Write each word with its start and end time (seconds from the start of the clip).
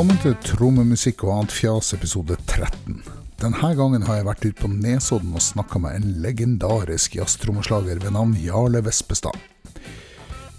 Velkommen 0.00 0.22
til 0.22 0.36
Trommemusikk 0.56 1.26
og 1.26 1.30
annet 1.34 1.52
fjas 1.52 1.90
episode 1.92 2.38
13. 2.48 3.02
Denne 3.42 3.72
gangen 3.76 4.06
har 4.08 4.16
jeg 4.16 4.24
vært 4.30 4.46
ute 4.46 4.62
på 4.62 4.70
Nesodden 4.72 5.34
og 5.36 5.42
snakka 5.44 5.76
med 5.84 5.98
en 5.98 6.14
legendarisk 6.24 7.18
jazztrommeslager 7.18 8.00
ved 8.00 8.14
navn 8.16 8.32
Jarle 8.40 8.80
Vespestad. 8.86 9.36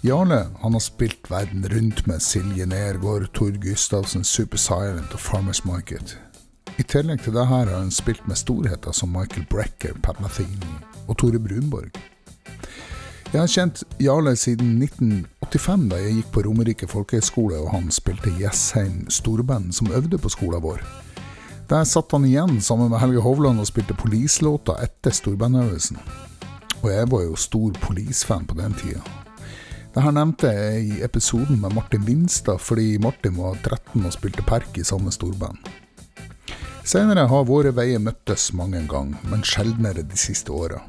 Jarle 0.06 0.38
han 0.62 0.78
har 0.78 0.84
spilt 0.86 1.26
verden 1.26 1.66
rundt 1.74 2.04
med 2.06 2.22
Silje 2.22 2.68
Nergård, 2.70 3.32
Tord 3.34 3.58
Gustavsen, 3.64 4.22
Super 4.22 4.62
Silent 4.62 5.10
og 5.10 5.24
Farmers 5.26 5.64
Market. 5.66 6.14
I 6.78 6.86
tillegg 6.86 7.26
til 7.26 7.34
det 7.34 7.48
her 7.50 7.66
har 7.66 7.80
han 7.80 7.90
spilt 7.90 8.22
med 8.30 8.38
storheter 8.38 8.94
som 8.94 9.10
Michael 9.10 9.50
Brecker, 9.50 9.98
Pat 10.06 10.22
Metheny 10.22 10.70
og 11.08 11.18
Tore 11.18 11.42
Brunborg. 11.42 11.90
Jeg 13.32 13.40
har 13.40 13.50
kjent 13.50 13.82
Jarle 13.98 14.38
siden 14.38 14.78
1985, 15.52 15.88
da 15.90 15.98
jeg 16.00 16.12
gikk 16.16 16.28
på 16.32 16.42
Romerike 16.46 16.86
folkehøgskole 16.88 17.58
og 17.60 17.72
han 17.74 17.90
spilte 17.92 18.30
Jessheim 18.40 19.02
storband 19.12 19.74
som 19.76 19.90
øvde 19.92 20.16
på 20.16 20.30
skolen 20.32 20.62
vår. 20.64 20.80
Der 21.68 21.84
satt 21.84 22.12
han 22.12 22.24
igjen 22.24 22.60
sammen 22.64 22.88
med 22.88 23.00
Helge 23.02 23.20
Hovland 23.20 23.60
og 23.60 23.68
spilte 23.68 23.92
Police-låter 23.92 24.80
etter 24.80 25.12
storbandøvelsen. 25.12 26.00
Og 26.80 26.88
jeg 26.88 27.10
var 27.12 27.26
jo 27.26 27.36
stor 27.36 27.76
Police-fan 27.84 28.48
på 28.48 28.56
den 28.56 28.72
tida. 28.80 29.04
Dette 29.92 30.14
nevnte 30.16 30.54
jeg 30.56 30.88
i 30.88 31.04
episoden 31.04 31.60
med 31.60 31.76
Martin 31.76 32.06
Vinstad, 32.06 32.56
fordi 32.58 32.96
Martin 32.96 33.36
var 33.36 33.60
13 33.60 34.06
og 34.08 34.16
spilte 34.16 34.44
perk 34.48 34.80
i 34.80 34.88
samme 34.88 35.12
storband. 35.12 35.60
Senere 36.84 37.28
har 37.28 37.48
våre 37.48 37.74
veier 37.76 38.00
møttes 38.00 38.54
mange 38.56 38.80
ganger, 38.88 39.20
men 39.28 39.44
sjeldnere 39.44 40.00
de 40.00 40.16
siste 40.16 40.52
åra. 40.52 40.80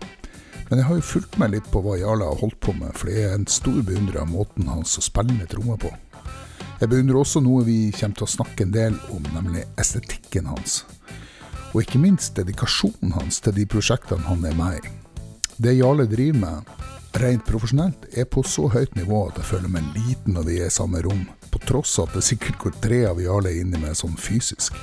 Men 0.69 0.79
jeg 0.79 0.87
har 0.87 0.99
jo 0.99 1.05
fulgt 1.05 1.37
med 1.41 1.53
litt 1.53 1.67
på 1.71 1.81
hva 1.83 1.97
Jarle 1.99 2.29
har 2.29 2.39
holdt 2.39 2.59
på 2.63 2.73
med, 2.77 2.95
for 2.97 3.11
jeg 3.11 3.27
er 3.27 3.35
en 3.37 3.49
stor 3.51 3.81
beundrer 3.85 4.23
av 4.23 4.31
måten 4.31 4.69
hans 4.71 4.97
å 4.97 5.03
spille 5.03 5.47
trommer 5.51 5.79
på. 5.81 5.91
Jeg 6.79 6.89
beundrer 6.91 7.19
også 7.19 7.39
noe 7.43 7.65
vi 7.67 7.77
kommer 7.95 8.17
til 8.17 8.25
å 8.25 8.33
snakke 8.33 8.65
en 8.65 8.73
del 8.73 8.95
om, 9.13 9.23
nemlig 9.35 9.65
estetikken 9.79 10.49
hans. 10.51 10.81
Og 11.73 11.83
ikke 11.83 12.01
minst 12.01 12.35
dedikasjonen 12.37 13.13
hans 13.17 13.39
til 13.43 13.55
de 13.57 13.67
prosjektene 13.69 14.25
han 14.27 14.43
er 14.49 14.57
med 14.57 14.79
i. 14.79 14.93
Det 15.63 15.75
Jarle 15.77 16.07
driver 16.09 16.39
med, 16.41 16.73
rent 17.21 17.45
profesjonelt, 17.45 18.07
er 18.17 18.25
på 18.25 18.43
så 18.47 18.65
høyt 18.73 18.97
nivå 18.97 19.27
at 19.29 19.37
jeg 19.39 19.49
føler 19.51 19.71
meg 19.71 19.93
liten 19.93 20.35
når 20.37 20.49
vi 20.49 20.57
er 20.61 20.71
i 20.71 20.73
samme 20.73 21.03
rom, 21.05 21.27
på 21.53 21.61
tross 21.67 21.99
av 22.01 22.09
at 22.09 22.17
det 22.17 22.25
sikkert 22.25 22.59
går 22.63 22.75
tre 22.81 23.03
av 23.11 23.21
Jarle 23.21 23.53
inni 23.61 23.79
meg 23.79 23.95
sånn 23.99 24.17
fysisk. 24.17 24.75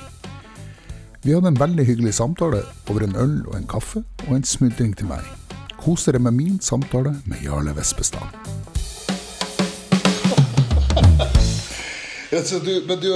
Vi 1.21 1.35
hadde 1.35 1.51
en 1.51 1.59
veldig 1.59 1.85
hyggelig 1.85 2.15
samtale 2.17 2.63
over 2.89 3.05
en 3.05 3.19
øl 3.19 3.37
og 3.45 3.59
en 3.59 3.69
kaffe, 3.69 4.01
og 4.25 4.33
en 4.39 4.47
smudring 4.47 4.95
til 4.97 5.11
meg. 5.11 5.27
Kos 5.81 6.03
dere 6.05 6.19
med 6.21 6.33
min 6.37 6.59
samtale 6.61 7.15
med 7.25 7.41
Jarle 7.41 7.73
Vespestad. 7.73 8.21
Ja, 12.31 12.39
du, 12.63 12.83
men 12.87 12.99
du, 13.01 13.09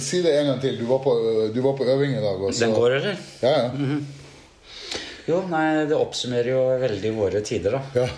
si 0.00 0.22
det 0.22 0.30
en 0.38 0.46
gang 0.46 0.60
til. 0.62 0.78
Du 0.78 0.86
var 0.88 1.02
på, 1.04 1.12
du 1.54 1.58
var 1.60 1.74
på 1.76 1.84
øving 1.84 2.14
i 2.14 2.20
dag. 2.22 2.38
Også. 2.40 2.62
Den 2.62 2.72
går, 2.72 2.90
eller? 2.90 3.16
Ja, 3.40 3.50
ja. 3.50 3.72
Mm 3.72 3.90
-hmm. 3.90 4.04
Jo, 5.26 5.42
nei, 5.48 5.84
det 5.86 5.96
oppsummerer 5.96 6.48
jo 6.48 6.62
veldig 6.80 7.12
våre 7.16 7.40
tider, 7.40 7.70
da. 7.70 7.82
Ja. 8.00 8.08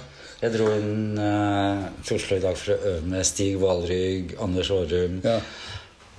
Jeg 0.43 0.53
dro 0.53 0.69
inn 0.77 1.19
uh, 1.19 1.85
til 2.05 2.17
Oslo 2.17 2.37
i 2.37 2.41
dag 2.41 2.57
for 2.57 2.75
å 2.75 2.79
øve 2.91 3.07
med 3.09 3.27
Stig 3.27 3.59
Valrygg, 3.61 4.37
Anders 4.41 4.71
Aarum 4.71 5.21
ja. 5.25 5.41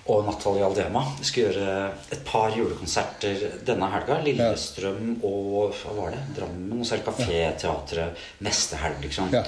Og 0.06 0.26
Natalie 0.28 0.66
Aldema. 0.66 1.02
Vi 1.18 1.26
skulle 1.26 1.52
gjøre 1.52 1.78
et 2.14 2.26
par 2.28 2.54
julekonserter 2.54 3.46
denne 3.66 3.90
helga. 3.90 4.20
Lillestrøm 4.26 5.16
og 5.26 5.74
hva 5.80 5.96
var 5.98 6.14
det? 6.14 6.22
Drammen. 6.38 6.76
Og 6.78 6.86
så 6.86 6.96
er 6.96 7.02
det 7.02 7.08
Kaféteatret 7.08 8.28
neste 8.46 8.82
helg, 8.84 9.02
liksom. 9.08 9.34
Ja. 9.34 9.42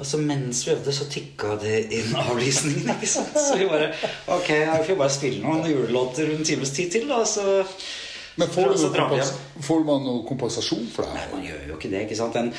Og 0.00 0.06
så 0.08 0.16
mens 0.20 0.62
vi 0.64 0.72
øvde, 0.72 0.92
så 0.96 1.06
tikka 1.12 1.56
det 1.60 1.80
inn 1.96 2.12
avlysningen. 2.16 2.92
ikke 2.94 3.08
sant? 3.08 3.34
Så 3.36 3.56
vi 3.60 3.68
bare 3.68 3.90
Ok, 4.32 4.52
jeg 4.52 4.84
får 4.86 5.00
bare 5.00 5.16
spille 5.16 5.42
noen 5.44 5.66
julelåter 5.68 6.32
en 6.34 6.44
times 6.44 6.72
tid 6.76 6.92
til, 6.92 7.08
da. 7.08 7.24
Så 7.28 7.44
men 8.40 8.48
får, 8.48 8.70
du 8.72 8.86
kompens 8.94 9.32
får 9.60 9.82
man 9.84 10.04
noe 10.06 10.20
kompensasjon 10.24 10.86
for 10.94 11.04
det? 11.04 11.16
Nei, 11.16 11.24
man 11.32 11.42
gjør 11.44 11.64
jo 11.68 11.76
ikke 11.76 11.90
det. 11.92 12.04
ikke 12.06 12.16
sant? 12.16 12.36
Den, 12.38 12.52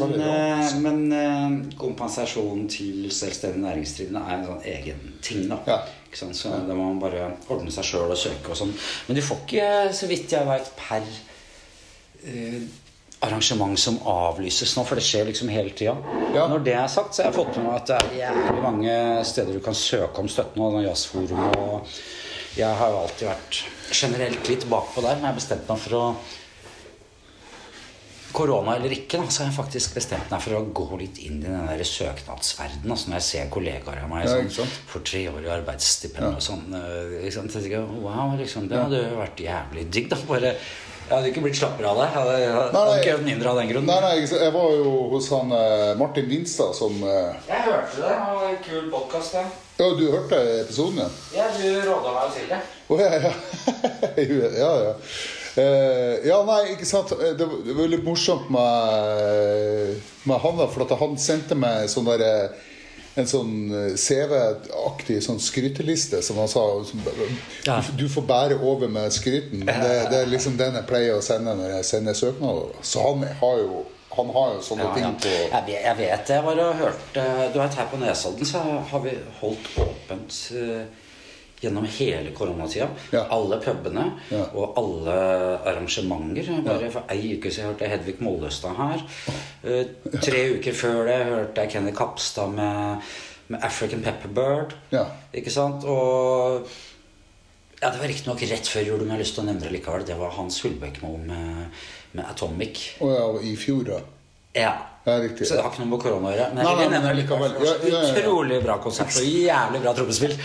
men, 0.00 0.84
men 0.84 1.02
uh, 1.12 1.74
kompensasjon 1.80 2.62
til 2.72 3.10
selvstendig 3.12 3.60
næringsdrivende 3.64 4.22
er 4.22 4.38
en 4.38 4.46
sånn 4.46 4.70
egen 4.72 5.02
ting. 5.24 5.44
da. 5.50 5.58
Ja. 5.68 5.80
Så 6.16 6.52
Da 6.68 6.74
må 6.76 6.84
man 6.90 7.00
bare 7.02 7.30
ordne 7.52 7.72
seg 7.72 7.86
sjøl 7.88 8.12
og 8.12 8.18
søke 8.20 8.52
og 8.52 8.58
sånn. 8.58 8.72
Men 9.08 9.18
du 9.18 9.22
får 9.24 9.42
ikke, 9.46 9.68
så 9.96 10.08
vidt 10.10 10.34
jeg 10.34 10.48
veit, 10.48 10.70
per 10.78 11.06
uh, 12.26 12.62
arrangement 13.22 13.78
som 13.78 14.00
avlyses 14.08 14.74
nå, 14.76 14.84
for 14.88 14.98
det 14.98 15.06
skjer 15.06 15.28
liksom 15.30 15.50
hele 15.52 15.72
tida. 15.76 15.94
Ja. 16.34 16.48
Når 16.50 16.64
det 16.66 16.76
er 16.78 16.90
sagt, 16.90 17.14
så 17.14 17.22
har 17.22 17.30
jeg 17.30 17.38
fått 17.38 17.56
med 17.58 17.68
meg 17.68 17.78
at 17.78 17.90
det 17.90 17.98
er 18.00 18.18
jævlig 18.24 18.64
mange 18.64 18.98
steder 19.28 19.56
du 19.56 19.62
kan 19.64 19.78
søke 19.78 20.22
om 20.22 20.30
støtte 20.30 20.58
nå. 20.58 20.70
Jazzforum 20.82 21.48
og 21.52 21.92
Jeg 22.52 22.68
har 22.76 22.90
jo 22.92 22.98
alltid 23.00 23.28
vært 23.30 23.62
generelt 23.96 24.48
litt 24.50 24.64
bakpå 24.68 25.00
der, 25.00 25.16
men 25.16 25.24
jeg 25.24 25.30
har 25.30 25.38
bestemt 25.38 25.70
meg 25.70 25.78
for 25.80 25.96
å 25.96 26.04
Korona 28.32 28.76
eller 28.78 28.92
ikke, 28.96 29.18
da, 29.20 29.26
så 29.28 29.42
har 29.42 29.50
jeg 29.50 29.56
faktisk 29.58 29.94
bestemt 29.98 30.30
meg 30.32 30.40
for 30.44 30.56
å 30.58 30.62
gå 30.72 30.86
litt 31.00 31.18
inn 31.24 31.40
i 31.42 31.48
den 31.48 31.66
der 31.68 31.82
søknadsverdenen. 31.84 32.92
Altså 32.94 33.10
når 33.12 33.18
jeg 33.20 33.26
ser 33.28 33.50
kollegaer 33.52 34.04
av 34.04 34.08
meg 34.12 34.24
Ja, 34.28 34.38
for 34.88 35.04
tre 35.04 35.26
år 35.32 35.42
i 35.44 35.50
arbeidsstipend 35.52 36.24
Ja. 36.24 36.30
og 36.36 36.40
sånn. 36.44 36.64
øh, 36.72 37.18
Ikke 37.22 37.34
sant? 37.36 37.52
Jeg 37.54 37.66
tenker, 37.68 37.84
wow, 38.04 38.32
liksom, 38.40 38.68
det 38.72 38.78
hadde 38.80 39.02
jo 39.04 39.20
vært 39.20 39.44
jævlig 39.44 39.84
digg, 39.92 40.08
da. 40.10 40.16
Bare, 40.28 40.54
jeg 41.02 41.10
hadde 41.18 41.28
ikke 41.32 41.42
blitt 41.44 41.58
slappere 41.58 41.88
av 41.90 41.98
det. 41.98 42.06
Jeg 42.08 42.14
hadde, 42.16 42.36
jeg 42.40 42.52
hadde 42.56 42.72
Nei, 42.78 43.00
ikke 43.02 43.16
mindre 43.26 43.50
av 43.50 43.56
den 43.60 43.68
grunn. 43.72 43.86
Nei, 43.90 43.98
nei, 44.00 44.14
jeg 44.22 44.52
var 44.54 44.70
jo 44.78 44.92
hos 45.12 45.28
han 45.34 45.52
eh, 45.58 45.92
Martin 46.00 46.28
Winstad 46.30 46.72
som 46.78 46.96
eh, 47.02 47.34
Jeg 47.50 47.66
hørte 47.66 48.00
det. 48.00 48.08
Det 48.08 48.16
var 48.38 48.48
en 48.48 48.62
kul 48.64 48.88
podkast. 48.94 49.34
Ja, 49.82 49.90
du 49.98 50.04
hørte 50.12 50.38
episoden, 50.62 51.02
ja? 51.02 51.10
Ja, 51.36 51.46
du 51.58 51.68
råda 51.90 52.16
meg 52.16 52.34
til 52.36 52.48
det. 52.48 52.62
Å, 52.88 52.98
ja, 53.00 53.12
ja. 53.26 53.32
ja, 54.62 54.72
ja. 54.88 54.96
Eh, 55.56 56.26
ja, 56.28 56.38
nei, 56.48 56.72
ikke 56.72 56.86
sant. 56.88 57.12
Eh, 57.12 57.34
Det 57.36 57.44
var, 57.46 57.58
det 57.66 57.74
var 57.76 57.88
litt 57.92 58.04
morsomt 58.06 58.48
med, 58.50 60.02
med 60.24 60.38
han, 60.44 60.56
da. 60.60 60.66
For 60.72 60.84
at 60.86 60.94
han 61.00 61.16
sendte 61.20 61.54
meg 61.58 61.88
sånn 61.92 62.08
der, 62.08 62.24
eh, 62.24 62.68
en 63.20 63.26
sånn 63.28 63.50
CV-aktig 64.00 65.18
sånn 65.20 65.40
skryteliste 65.44 66.22
som 66.24 66.38
han 66.40 66.48
sa 66.48 66.62
som, 66.88 67.02
Ja. 67.66 67.82
du, 67.84 68.04
du 68.04 68.08
får 68.08 68.24
bære 68.30 68.56
over 68.64 68.88
med 68.88 69.12
skryten. 69.12 69.66
Det, 69.68 69.90
det 70.08 70.22
er 70.22 70.30
liksom 70.32 70.56
den 70.56 70.78
jeg 70.80 70.86
pleier 70.88 71.18
å 71.18 71.24
sende 71.24 71.52
når 71.58 71.74
jeg 71.76 71.84
sender 71.90 72.16
søknader. 72.16 72.72
Så 72.80 73.04
han 73.04 73.26
har 73.42 73.58
jo, 73.60 73.82
han 74.16 74.32
har 74.32 74.54
jo 74.56 74.64
sånne 74.64 74.86
Ja, 74.88 74.88
ja. 74.88 74.94
ting 74.96 75.20
på 75.20 75.28
Jeg, 75.28 75.62
vet, 75.68 75.84
jeg 75.84 75.96
vet 76.00 76.26
det. 76.30 76.38
Jeg 76.38 76.44
bare 76.48 76.70
hørte 76.80 77.26
Du 77.52 77.60
vet, 77.60 77.74
her 77.82 77.86
på 77.92 78.00
Nesodden 78.00 78.48
så 78.48 78.64
har 78.90 79.04
vi 79.04 79.14
holdt 79.42 79.68
åpent 79.84 80.40
eh, 80.56 80.82
gjennom 81.62 81.84
hele 81.98 82.32
koronatida. 82.34 82.88
Ja. 83.14 83.24
Alle 83.30 83.58
pubene 83.62 84.04
Ja. 84.32 84.44
og 84.54 84.74
alle 84.80 85.16
arrangementer. 85.70 86.48
Bare 86.66 86.90
For 86.90 87.02
ei 87.12 87.36
uke 87.36 87.50
siden 87.50 87.70
hørte 87.72 87.86
jeg 87.86 87.94
Hedvig 87.96 88.16
Mollestad 88.20 88.76
her. 88.76 89.04
Uh, 89.64 89.84
tre 90.20 90.44
uker 90.58 90.74
før 90.74 91.04
det 91.06 91.18
hørte 91.30 91.60
jeg 91.66 91.70
Kenny 91.76 91.92
Kapstad 91.96 92.50
med, 92.56 93.12
med 93.48 93.62
African 93.62 94.02
Pepperbird. 94.02 94.74
Ja. 94.92 95.04
Ikke 95.34 95.50
sant? 95.54 95.84
Og 95.84 96.66
ja, 97.82 97.90
Det 97.90 97.98
var 97.98 98.06
riktignok 98.08 98.42
rett 98.46 98.68
før 98.70 98.84
jul, 98.86 98.98
men 99.00 99.08
jeg 99.10 99.16
har 99.16 99.22
lyst 99.24 99.34
til 99.38 99.42
å 99.42 99.46
nevne 99.50 99.64
det 99.66 99.72
likevel. 99.74 100.04
Det 100.06 100.18
var 100.18 100.30
Hans 100.36 100.60
Hulbekmo 100.62 101.16
med, 101.18 101.84
med 102.12 102.24
Atomic. 102.30 102.82
Å 103.02 103.08
ja, 103.10 103.24
i 103.42 103.54
fjor, 103.58 103.84
da. 103.88 104.00
Ja. 104.54 104.72
Ja, 105.02 105.16
riktig. 105.18 105.48
Så 105.48 105.56
det 105.56 105.64
har 105.64 105.72
ikke 105.72 105.82
noe 105.82 105.90
med 105.96 106.02
korona 106.04 106.28
å 106.30 106.34
gjøre. 106.36 106.52
Men 106.54 106.60
jeg 106.62 106.68
Nei, 106.68 106.74
vil 106.78 106.90
nei, 106.92 106.98
nevne 106.98 107.08
det 107.08 107.22
likevel. 107.24 107.54
ja, 107.66 107.72
ja. 107.90 108.02
Utrolig 108.12 108.58
bra 108.62 108.76
konsert 108.84 109.16
og 109.18 109.24
jævlig 109.26 109.80
bra 109.82 109.94
trommespill. 109.98 110.36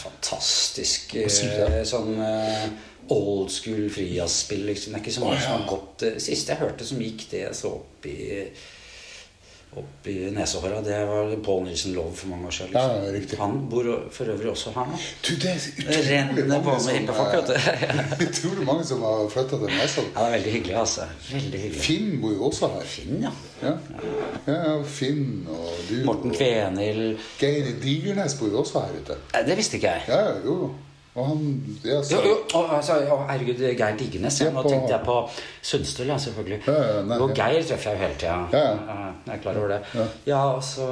Fantastisk 0.00 1.14
eh, 1.20 1.82
sånn 1.88 2.20
eh, 2.24 2.66
old 3.10 3.50
school 3.52 3.88
frijazzspill. 3.92 4.66
Liksom. 4.70 4.92
Det 4.92 5.00
er 5.00 5.04
ikke 5.04 5.16
så 5.16 5.24
mange 5.24 5.40
som 5.42 5.56
har 5.56 5.66
gått 5.70 6.04
Det 6.04 6.12
siste 6.22 6.54
jeg 6.54 6.62
hørte 6.62 6.86
som 6.88 7.02
gikk 7.02 7.26
det 7.32 7.46
så 7.58 7.74
opp 7.80 8.06
i 8.08 8.20
opp 9.78 10.06
i 10.06 10.30
nesehåra, 10.30 10.80
det 10.80 11.04
var 11.06 11.36
Paul 11.44 11.62
Nilsen 11.64 11.92
Love 11.92 12.14
for 12.16 12.28
mange 12.28 12.46
år 12.46 12.50
siden. 12.50 12.72
Ja, 12.74 13.04
ja, 13.04 13.12
riktig. 13.12 13.38
Han 13.38 13.68
bor 13.70 13.86
for 14.10 14.32
øvrig 14.32 14.50
også 14.50 14.72
her 14.74 14.88
nå. 14.90 14.98
Du, 15.28 15.30
det 15.34 15.52
er 15.52 15.60
utrolig 15.60 16.10
renner 16.10 16.48
mange 16.48 16.64
på 16.64 16.74
med 16.74 16.80
som, 16.80 16.96
hippefolk, 16.96 17.36
vet 17.36 17.46
du. 17.52 18.24
Utrolig 18.26 18.66
mange 18.66 18.88
som 18.90 19.06
har 19.06 19.22
flytta 19.36 19.60
til 19.62 19.76
Nesodden. 19.76 20.10
Ja, 20.16 20.18
det 20.18 20.26
er 20.26 20.36
veldig 20.36 20.52
hyggelig, 20.56 20.76
altså. 20.82 21.06
Veldig 21.30 21.62
hyggelig. 21.64 21.84
Finn 21.86 22.12
bor 22.22 22.34
jo 22.34 22.44
også 22.50 22.72
her. 22.74 22.90
Finn, 22.96 23.22
ja. 23.22 23.32
Ja, 23.62 23.74
ja, 24.48 24.76
Finn 24.84 25.24
og 25.52 25.72
du. 25.88 25.96
Morten 26.08 26.34
Kvenhild 26.34 27.18
Geir 27.38 27.74
Digernes 27.82 28.38
bor 28.40 28.50
jo 28.50 28.64
også 28.64 28.86
her 28.86 29.00
ute. 29.00 29.18
Det 29.46 29.56
visste 29.60 29.78
ikke 29.78 29.98
jeg. 29.98 30.08
Ja, 30.08 30.22
ja, 30.30 30.38
jo. 30.44 30.72
Og 31.20 31.26
han 31.28 31.40
ja, 31.84 31.98
så, 32.06 32.20
Jo, 32.24 32.34
jo, 32.48 32.60
altså, 32.78 32.96
herregud, 33.28 33.60
Geir 33.76 33.96
Diggenes. 34.00 34.38
Ja. 34.40 34.50
Nå 34.54 34.62
på- 34.64 34.70
tenkte 34.72 34.94
jeg 34.94 35.04
på 35.04 35.16
Sundstøl, 35.72 36.06
ja, 36.14 36.16
selvfølgelig. 36.26 36.60
Ja, 36.66 36.78
ja, 36.94 37.02
nei, 37.10 37.18
og. 37.20 37.34
Geir 37.36 37.66
treffer 37.68 37.90
jeg 37.92 37.98
jo 37.98 38.04
hele 38.06 38.16
tida. 38.22 38.38
Ja, 38.56 38.64
ja. 38.70 39.10
Jeg 39.26 39.34
er 39.36 39.42
klar 39.44 39.60
over 39.60 39.74
det. 39.76 39.80
Ja. 40.30 40.40
Og 40.56 40.62
så 40.64 40.86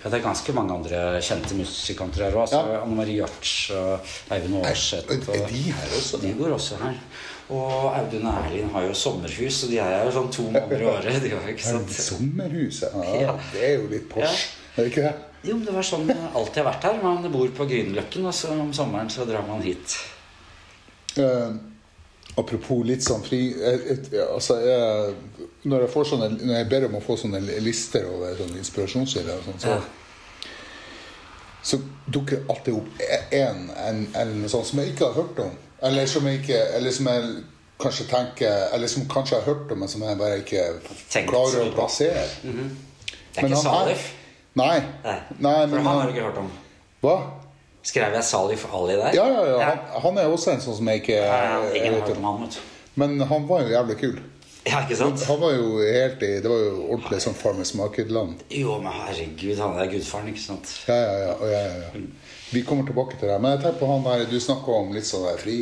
ja, 0.00 0.08
Det 0.10 0.16
er 0.18 0.22
ganske 0.24 0.52
mange 0.56 0.72
andre 0.74 1.00
kjente 1.20 1.54
musikanter 1.58 2.24
her 2.26 2.36
òg. 2.38 2.46
Altså. 2.48 2.60
Anne 2.82 2.96
Marie 2.96 3.18
Hjorts 3.20 3.54
og 3.76 4.14
Eivind 4.32 4.56
Aarseth. 4.64 5.08
De 5.08 5.66
her 5.70 5.92
også? 5.98 6.20
De 6.22 6.32
går 6.38 6.54
også 6.56 6.80
her. 6.82 6.96
Og 7.50 7.90
Audun 7.98 8.26
og 8.30 8.44
Erlin 8.46 8.68
har 8.70 8.84
jo 8.86 8.94
sommerhus, 8.94 9.64
og 9.66 9.70
de 9.72 9.78
er 9.82 10.04
jo 10.06 10.12
sånn 10.14 10.28
to 10.32 10.44
måneder 10.54 10.84
i 10.84 10.86
året. 10.86 11.16
De 11.24 11.32
har, 11.34 11.48
ikke 11.50 11.66
Er 11.66 11.72
sant? 11.74 11.90
Sommerhuset? 11.90 12.94
Ja, 13.20 13.34
det 13.52 13.64
er 13.66 13.74
jo 13.80 13.88
litt 13.90 14.16
Ja. 14.16 14.30
Er 14.76 14.84
det 14.84 14.92
ikke 14.92 15.02
det? 15.08 15.14
Jo, 15.42 15.56
men 15.56 15.64
det 15.64 15.72
var 15.72 15.86
sånn 15.86 16.08
jeg 16.10 16.30
alltid 16.36 16.60
har 16.60 16.68
vært 16.68 16.86
her. 16.88 16.98
Man 17.02 17.26
bor 17.32 17.52
på 17.56 17.66
Grünerløkken, 17.68 18.26
og 18.28 18.34
så 18.36 18.52
om 18.52 18.72
sommeren 18.76 19.08
så 19.12 19.24
drar 19.28 19.46
man 19.48 19.62
hit. 19.64 19.96
Uh, 21.16 21.56
apropos 22.38 22.84
litt 22.86 23.02
sånn 23.02 23.24
fri 23.26 23.40
jeg, 23.50 23.80
jeg, 23.88 24.20
altså 24.22 24.60
jeg, 24.62 25.14
når, 25.66 25.86
jeg 25.86 25.90
får 25.90 26.04
sånne, 26.12 26.28
når 26.38 26.54
jeg 26.54 26.68
ber 26.70 26.86
om 26.86 26.94
å 27.00 27.00
få 27.02 27.16
sånne 27.18 27.40
lister 27.64 28.06
over 28.06 28.36
sånne 28.38 28.60
inspirasjonskilder, 28.60 29.40
sånn, 29.48 29.58
så, 29.64 29.72
Ja. 29.74 29.80
så 31.72 31.80
dukker 32.06 32.38
det 32.38 32.54
alltid 32.54 32.78
opp 32.78 33.02
en, 33.40 33.64
en 33.74 34.04
eller 34.14 34.36
noe 34.44 34.52
sånt 34.52 34.70
som 34.70 34.84
jeg 34.84 34.92
ikke 34.92 35.08
har 35.08 35.18
hørt 35.18 35.42
om. 35.48 35.56
Eller 35.88 36.06
som 36.06 36.28
jeg, 36.28 36.42
ikke, 36.44 36.60
eller 36.76 36.94
som 36.94 37.08
jeg 37.08 37.34
kanskje 37.80 38.04
tenker 38.10 38.74
Eller 38.76 38.90
som 38.92 39.06
kanskje 39.08 39.38
jeg 39.38 39.44
har 39.46 39.54
hørt 39.54 39.70
om, 39.72 39.78
men 39.80 39.88
som 39.88 40.02
jeg 40.04 40.18
bare 40.20 40.40
ikke 40.42 40.64
Tenkt 41.08 41.30
klarer 41.32 41.64
å 41.64 41.74
plassere. 41.74 42.26
Mm 42.44 42.52
plassere. 42.52 42.88
Det 43.30 43.38
er 43.38 43.46
Men 43.46 43.52
ikke 43.54 43.62
Salif. 43.62 44.08
Nei. 44.60 44.80
Nei. 45.04 45.18
Nei, 45.38 45.54
For 45.66 45.76
men 45.76 45.86
han 45.86 46.00
har 46.00 46.08
du 46.10 46.14
ikke 46.14 46.26
hørt 46.28 46.40
om. 46.42 46.50
Hva? 47.04 47.14
Skrev 47.90 48.12
jeg 48.18 48.24
Salif 48.28 48.66
Ali 48.76 48.96
der? 49.00 49.14
Ja, 49.16 49.24
ja, 49.32 49.44
ja. 49.48 49.68
Han, 49.70 50.02
han 50.04 50.18
er 50.20 50.28
også 50.34 50.52
en 50.52 50.60
sånn 50.60 50.76
som 50.76 50.90
jeg 50.92 51.00
ikke 51.00 51.16
Nei, 51.24 51.78
ingen 51.80 51.94
har 51.96 52.02
hørt 52.04 52.18
om. 52.18 52.26
han, 52.28 52.42
vet 52.44 52.58
du. 52.58 52.66
Men 53.00 53.14
han 53.30 53.46
var 53.48 53.62
jo 53.64 53.72
jævlig 53.72 53.96
kul. 54.02 54.18
Ja, 54.68 54.82
ikke 54.84 54.96
sant? 55.00 55.22
Han 55.24 55.38
var 55.40 55.54
jo 55.56 55.78
helt 55.80 56.20
i 56.26 56.28
Det 56.44 56.50
var 56.50 56.58
jo 56.60 56.72
ordentlig 56.90 57.22
sånn 57.24 57.36
Farmers 57.38 57.70
Market-land. 57.78 58.42
Jo, 58.52 58.74
men 58.84 58.92
herregud, 58.92 59.56
han 59.62 59.78
er 59.80 59.88
gudfaren, 59.88 60.28
ikke 60.34 60.42
sant? 60.44 60.74
Ja, 60.90 60.98
ja, 61.00 61.14
ja, 61.22 61.32
ja, 61.40 61.62
ja, 61.64 61.78
ja. 61.96 62.02
Vi 62.52 62.60
kommer 62.68 62.84
tilbake 62.84 63.16
til 63.16 63.30
det. 63.32 63.38
Men 63.40 63.54
jeg 63.56 63.62
tenker 63.64 63.80
på 63.80 63.88
han 63.88 64.04
der 64.04 64.26
du 64.28 64.36
snakka 64.44 64.76
om 64.82 64.92
litt 64.92 65.08
sånn 65.08 65.24
der 65.30 65.40
fri 65.40 65.56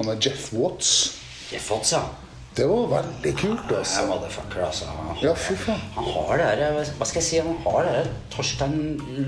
Han 0.00 0.10
er 0.10 0.18
Jeff 0.24 0.48
Watts. 0.56 0.90
Jeff 1.52 1.70
Watts, 1.70 1.92
ja. 1.94 2.02
Det 2.56 2.66
var 2.68 2.88
veldig 2.90 3.32
kult, 3.38 3.60
altså. 3.64 3.78
altså. 3.78 4.06
motherfucker, 4.06 4.64
altså. 4.66 4.84
Han 4.92 5.16
Ja, 5.22 5.32
fy 5.34 5.54
faen. 5.56 5.80
han 5.94 6.04
har 6.04 6.36
det 6.36 6.48
der, 6.60 6.90
Hva 6.98 7.06
skal 7.08 7.20
jeg 7.22 7.24
si? 7.24 7.38
Han 7.38 7.56
har 7.64 7.86
det 7.86 7.92
der 7.94 8.10
Torstein 8.34 8.74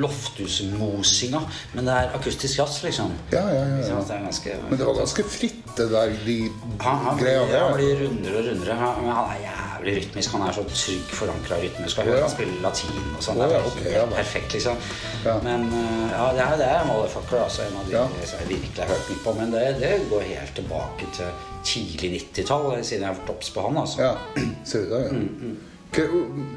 Lofthus-mosinga. 0.00 1.40
Men 1.74 1.88
det 1.88 1.94
er 1.94 2.16
akustisk 2.18 2.58
jazz, 2.58 2.82
liksom. 2.84 3.14
Ja, 3.32 3.46
ja, 3.48 3.62
ja, 3.62 3.78
ja. 3.80 4.00
Det 4.08 4.18
ganske 4.26 4.56
Men 4.68 4.78
det 4.78 4.86
var 4.86 4.98
ganske 4.98 5.24
fritt, 5.24 5.64
det 5.76 5.88
der, 5.90 6.12
de 6.26 6.36
han, 6.80 6.98
han, 7.06 7.18
greia 7.18 7.46
han 7.48 7.78
blir 7.78 8.04
rundere 8.04 8.42
og 8.42 8.50
rundere. 8.50 8.76
Han, 8.82 9.00
men 9.06 9.16
han 9.16 9.32
er 9.32 9.40
jævlig 9.46 9.96
rytmisk. 9.96 10.36
Han 10.36 10.46
er 10.48 10.52
så 10.58 10.66
trygg 10.74 11.16
forankra 11.22 11.62
rytmisk. 11.64 11.96
Han, 11.96 12.08
oh, 12.08 12.14
ja. 12.18 12.20
han 12.26 12.34
spille 12.34 12.60
latin 12.60 13.00
og 13.16 13.24
sånn. 13.24 13.40
Oh, 13.40 13.56
ja, 13.56 13.64
er 13.86 13.98
ja, 14.02 14.04
perfekt, 14.12 14.52
liksom. 14.58 14.76
Ja. 15.24 15.38
Men 15.48 15.66
uh, 15.72 16.12
ja, 16.12 16.28
det 16.36 16.44
er, 16.44 16.60
det 16.60 16.70
er 16.76 16.86
motherfucker, 16.92 17.40
altså. 17.48 17.64
En 17.64 17.80
av 17.80 17.88
de 17.88 17.96
Ja. 17.96 18.04
som 18.28 18.44
jeg 18.44 18.52
virkelig 18.52 18.84
har 18.84 18.92
hørt 18.92 19.10
mye 19.10 19.24
på. 19.24 19.36
Men 19.40 19.56
det, 19.56 19.66
det 19.80 19.96
går 20.12 20.30
helt 20.34 20.56
tilbake 20.60 21.12
til 21.16 21.52
tidlig 21.64 22.10
90-tall, 22.20 22.66
siden 22.84 23.02
jeg 23.04 23.10
har 23.10 23.18
vært 23.20 23.30
obs 23.34 23.50
på 23.54 23.64
han, 23.66 23.78
altså. 23.82 24.02
Ja, 24.02 24.42
ser 24.68 24.84
du 24.86 24.94
det? 24.94 25.04
Ja, 25.04 25.12
Mm, 25.14 25.28
mm. 25.40 26.56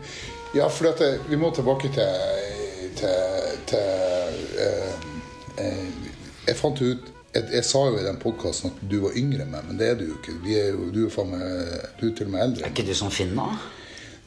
ja 0.57 0.67
for 0.73 0.87
dette, 0.89 1.19
vi 1.29 1.37
må 1.37 1.51
tilbake 1.53 1.91
til, 1.93 2.07
til, 2.97 3.51
til 3.69 4.39
eh, 4.63 5.03
eh, 5.61 5.87
Jeg 6.47 6.55
fant 6.57 6.81
ut 6.81 7.11
jeg, 7.35 7.43
jeg 7.53 7.65
sa 7.67 7.83
jo 7.85 7.99
i 7.99 8.05
den 8.05 8.17
podkasten 8.21 8.71
at 8.71 8.83
du 8.89 8.97
var 9.03 9.17
yngre 9.19 9.43
enn 9.45 9.51
meg, 9.53 9.65
men 9.67 9.77
det 9.77 9.91
er 9.91 9.97
du 9.99 10.05
jo 10.07 10.15
ikke. 10.17 10.37
Vi 10.41 10.55
er 10.57 10.71
jo, 10.71 10.87
du 10.93 11.03
er 11.05 11.27
meg 11.29 11.43
Du 11.99 12.07
er 12.07 12.15
til 12.17 12.29
og 12.29 12.31
med 12.33 12.43
eldre. 12.47 12.65
Er 12.65 12.73
ikke 12.73 12.87
du 12.87 12.95
som 12.97 13.11
Finn, 13.13 13.35
da? 13.37 13.49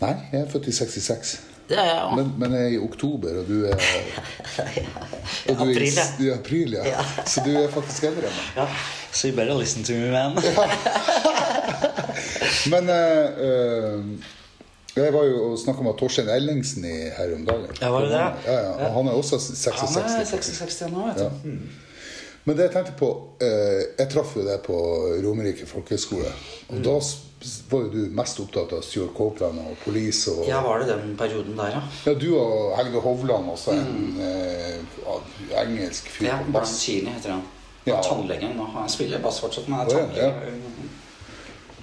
Nei, 0.00 0.14
jeg 0.32 0.44
er 0.44 0.50
født 0.52 0.68
i 0.70 0.74
66. 0.76 1.32
Det 1.70 1.78
jeg. 1.78 2.06
Men, 2.18 2.32
men 2.40 2.54
jeg 2.56 2.64
er 2.66 2.72
i 2.74 2.78
oktober, 2.82 3.36
og 3.40 3.46
du 3.46 3.60
er 3.70 3.76
og 5.50 5.60
du 5.60 5.68
i- 5.68 5.74
April, 5.76 5.94
ja. 5.94 6.06
Du 6.18 6.24
er 6.26 6.34
april, 6.34 6.72
ja. 6.80 6.84
Ja. 6.96 7.04
Så 7.30 7.44
du 7.46 7.50
er 7.60 7.68
faktisk 7.70 8.08
eldre 8.10 8.26
enn 8.26 8.34
meg. 8.40 8.48
Ja, 8.58 8.66
so 9.12 9.28
you 9.30 9.36
better 9.36 9.54
listen 9.60 9.86
to 9.86 9.94
me, 9.94 10.10
man. 10.10 10.34
Men 12.72 12.90
uh, 12.90 14.00
jeg 14.96 15.12
var 15.14 15.24
jo 15.28 15.36
og 15.52 15.58
snakka 15.62 15.84
med 15.86 15.94
Torstein 16.00 16.28
Ellingsen 16.34 16.84
i, 16.84 16.96
her 17.16 17.34
om 17.36 17.44
dagen. 17.46 17.70
Ja, 17.80 17.90
var 17.94 18.00
det 18.06 18.10
det? 18.16 18.24
Ja, 18.50 18.56
ja, 18.58 18.72
og 18.88 18.96
han 18.98 19.06
er 19.12 19.20
også 19.20 19.38
66. 19.38 19.94
Han 19.94 20.10
er 20.10 20.24
66 20.26 20.80
nå, 20.90 21.06
vet 21.06 21.22
du. 21.22 21.24
Ja. 21.24 21.30
Men 22.44 22.56
det 22.56 22.64
jeg 22.68 22.72
tenkte 22.72 22.92
på 22.96 23.08
eh, 23.44 23.82
Jeg 23.98 24.08
traff 24.14 24.30
jo 24.36 24.42
deg 24.46 24.62
på 24.64 24.76
Romerike 25.24 25.66
folkehøgskole. 25.68 26.30
Og 26.70 26.76
Mm. 26.78 26.82
da 26.86 26.94
var 27.70 27.80
jo 27.84 27.88
du 27.92 28.10
mest 28.16 28.40
opptatt 28.40 28.72
av 28.76 28.82
Stuart 28.84 29.14
Copeland 29.16 29.58
og 29.58 29.76
Police 29.84 30.30
og 30.30 30.46
Ja, 30.48 30.60
var 30.62 30.78
det 30.82 30.88
den 30.88 31.16
perioden 31.16 31.56
der, 31.56 31.70
ja? 31.76 31.80
Ja, 32.06 32.14
du 32.14 32.26
og 32.38 32.76
Helge 32.76 33.00
Hovland 33.00 33.48
også, 33.50 33.72
en 33.72 34.20
eh, 34.20 35.60
engelsk 35.62 36.08
fyr 36.10 36.26
Ja. 36.26 36.64
Seeley 36.64 37.12
heter 37.12 37.30
han. 37.36 37.42
Ja. 37.86 37.94
Ja. 37.96 38.02
Tannlegen 38.04 38.56
nå. 38.56 38.64
Han 38.74 38.88
spiller 38.92 39.18
bass 39.24 39.40
fortsatt, 39.40 39.68
men 39.68 39.80
er 39.80 39.88
tannlege. 39.88 40.26
ja. 40.26 40.32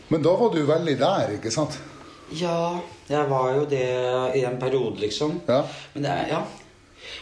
Men 0.09 0.21
da 0.23 0.29
var 0.39 0.53
du 0.53 0.61
veldig 0.65 0.97
der, 0.99 1.33
ikke 1.35 1.51
sant? 1.51 1.77
Ja, 2.31 2.79
jeg 3.09 3.29
var 3.29 3.53
jo 3.55 3.65
det 3.65 3.83
i 4.35 4.43
en 4.45 4.59
periode, 4.59 4.99
liksom. 5.01 5.41
Ja. 5.47 5.63
Men 5.93 6.03
det, 6.03 6.11
er, 6.11 6.27
ja. 6.31 6.41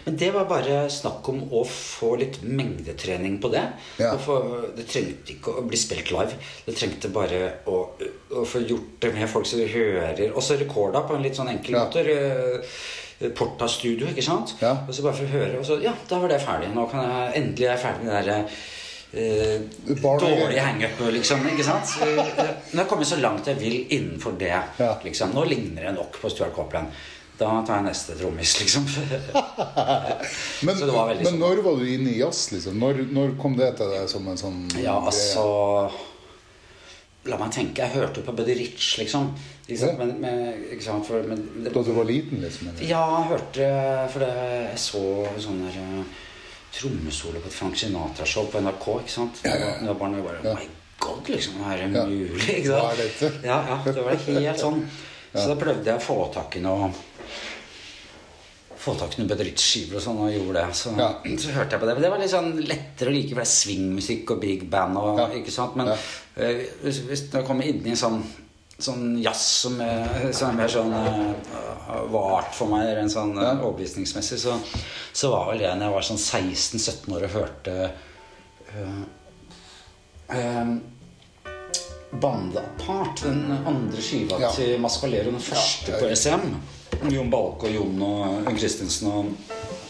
Men 0.05 0.17
det 0.21 0.31
var 0.35 0.45
bare 0.49 0.83
snakk 0.93 1.27
om 1.31 1.43
å 1.55 1.63
få 1.69 2.15
litt 2.21 2.41
mengdetrening 2.43 3.39
på 3.41 3.49
det. 3.53 3.63
Ja. 4.01 4.11
Og 4.15 4.21
få, 4.25 4.35
det 4.77 4.85
trengte 4.91 5.33
ikke 5.35 5.55
å 5.59 5.65
bli 5.67 5.77
spilt 5.79 6.11
live. 6.13 6.37
Det 6.65 6.75
trengte 6.77 7.09
bare 7.13 7.41
å, 7.71 7.79
å 8.41 8.45
få 8.45 8.61
gjort 8.65 8.99
det 9.05 9.13
med 9.15 9.29
folk 9.31 9.49
som 9.49 9.59
hører. 9.59 10.27
Og 10.35 10.43
så 10.45 10.57
rekorda 10.61 11.01
på 11.07 11.15
en 11.17 11.25
litt 11.25 11.37
sånn 11.39 11.51
enkel 11.55 11.77
Ja. 11.79 11.85
måte. 11.85 12.05
Eh, 12.05 13.29
Porta-studio, 13.35 14.09
ikke 14.11 14.23
sant? 14.25 14.57
Ja. 14.59 14.73
Og 14.87 14.93
så 14.93 15.03
bare 15.05 15.15
for 15.15 15.23
å 15.23 15.31
høre. 15.37 15.59
Og 15.61 15.65
så, 15.67 15.77
ja, 15.83 15.93
da 16.09 16.17
var 16.19 16.27
det 16.33 16.41
ferdig. 16.43 16.73
Nå 16.75 16.83
kan 16.91 17.05
jeg 17.07 17.37
endelig 17.41 17.69
er 17.69 17.77
jeg 17.77 17.83
ferdig 17.85 18.03
med 18.03 18.11
det 18.11 18.25
derre 18.25 18.39
eh, 19.15 19.61
dårlig 20.19 20.59
hangup, 20.59 20.99
liksom. 21.15 21.45
Ikke 21.53 21.63
sant? 21.63 21.93
Nå 22.01 22.25
har 22.27 22.81
jeg 22.81 22.89
kommet 22.91 23.07
så 23.07 23.19
langt 23.21 23.47
jeg 23.47 23.59
vil 23.61 23.77
innenfor 23.95 24.35
det. 24.39 24.51
Ja. 24.81 24.89
Liksom. 25.05 25.31
Nå 25.35 25.45
ligner 25.47 25.87
det 25.89 25.93
nok 25.95 26.19
på 26.21 26.31
Stuart 26.33 26.53
Copeland. 26.57 26.91
Da 27.35 27.51
tar 27.67 27.81
jeg 27.81 27.89
neste 27.89 28.15
trommis, 28.15 28.55
liksom. 28.61 28.85
Men, 30.65 30.77
men 30.79 31.23
sånn. 31.25 31.39
når 31.41 31.59
var 31.65 31.79
du 31.79 31.87
inne 31.89 32.13
i 32.13 32.19
jazz? 32.21 32.47
liksom? 32.53 32.77
Når, 32.79 33.01
når 33.11 33.33
kom 33.41 33.57
det 33.59 33.73
til 33.79 33.91
deg 33.91 34.05
som 34.09 34.27
en 34.31 34.39
sånn 34.39 34.61
Ja, 34.79 34.95
altså 35.03 35.43
La 37.25 37.39
meg 37.41 37.51
tenke. 37.55 37.81
Jeg 37.81 37.97
hørte 37.97 38.21
på 38.21 38.35
Buddy 38.37 38.53
Rich, 38.53 38.99
liksom. 39.01 39.31
liksom? 39.65 39.95
Ja. 39.95 39.97
Men, 39.97 40.11
men, 40.21 40.81
sant? 40.83 41.07
For, 41.07 41.25
men, 41.25 41.41
det, 41.57 41.73
Da 41.73 41.81
du 41.81 41.89
var 41.95 42.05
liten, 42.05 42.39
liksom? 42.43 42.69
Eller? 42.69 42.85
Ja, 42.85 43.01
jeg 43.17 43.31
hørte 43.33 43.69
For 44.13 44.25
det, 44.25 44.35
jeg 44.69 44.81
så 44.83 45.01
sånn 45.47 45.63
der 45.65 45.79
eh, 45.81 46.21
trommesolo 46.75 47.41
på 47.41 47.49
et 47.49 47.57
Frank 47.57 47.79
Sinatra-show 47.81 48.51
på 48.53 48.61
NRK. 48.61 48.87
ikke 49.01 49.15
sant? 49.15 49.41
Ja, 49.47 49.55
ja, 49.57 49.73
ja. 49.81 49.97
Barnet 49.97 50.21
barn 50.21 50.21
bare. 50.27 50.53
Oh 50.53 50.61
my 50.61 50.69
god, 51.01 51.33
liksom. 51.33 51.59
Er 51.65 51.83
det 51.83 52.05
mulig? 52.13 52.45
ikke 52.59 52.69
sant? 52.69 53.43
Ja, 53.47 53.59
ja, 53.73 53.81
det 53.89 54.05
var 54.05 54.23
helt 54.29 54.61
sånn. 54.61 54.85
Så 55.35 55.49
da 55.49 55.57
prøvde 55.59 55.89
jeg 55.89 55.99
å 55.99 56.03
få 56.03 56.21
tak 56.31 56.55
i 56.55 56.63
noe 56.63 56.93
få 58.85 58.93
tak 58.99 59.15
i 59.17 59.21
noen 59.23 59.31
bedriftsskiver 59.33 59.97
og 59.99 60.03
sånn, 60.05 60.21
og 60.23 60.31
gjorde 60.35 60.61
det. 60.61 60.77
Så, 60.79 60.93
Ja. 60.99 61.09
så 61.43 61.55
hørte 61.57 61.75
jeg 61.75 61.81
på 61.83 61.89
det. 61.89 61.97
Men 61.97 62.05
det 62.05 62.13
var 62.13 62.21
litt 62.23 62.33
sånn 62.33 62.51
lettere 62.69 63.11
å 63.11 63.15
like, 63.17 63.33
for 63.33 63.41
det 63.43 63.47
er 63.49 63.53
swingmusikk 63.57 64.31
og 64.37 64.41
big 64.45 64.65
band 64.71 64.97
og 65.01 65.19
Ja. 65.23 65.27
ikke 65.41 65.53
sant. 65.53 65.75
Men 65.79 65.91
Ja. 65.93 65.97
uh, 66.39 66.65
hvis, 66.85 67.01
hvis 67.09 67.25
du 67.33 67.39
kommer 67.47 67.65
inn 67.67 67.81
i 67.85 67.95
en 67.97 68.03
sånn 68.05 68.23
Sånn 68.75 69.21
jazz 69.23 69.39
som 69.61 69.77
er, 69.79 70.33
som 70.35 70.49
er 70.49 70.55
mer 70.57 70.67
sånn 70.67 70.89
uh, 70.91 72.01
vart 72.11 72.49
for 72.57 72.67
meg, 72.67 72.89
enn 72.99 73.07
sånn 73.07 73.31
uh, 73.39 73.61
overbevisningsmessig, 73.63 74.35
så, 74.41 74.57
så 75.15 75.29
var 75.31 75.45
vel 75.53 75.61
det 75.63 75.69
når 75.79 75.85
jeg 75.85 75.93
var 75.93 76.07
sånn 76.09 76.19
16-17 76.19 77.15
år 77.15 77.23
og 77.23 77.37
hørte 77.37 77.75
uh, 78.75 78.99
um, 80.35 80.73
Bandeapart, 82.19 83.23
den 83.23 83.45
andre 83.63 84.01
skiva 84.03 84.51
til 84.55 84.75
Mascalero, 84.83 85.31
den 85.31 85.39
første 85.43 85.95
på. 85.95 86.11
SM. 86.11 86.45
Jon 87.11 87.29
Balke 87.33 87.67
og 87.69 87.73
Jon 87.75 88.01
og 88.05 88.45
Unn 88.49 88.57
Christensen 88.59 89.09
og, 89.11 89.33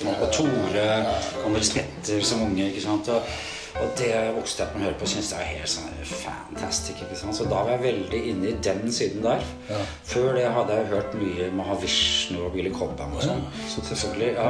og 0.06 0.30
Tore 0.36 0.88
og 1.46 1.52
Nils 1.56 1.74
Petter 1.76 2.24
som 2.26 2.42
unge. 2.48 2.70
ikke 2.72 2.82
sant? 2.84 3.10
Og, 3.14 3.22
og 3.76 3.90
det 4.00 4.12
vokste 4.38 4.64
jeg 4.64 4.70
opp 4.70 4.76
med 4.78 4.86
å 4.86 4.88
høre 4.88 4.98
på 5.02 5.04
og 5.04 5.10
syntes 5.12 5.30
det 5.34 5.40
er 5.44 5.50
helt 5.52 5.68
sånn 5.68 5.96
fantastic. 6.08 7.02
ikke 7.04 7.18
sant? 7.20 7.36
Så 7.36 7.44
da 7.52 7.60
var 7.66 7.74
jeg 7.76 7.82
veldig 7.84 8.22
inne 8.32 8.48
i 8.54 8.56
den 8.64 8.86
siden 8.96 9.24
der. 9.26 9.44
Ja. 9.70 9.82
Før 10.08 10.30
det 10.38 10.46
hadde 10.56 10.78
jeg 10.80 10.88
hørt 10.94 11.18
mye 11.20 11.50
Mahavishnu 11.60 12.40
og 12.46 12.54
Billy 12.56 12.72
Cobham 12.76 13.18
og 13.20 13.26
sånn. 13.28 13.44
Ja, 13.44 13.68
så- 13.74 13.84
Selvfølgelig, 13.90 14.32
ja. 14.38 14.50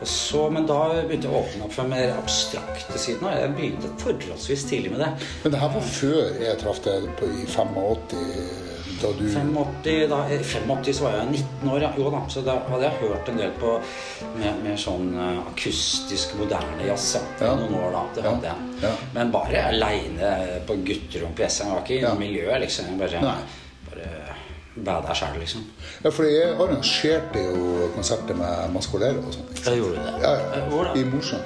Og 0.00 0.08
så, 0.10 0.48
men 0.50 0.66
da 0.66 0.80
begynte 1.06 1.28
jeg 1.30 1.32
å 1.32 1.38
åpne 1.44 1.64
opp 1.68 1.72
for 1.72 1.86
den 1.86 1.94
mer 1.94 2.16
abstrakte 2.18 2.98
siden. 2.98 3.22
Og 3.30 3.38
jeg 3.38 3.54
begynte 3.56 3.92
forholdsvis 4.02 4.64
tidlig 4.68 4.90
med 4.92 5.00
det. 5.04 5.12
Men 5.44 5.52
det 5.54 5.60
her 5.62 5.70
var 5.76 5.86
før 5.94 6.40
jeg 6.42 6.58
traff 6.60 6.80
deg 6.84 7.06
i 7.30 7.46
85, 7.46 8.73
da 9.02 9.10
du 9.18 9.24
85, 9.28 10.08
da, 10.10 10.18
I 10.30 10.38
85 10.44 10.92
så 10.98 11.04
var 11.04 11.16
jeg 11.18 11.26
19 11.30 11.70
år, 11.74 11.80
ja. 11.82 11.90
Jo 11.98 12.10
da. 12.14 12.20
Så 12.28 12.42
da 12.46 12.54
hadde 12.68 12.82
jeg 12.88 12.98
hørt 13.00 13.28
en 13.28 13.36
del 13.40 13.50
på 13.60 13.72
mer, 14.38 14.54
mer 14.64 14.76
sånn 14.80 15.10
eh, 15.14 15.40
akustisk, 15.52 16.34
moderne 16.40 16.86
jazz. 16.88 17.14
Ja. 17.16 17.46
Ja. 17.46 17.54
Noen 17.60 17.74
år 17.80 17.92
da. 17.96 18.04
Det 18.14 18.24
Ja. 18.24 18.30
hadde 18.30 18.46
jeg. 18.52 18.82
Ja. 18.82 18.92
Men 19.14 19.30
bare 19.34 19.64
aleine 19.72 20.32
på 20.66 20.76
gutterom 20.86 21.34
på 21.34 21.42
Jessheim. 21.46 21.70
Var 21.74 21.82
ikke 21.86 22.00
i 22.12 22.18
miljøet, 22.18 22.60
liksom. 22.60 22.86
Jeg 22.92 22.98
bare, 22.98 23.20
Nei. 23.22 23.36
bare 23.90 24.10
bada 24.76 25.14
sjæl, 25.14 25.38
liksom. 25.38 25.64
Ja, 26.04 26.10
for 26.10 26.24
jeg 26.24 26.54
arrangerte 26.58 27.38
jo 27.44 27.88
konserter 27.94 28.34
med 28.34 28.72
Mascolero 28.74 29.22
og 29.26 29.32
sånn. 29.32 29.48
Ja, 29.64 29.72
gjorde 29.78 29.96
du 29.96 30.02
det? 30.02 30.14
Ja, 30.22 30.34
Eh. 30.34 30.68
Hvor 30.70 30.84
da? 30.84 30.94
I 31.00 31.04
Mosjøen. 31.04 31.42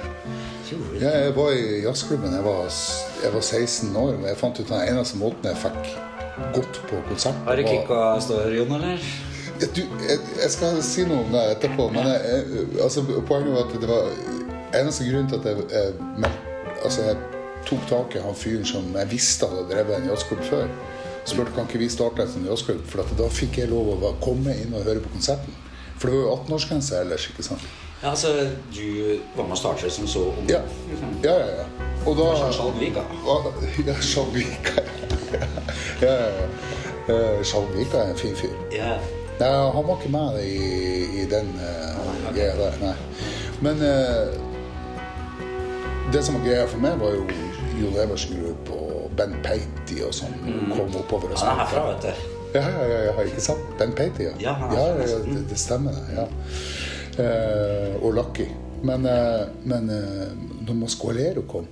Ja, 1.01 1.09
jeg 1.09 1.35
var 1.35 1.49
i 1.51 1.81
jazzklubben. 1.81 2.33
Jeg 2.33 2.43
var, 2.45 2.67
jeg 3.23 3.33
var 3.33 3.41
16 3.41 3.95
år, 3.95 4.13
Og 4.19 4.27
jeg 4.27 4.37
fant 4.37 4.59
ut 4.59 4.67
den 4.69 4.81
eneste 4.87 5.17
måten 5.17 5.43
jeg 5.49 5.55
fikk 5.57 5.87
gått 6.55 6.81
på 6.89 7.01
konsert 7.07 7.41
Har 7.45 7.59
du 7.59 7.65
kicka 7.67 8.03
står, 8.25 8.53
Jon, 8.57 8.75
eller? 8.79 9.09
du, 9.59 9.81
jeg, 10.07 10.19
jeg 10.39 10.51
skal 10.53 10.77
si 10.85 11.03
noe 11.07 11.25
om 11.25 11.33
det 11.33 11.41
etterpå, 11.55 11.89
men 11.91 12.07
jeg, 12.07 12.67
altså, 12.83 13.03
poenget 13.27 13.55
var 13.55 13.65
at 13.65 13.73
det 13.81 13.89
var 13.89 14.13
eneste 14.79 15.07
grunn 15.09 15.27
til 15.27 15.41
at 15.41 15.49
jeg, 15.49 15.65
jeg, 15.73 16.31
altså, 16.83 17.09
jeg 17.09 17.17
tok 17.67 17.89
tak 17.89 18.15
i 18.15 18.23
han 18.23 18.37
fyren 18.39 18.67
som 18.67 18.87
jeg 18.95 19.11
visste 19.11 19.49
hadde 19.49 19.67
drevet 19.73 19.97
en 19.97 20.07
jazzklubb 20.13 20.45
før. 20.47 20.71
Spurte 21.27 21.53
kan 21.53 21.67
ikke 21.67 21.81
vi 21.81 21.89
starte 21.91 22.23
en 22.23 22.31
sånn 22.31 22.47
jazzklubb, 22.47 22.85
for 22.89 23.19
da 23.19 23.27
fikk 23.33 23.59
jeg 23.61 23.71
lov 23.73 23.91
å 23.99 24.15
komme 24.23 24.55
inn 24.63 24.71
og 24.73 24.87
høre 24.87 25.03
på 25.03 25.11
konserten. 25.17 25.57
For 25.99 26.07
det 26.07 26.15
var 26.15 26.23
jo 26.23 26.35
18-årsgrense 26.37 27.01
ellers, 27.03 27.27
ikke 27.33 27.45
sant? 27.49 27.67
Ja, 27.99 28.13
altså, 28.13 28.31
Du 28.71 29.19
var 29.35 29.43
med 29.43 29.57
å 29.57 29.59
starte 29.59 29.91
som 29.91 30.07
så 30.07 30.29
ung? 30.31 30.45
Ja. 30.47 30.61
ja, 31.25 31.35
ja, 31.35 31.49
ja. 31.59 31.89
Og 32.07 32.15
da 32.15 32.29
Sånn 32.39 32.53
Skjalvika? 32.55 33.03
Ja, 33.83 33.97
Skjalvika. 33.99 34.85
ja, 36.01 36.13
ja, 36.13 36.29
ja. 36.39 36.47
Eh, 37.09 37.93
er 37.93 38.09
en 38.09 38.17
fin 38.17 38.35
fyr. 38.35 38.53
Ja. 38.71 38.97
Nei, 39.39 39.49
han 39.73 39.87
var 39.87 39.97
ikke 39.97 40.11
med 40.11 40.39
i, 40.43 41.21
i 41.21 41.25
den 41.31 41.47
uh, 41.55 42.33
greia 42.33 42.55
der, 42.59 42.75
nei. 42.81 42.95
Men 43.63 43.75
uh, 43.79 44.27
det 46.13 46.25
som 46.25 46.35
var 46.35 46.43
greia 46.45 46.65
for 46.67 46.83
meg, 46.83 46.99
var 46.99 47.15
jo 47.15 47.23
Jon 47.79 47.95
Eversen 48.03 48.41
Group 48.41 48.71
og 48.75 49.11
Ben 49.17 49.37
Patey 49.45 50.03
og 50.03 50.13
sånn. 50.15 50.35
Kom 50.73 50.91
oppover 50.99 51.31
og 51.33 51.39
Han 51.39 51.53
er 51.55 51.63
herfra, 51.63 51.85
vet 51.93 52.07
du. 52.09 52.35
Ja, 52.57 52.65
ja, 52.65 53.01
ja, 53.07 53.13
ikke 53.23 53.43
sant? 53.45 53.65
Ben 53.79 53.93
Patey, 53.95 54.27
ja. 54.27 54.35
Ja, 54.43 54.55
ja, 54.73 54.87
ja, 54.99 55.19
det, 55.23 55.43
det 55.51 55.59
stemmer, 55.61 55.95
det. 55.95 56.17
ja. 56.17 56.27
Eh, 57.19 58.03
og 58.03 58.13
Lucky. 58.13 58.47
Men, 58.83 59.05
uh, 59.05 59.47
men 59.67 59.89
uh, 59.91 60.29
når 60.67 60.77
Masqualero 60.85 61.41
kom, 61.51 61.65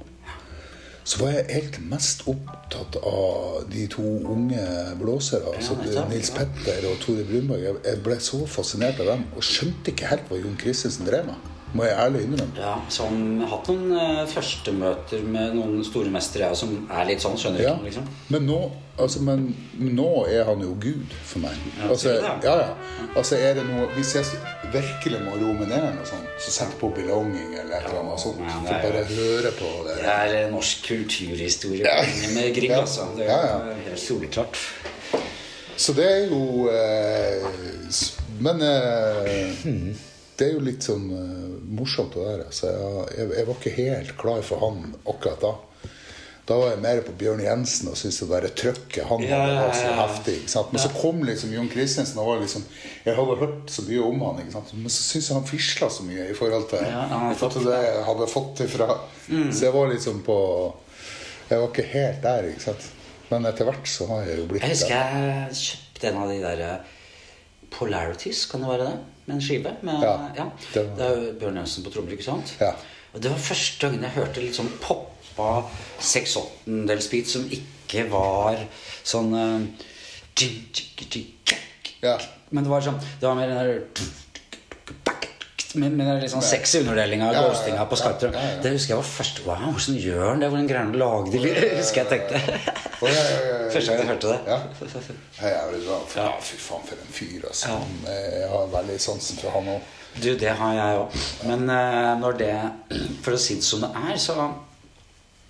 så 1.08 1.22
var 1.22 1.30
jeg 1.32 1.46
helt 1.56 1.78
mest 1.88 2.26
opptatt 2.28 2.98
av 3.00 3.68
de 3.72 3.86
to 3.88 4.04
unge 4.28 4.64
blåsere. 5.00 5.54
altså 5.56 5.78
Nils. 6.12 6.34
Petter 6.36 6.90
og 6.90 6.98
Tore 7.00 7.24
Brunborg. 7.30 7.64
Jeg, 7.64 7.78
jeg 7.86 8.02
ble 8.04 8.18
så 8.24 8.42
fascinert 8.52 9.00
av 9.00 9.14
dem 9.14 9.24
og 9.32 9.46
skjønte 9.46 9.94
ikke 9.94 10.10
helt 10.12 10.28
hva 10.28 10.42
Jon 10.42 10.60
Christensen 10.60 11.08
drev 11.08 11.30
med. 11.30 11.54
Må 11.76 11.84
jeg 11.84 11.98
ærlig 12.00 12.22
innrømme. 12.24 12.56
Ja, 12.58 12.76
som 12.90 13.40
har 13.42 13.50
hatt 13.52 13.68
noen 13.68 13.92
uh, 13.92 14.22
førstemøter 14.32 15.24
med 15.28 15.58
noen 15.58 15.82
store 15.86 16.10
mestere 16.14 16.48
ja, 16.48 16.56
som 16.56 16.72
er 16.90 17.10
litt 17.10 17.22
sånn, 17.22 17.36
skjønner 17.38 17.62
Ja. 17.66 17.74
du? 17.76 17.84
Liksom. 17.90 18.06
Men, 18.32 18.46
nå, 18.48 18.60
altså, 19.04 19.20
men 19.28 19.44
nå 19.98 20.08
er 20.32 20.48
han 20.48 20.64
jo 20.64 20.72
Gud 20.80 21.12
for 21.28 21.44
meg. 21.44 21.60
Ja, 21.78 21.90
altså, 21.92 22.14
ja, 22.24 22.56
ja. 22.64 22.70
altså, 23.20 23.36
er 23.36 23.60
det 23.60 23.66
noe, 23.68 23.90
hvis 23.98 24.14
jeg 24.16 24.24
virkelig 24.74 25.20
må 25.28 25.36
roe 25.44 25.68
ned, 25.68 26.00
sånn, 26.08 26.24
så 26.40 26.56
jeg 26.64 26.80
på 26.80 26.90
'Belonging' 26.96 27.54
eller 27.60 27.76
et 27.82 27.90
eller 27.92 28.00
annet 28.06 28.24
sånt. 28.24 28.40
Ja, 28.40 28.58
er 28.72 28.88
bare 28.88 29.06
høre 29.12 29.52
på 29.60 29.72
det. 29.90 30.00
Det 30.02 30.12
er 30.16 30.36
eh, 30.46 30.52
norsk 30.56 30.88
kulturhistorie 30.88 31.84
Ja. 31.84 32.00
med 32.34 32.56
Grieg, 32.56 32.72
altså. 32.80 33.12
Det 33.18 33.28
er 33.28 33.74
helt 33.90 34.00
soleklart. 34.00 34.58
Så 35.78 35.94
det 35.94 36.08
er 36.10 36.24
jo 36.32 36.70
eh, 36.72 37.44
Men 38.40 38.62
eh, 38.62 39.66
det 40.38 40.48
er 40.48 40.54
jo 40.54 40.66
litt 40.66 40.86
sånn 40.86 41.08
uh, 41.10 41.56
morsomt 41.78 42.16
å 42.18 42.26
være 42.28 42.52
Så 42.54 42.70
jeg, 42.70 43.30
jeg, 43.34 43.46
var 43.48 43.56
ikke 43.56 43.74
helt 43.78 44.14
klar 44.20 44.44
for 44.46 44.62
han 44.62 44.94
akkurat 45.04 45.42
da. 45.42 45.54
Da 46.48 46.56
var 46.56 46.70
jeg 46.72 46.80
mer 46.80 47.02
på 47.04 47.14
Bjørn 47.20 47.42
Jensen 47.44 47.90
og 47.92 47.98
syntes 48.00 48.22
det 48.22 48.28
der 48.32 48.54
trøkket 48.56 49.10
han 49.10 49.24
Ja, 49.26 49.42
hadde 49.42 49.56
var 49.66 49.74
så 49.76 49.96
heftig. 49.98 50.36
Men 50.72 50.80
så 50.80 50.92
kom 50.96 51.24
liksom 51.28 51.52
Jon 51.52 51.68
Christensen 51.74 52.22
og 52.24 52.30
var 52.30 52.44
liksom 52.44 52.64
Jeg 53.04 53.18
hadde 53.18 53.36
hørt 53.42 53.74
så 53.74 53.84
mye 53.90 54.06
om 54.08 54.24
han, 54.30 54.40
men 54.46 54.88
så 54.94 55.02
syntes 55.02 55.28
jeg 55.28 55.36
han 55.36 55.50
fisla 55.50 55.90
så 55.92 56.06
mye 56.08 56.30
i 56.32 56.38
forhold 56.38 56.70
til, 56.72 56.86
Ja, 56.88 57.04
i 57.04 57.36
forhold 57.36 57.58
til 57.58 57.68
det 57.68 57.82
jeg 57.84 58.06
hadde 58.08 58.30
fått 58.32 58.64
ifra. 58.64 58.88
Så 59.28 59.68
jeg 59.68 59.76
var 59.76 59.92
liksom 59.92 60.22
på 60.28 60.38
Jeg 61.50 61.60
var 61.60 61.68
ikke 61.68 61.90
helt 61.92 62.24
der, 62.24 62.48
ikke 62.54 62.66
sant. 62.70 62.88
Men 63.28 63.50
etter 63.50 63.68
hvert 63.68 63.92
så 63.92 64.08
har 64.14 64.24
jeg 64.30 64.40
jo 64.40 64.48
blitt 64.54 64.64
Jeg 64.64 64.78
husker 64.78 64.96
der. 64.96 65.28
jeg 65.28 65.60
kjøpte 65.66 66.12
en 66.14 66.24
av 66.24 66.32
de 66.32 66.40
der 66.46 66.64
eh, 66.64 66.96
Polarities, 67.76 68.46
kan 68.48 68.64
det 68.64 68.72
være 68.72 68.88
det? 68.88 69.17
Med 69.28 69.36
en 69.36 69.42
skive? 69.42 69.76
Med, 69.84 70.02
Ja, 70.02 70.30
ja. 70.36 70.46
det 70.74 70.84
var- 70.88 70.96
Det 70.98 71.06
er 71.06 71.16
jo 71.26 71.34
Bjørn 71.40 71.56
Jensen 71.60 71.84
på 71.84 71.92
trommer, 71.94 72.12
ikke 72.16 72.24
sant? 72.24 72.54
Ja. 72.60 72.72
Og 73.14 73.22
det 73.22 73.32
var 73.32 73.38
første 73.38 73.80
gangen 73.88 74.02
jeg 74.02 74.12
hørte 74.12 74.42
litt 74.42 74.56
sånn 74.56 74.72
poppa 74.82 75.66
seks 76.00 76.36
åttendelsbeat 76.38 77.28
som 77.28 77.44
ikke 77.50 78.10
var 78.10 78.58
sånn 79.04 79.34
Ja. 82.02 82.18
Men 82.52 82.64
det 82.64 82.70
var 82.70 82.82
sånn 82.82 83.00
Det 83.20 83.26
var 83.28 83.36
mer 83.36 83.48
den 83.48 83.58
der 83.58 83.82
med, 85.82 85.94
med 85.98 86.08
den 86.10 86.20
litt 86.24 86.32
sånn 86.34 86.44
sexy 86.46 86.80
underdelinga 86.84 87.30
av 87.32 87.38
ghostinga 87.50 87.86
på 87.90 87.98
Skype. 88.00 88.30
Ja, 88.30 88.42
ja, 88.42 88.52
ja. 88.56 88.62
Det 88.64 88.72
husker 88.76 88.94
jeg 88.94 89.00
var 89.02 89.10
første 89.10 89.46
Wow, 89.48 89.64
hvordan 89.76 89.98
gjør 90.04 90.24
han 90.30 90.42
det? 90.44 90.50
Hvordan 90.54 90.70
greier 90.72 90.84
han 90.86 90.96
å 90.96 91.02
lage 91.04 91.42
det? 91.44 91.54
Husker 91.78 92.04
jeg 92.04 92.10
tenkte. 92.12 92.42
Første 92.98 93.92
gang 93.92 94.00
jeg 94.02 94.08
hørte 94.10 94.32
det. 94.32 94.38
Ja. 94.50 94.58
Hei, 95.38 95.50
jeg 95.52 95.58
er 95.58 95.82
bra. 95.86 95.98
For, 96.10 96.20
Ja. 96.24 96.30
fy 96.42 96.58
faen, 96.58 96.86
for 96.88 97.02
en 97.04 97.12
fyr. 97.14 97.44
Altså. 97.50 97.68
Ja. 97.70 97.76
Han, 97.78 97.98
eh, 98.10 98.40
Jeg 98.42 98.50
har 98.54 98.70
veldig 98.74 98.96
sansen 99.04 99.38
for 99.42 99.54
han 99.54 99.68
òg. 99.76 99.94
Du, 100.18 100.30
det 100.42 100.54
har 100.58 100.74
jeg 100.74 101.02
òg. 101.04 101.18
Men 101.52 101.70
eh, 101.70 102.14
når 102.24 102.38
det 102.40 102.54
For 103.24 103.36
å 103.38 103.42
si 103.42 103.60
det 103.60 103.68
som 103.68 103.84
det 103.86 103.92
er, 104.02 104.16
så 104.18 104.38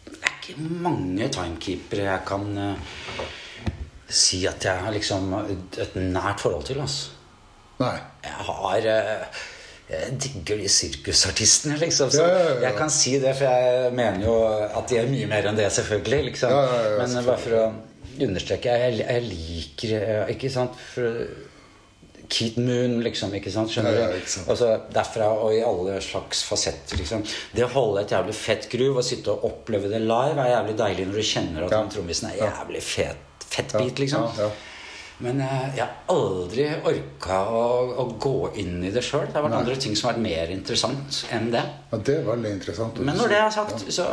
det 0.07 0.17
er 0.23 0.33
ikke 0.41 0.57
mange 0.83 1.29
timekeepere 1.37 2.07
jeg 2.09 2.25
kan 2.27 2.49
eh, 2.57 2.97
si 4.07 4.41
at 4.47 4.63
jeg 4.67 4.83
har 4.83 4.91
liksom 4.95 5.31
et 5.37 5.95
nært 5.99 6.43
forhold 6.43 6.67
til. 6.67 6.81
Altså. 6.83 7.13
Nei. 7.79 7.95
Jeg 8.25 8.45
har 8.49 8.91
Jeg 9.87 10.17
digger 10.19 10.57
de 10.59 10.67
sirkusartistene, 10.67 11.77
liksom. 11.79 12.09
Så 12.11 12.19
Ja, 12.25 12.27
ja, 12.27 12.47
ja, 12.49 12.55
jeg 12.67 12.75
kan 12.75 12.89
si 12.91 13.13
det, 13.23 13.35
for 13.39 13.47
jeg 13.47 13.93
mener 13.95 14.25
jo 14.25 14.33
at 14.67 14.89
de 14.91 14.97
er 14.99 15.07
mye 15.07 15.27
mer 15.31 15.47
enn 15.47 15.55
det, 15.55 15.69
selvfølgelig. 15.71 16.23
Liksom. 16.31 16.51
Men 16.51 17.07
selvfølgelig. 17.07 17.25
bare 17.29 17.43
for 17.45 17.59
å 17.61 18.25
understreke 18.27 18.73
Jeg, 18.81 18.97
jeg 19.05 19.23
liker 19.29 20.31
Ikke 20.33 20.49
sant? 20.51 20.75
For, 20.93 21.27
Keat 22.27 22.57
Moon, 22.59 22.97
liksom. 23.05 23.31
ikke 23.39 23.51
sant? 23.53 23.71
Skjønner 23.71 23.95
du? 23.95 24.17
Altså, 24.51 24.73
derfra 24.91 25.29
og 25.39 25.53
i 25.55 25.61
alle 25.63 26.01
slags 26.03 26.41
fasetter. 26.43 26.99
liksom. 26.99 27.23
Det 27.55 27.63
å 27.63 27.69
holde 27.71 28.03
et 28.03 28.11
jævlig 28.11 28.35
fett 28.35 28.67
groove 28.73 28.99
og 28.99 29.07
sitte 29.07 29.31
og 29.31 29.45
oppleve 29.47 29.87
det 29.93 30.01
live 30.03 30.35
er 30.43 30.51
jævlig 30.57 30.75
deilig 30.81 31.05
når 31.07 31.21
du 31.21 31.27
kjenner 31.31 31.67
at 31.69 31.71
Ja. 31.77 31.83
trommisen 31.93 32.27
er 32.33 32.41
jævlig 32.43 32.83
fet, 32.83 33.15
fett 33.47 33.71
Ja, 33.73 33.79
ja 33.79 33.93
liksom. 34.03 34.51
Ja, 35.17 35.25
ja. 35.25 35.25
Men 35.25 35.39
eh, 35.41 35.77
jeg 35.77 35.81
har 35.81 35.93
aldri 36.13 36.65
orka 36.85 37.37
å, 37.49 37.61
å 38.03 38.03
gå 38.21 38.51
inn 38.61 38.83
i 38.85 38.91
det 38.93 39.01
sjøl. 39.01 39.25
Det 39.25 39.39
har 39.39 39.45
vært 39.47 39.55
Nei. 39.55 39.61
andre 39.63 39.77
ting 39.81 39.95
som 39.97 40.11
har 40.11 40.13
vært 40.13 40.25
mer 40.27 40.51
interessant 40.53 41.23
enn 41.33 41.49
det. 41.55 41.63
Ja, 41.89 41.97
det 41.97 42.17
er 42.19 42.27
veldig 42.27 42.51
interessant. 42.53 43.01
Men 43.01 43.17
når 43.17 43.33
det 43.33 43.39
er 43.41 43.55
sagt, 43.55 43.87
så 43.95 44.05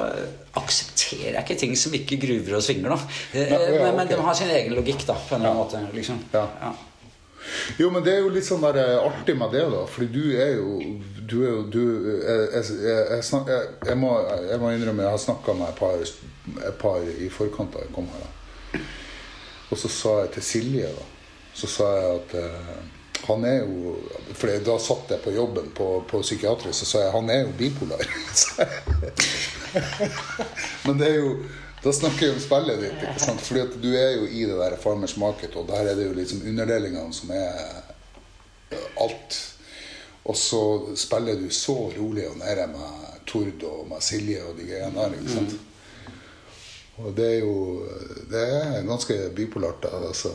aksepterer 0.56 1.34
jeg 1.34 1.44
ikke 1.44 1.58
ting 1.60 1.76
som 1.76 1.96
ikke 1.98 2.16
gruver 2.24 2.56
og 2.56 2.64
svinger. 2.64 2.94
da. 2.94 3.12
Eh, 3.34 3.52
Nei, 3.52 3.60
ja, 3.60 3.82
men, 3.84 3.98
men 3.98 4.06
okay. 4.06 4.14
de 4.16 4.26
har 4.30 4.38
sin 4.40 4.54
egen 4.56 4.76
logikk, 4.78 5.04
da, 5.04 5.18
på 5.28 5.36
en 5.36 5.42
eller 5.42 5.52
annen 5.52 5.60
måte. 5.60 5.84
liksom. 5.98 6.24
Ja. 6.32 6.72
Jo, 7.76 7.90
men 7.92 8.00
det 8.06 8.14
er 8.14 8.24
jo 8.24 8.32
litt 8.32 8.48
sånn 8.48 8.64
der 8.64 8.80
eh, 8.80 8.96
artig 9.04 9.36
med 9.36 9.52
det, 9.52 9.66
da. 9.76 9.84
Fordi 9.84 10.08
du 10.08 10.22
er 10.32 10.56
jo 10.56 10.78
Du 11.24 11.38
er 11.44 11.50
jo 11.50 11.62
du, 11.72 11.82
jeg, 12.24 12.64
jeg, 12.64 13.20
jeg, 13.20 13.60
jeg, 13.88 13.96
må, 14.00 14.16
jeg 14.48 14.60
må 14.60 14.72
innrømme 14.72 15.04
jeg 15.04 15.16
har 15.18 15.20
snakka 15.20 15.54
med 15.56 15.68
et 15.68 15.78
par, 15.78 16.00
et 16.00 16.76
par 16.80 17.04
i 17.04 17.28
forkant 17.32 17.76
da 17.76 17.84
jeg 17.84 17.92
kom 17.96 18.08
her. 18.12 18.24
da. 18.24 18.82
Og 19.70 19.78
så 19.80 19.88
sa 19.88 20.18
jeg 20.22 20.34
til 20.36 20.46
Silje, 20.50 20.90
da 20.92 21.10
Så 21.54 21.70
sa 21.70 21.88
jeg 21.96 22.14
at 22.18 22.34
eh, 22.40 22.76
han 23.24 23.44
er 23.48 23.62
jo 23.62 23.94
For 24.34 24.52
da 24.66 24.78
satt 24.82 25.12
jeg 25.14 25.22
på 25.24 25.32
jobben 25.34 25.70
på, 25.76 25.88
på 26.10 26.22
psykiatrisk, 26.22 26.78
så 26.80 26.88
sa 26.88 27.04
jeg 27.04 27.14
han 27.14 27.30
er 27.30 27.44
jo 27.44 27.52
bipolar. 27.58 28.02
Men 30.86 30.98
det 31.00 31.08
er 31.10 31.20
jo 31.22 31.36
da 31.84 31.92
snakker 31.92 32.26
jeg 32.26 32.32
om 32.32 32.40
spillet 32.40 32.78
ditt. 32.80 33.02
ikke 33.04 33.20
sant? 33.20 33.42
Fordi 33.44 33.60
at 33.60 33.74
du 33.82 33.90
er 33.92 34.14
jo 34.16 34.24
i 34.24 34.46
det 34.48 34.54
der 34.56 34.76
Farmers 34.80 35.18
Market, 35.20 35.52
og 35.60 35.66
der 35.68 35.90
er 35.90 35.98
det 35.98 36.06
jo 36.06 36.14
liksom 36.16 36.40
underdelingene 36.48 37.12
som 37.12 37.32
er 37.36 37.58
eh, 38.72 38.86
alt. 39.04 39.36
Og 40.24 40.36
så 40.40 40.62
spiller 40.96 41.36
du 41.36 41.50
så 41.52 41.74
rolig 41.92 42.24
og 42.30 42.38
nede 42.40 42.64
med 42.72 43.18
Tord 43.28 43.66
og 43.68 43.84
med 43.90 44.00
Silje 44.00 44.40
og 44.48 44.56
de 44.56 44.70
greiene 44.70 44.96
der. 44.96 45.18
ikke 45.18 45.34
sant? 45.34 45.58
Og 47.02 47.14
det 47.16 47.26
er 47.26 47.38
jo 47.42 47.86
Det 48.30 48.42
er 48.42 48.86
ganske 48.86 49.14
bipolart. 49.34 49.86
altså. 49.90 50.34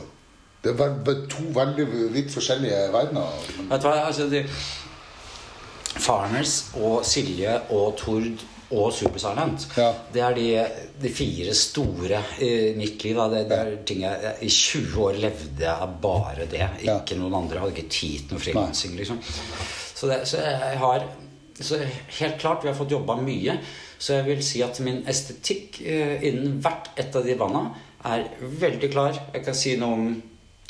Det 0.62 0.74
er 0.80 1.26
to 1.30 1.44
veldig 1.56 1.86
vidt 2.12 2.32
forskjellige 2.32 2.92
verdener. 2.92 3.32
Vet 3.70 3.82
du 3.82 3.88
hva, 3.88 3.94
altså 4.06 4.26
de, 4.28 4.42
Farmers 6.00 6.70
og 6.78 7.04
Silje 7.06 7.54
og 7.72 7.96
Tord 7.98 8.44
og 8.70 8.92
Supersilent 8.94 9.64
Ja. 9.76 9.88
Det 10.14 10.22
er 10.22 10.36
de, 10.36 10.46
de 11.02 11.10
fire 11.14 11.54
store 11.54 12.20
i 12.44 12.50
mitt 12.78 13.02
liv. 13.04 13.18
Det, 13.32 13.42
det 13.50 13.58
er 13.58 13.72
ting 13.86 14.04
jeg, 14.04 14.34
I 14.42 14.48
20 14.48 15.00
år 15.06 15.18
levde 15.24 15.64
jeg 15.66 15.88
bare 16.02 16.46
det. 16.50 16.68
Ikke 16.84 17.18
noen 17.18 17.34
andre. 17.40 17.56
Jeg 17.56 17.64
hadde 17.64 17.76
ikke 17.76 17.96
tid 17.96 18.28
til 18.28 18.36
noe 18.36 18.44
frilansing. 18.44 18.94
Liksom. 19.00 19.18
Så, 19.94 20.06
det, 20.06 20.20
så 20.28 20.44
jeg 20.44 20.78
har 20.84 21.08
så 21.60 21.76
Helt 22.20 22.38
klart, 22.40 22.62
vi 22.62 22.70
har 22.70 22.76
fått 22.78 22.92
jobba 22.94 23.18
mye. 23.20 23.58
Så 24.00 24.16
jeg 24.16 24.24
vil 24.30 24.42
si 24.44 24.62
at 24.64 24.78
min 24.80 25.02
estetikk 25.10 25.80
eh, 25.84 26.16
innen 26.30 26.58
hvert 26.64 26.88
ett 26.98 27.16
av 27.18 27.26
de 27.26 27.34
banda 27.36 27.66
er 28.08 28.24
veldig 28.40 28.88
klar. 28.94 29.18
Jeg 29.34 29.44
kan 29.44 29.54
si 29.58 29.74
noe 29.76 29.92
om 29.98 30.06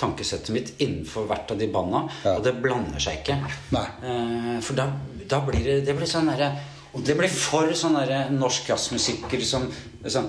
tankesettet 0.01 0.51
mitt 0.57 0.73
innenfor 0.83 1.29
hvert 1.31 1.51
av 1.55 1.59
de 1.61 1.69
banda, 1.71 2.07
Ja. 2.25 2.33
og 2.39 2.43
det 2.45 2.55
blander 2.63 2.99
seg 3.03 3.21
ikke. 3.21 3.37
Nei. 3.77 3.87
Eh, 4.03 4.61
for 4.65 4.75
da, 4.81 4.89
da 5.31 5.41
blir 5.47 5.63
det, 5.63 5.79
det 5.87 5.95
blir 5.99 6.09
sånn 6.11 6.31
derre 6.33 6.51
Og 6.93 7.05
det 7.07 7.15
blir 7.15 7.31
for 7.31 7.69
sånn 7.79 7.95
derre 7.95 8.25
norsk 8.35 8.67
jazzmusikker 8.73 9.45
som 9.47 9.69
liksom, 10.03 10.25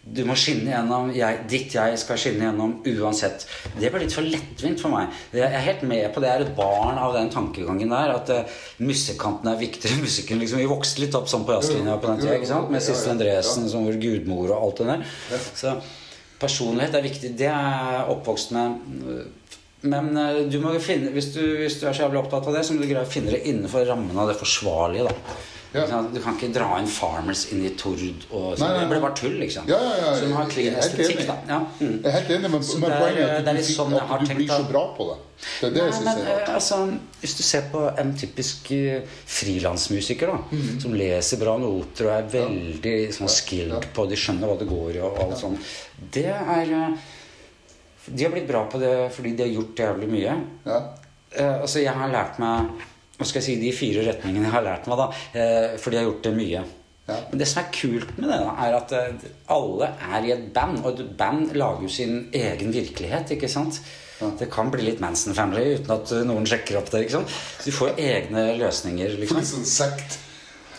Du 0.00 0.22
må 0.24 0.32
skinne 0.38 0.72
gjennom. 0.72 1.10
Jeg, 1.12 1.42
ditt 1.50 1.74
jeg 1.76 1.96
skal 2.00 2.18
skinne 2.18 2.46
gjennom 2.46 2.72
uansett. 2.88 3.44
Det 3.76 3.90
ble 3.92 4.00
litt 4.06 4.14
for 4.16 4.24
lettvint 4.24 4.80
for 4.80 4.94
meg. 4.94 5.12
Jeg 5.36 5.44
er 5.44 5.66
helt 5.66 5.82
med 5.86 6.06
på 6.14 6.22
det. 6.22 6.30
Jeg 6.30 6.40
er 6.40 6.44
et 6.46 6.54
barn 6.56 6.96
av 6.98 7.12
den 7.18 7.28
tankegangen 7.32 7.92
der. 7.92 8.14
At 8.14 8.32
uh, 8.32 8.62
musikkanten 8.80 9.52
er 9.52 9.60
viktigere 9.60 10.00
musikken. 10.00 10.40
Liksom. 10.40 10.62
Vi 10.62 10.70
vokste 10.70 11.04
litt 11.04 11.18
opp 11.18 11.28
sånn 11.30 11.44
på 11.44 11.58
jazzlinja 11.58 11.98
på 12.00 12.08
den 12.08 12.22
tida. 12.22 12.38
ikke 12.38 12.48
sant? 12.48 12.72
Med 12.72 12.84
Sissel 12.84 13.12
Endresen 13.12 13.68
som 13.68 13.84
vår 13.90 14.00
gudmor 14.00 14.54
og 14.54 14.56
alt 14.56 14.80
det 14.80 14.88
der. 14.88 15.44
Så 15.60 15.76
personlighet 16.40 16.96
er 16.96 17.04
viktig. 17.04 17.34
Det 17.36 17.52
er 17.52 17.94
jeg 17.98 18.08
oppvokst 18.16 18.56
med. 18.56 18.98
Men 19.84 20.12
uh, 20.16 20.42
du 20.48 20.58
må 20.64 20.72
finne, 20.80 21.12
hvis 21.12 21.34
du, 21.36 21.42
hvis 21.60 21.76
du 21.76 21.86
er 21.86 21.92
så 21.92 22.06
jævlig 22.06 22.24
opptatt 22.24 22.48
av 22.48 22.56
det, 22.56 22.64
så 22.64 22.72
må 22.72 22.80
du 22.80 22.88
greie 22.88 23.04
å 23.04 23.14
finne 23.18 23.36
det 23.36 23.44
innenfor 23.52 23.84
rammen 23.92 24.16
av 24.16 24.32
det 24.32 24.40
forsvarlige. 24.40 25.12
da 25.12 25.58
Ja. 25.72 25.84
Du 26.12 26.18
kan 26.20 26.34
ikke 26.34 26.48
dra 26.52 26.66
inn 26.80 26.86
Farmers 26.90 27.44
inn 27.52 27.60
i 27.64 27.70
Tord 27.78 28.00
og 28.34 28.56
sånn. 28.58 28.64
Nei, 28.64 28.68
nei, 28.74 28.80
Det 28.80 28.88
blir 28.90 29.00
bare 29.04 29.14
tull, 29.20 29.36
liksom. 29.38 29.68
Ja, 29.70 29.76
ja, 29.78 29.92
ja. 30.00 30.14
Så 30.16 30.24
du 30.26 30.32
må 30.32 30.40
ha 30.40 30.46
clean 30.50 30.74
estetikk, 30.80 31.20
da. 31.28 31.36
Ja. 31.46 31.58
Mm. 31.78 31.92
Jeg 32.02 32.06
er 32.10 32.16
helt 32.16 32.30
enig, 32.36 32.50
men, 32.50 32.64
men 32.82 32.94
poenget 32.96 33.20
er 33.22 33.36
at 33.38 33.60
du, 33.60 33.62
sånn 33.70 33.94
at 34.00 34.24
du 34.26 34.34
blir 34.34 34.50
så 34.50 34.64
bra 34.70 34.82
på 34.96 35.06
det. 35.12 35.18
Det 35.60 35.68
er 35.70 35.76
det 35.76 35.84
jeg 35.86 35.94
syns 36.00 36.10
er 36.10 36.26
rart. 36.26 36.48
altså, 36.56 36.80
Hvis 37.22 37.36
du 37.38 37.42
ser 37.46 37.62
på 37.72 37.84
en 38.02 38.10
typisk 38.18 38.72
eh, 38.76 39.06
frilansmusiker 39.26 40.26
da, 40.26 40.38
Mhm. 40.50 40.80
som 40.82 40.94
leser 40.94 41.40
bra 41.40 41.54
noter 41.58 42.10
og 42.10 42.12
er 42.18 42.28
veldig 42.34 42.96
sånn 43.16 43.28
skilled 43.30 43.86
på 43.94 44.08
De 44.10 44.16
skjønner 44.20 44.50
hva 44.50 44.58
det 44.58 44.68
går 44.68 44.96
i 44.96 45.00
og 45.06 45.18
alt 45.22 45.38
sånt. 45.38 45.60
Det 46.12 46.26
er 46.26 46.74
eh, 46.82 46.98
De 48.10 48.24
har 48.24 48.32
blitt 48.34 48.48
bra 48.48 48.64
på 48.66 48.78
det 48.82 49.12
fordi 49.14 49.36
de 49.36 49.42
har 49.46 49.54
gjort 49.54 49.76
jævlig 49.86 50.08
mye. 50.10 50.34
ja. 50.66 50.80
Uh, 51.30 51.60
altså, 51.62 51.78
jeg 51.78 51.92
har 51.94 52.08
lært 52.10 52.40
meg 52.42 52.70
Hva 53.20 53.26
skal 53.28 53.42
jeg 53.42 53.46
si, 53.50 53.54
de 53.60 53.70
fire 53.76 54.02
retningene 54.06 54.46
jeg 54.46 54.54
har 54.54 54.64
lært 54.64 54.86
meg, 54.88 54.96
da. 54.96 55.08
Eh, 55.36 55.72
for 55.76 55.92
de 55.92 55.98
har 56.00 56.06
gjort 56.06 56.22
det 56.24 56.30
mye. 56.38 56.62
Ja. 57.10 57.16
Men 57.28 57.42
det 57.42 57.48
som 57.50 57.60
er 57.60 57.72
kult 57.74 58.14
med 58.16 58.30
det, 58.30 58.38
da, 58.40 58.54
er 58.64 58.76
at 58.78 58.94
eh, 58.96 59.26
alle 59.52 59.90
er 60.08 60.28
i 60.28 60.32
et 60.32 60.46
band. 60.54 60.80
Og 60.80 61.02
et 61.02 61.10
band 61.18 61.52
lager 61.52 61.84
jo 61.84 61.92
sin 61.92 62.22
egen 62.32 62.72
virkelighet, 62.72 63.34
ikke 63.36 63.50
sant? 63.52 63.82
Det 64.40 64.50
kan 64.52 64.68
bli 64.72 64.84
litt 64.84 64.98
Manson 65.00 65.36
Family 65.36 65.78
uten 65.78 65.94
at 65.94 66.10
noen 66.28 66.48
sjekker 66.48 66.80
opp 66.80 66.90
det. 66.92 67.04
ikke 67.06 67.18
sant? 67.18 67.36
Så 67.60 67.68
du 67.68 67.76
får 67.76 67.92
jo 67.92 68.08
egne 68.08 68.46
løsninger. 68.60 69.16
Liksom. 69.20 69.40
litt 69.40 69.52
sånn 69.52 69.68
sekt. 69.68 70.18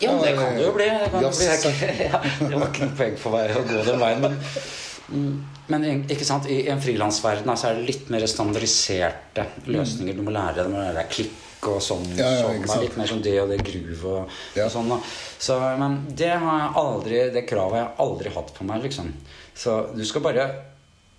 Ja, 0.02 0.16
det 0.18 0.34
kan 0.38 0.58
det 0.58 0.66
jo 0.66 0.74
bli. 0.74 0.86
Det, 0.90 1.08
kan 1.14 1.26
bli. 1.30 1.90
Ja, 2.08 2.20
det 2.42 2.52
var 2.58 2.68
ikke 2.68 2.86
noe 2.88 2.98
poeng 2.98 3.16
for 3.22 3.38
meg 3.38 3.54
å 3.54 3.64
gå 3.66 3.82
den 3.86 4.02
veien. 4.02 4.22
Men, 4.22 5.30
men 5.70 5.88
ikke 6.10 6.26
sant, 6.26 6.50
i 6.50 6.64
en 6.70 6.82
frilansverden 6.82 7.50
altså, 7.50 7.70
er 7.70 7.78
det 7.78 7.88
litt 7.90 8.10
mer 8.14 8.26
standardiserte 8.30 9.46
løsninger. 9.70 10.18
Du 10.18 10.26
må 10.26 10.34
lære 10.34 10.60
deg, 10.60 10.70
du 10.70 10.74
må 10.74 10.82
lære 10.82 11.00
deg 11.02 11.10
klikk 11.14 11.41
og 11.70 11.78
sånn. 11.84 12.04
Ja, 12.16 12.26
ja, 12.26 12.40
sånn 12.42 12.58
ikke 12.60 12.70
sant. 12.72 12.82
litt 12.86 12.96
mer 12.98 13.10
som 13.12 13.22
det 13.22 13.34
og 13.42 13.52
det 13.52 13.60
groove 13.66 14.04
og, 14.16 14.34
Ja. 14.56 14.66
og 14.66 14.72
sånn. 14.74 14.88
Da. 14.90 14.98
Så, 15.38 15.58
men 15.78 15.96
det 16.18 16.32
har 16.42 16.58
jeg 16.60 16.74
aldri 16.82 17.22
Det 17.34 17.46
kravet 17.48 17.78
har 17.78 17.84
jeg 17.86 17.96
aldri 18.06 18.34
hatt 18.34 18.52
på 18.56 18.66
meg, 18.68 18.82
liksom. 18.82 19.12
Så 19.54 19.94
du 19.96 20.04
skal 20.04 20.22
bare 20.22 20.48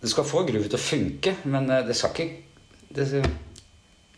Du 0.02 0.08
skal 0.12 0.28
få 0.28 0.44
groove 0.48 0.68
til 0.68 0.80
å 0.80 0.84
funke, 0.84 1.36
men 1.46 1.70
eh, 1.72 1.86
det 1.88 1.96
skal 1.96 2.12
ikke 2.12 2.30
det, 2.94 3.24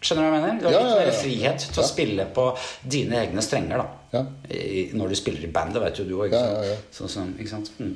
Skjønner 0.05 0.25
du 0.25 0.29
hva 0.29 0.38
jeg 0.38 0.44
mener? 0.46 0.60
Du 0.62 0.65
har 0.67 0.84
litt 0.86 1.08
mer 1.08 1.15
frihet 1.17 1.63
til 1.72 1.82
å 1.82 1.86
spille 1.88 2.25
på 2.36 2.44
dine 2.84 3.22
egne 3.24 3.41
strenger, 3.41 3.82
da. 3.82 3.86
Ja. 4.13 4.22
I, 4.53 4.89
når 4.94 5.13
du 5.13 5.15
spiller 5.17 5.48
i 5.48 5.51
band, 5.51 5.74
det 5.74 5.82
vet 5.82 6.01
jo 6.01 6.05
du 6.05 6.13
òg. 6.20 6.34
Ja, 6.36 6.62
ja. 6.67 6.75
Sånn 6.94 7.32
ikke 7.39 7.50
sant? 7.55 7.72
Mm. 7.79 7.96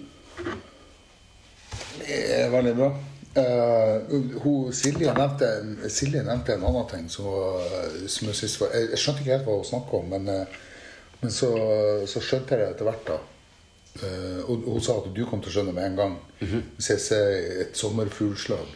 Det 2.00 2.48
var 2.50 2.66
litt 2.66 2.78
bra. 2.80 2.90
Eh, 3.38 4.16
hun, 4.44 4.72
Silje, 4.74 5.12
nevnte, 5.14 5.50
Silje 5.94 6.24
nevnte 6.26 6.56
en 6.56 6.64
annen 6.66 6.88
ting 6.90 7.10
som, 7.14 7.26
var- 7.30 8.08
som 8.10 8.28
jeg 8.28 8.36
synes 8.40 8.56
var 8.62 8.72
Jeg, 8.74 8.98
skjønte 8.98 9.22
ikke 9.22 9.36
helt 9.36 9.46
hva 9.46 9.58
hun 9.60 9.68
snakka 9.70 10.00
om, 10.00 10.08
men, 10.16 10.28
eh, 10.34 10.46
men 11.22 11.32
så, 11.32 11.50
så 12.10 12.24
skjønte 12.26 12.56
jeg 12.58 12.64
det 12.64 12.72
etter 12.76 12.90
hvert. 12.90 13.06
da 13.14 13.20
Uh, 14.00 14.46
og 14.48 14.62
hun 14.70 14.82
sa 14.86 14.94
at 15.02 15.08
du 15.12 15.24
kom 15.28 15.42
til 15.42 15.50
å 15.50 15.54
skjønne 15.58 15.74
med 15.76 15.84
en 15.90 15.96
gang. 15.98 16.12
Mhm. 16.40 16.60
Hvis 16.78 16.90
jeg 16.92 17.00
ser 17.04 17.32
et 17.66 17.76
sommerfuglslag. 17.76 18.70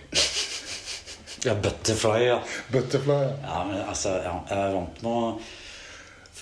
Ja, 1.45 1.53
Butterfly, 1.53 2.25
ja. 2.25 2.39
Butterfly. 2.73 3.13
ja. 3.21 3.35
ja 3.45 3.59
men 3.69 3.77
altså, 3.87 4.09
ja, 4.25 4.33
jeg 4.49 4.57
er 4.57 4.73
vant 4.73 5.03
med 5.05 5.11
å 5.11 5.37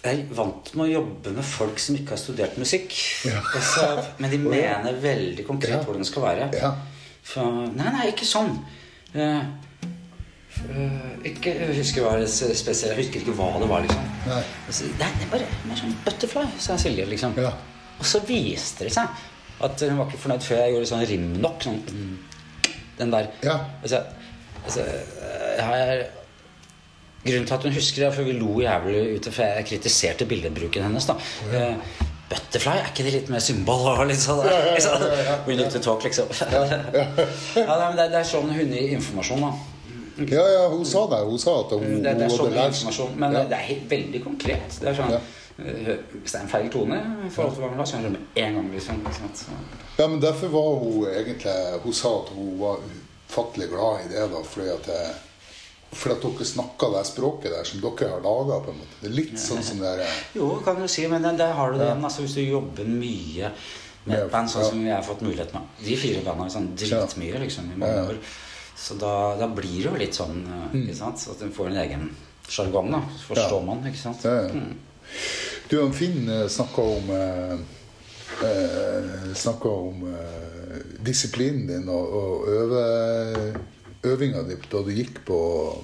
jeg 0.01 0.23
er 0.23 0.33
vant 0.33 0.71
med 0.73 0.85
å 0.87 0.89
jobbe 0.95 1.33
med 1.35 1.45
folk 1.45 1.77
som 1.83 1.99
ikke 1.99 2.15
har 2.15 2.21
studert 2.23 2.55
musikk. 2.57 2.95
Ja. 3.27 3.43
Altså, 3.53 3.85
men 4.23 4.31
de 4.33 4.39
mener 4.41 4.97
veldig 5.03 5.45
konkret 5.45 5.83
hvordan 5.85 6.01
det 6.01 6.09
skal 6.09 6.25
være. 6.25 6.47
Ja. 6.57 6.71
For, 7.23 7.65
nei, 7.75 7.89
nei, 7.93 8.07
ikke 8.11 8.27
sånn. 8.27 8.55
Uh, 9.15 9.43
uh, 10.65 11.11
ikke, 11.27 11.53
jeg 11.53 11.75
husker 11.77 12.05
hva 12.05 12.15
det 12.21 12.29
spesielle 12.31 12.95
Jeg 12.95 13.03
husker 13.03 13.21
ikke 13.21 13.35
hva 13.37 13.49
det 13.61 13.67
var, 13.71 13.83
liksom. 13.85 14.07
Nei. 14.27 14.39
Altså, 14.67 14.89
det 14.99 15.09
er 15.09 15.29
bare 15.33 15.49
mer 15.67 15.81
sånn 15.83 15.97
butterfly, 16.05 16.47
sa 16.63 16.79
Silje, 16.81 17.05
liksom. 17.11 17.37
Ja. 17.41 17.53
Og 17.99 18.07
så 18.09 18.23
viste 18.25 18.87
det 18.87 18.95
seg 18.95 19.27
at 19.61 19.83
hun 19.85 19.99
var 19.99 20.09
ikke 20.09 20.23
fornøyd 20.23 20.45
før 20.45 20.63
jeg 20.63 20.73
gjorde 20.73 20.89
sånn 20.89 21.05
rim 21.05 21.27
nok. 21.43 21.61
Sånn, 21.67 21.83
den 22.97 23.13
der. 23.13 23.29
Ja. 23.45 23.59
Altså, 23.83 24.01
altså, 24.63 24.87
jeg 24.87 25.67
har 25.67 26.07
Grunnen 27.21 27.45
til 27.45 27.53
at 27.53 27.65
hun 27.67 27.75
husker 27.75 28.01
det, 28.01 28.05
er 28.07 28.15
for 28.15 28.25
vi 28.25 28.31
lo 28.33 28.55
jævlig 28.63 29.01
ute, 29.19 29.31
for 29.33 29.45
jeg 29.45 29.65
kritiserte 29.69 30.25
billedbruken 30.25 30.87
hennes. 30.87 31.05
da 31.05 31.13
Eh, 31.53 31.75
Butterfly, 32.31 32.77
er 32.79 32.87
ikke 32.93 33.03
det 33.03 33.11
litt 33.17 33.29
mer 33.31 33.43
symbol? 33.43 33.83
Og 33.91 34.05
litt 34.07 34.21
sånn, 34.21 34.39
liksom. 34.45 35.03
We 35.47 35.57
need 35.59 35.73
to 35.73 35.81
talk, 35.83 36.05
liksom. 36.05 36.31
ja, 36.39 37.75
nei, 37.81 37.91
det, 37.99 38.07
er 38.21 38.27
sånn 38.27 38.53
hundeinformasjon, 38.55 39.43
da. 39.43 39.51
ja, 40.31 40.45
ja, 40.55 40.61
hun 40.71 40.85
sa 40.87 41.03
det. 41.11 41.19
Hun 41.27 41.41
sa 41.41 41.57
at 41.65 41.75
hun, 41.75 41.85
Det, 41.89 41.99
det 42.05 42.13
er 42.15 42.29
er 42.29 42.35
sånn 42.37 42.55
informasjon, 42.55 43.17
men 43.19 43.35
det 43.39 43.57
er 43.57 43.65
helt, 43.67 43.87
veldig 43.91 44.23
konkret. 44.23 44.77
Det 44.79 44.91
er 44.93 44.99
sånn, 45.01 45.15
eh, 45.17 45.91
Hvis 46.13 46.31
det 46.31 46.39
er 46.39 46.45
en 46.45 46.53
feil 46.53 46.71
tone 46.71 47.01
i 47.27 47.33
forhold 47.33 47.57
til 47.57 47.65
hva 47.65 47.73
hun 47.73 47.81
har, 47.81 47.83
ha, 47.83 47.89
så 47.91 47.99
er 47.99 48.07
det 48.07 48.13
med 48.15 48.39
en 48.45 48.59
gang. 48.59 48.71
liksom, 48.77 49.03
ikke. 49.09 49.59
Ja, 49.97 50.07
men 50.07 50.23
derfor 50.23 50.55
var 50.55 50.71
hun 50.85 51.03
egentlig 51.11 51.57
Hun 51.83 51.93
sa 51.93 52.13
at 52.21 52.31
hun 52.37 52.55
var 52.61 52.79
ufattelig 53.27 53.67
glad 53.73 54.05
i 54.05 54.13
det, 54.13 54.23
da, 54.31 54.45
fordi 54.53 54.71
at 54.71 54.89
fordi 55.91 56.15
at 56.15 56.23
dere 56.23 56.47
snakker 56.47 56.93
det 56.95 57.03
språket 57.09 57.51
der 57.51 57.67
som 57.67 57.81
dere 57.83 58.09
har 58.13 58.23
laga. 58.23 58.59
Det 59.01 59.09
er 59.09 59.15
litt 59.15 59.39
sånn 59.39 59.63
som 59.65 59.81
det 59.81 59.89
er 59.91 60.19
Jo, 60.37 60.53
kan 60.63 60.79
du 60.79 60.87
si, 60.87 61.03
men 61.11 61.25
der, 61.25 61.51
har 61.57 61.73
du 61.73 61.81
det 61.81 61.89
igjen. 61.89 62.05
Altså, 62.07 62.23
hvis 62.23 62.37
du 62.37 62.43
jobber 62.45 62.87
mye 62.87 63.51
med 64.05 64.15
et 64.17 64.31
band, 64.31 64.49
sånn 64.49 64.69
som 64.69 64.79
vi 64.81 64.89
har 64.89 65.03
fått 65.05 65.21
mulighet 65.21 65.51
med 65.53 65.83
De 65.83 65.97
fire 65.99 66.23
bandene 66.25 66.47
har 66.47 66.53
sånn 66.55 66.71
dritmye 66.79 67.43
liksom, 67.43 67.67
i 67.75 67.81
mange 67.81 68.07
år. 68.13 68.21
Så 68.81 68.95
da, 68.97 69.35
da 69.37 69.49
blir 69.51 69.75
det 69.83 69.89
jo 69.91 69.97
litt 69.99 70.17
sånn 70.17 70.39
eh, 70.47 70.79
ikke 70.79 70.95
sant? 70.97 71.19
Så 71.21 71.35
at 71.35 71.43
en 71.45 71.51
får 71.53 71.69
en 71.69 71.81
egen 71.83 72.07
sjargong. 72.49 72.95
Forstår 73.27 73.61
man, 73.67 73.83
ikke 73.85 73.99
sant? 73.99 74.25
Ja. 74.25 74.63
Du 75.69 75.77
og 75.83 75.93
Finn 75.95 76.25
eh, 76.31 76.47
snakka 76.49 76.87
om 76.95 77.11
eh, 77.13 77.53
eh, 78.47 79.27
Snakka 79.37 79.69
om 79.69 80.07
eh, 80.09 80.79
disiplinen 81.03 81.67
din 81.69 81.91
og, 81.91 82.17
og 82.21 82.49
øve, 82.49 82.81
øvinga 84.03 84.43
di 84.43 84.55
da 84.71 84.81
du 84.81 84.91
gikk 84.93 85.23
på, 85.25 85.39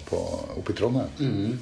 på, 0.10 0.17
oppe 0.58 0.73
i 0.73 0.75
Trondheim. 0.75 1.58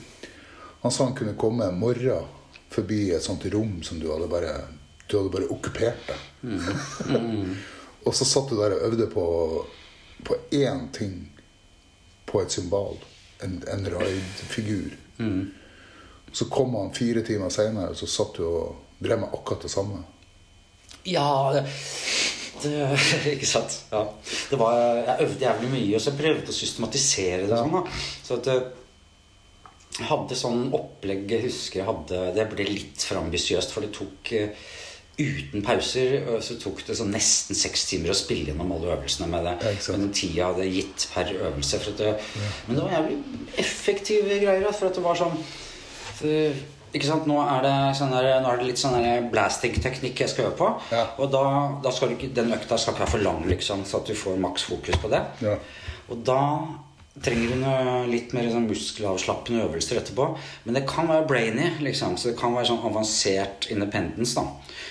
Han 0.81 0.91
sa 0.91 1.03
han 1.03 1.15
kunne 1.15 1.35
komme 1.37 1.65
en 1.65 1.79
morgen 1.79 2.27
forbi 2.69 3.11
et 3.11 3.23
sånt 3.23 3.45
rom 3.53 3.79
som 3.83 3.99
du 3.99 4.11
hadde 4.11 4.27
bare 4.27 4.55
Du 5.07 5.17
hadde 5.17 5.29
bare 5.29 5.47
okkupert 5.53 6.07
det. 6.07 6.19
og 8.05 8.15
så 8.15 8.25
satt 8.25 8.49
du 8.49 8.55
der 8.57 8.73
og 8.73 8.87
øvde 8.87 9.05
på, 9.07 9.25
på 10.23 10.37
én 10.51 10.87
ting 10.93 11.31
på 12.25 12.41
et 12.41 12.51
symbol. 12.51 12.97
En, 13.43 13.63
en 13.69 13.85
raid-figur. 13.93 14.95
Så 16.31 16.45
kom 16.49 16.73
han 16.75 16.93
fire 16.93 17.21
timer 17.21 17.49
seinere, 17.53 17.93
og 17.93 17.99
så 17.99 18.09
satt 18.09 18.39
du 18.39 18.47
og 18.47 18.75
drev 18.99 19.21
med 19.21 19.33
akkurat 19.33 19.61
det 19.61 19.71
samme. 19.71 20.01
Ja, 21.03 21.53
det, 21.53 21.67
det 22.65 22.87
Ikke 23.35 23.47
sant? 23.49 23.75
Ja. 23.91 24.01
Det 24.51 24.57
var, 24.59 24.79
jeg 25.01 25.27
øvde 25.27 25.45
jævlig 25.45 25.69
mye, 25.73 25.91
og 25.95 26.01
så 26.03 26.11
jeg 26.11 26.19
prøvde 26.21 26.51
å 26.53 26.57
systematisere 26.61 27.45
det. 27.49 27.59
sånn. 27.61 27.93
Så 28.25 28.39
at 28.39 28.49
eh, 28.53 28.65
jeg 29.95 30.09
hadde 30.09 30.35
sånn 30.35 30.65
opplegg 30.75 31.29
Jeg 31.31 31.45
husker 31.45 31.79
jeg 31.79 31.85
hadde 31.87 32.17
Det 32.35 32.43
ble 32.51 32.65
litt 32.67 33.05
for 33.07 33.21
ambisiøst, 33.21 33.71
for 33.71 33.85
det 33.85 33.93
tok 33.95 34.31
eh, 34.35 34.65
Uten 35.15 35.63
pauser 35.63 36.17
eh, 36.19 36.39
så 36.43 36.57
tok 36.59 36.81
det 36.89 36.97
så 36.99 37.05
nesten 37.07 37.55
seks 37.55 37.85
timer 37.87 38.11
å 38.11 38.17
spille 38.19 38.51
gjennom 38.51 38.73
alle 38.75 38.91
øvelsene 38.97 39.29
med 39.31 39.45
det. 39.47 39.53
Ja, 39.63 39.75
med 39.95 40.01
den 40.03 40.11
tida 40.17 40.35
jeg 40.41 40.49
hadde 40.49 40.65
gitt 40.73 41.05
per 41.13 41.31
øvelse. 41.37 41.79
Det, 41.95 42.09
Men 42.67 42.75
det 42.75 42.83
var 42.83 42.95
jævlig 42.97 43.19
effektive 43.63 44.41
greier. 44.43 44.67
For 44.75 44.89
at 44.89 44.99
det 44.99 45.05
var 45.05 45.21
sånn 45.21 45.37
ikke 46.95 47.09
sant? 47.09 47.27
Nå 47.29 47.37
er 47.43 47.61
det, 47.65 47.73
sånn 47.99 48.13
der, 48.15 48.29
nå 48.43 48.49
er 48.53 48.61
det 48.61 48.69
litt 48.71 48.81
sånn 48.81 49.29
blasting-teknikk 49.33 50.23
jeg 50.23 50.31
skal 50.31 50.49
øve 50.49 50.57
på. 50.61 50.71
Ja. 50.95 51.03
Og 51.19 51.29
da, 51.33 51.43
da 51.83 51.91
skal 51.93 52.09
du 52.13 52.15
ikke, 52.17 52.31
den 52.37 52.53
økta 52.55 52.77
skal 52.79 52.95
ikke 52.95 53.05
være 53.05 53.13
for 53.17 53.25
lang, 53.27 53.43
liksom, 53.51 53.83
så 53.85 53.99
at 54.01 54.09
du 54.09 54.15
får 54.17 54.39
maks 54.41 54.63
fokus 54.71 54.97
på 55.03 55.11
det. 55.13 55.21
Ja. 55.45 55.57
Og 56.09 56.23
da 56.27 56.39
trenger 57.23 57.53
du 57.53 57.61
noe 57.61 58.01
litt 58.11 58.33
mer 58.35 58.49
sånn 58.51 58.65
muskelavslappende 58.67 59.61
øvelser 59.69 60.01
etterpå. 60.01 60.25
Men 60.65 60.75
det 60.75 60.81
kan 60.89 61.07
være 61.07 61.27
brainy, 61.29 61.69
liksom. 61.85 62.17
Så 62.19 62.33
det 62.33 62.37
kan 62.41 62.51
være 62.57 62.67
sånn 62.73 62.81
avansert 62.89 63.69
independence, 63.71 64.35
da. 64.35 64.43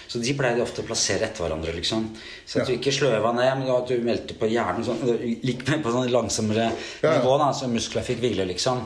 Så 0.08 0.20
de 0.22 0.32
pleide 0.36 0.62
ofte 0.64 0.80
å 0.80 0.86
plassere 0.88 1.26
etter 1.28 1.44
hverandre, 1.44 1.74
liksom. 1.76 2.06
Så 2.46 2.62
at 2.62 2.68
Ja. 2.68 2.74
du 2.74 2.78
ikke 2.78 2.92
sløva 2.96 3.34
ned, 3.36 3.58
men 3.58 3.68
at 3.76 3.88
du 3.88 3.98
meldte 4.00 4.36
på 4.40 4.48
hjernen 4.48 4.84
sånn, 4.84 5.04
litt 5.48 5.68
med 5.68 5.82
på 5.84 5.92
sånn 5.92 6.08
langsommere 6.12 6.70
nivå, 7.02 7.36
da, 7.44 7.50
så 7.52 7.68
muskler 7.68 8.02
fikk 8.08 8.20
hvile, 8.24 8.46
liksom. 8.48 8.80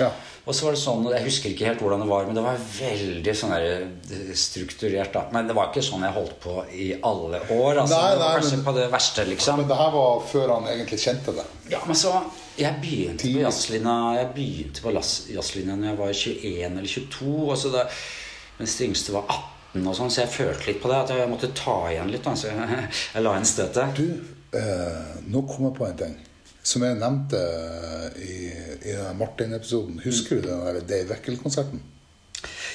Ja. 0.00 0.10
Og 0.50 0.54
så 0.58 0.66
var 0.66 0.74
det 0.74 0.80
sånn, 0.82 1.04
og 1.06 1.12
Jeg 1.14 1.22
husker 1.28 1.52
ikke 1.52 1.66
helt 1.68 1.82
hvordan 1.84 2.00
det 2.02 2.08
var, 2.10 2.24
men 2.26 2.34
det 2.34 2.42
var 2.42 2.56
veldig 2.58 3.34
sånn 3.38 3.52
der, 3.54 3.66
eh, 4.10 4.32
strukturert. 4.34 5.12
da. 5.14 5.22
Men 5.30 5.46
det 5.46 5.54
var 5.54 5.68
ikke 5.70 5.84
sånn 5.86 6.02
jeg 6.02 6.16
holdt 6.16 6.40
på 6.42 6.54
i 6.74 6.88
alle 7.06 7.38
år. 7.54 7.78
altså. 7.84 7.94
Nei, 7.94 8.10
det 8.16 8.18
var 8.24 8.40
kanskje 8.40 8.56
men- 8.56 8.64
på 8.66 8.74
det 8.74 8.86
verste, 8.90 9.26
liksom. 9.28 9.56
Men 9.62 9.68
det 9.68 9.76
her 9.76 9.90
var 9.94 10.20
før 10.26 10.48
han 10.56 10.66
egentlig 10.72 10.98
kjente 10.98 11.34
det. 11.36 11.44
Ja, 11.70 11.78
men 11.86 11.94
så 11.94 12.12
Jeg 12.58 12.74
begynte 14.34 14.82
på 14.82 14.92
jazzlinja 14.92 15.76
når 15.78 15.86
jeg 15.88 15.96
var 15.96 16.12
21 16.12 16.78
eller 16.78 16.88
22. 16.88 17.50
Og 17.50 17.56
så 17.56 17.72
da, 17.72 17.84
mens 18.58 18.76
de 18.76 18.84
yngste 18.88 19.12
var 19.12 19.24
18, 19.28 19.86
og 19.86 19.94
sånn, 19.96 20.10
så 20.10 20.26
jeg 20.26 20.28
følte 20.34 20.66
litt 20.66 20.82
på 20.82 20.88
det. 20.90 20.96
At 20.96 21.08
jeg 21.16 21.28
måtte 21.30 21.54
ta 21.54 21.86
igjen 21.88 22.10
litt. 22.10 22.24
Da, 22.24 22.34
så 22.34 22.50
jeg, 22.50 22.88
jeg 23.14 23.22
la 23.22 23.36
inn 23.38 23.44
støtet. 23.48 23.94
Du, 23.96 24.20
eh, 24.58 25.20
nå 25.30 25.46
kom 25.48 25.70
jeg 25.70 25.78
på 25.78 25.86
en 25.88 25.96
ting. 25.96 26.16
Som 26.62 26.82
jeg 26.84 26.98
nevnte 27.00 27.38
i, 28.20 28.34
i 28.90 28.98
Martin-episoden. 29.16 30.00
Husker 30.04 30.40
du 30.42 30.48
den 30.50 30.60
der 30.66 30.80
Dave 30.84 31.08
Weckel-konserten? 31.14 31.80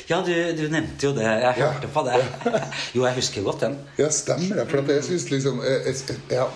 Ja, 0.06 0.20
du, 0.22 0.30
du 0.54 0.68
nevnte 0.70 1.08
jo 1.08 1.12
det. 1.18 1.24
Jeg 1.26 1.42
Ja. 1.58 1.70
hørte 1.72 1.88
på 1.94 2.02
det. 2.06 2.18
Jo, 2.96 3.06
jeg 3.08 3.16
husker 3.16 3.42
godt 3.46 3.62
den. 3.64 3.78
Ja, 3.98 4.10
stemmer 4.14 4.60
det. 4.60 4.66
For 4.70 4.92
jeg 4.94 5.04
syns 5.08 5.26
liksom 5.32 5.62
Jeg, 5.66 5.80
jeg, 5.88 6.18
jeg, 6.30 6.50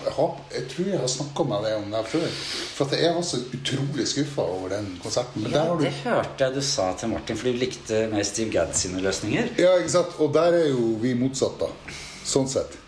jeg, 0.54 0.66
tror 0.70 0.90
jeg 0.92 1.00
har 1.02 1.10
snakka 1.10 1.46
med 1.50 1.64
deg 1.66 1.74
om 1.80 1.88
det 1.96 2.02
før. 2.12 2.28
For 2.76 2.94
jeg 2.94 3.14
var 3.16 3.26
så 3.26 3.40
utrolig 3.58 4.06
skuffa 4.10 4.42
over 4.44 4.74
den 4.76 4.86
konserten. 5.02 5.42
Men 5.42 5.56
Ja, 5.56 5.64
har 5.66 5.80
du 5.80 5.82
det 5.86 5.92
hørte 6.04 6.44
jeg 6.46 6.54
du 6.54 6.62
sa 6.62 6.92
til 7.00 7.10
Martin, 7.14 7.36
for 7.40 7.50
du 7.50 7.58
likte 7.64 8.04
mer 8.12 8.22
Steve 8.28 8.54
Gadd 8.54 8.74
sine 8.78 9.02
løsninger. 9.02 9.50
Ja, 9.58 9.74
ikke 9.82 9.94
sant? 9.96 10.14
Og 10.22 10.30
der 10.34 10.60
er 10.62 10.68
jo 10.70 10.94
vi 11.02 11.14
motsatt, 11.18 11.58
da. 11.62 11.72
Sånn 12.30 12.46
sett. 12.50 12.78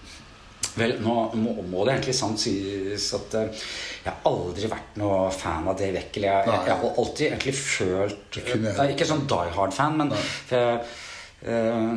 Vel, 0.79 0.95
nå 1.05 1.15
må, 1.37 1.53
må 1.69 1.83
det 1.85 1.95
egentlig 1.99 2.15
sant 2.17 2.41
sies 2.41 3.11
at 3.19 3.35
uh, 3.37 3.65
jeg 4.03 4.09
har 4.09 4.23
aldri 4.31 4.71
vært 4.73 4.97
noe 5.03 5.27
fan 5.35 5.67
av 5.69 5.77
Dave 5.79 6.01
Eckel. 6.01 6.25
Jeg, 6.31 6.47
jeg, 6.49 6.63
jeg 6.71 6.79
har 6.81 6.97
alltid 7.03 7.27
egentlig 7.29 7.55
følt 7.59 8.39
kunne- 8.49 8.89
Ikke 8.95 9.09
sånn 9.11 9.27
Die 9.31 9.53
Hard-fan, 9.59 9.99
men 10.01 10.15
for 10.17 10.57
jeg, 10.57 10.81
eh, 11.45 11.93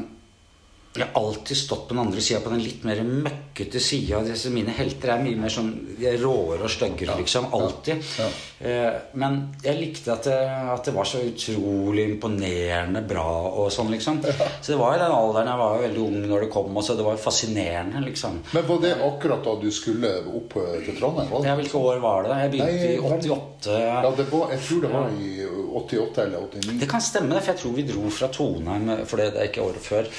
jeg 1.03 1.09
har 1.11 1.21
alltid 1.21 1.57
stått 1.57 1.87
på 1.89 1.95
den 1.95 2.03
andre 2.05 2.21
sida, 2.23 2.39
på 2.39 2.51
den 2.53 2.61
litt 2.63 2.83
mer 2.87 3.01
møkkete 3.03 3.81
sida. 3.83 4.21
Mine 4.53 4.71
helter 4.77 5.11
er 5.15 5.23
mye 5.25 5.39
mer 5.39 5.51
sånn 5.51 5.71
de 5.95 6.07
er 6.07 6.19
råere 6.21 6.67
og 6.67 6.71
styggere, 6.71 7.17
liksom. 7.19 7.49
Alltid. 7.55 8.03
Ja. 8.19 8.27
Ja. 8.65 8.91
Men 9.19 9.37
jeg 9.63 9.75
likte 9.79 10.13
at 10.13 10.27
det, 10.29 10.37
at 10.75 10.87
det 10.87 10.93
var 10.95 11.07
så 11.09 11.19
utrolig 11.25 12.05
imponerende 12.13 13.01
bra 13.07 13.25
og 13.49 13.67
sånn, 13.75 13.91
liksom. 13.91 14.21
Så 14.23 14.71
det 14.71 14.79
var 14.79 14.95
i 14.95 15.01
den 15.01 15.11
alderen 15.15 15.51
jeg 15.51 15.61
var 15.61 15.83
veldig 15.83 16.03
ung 16.05 16.17
når 16.31 16.45
det 16.45 16.49
kom, 16.55 16.71
og 16.79 16.87
så 16.87 16.95
det 16.95 17.05
var 17.07 17.19
fascinerende, 17.21 18.01
liksom. 18.07 18.39
Men 18.55 18.67
var 18.69 18.81
det 18.85 18.93
akkurat 19.09 19.43
da 19.45 19.57
du 19.61 19.67
skulle 19.75 20.13
opp 20.31 20.55
til 20.85 20.95
Trondheim? 20.99 21.35
Ja, 21.45 21.57
Hvilke 21.59 21.81
år 21.91 22.01
var 22.03 22.27
det? 22.29 22.39
Jeg 22.45 22.55
begynte 22.55 22.87
i 22.93 22.97
88. 23.03 23.75
Ja, 23.83 24.15
det 24.15 24.27
var, 24.31 24.51
jeg 24.55 24.63
tror 24.69 24.81
det 24.85 24.95
var 24.95 25.19
i 25.19 25.35
88 25.75 26.23
eller 26.25 26.49
89. 26.49 26.79
Det 26.81 26.89
kan 26.89 27.03
stemme, 27.03 27.39
for 27.41 27.51
jeg 27.53 27.61
tror 27.63 27.77
vi 27.77 27.87
dro 27.91 28.09
fra 28.13 28.31
Tonheim 28.31 28.91
for 29.05 29.19
det 29.21 29.31
er 29.33 29.49
ikke 29.49 29.63
året 29.65 29.83
før. 29.83 30.09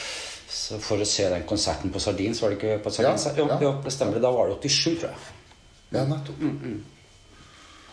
Så 0.49 0.79
for 0.83 1.03
å 1.03 1.07
se 1.09 1.29
den 1.31 1.47
konserten 1.49 1.91
på 1.93 2.01
Sardin, 2.03 2.35
så 2.35 2.47
var 2.47 2.55
det 2.55 2.59
ikke 2.61 2.83
på 2.85 2.93
Sardin? 2.95 3.19
Ja, 3.19 3.47
ja. 3.47 3.59
jo, 3.63 3.73
det 3.85 3.93
stemmer. 3.95 4.21
Da 4.23 4.31
var 4.35 4.53
det 4.53 4.61
87, 4.63 5.01
tror 5.01 5.11
jeg. 5.11 5.33
Ja, 5.95 6.05
nettopp. 6.07 6.45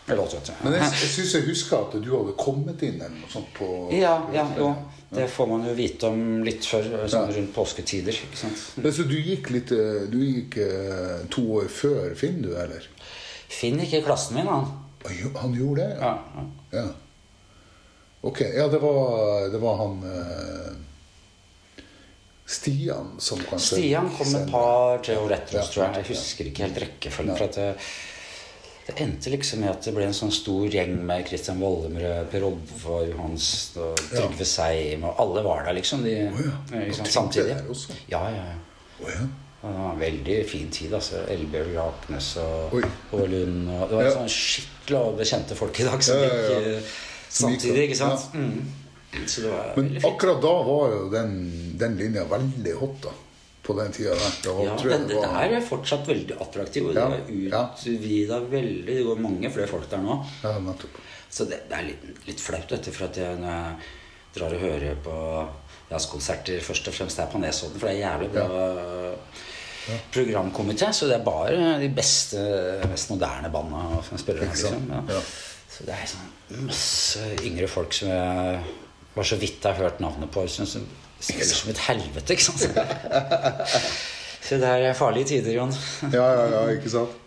Eller 0.06 0.22
88. 0.22 0.52
Men 0.62 0.74
jeg, 0.76 0.88
jeg 1.00 1.10
syns 1.14 1.34
jeg 1.38 1.46
husker 1.48 1.78
at 1.78 1.94
du 2.04 2.10
hadde 2.12 2.34
kommet 2.36 2.82
inn 2.84 2.98
eller 3.00 3.14
noe 3.16 3.30
sånt 3.32 3.48
på 3.56 3.68
Ja, 3.96 4.18
ja, 4.34 4.44
jo. 4.58 4.74
Det 5.14 5.28
får 5.30 5.46
man 5.48 5.64
jo 5.68 5.72
vite 5.78 6.10
om 6.10 6.42
litt 6.44 6.66
før, 6.66 6.88
sånn 7.08 7.30
rundt 7.32 7.52
påsketider. 7.54 8.16
ikke 8.26 8.36
sant? 8.36 8.64
Men 8.82 8.92
Så 8.92 9.06
du 9.08 9.14
gikk 9.16 9.48
litt 9.54 9.70
eh, 9.72 10.02
Du 10.10 10.18
gikk 10.20 10.58
eh, 10.60 11.22
to 11.32 11.46
år 11.60 11.70
før 11.72 12.12
Finn, 12.18 12.42
du, 12.44 12.50
eller? 12.58 12.84
Finn 13.48 13.80
gikk 13.80 14.00
i 14.00 14.02
klassen 14.04 14.36
min, 14.36 14.50
han. 14.50 14.68
Han 15.40 15.56
gjorde 15.56 15.86
det? 15.86 15.96
Ja, 16.00 16.12
ja. 16.34 16.44
Ja. 16.74 16.84
Ok. 18.24 18.40
Ja, 18.56 18.68
det 18.72 18.80
var, 18.82 19.48
det 19.52 19.60
var 19.62 19.80
han 19.80 19.98
eh, 20.10 20.70
Stian 22.46 23.14
som 23.18 23.38
kanskje 23.40 23.78
Stian 23.78 24.10
kom 24.18 24.34
et 24.36 24.50
par-tre 24.52 25.14
år 25.16 25.32
etter 25.38 25.60
oss, 25.62 25.70
Ja, 25.70 25.72
tror 25.72 25.84
jeg. 25.86 25.94
Jeg 26.04 26.16
husker 26.16 26.50
ikke 26.50 26.66
helt 26.66 26.80
rekkefølgen. 26.84 27.36
For 27.38 27.44
at 27.48 27.56
det, 27.56 27.70
det 28.86 28.96
endte 29.00 29.30
liksom 29.32 29.62
med 29.64 29.70
at 29.70 29.86
det 29.86 29.94
ble 29.96 30.04
en 30.04 30.12
sånn 30.16 30.32
stor 30.34 30.66
gjeng 30.68 30.98
med 31.08 31.24
Kristian 31.28 31.62
Vollemrød, 31.62 32.28
Per 32.34 32.44
Oddvar 32.50 33.06
Johansen 33.08 33.80
og 33.86 34.02
Trygve 34.10 34.44
Seim, 34.44 35.06
og 35.08 35.16
alle 35.24 35.44
var 35.46 35.64
der, 35.64 35.78
liksom. 35.78 36.04
De, 36.04 36.18
oh, 36.28 36.42
ja. 36.44 36.52
Og 36.52 36.92
Trygve 36.92 37.08
samtidig. 37.16 37.56
der 37.56 37.72
også? 37.72 37.96
Ja, 38.12 38.20
ja, 38.28 38.44
ja. 38.52 38.60
Oh, 39.00 39.08
ja. 39.08 39.24
Det 39.64 39.72
var 39.72 39.92
en 39.94 40.00
veldig 40.04 40.38
fin 40.50 40.68
tid. 40.70 40.92
altså 40.92 41.22
Elbjørg 41.32 41.70
Raknes 41.78 42.34
og. 42.36 42.74
Håvard 43.10 43.30
Lund. 43.32 43.70
Og 43.72 43.88
det 43.88 43.96
var 43.96 44.04
Ja. 44.04 44.10
sånn 44.18 44.28
skikkelig 44.28 44.98
og 45.00 45.16
bekjente 45.22 45.56
folk 45.56 45.80
i 45.80 45.84
dag 45.88 46.02
som 46.04 46.18
Ja, 46.20 46.28
ja, 46.28 46.50
ja. 46.60 46.74
eh, 46.76 46.82
Som 47.30 47.50
gikk 47.50 47.60
samtidig. 47.64 47.84
ikke 47.88 47.96
sant? 47.96 48.34
Mm. 48.34 48.83
Men 49.76 49.90
akkurat 50.04 50.40
da 50.42 50.54
var 50.66 50.90
jo 50.94 51.02
den, 51.12 51.34
den 51.80 51.96
linja 52.00 52.24
veldig 52.30 52.74
hot, 52.80 52.98
da. 53.08 53.12
På 53.64 53.72
den 53.78 53.92
tida 53.96 54.12
der. 54.12 54.34
Ja, 54.66 54.74
den, 54.82 55.06
det 55.08 55.16
var- 55.16 55.44
er 55.48 55.60
fortsatt 55.64 56.06
veldig 56.08 56.36
attraktiv. 56.40 56.90
Og 56.90 56.94
Ja, 56.98 57.06
det 57.08 57.48
ja. 57.48 57.62
er 57.62 57.94
utvida 57.94 58.40
veldig. 58.50 58.86
Det 58.86 59.04
går 59.06 59.22
mange 59.24 59.50
flere 59.50 59.66
folk 59.70 59.88
der 59.90 60.02
nå. 60.04 60.18
Ja. 60.42 60.52
Så 61.30 61.46
det, 61.48 61.62
det 61.70 61.78
er 61.78 61.86
litt, 61.88 62.04
litt 62.26 62.40
flaut, 62.44 62.68
dette, 62.68 62.92
for 62.92 63.06
at 63.08 63.16
jeg, 63.16 63.38
når 63.40 63.48
jeg 63.48 63.76
drar 64.36 64.52
og 64.54 64.60
hører 64.60 64.94
på 65.02 65.16
jazzkonserter 65.90 66.60
først 66.60 66.88
og 66.88 66.94
fremst 66.94 67.18
her 67.22 67.26
på 67.32 67.40
Nesodden, 67.40 67.80
for 67.80 67.88
det 67.88 67.96
er 67.96 68.04
jævlig 68.04 68.30
bra 68.36 69.14
programkomité. 70.12 70.92
Så 70.92 71.08
det 71.08 71.18
er 71.18 71.24
bare 71.26 71.80
de 71.80 71.88
beste, 71.94 72.40
mest 72.90 73.10
moderne 73.10 73.50
banda 73.52 74.02
som 74.08 74.18
spiller 74.20 74.44
her. 74.46 74.54
Liksom. 74.54 74.88
Ja. 74.92 75.02
Ja. 75.16 75.20
Så 75.74 75.84
det 75.88 75.96
er 75.96 76.06
sånn 76.06 76.66
masse 76.68 77.24
yngre 77.48 77.66
folk 77.68 77.92
som 77.96 78.08
jeg 78.12 78.60
bare 79.14 79.26
så 79.26 79.38
vidt 79.40 79.64
jeg 79.64 79.72
har 79.72 79.82
hørt 79.86 80.00
navnet 80.02 80.30
på, 80.34 80.46
Synes 80.50 80.76
som 80.76 80.86
spiller 81.20 81.54
som 81.56 81.70
et 81.70 81.82
helvete, 81.88 82.34
ikke 82.34 82.44
sant. 82.44 82.64
Så 84.44 84.58
det 84.60 84.68
er 84.68 84.92
farlige 84.92 85.24
tider, 85.30 85.54
Jon. 85.56 85.70
Ja, 86.12 86.24
ja, 86.36 86.48
ja, 86.52 86.64
ikke 86.74 86.90
sant? 86.92 87.23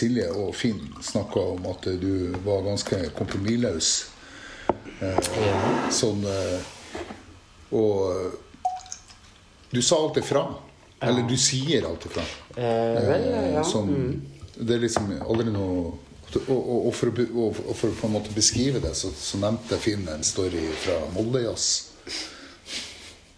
Silje 0.00 0.30
og 0.32 0.54
Finn 0.56 0.80
snakka 1.04 1.42
om 1.54 1.66
at 1.70 1.88
du 2.00 2.32
var 2.44 2.64
ganske 2.64 3.02
kompromissløs. 3.18 3.90
Eh, 5.00 5.30
sånn 5.92 6.24
eh, 6.28 6.70
Og 7.76 8.00
eh, 8.12 8.38
du 9.70 9.80
sa 9.82 10.00
alltid 10.00 10.26
fra. 10.26 10.44
Eller 11.00 11.24
du 11.28 11.36
sier 11.40 11.86
alltid 11.88 12.12
fra. 12.12 12.24
Eh, 12.56 13.00
vel, 13.06 13.26
ja. 13.54 13.64
Sånn, 13.64 13.92
Det 14.56 14.76
er 14.76 14.82
liksom 14.82 15.12
aldri 15.20 15.52
noe 15.54 15.92
og, 16.30 16.92
for, 16.94 17.10
å 17.10 17.46
på 17.50 18.06
en 18.06 18.12
måte 18.12 18.30
beskrive 18.34 18.78
det, 18.82 18.92
så, 18.94 19.08
så 19.10 19.40
nevnte 19.42 19.78
Finn 19.82 20.04
en 20.12 20.22
story 20.22 20.62
fra 20.78 21.00
Moldejazz. 21.16 21.70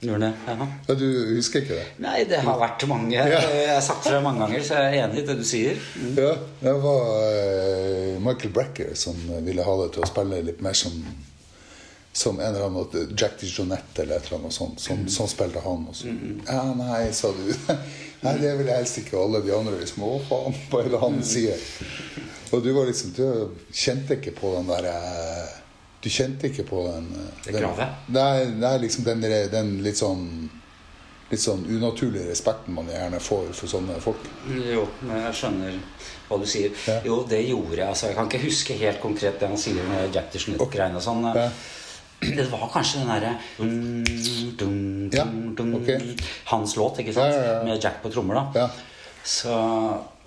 Gjorde 0.03 0.27
det? 0.27 0.33
Ja. 0.47 0.67
Ja, 0.89 0.95
du 0.99 1.07
husker 1.37 1.63
ikke 1.63 1.77
det? 1.79 1.85
Nei, 2.03 2.25
det 2.27 2.41
har 2.43 2.57
vært 2.59 2.83
mange. 2.91 3.15
Jeg 3.15 3.69
har 3.71 3.83
sagt 3.87 4.09
det 4.11 4.19
mange 4.25 4.43
ganger, 4.43 4.65
så 4.67 4.81
jeg 4.81 4.97
er 4.99 5.05
enig 5.05 5.23
i 5.23 5.27
det 5.29 5.37
du 5.39 5.45
sier. 5.47 5.79
Ja, 6.19 6.33
det 6.59 6.73
var 6.83 7.13
eh, 7.29 8.17
Michael 8.23 8.51
Brecker 8.57 8.97
som 8.99 9.21
ville 9.47 9.63
ha 9.63 9.77
det 9.85 9.93
til 9.95 10.03
å 10.03 10.11
spille 10.11 10.43
litt 10.49 10.65
mer 10.65 10.75
som 10.79 10.97
som 12.13 12.41
en 12.41 12.55
eller 12.55 12.67
annen 12.67 13.15
Jack 13.17 13.39
DiJohnette 13.41 14.03
eller 14.03 14.17
et 14.17 14.27
eller 14.27 14.43
annet 14.43 14.53
sånt. 14.53 14.81
Sånn, 14.85 15.07
sånn 15.09 15.31
spilte 15.33 15.63
han 15.65 15.87
også. 15.89 16.11
Ja, 16.45 16.67
nei, 16.77 17.07
sa 17.17 17.31
du. 17.33 17.47
nei, 18.25 18.35
det 18.43 18.53
vil 18.59 18.69
jeg 18.69 18.83
helst 18.83 19.01
ikke. 19.01 19.17
Alle 19.17 19.41
de 19.47 19.55
andre 19.57 19.79
liksom 19.81 20.05
Å, 20.05 20.19
faen, 20.29 20.59
på 20.69 20.83
hele 20.85 21.01
hans 21.01 21.33
side. 21.33 21.57
Og 22.53 22.61
du 22.61 22.69
var 22.77 22.91
liksom 22.91 23.15
Du 23.17 23.25
kjente 23.73 24.19
ikke 24.19 24.35
på 24.37 24.53
den 24.59 24.69
der 24.69 24.91
eh, 24.93 25.55
Du 26.03 26.09
kjente 26.11 26.51
ikke 26.51 26.65
på 26.67 26.83
den 26.89 27.07
eh, 27.15 27.31
Det 27.45 27.55
er, 27.55 27.61
kravet? 27.61 28.09
Det 28.11 28.25
er 28.69 28.83
liksom 28.83 29.07
den, 29.07 29.23
den 29.53 29.77
litt 29.85 30.01
sånn 30.01 30.27
Litt 31.33 31.41
sånn 31.41 31.63
unaturlige 31.65 32.27
respekten 32.29 32.75
man 32.77 32.91
gjerne 32.93 33.17
får 33.23 33.55
for 33.57 33.71
sånne 33.71 33.95
folk. 34.05 34.27
Jo, 34.53 34.83
jeg 35.09 35.31
skjønner 35.39 35.79
hva 36.29 36.37
du 36.43 36.45
sier. 36.45 36.75
Ja. 36.85 36.99
Jo, 37.07 37.23
det 37.25 37.39
gjorde 37.47 37.79
jeg. 37.79 37.87
Altså, 37.87 38.11
jeg 38.11 38.19
kan 38.19 38.29
ikke 38.29 38.41
huske 38.43 38.77
helt 38.77 39.01
konkret 39.01 39.39
det 39.41 39.49
han 39.49 39.63
sier 39.63 39.87
med 39.89 40.13
Jack 40.13 40.29
DeShnut-greiene 40.35 41.01
og 41.01 41.07
sånn. 41.07 41.25
Ja. 41.33 41.47
Det 42.23 42.45
var 42.53 42.69
kanskje 42.75 43.01
den 43.01 43.09
derre 43.15 43.33
Ja, 45.17 45.25
dum. 45.57 45.73
Hans 46.53 46.77
låt, 46.77 47.01
ikke 47.01 47.17
sant? 47.17 47.65
Med 47.65 47.81
Jack 47.81 48.03
på 48.05 48.13
trommer, 48.13 48.43
da. 48.43 48.67
Ja. 48.67 48.69
Så 49.25 49.57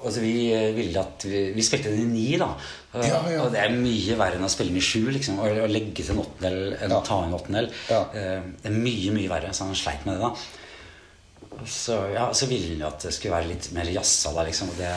altså, 0.05 0.21
vi 0.23 0.33
ville 0.77 1.01
at 1.01 1.25
vi, 1.27 1.41
vi 1.55 1.63
spilte 1.65 1.91
den 1.91 2.05
i 2.05 2.11
ni, 2.13 2.37
da. 2.41 2.51
Og, 2.95 3.03
Ja, 3.03 3.19
ja. 3.33 3.39
og 3.43 3.51
det 3.51 3.59
er 3.63 3.73
mye 3.75 4.15
verre 4.19 4.37
enn 4.39 4.45
å 4.47 4.51
spille 4.53 4.71
den 4.71 4.79
i 4.79 4.85
sju. 4.85 5.09
Liksom, 5.11 5.39
å, 5.43 5.49
å 5.65 5.69
legge 5.71 5.97
til 6.05 6.13
en 6.15 6.21
åttendel 6.23 6.75
enn 6.79 6.93
Ja. 6.93 6.99
å 7.01 7.05
ta 7.05 7.17
en 7.25 7.33
åttendel. 7.35 7.71
Ja. 7.91 8.03
Eh, 8.13 8.45
Det 8.61 8.71
er 8.71 8.77
mye, 8.77 9.11
mye 9.17 9.31
verre. 9.33 9.51
Så 9.53 9.65
han 9.67 9.75
sleit 9.75 10.05
med 10.07 10.15
det, 10.15 10.21
da. 10.29 11.65
Så, 11.65 11.95
ja, 12.13 12.29
så 12.33 12.47
ville 12.49 12.73
han 12.75 12.87
at 12.93 13.05
det 13.07 13.13
skulle 13.15 13.35
være 13.37 13.49
litt 13.53 13.69
mer 13.75 13.89
jazza 13.93 14.31
da, 14.35 14.43
liksom. 14.47 14.71
Og, 14.73 14.79
det, 14.79 14.93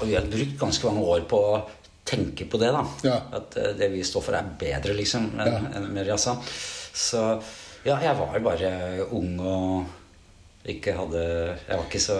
og 0.00 0.06
vi 0.10 0.16
har 0.18 0.30
brukt 0.30 0.56
ganske 0.60 0.88
mange 0.90 1.04
år 1.16 1.26
på 1.30 1.40
å 1.54 1.58
tenke 2.04 2.44
på 2.50 2.58
det, 2.60 2.70
da. 2.74 2.84
Ja. 3.06 3.18
At 3.40 3.56
eh, 3.60 3.72
det 3.78 3.90
vi 3.94 4.02
står 4.06 4.24
for, 4.26 4.36
er 4.38 4.54
bedre, 4.60 4.96
liksom, 4.98 5.30
enn 5.40 5.70
enn 5.74 5.90
mer 5.94 6.10
jazza. 6.14 6.36
Så 6.94 7.20
ja, 7.84 7.98
jeg 8.00 8.16
var 8.18 8.34
jo 8.38 8.42
bare 8.46 8.72
ung 9.12 9.34
og 9.44 10.68
ikke 10.70 10.94
hadde 10.96 11.20
Jeg 11.20 11.76
var 11.76 11.82
ikke 11.84 12.00
så 12.00 12.14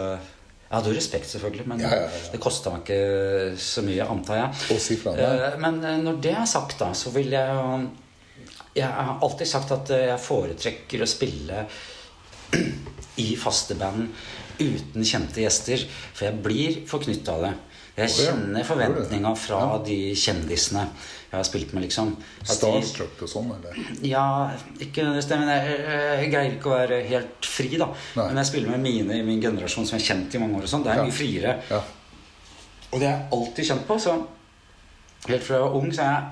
Jeg 0.74 0.80
hadde 0.82 0.90
jo 0.90 0.96
respekt, 0.98 1.28
selvfølgelig, 1.30 1.64
men 1.70 1.80
Ja, 1.84 1.88
ja, 1.94 2.06
ja. 2.10 2.20
det 2.32 2.40
kosta 2.42 2.72
meg 2.74 2.80
ikke 2.82 3.58
så 3.62 3.82
mye, 3.86 4.06
antar 4.10 4.40
jeg. 4.40 4.80
Si. 4.82 4.96
Eh, 5.06 5.44
Men 5.62 5.76
eh, 5.86 6.00
når 6.02 6.16
det 6.24 6.32
er 6.34 6.48
sagt, 6.50 6.74
da, 6.80 6.88
så 6.98 7.12
vil 7.14 7.30
jeg 7.30 7.46
jo 7.54 7.90
Jeg 8.74 8.88
har 8.90 9.20
alltid 9.22 9.46
sagt 9.46 9.70
at 9.70 9.90
eh, 9.94 10.08
jeg 10.08 10.18
foretrekker 10.24 11.04
å 11.04 11.06
spille 11.06 11.60
i 13.22 13.28
faste 13.38 13.76
band 13.78 14.08
uten 14.58 15.06
kjente 15.06 15.44
gjester. 15.44 15.86
For 16.14 16.26
jeg 16.26 16.42
blir 16.42 16.80
forknyttet 16.90 17.30
av 17.30 17.44
det. 17.46 17.52
Jeg 17.94 18.10
kjenner 18.16 18.66
forventninga 18.66 19.30
fra 19.38 19.78
de 19.86 20.00
kjendisene 20.18 20.88
jeg 21.34 21.42
har 21.42 21.48
spilt 21.50 21.72
med, 21.76 21.84
liksom. 21.86 22.12
Starstruck 22.42 23.22
og 23.26 23.30
sånn, 23.30 23.50
eller? 23.58 23.78
ja, 24.06 24.24
ikke 24.80 25.06
stemmer. 25.24 25.50
Jeg, 25.58 25.80
jeg 26.22 26.30
greier 26.32 26.54
ikke 26.56 26.70
å 26.70 26.76
være 26.78 27.00
helt 27.10 27.48
fri, 27.50 27.70
da. 27.80 27.90
Nei. 28.18 28.28
Men 28.30 28.40
jeg 28.42 28.50
spiller 28.52 28.72
med 28.76 28.84
mine 28.86 29.18
i 29.18 29.26
min 29.26 29.42
generasjon 29.42 29.86
som 29.88 29.98
jeg 29.98 30.04
har 30.06 30.08
kjent 30.14 30.34
i 30.38 30.42
mange 30.44 30.58
år. 30.60 30.68
og 30.68 30.72
sånn, 30.74 30.84
Det 30.86 30.92
er 30.94 31.02
Ja. 31.02 31.04
mye 31.08 31.18
friere. 31.18 31.56
Ja. 31.70 31.82
Og 32.92 33.00
det 33.00 33.08
har 33.10 33.18
jeg 33.18 33.28
alltid 33.32 33.66
kjent 33.72 33.86
på. 33.88 33.98
Så 34.00 34.14
helt 35.28 35.42
fra 35.42 35.56
jeg 35.56 35.64
var 35.64 35.74
ung 35.80 35.90
så 35.92 36.02
har 36.02 36.14
jeg 36.20 36.30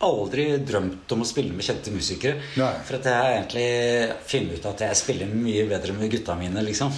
aldri 0.00 0.44
drømt 0.62 1.12
om 1.12 1.22
å 1.22 1.26
spille 1.26 1.52
med 1.54 1.64
kjente 1.66 1.90
musikere. 1.94 2.40
Nei. 2.56 2.72
For 2.86 2.98
at 3.00 3.04
jeg 3.10 3.14
har 3.18 3.32
egentlig 3.34 4.16
funnet 4.30 4.58
ut 4.58 4.66
at 4.70 4.78
jeg 4.86 4.96
spiller 5.00 5.26
mye 5.32 5.64
bedre 5.70 5.92
med 5.98 6.10
gutta 6.10 6.36
mine, 6.38 6.62
liksom. 6.66 6.92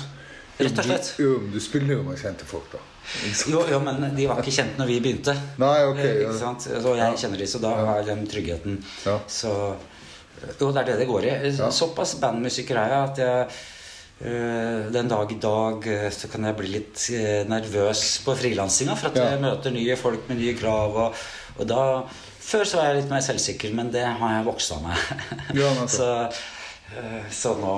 Rett 0.61 0.76
og 0.78 0.85
slett. 0.85 1.14
Du, 1.16 1.22
jo, 1.24 1.38
du 1.54 1.61
spiller 1.64 1.94
jo 1.96 2.02
med 2.04 2.18
kjente 2.20 2.44
folk, 2.44 2.68
da. 2.72 2.78
Jo, 3.53 3.64
jo, 3.70 3.81
men 3.85 4.05
de 4.16 4.27
var 4.31 4.38
ikke 4.42 4.55
kjent 4.55 4.79
når 4.79 4.87
vi 4.92 5.01
begynte. 5.03 5.35
Nei, 5.59 5.77
ok, 5.88 5.99
Eh, 6.05 6.23
ja. 6.23 6.33
Så 6.59 6.94
jeg 6.96 7.18
kjenner 7.25 7.38
de, 7.42 7.49
så 7.51 7.61
da 7.62 7.73
har 7.88 8.07
den 8.07 8.23
tryggheten. 8.31 8.79
Ja. 9.07 9.18
Så 9.27 9.53
Jo, 10.61 10.70
det 10.73 10.81
er 10.81 10.87
det 10.92 10.99
det 11.03 11.09
går 11.11 11.27
i. 11.29 11.35
Såpass 11.75 12.14
bandmusiker 12.23 12.79
er 12.81 12.94
jeg 12.94 13.11
at 13.11 13.23
jeg 13.27 13.61
Uh, 14.20 14.90
den 14.92 15.09
dag 15.09 15.31
i 15.33 15.37
dag 15.40 15.87
uh, 15.88 16.11
så 16.12 16.29
kan 16.29 16.44
jeg 16.44 16.57
bli 16.59 16.68
litt 16.75 17.07
uh, 17.16 17.38
nervøs 17.49 18.03
på 18.20 18.35
frilansinga 18.37 18.92
for 18.92 19.09
at 19.09 19.16
Ja. 19.16 19.31
jeg 19.33 19.40
møter 19.40 19.73
nye 19.73 19.96
folk 19.96 20.27
med 20.29 20.37
nye 20.42 20.53
krav. 20.59 20.92
Og, 21.07 21.14
og 21.57 21.64
da 21.70 21.85
Før 22.51 22.66
så 22.68 22.77
var 22.77 22.90
jeg 22.90 22.99
litt 22.99 23.09
mer 23.14 23.25
selvsikker, 23.25 23.73
men 23.73 23.88
det 23.94 24.03
har 24.05 24.35
jeg 24.35 24.44
vokst 24.44 24.75
av 24.77 24.83
meg. 24.85 25.25
Ja, 25.57 25.70
så, 25.96 26.11
så 27.31 27.53
nå 27.61 27.72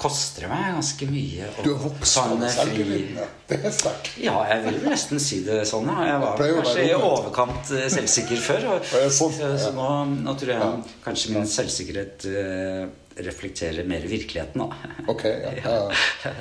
koster 0.00 0.46
det 0.46 0.48
meg 0.50 0.70
ganske 0.78 1.06
mye 1.10 1.48
å 1.50 1.64
Du 1.64 1.70
har 1.74 1.80
vokst 1.82 2.16
fri- 2.16 2.50
selvtilliten. 2.54 3.32
Det 3.50 3.58
er 3.68 3.74
sterkt. 3.74 4.10
ja, 4.22 4.36
jeg 4.48 4.62
vil 4.64 4.78
nesten 4.88 5.20
si 5.20 5.42
det 5.44 5.58
sånn. 5.68 5.90
Ja. 5.92 6.06
Jeg 6.08 6.20
var 6.22 6.40
Jeg 6.46 6.54
kanskje 6.60 6.84
i 6.86 6.94
overkant 6.96 7.72
eh, 7.76 7.88
selvsikker 7.92 8.40
før. 8.46 8.68
Og, 8.76 8.86
sånn, 9.12 9.34
så, 9.36 9.50
så 9.60 9.72
nå, 9.76 9.88
nå 10.24 10.36
tror 10.40 10.54
jeg 10.54 10.94
kanskje 11.04 11.34
min 11.36 11.50
selvsikkerhet 11.52 12.26
uh, 12.32 12.86
reflekterer 13.28 13.84
mer 13.88 14.08
virkeligheten, 14.08 14.64
da. 14.64 14.92
Ok, 15.12 15.26
ja. 15.60 15.76
ja. 16.24 16.32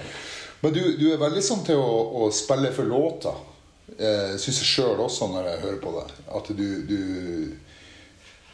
Men 0.64 0.74
du, 0.74 0.82
du 0.98 1.10
er 1.12 1.20
veldig 1.22 1.44
sånn 1.46 1.66
til 1.68 1.78
å, 1.84 1.92
å 2.26 2.32
spille 2.34 2.72
for 2.74 2.88
låta. 2.90 3.36
Jeg 4.00 4.40
Syns 4.42 4.64
jeg 4.64 4.72
sjøl 4.72 5.04
også 5.04 5.28
når 5.30 5.52
jeg 5.52 5.60
hører 5.68 5.82
på 5.84 5.92
deg. 6.00 6.16
At 6.40 6.48
du, 6.58 6.68
du 6.90 7.00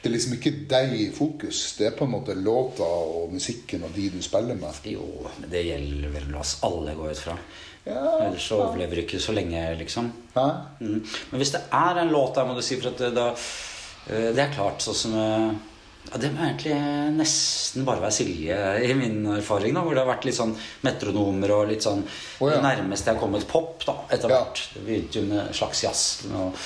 Det 0.01 0.09
er 0.09 0.15
liksom 0.15 0.33
ikke 0.33 0.53
deg 0.65 0.93
i 0.97 1.03
fokus. 1.13 1.57
Det 1.77 1.91
er 1.91 1.97
på 1.97 2.07
en 2.07 2.15
måte 2.15 2.33
låta 2.33 2.85
og 2.85 3.33
musikken 3.35 3.83
og 3.85 3.91
de 3.93 4.07
du 4.09 4.21
spiller 4.25 4.57
med. 4.57 4.79
Jo, 4.89 5.05
men 5.37 5.51
det 5.51 5.61
gjelder 5.67 6.15
vel 6.15 6.31
oss 6.41 6.55
alle, 6.65 6.95
går 6.97 7.13
ut 7.13 7.21
fra. 7.21 7.35
Ja. 7.83 8.01
Ellers 8.25 8.47
så 8.47 8.59
overlever 8.63 8.97
du 8.97 9.03
ikke 9.03 9.21
så 9.21 9.33
lenge, 9.33 9.61
liksom. 9.77 10.11
Mm. 10.33 11.01
Men 11.01 11.41
hvis 11.41 11.53
det 11.53 11.63
er 11.73 12.01
en 12.01 12.13
låt 12.13 12.37
der, 12.37 12.47
må 12.49 12.57
du 12.57 12.63
si, 12.65 12.77
for 12.81 12.93
det, 12.97 13.11
da 13.13 13.31
eh, 13.33 14.29
Det 14.33 14.41
er 14.41 14.53
klart, 14.53 14.81
sånn 14.85 14.97
som 14.97 15.15
eh, 15.17 15.47
ja, 16.11 16.21
Det 16.21 16.29
må 16.33 16.45
egentlig 16.45 16.77
nesten 17.17 17.85
bare 17.85 18.03
være 18.05 18.15
Silje, 18.15 18.61
i 18.85 18.93
min 18.97 19.25
erfaring, 19.33 19.73
da, 19.77 19.83
hvor 19.85 19.97
det 19.97 20.01
har 20.01 20.11
vært 20.13 20.29
litt 20.29 20.37
sånn 20.37 20.53
metronomer 20.85 21.53
og 21.57 21.67
litt 21.73 21.85
sånn 21.85 22.01
oh, 22.05 22.47
ja. 22.47 22.55
Det 22.55 22.63
nærmeste 22.65 23.09
jeg 23.09 23.17
har 23.17 23.21
kommet 23.21 23.49
pop, 23.49 23.81
da, 23.85 23.97
etter 24.13 24.33
hvert. 24.33 24.65
Det 24.75 24.85
begynte 24.85 25.21
jo 25.21 25.29
med 25.29 25.43
en 25.47 25.59
slags 25.61 25.85
jazz 25.85 26.07
og 26.31 26.57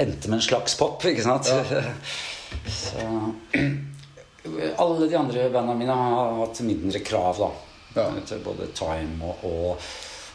endte 0.00 0.28
med 0.28 0.40
en 0.40 0.44
slags 0.44 0.76
pop, 0.80 1.04
ikke 1.08 1.24
sant? 1.24 1.48
Så 2.70 3.06
Alle 4.80 5.06
de 5.06 5.16
andre 5.18 5.50
bandene 5.52 5.76
mine 5.78 5.96
har 5.96 6.38
hatt 6.40 6.62
mindre 6.64 7.02
krav, 7.04 7.40
da. 7.40 7.50
Ja. 7.94 8.06
Til 8.26 8.40
både 8.44 8.70
time 8.76 9.26
og, 9.26 9.44
og, 9.44 9.88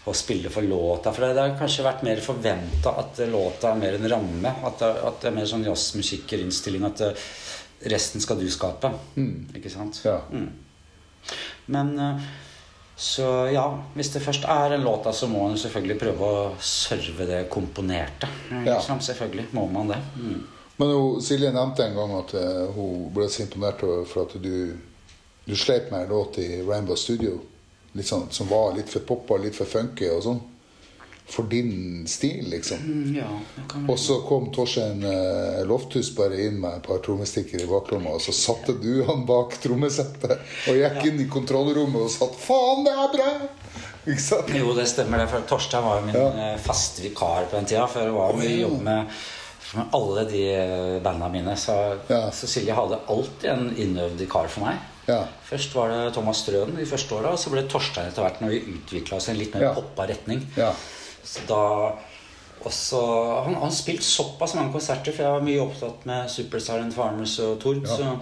og 0.05 0.17
spille 0.17 0.51
for 0.53 0.67
låta. 0.67 1.13
For 1.15 1.25
det, 1.25 1.33
det 1.37 1.45
har 1.45 1.57
kanskje 1.59 1.87
vært 1.87 2.03
mer 2.05 2.21
forventa 2.21 2.93
at 3.01 3.23
låta 3.31 3.71
er 3.71 3.81
mer 3.81 3.97
en 3.97 4.09
ramme. 4.11 4.53
At 4.67 4.83
det, 4.83 4.91
at 5.09 5.21
det 5.23 5.31
er 5.31 5.37
mer 5.39 5.49
sånn 5.49 5.65
jazzmusikerinnstilling. 5.65 6.85
At 6.85 7.01
det, 7.01 7.11
resten 7.95 8.23
skal 8.23 8.39
du 8.39 8.47
skape. 8.51 8.93
Ikke 9.57 9.73
sant? 9.73 10.03
Ja. 10.05 10.19
Mm. 10.29 10.51
Men 11.73 11.95
eh, 11.99 12.27
så 12.95 13.27
ja, 13.51 13.65
hvis 13.97 14.13
det 14.13 14.23
først 14.23 14.45
er 14.47 14.77
en 14.77 14.85
låt, 14.85 15.07
så 15.15 15.27
må 15.27 15.47
man 15.47 15.57
selvfølgelig 15.59 15.97
prøve 15.99 16.27
å 16.27 16.43
serve 16.63 17.27
det 17.27 17.41
komponerte. 17.51 18.29
Ja. 18.63 18.77
Selvfølgelig 18.79 19.49
må 19.57 19.65
man 19.71 19.91
det. 19.91 19.99
Mm. 20.15 20.43
Men 20.77 20.87
hun, 20.91 21.21
Silje 21.23 21.51
nevnte 21.55 21.85
en 21.85 21.95
gang 21.95 22.15
at 22.19 22.33
eh, 22.39 22.65
hun 22.75 23.09
ble 23.15 23.29
så 23.31 23.45
imponert 23.45 23.83
over 23.87 24.05
for 24.09 24.25
at 24.27 24.33
du, 24.43 24.75
du 25.45 25.55
sleip 25.55 25.91
med 25.91 26.01
en 26.05 26.09
låt 26.17 26.37
i 26.43 26.49
Rainbow 26.67 26.95
Studio. 26.99 27.37
Litt 27.95 28.09
sånn, 28.09 28.25
som 28.35 28.49
var 28.51 28.73
litt 28.75 28.89
for 28.91 29.05
poppa, 29.07 29.37
litt 29.39 29.55
for 29.55 29.69
funky 29.71 30.09
og 30.11 30.23
sånn. 30.25 30.41
For 31.31 31.47
din 31.49 32.03
stil, 32.11 32.43
liksom. 32.51 32.77
Mm, 32.85 33.15
Ja, 33.17 33.29
det 33.55 33.63
kan 33.71 33.87
Og 33.89 33.97
så 33.97 34.19
kom 34.27 34.51
Torstein 34.53 34.99
eh, 35.09 35.63
Lofthus 35.65 36.11
bare 36.13 36.37
inn 36.43 36.59
med 36.61 36.75
et 36.81 36.83
par 36.85 36.99
trommestikker 37.01 37.63
i 37.63 37.69
baklomma, 37.71 38.11
og 38.13 38.21
så 38.21 38.35
satte 38.35 38.75
du 38.77 38.99
han 39.07 39.23
bak 39.25 39.55
trommesettet 39.63 40.35
og 40.69 40.77
gikk 40.77 40.99
inn 41.09 41.23
i 41.23 41.29
kontrollrommet 41.33 42.03
og 42.03 42.11
satt 42.13 42.35
'Faen, 42.37 42.83
det 42.85 42.93
er 42.93 43.09
bra!' 43.15 43.31
Ikke 44.05 44.21
sant? 44.21 44.51
Jo, 44.53 44.75
det 44.77 44.85
stemmer. 44.91 45.17
det, 45.23 45.31
for 45.31 45.47
Torstein 45.49 45.81
var 45.87 45.97
jo 46.03 46.05
min 46.11 46.19
Ja. 46.19 46.27
eh, 46.51 46.59
faste 46.61 47.01
vikar 47.01 47.47
på 47.49 47.55
den 47.57 47.65
tida. 47.65 47.87
For 47.87 48.05
det 48.05 48.13
var 48.13 48.37
mye 48.37 48.59
jobb 48.61 48.81
med, 48.85 49.07
med 49.73 49.93
alle 49.97 50.25
de 50.29 50.43
banda 51.03 51.25
bandene 51.25 51.31
mine. 51.31 51.55
Så 51.57 51.75
Ja. 52.09 52.29
Cecilie 52.31 52.73
hadde 52.73 52.99
alltid 53.09 53.49
en 53.49 53.75
innøvd 53.77 54.29
kar 54.29 54.47
for 54.47 54.65
meg. 54.65 54.77
Ja. 55.07 55.23
Først 55.45 55.75
var 55.75 55.89
det 55.89 56.13
Thomas 56.13 56.37
Strøen 56.43 56.75
de 56.75 56.85
første 56.85 57.15
åra, 57.15 57.31
og 57.31 57.39
så 57.39 57.49
ble 57.51 57.61
det 57.61 57.69
Torstein 57.71 58.07
etter 58.09 58.23
hvert 58.25 58.41
når 58.41 58.49
vi 58.49 58.73
utvikla 58.77 59.17
oss 59.17 59.27
i 59.27 59.31
en 59.31 59.37
litt 59.37 59.53
mer 59.53 59.61
Ja. 59.61 59.73
poppa 59.73 60.07
retning. 60.07 60.45
Ja. 60.57 60.71
Så 61.23 61.45
da 61.47 61.91
også, 62.65 63.43
han 63.45 63.55
har 63.55 63.69
spilt 63.71 64.03
såpass 64.03 64.55
mange 64.55 64.71
konserter, 64.73 65.11
for 65.13 65.23
jeg 65.23 65.31
var 65.31 65.41
mye 65.45 65.61
opptatt 65.61 66.05
med 66.05 66.29
Superstar 66.31 66.79
and 66.81 66.93
Farmers 66.93 67.37
og 67.39 67.59
Tord. 67.61 67.83
Ja. 67.85 67.97
Så, 67.97 68.17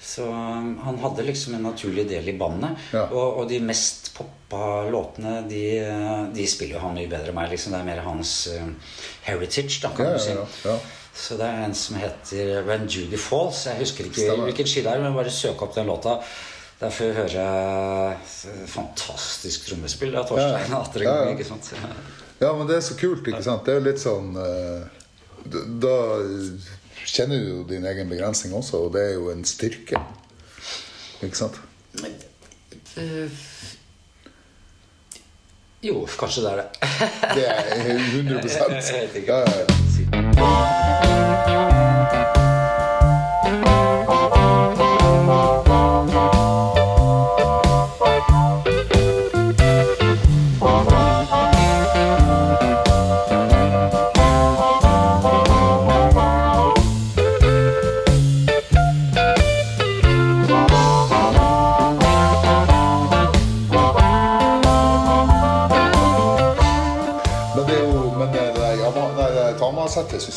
så 0.00 0.28
um, 0.30 0.76
han 0.84 0.98
hadde 1.02 1.24
liksom 1.26 1.56
en 1.58 1.64
naturlig 1.66 2.04
del 2.08 2.28
i 2.30 2.36
bandet. 2.38 2.76
Ja. 2.94 3.06
Og, 3.10 3.40
og 3.42 3.48
de 3.50 3.58
mest 3.66 4.12
poppa 4.14 4.84
låtene, 4.90 5.40
de, 5.50 5.62
de 6.34 6.46
spiller 6.46 6.76
jo 6.78 6.84
han 6.84 6.94
mye 6.94 7.10
bedre 7.10 7.32
enn 7.32 7.38
meg. 7.40 7.50
Liksom. 7.50 7.74
Det 7.74 7.80
er 7.80 7.88
mer 7.88 8.04
hans 8.06 8.34
uh, 8.54 8.68
heritage, 9.26 9.80
da, 9.82 9.90
kan 9.96 10.12
Ja, 10.12 10.14
du 10.14 10.22
si. 10.22 10.36
ja. 10.68 10.76
Så 11.18 11.34
det 11.34 11.48
er 11.50 11.64
en 11.66 11.74
som 11.74 11.96
heter 11.98 12.60
When 12.68 12.84
Judy 12.86 13.18
Falls. 13.18 13.64
Jeg 13.66 13.80
husker 13.80 14.06
ikke 14.06 14.22
Stemmer. 14.22 14.44
hvilken 14.46 14.68
ski 14.70 14.84
det 14.86 14.92
er, 14.92 15.02
men 15.02 15.16
bare 15.18 15.32
søk 15.34 15.64
opp 15.66 15.74
den 15.74 15.88
låta. 15.90 16.20
Derfor 16.78 17.10
hører 17.16 17.32
jeg 17.34 18.68
fantastisk 18.70 19.66
trommespill 19.66 20.14
av 20.14 20.28
Torstein. 20.30 20.70
Atter 20.78 21.02
Ja, 21.08 21.16
ja. 21.24 21.32
ikke 21.34 21.48
sant? 21.48 21.72
Ja, 22.38 22.52
men 22.54 22.68
det 22.70 22.76
er 22.78 22.84
så 22.86 22.94
kult, 23.00 23.26
ikke 23.26 23.42
sant? 23.42 23.66
Det 23.66 23.74
er 23.74 23.80
jo 23.80 23.86
litt 23.88 23.98
sånn 23.98 24.30
uh, 24.38 24.86
Da 25.82 25.96
kjenner 27.08 27.40
du 27.42 27.48
jo 27.50 27.62
din 27.68 27.86
egen 27.88 28.08
begrensning 28.10 28.54
også, 28.54 28.84
og 28.86 28.92
det 28.94 29.02
er 29.06 29.14
jo 29.16 29.30
en 29.32 29.44
styrke. 29.48 30.00
Ikke 31.22 31.36
sant? 31.38 31.60
Eh, 32.98 33.30
Jo, 35.82 36.00
kanskje 36.18 36.42
det 36.42 36.50
er 36.50 36.56
det. 36.56 36.66
Det 37.34 37.44
er 37.46 37.62
100 38.10 38.48
Jeg 38.50 39.08
vet 39.08 39.16
ikke. 39.22 39.32
ja, 39.32 39.44
ja, 39.46 39.58
ja. 39.62 40.77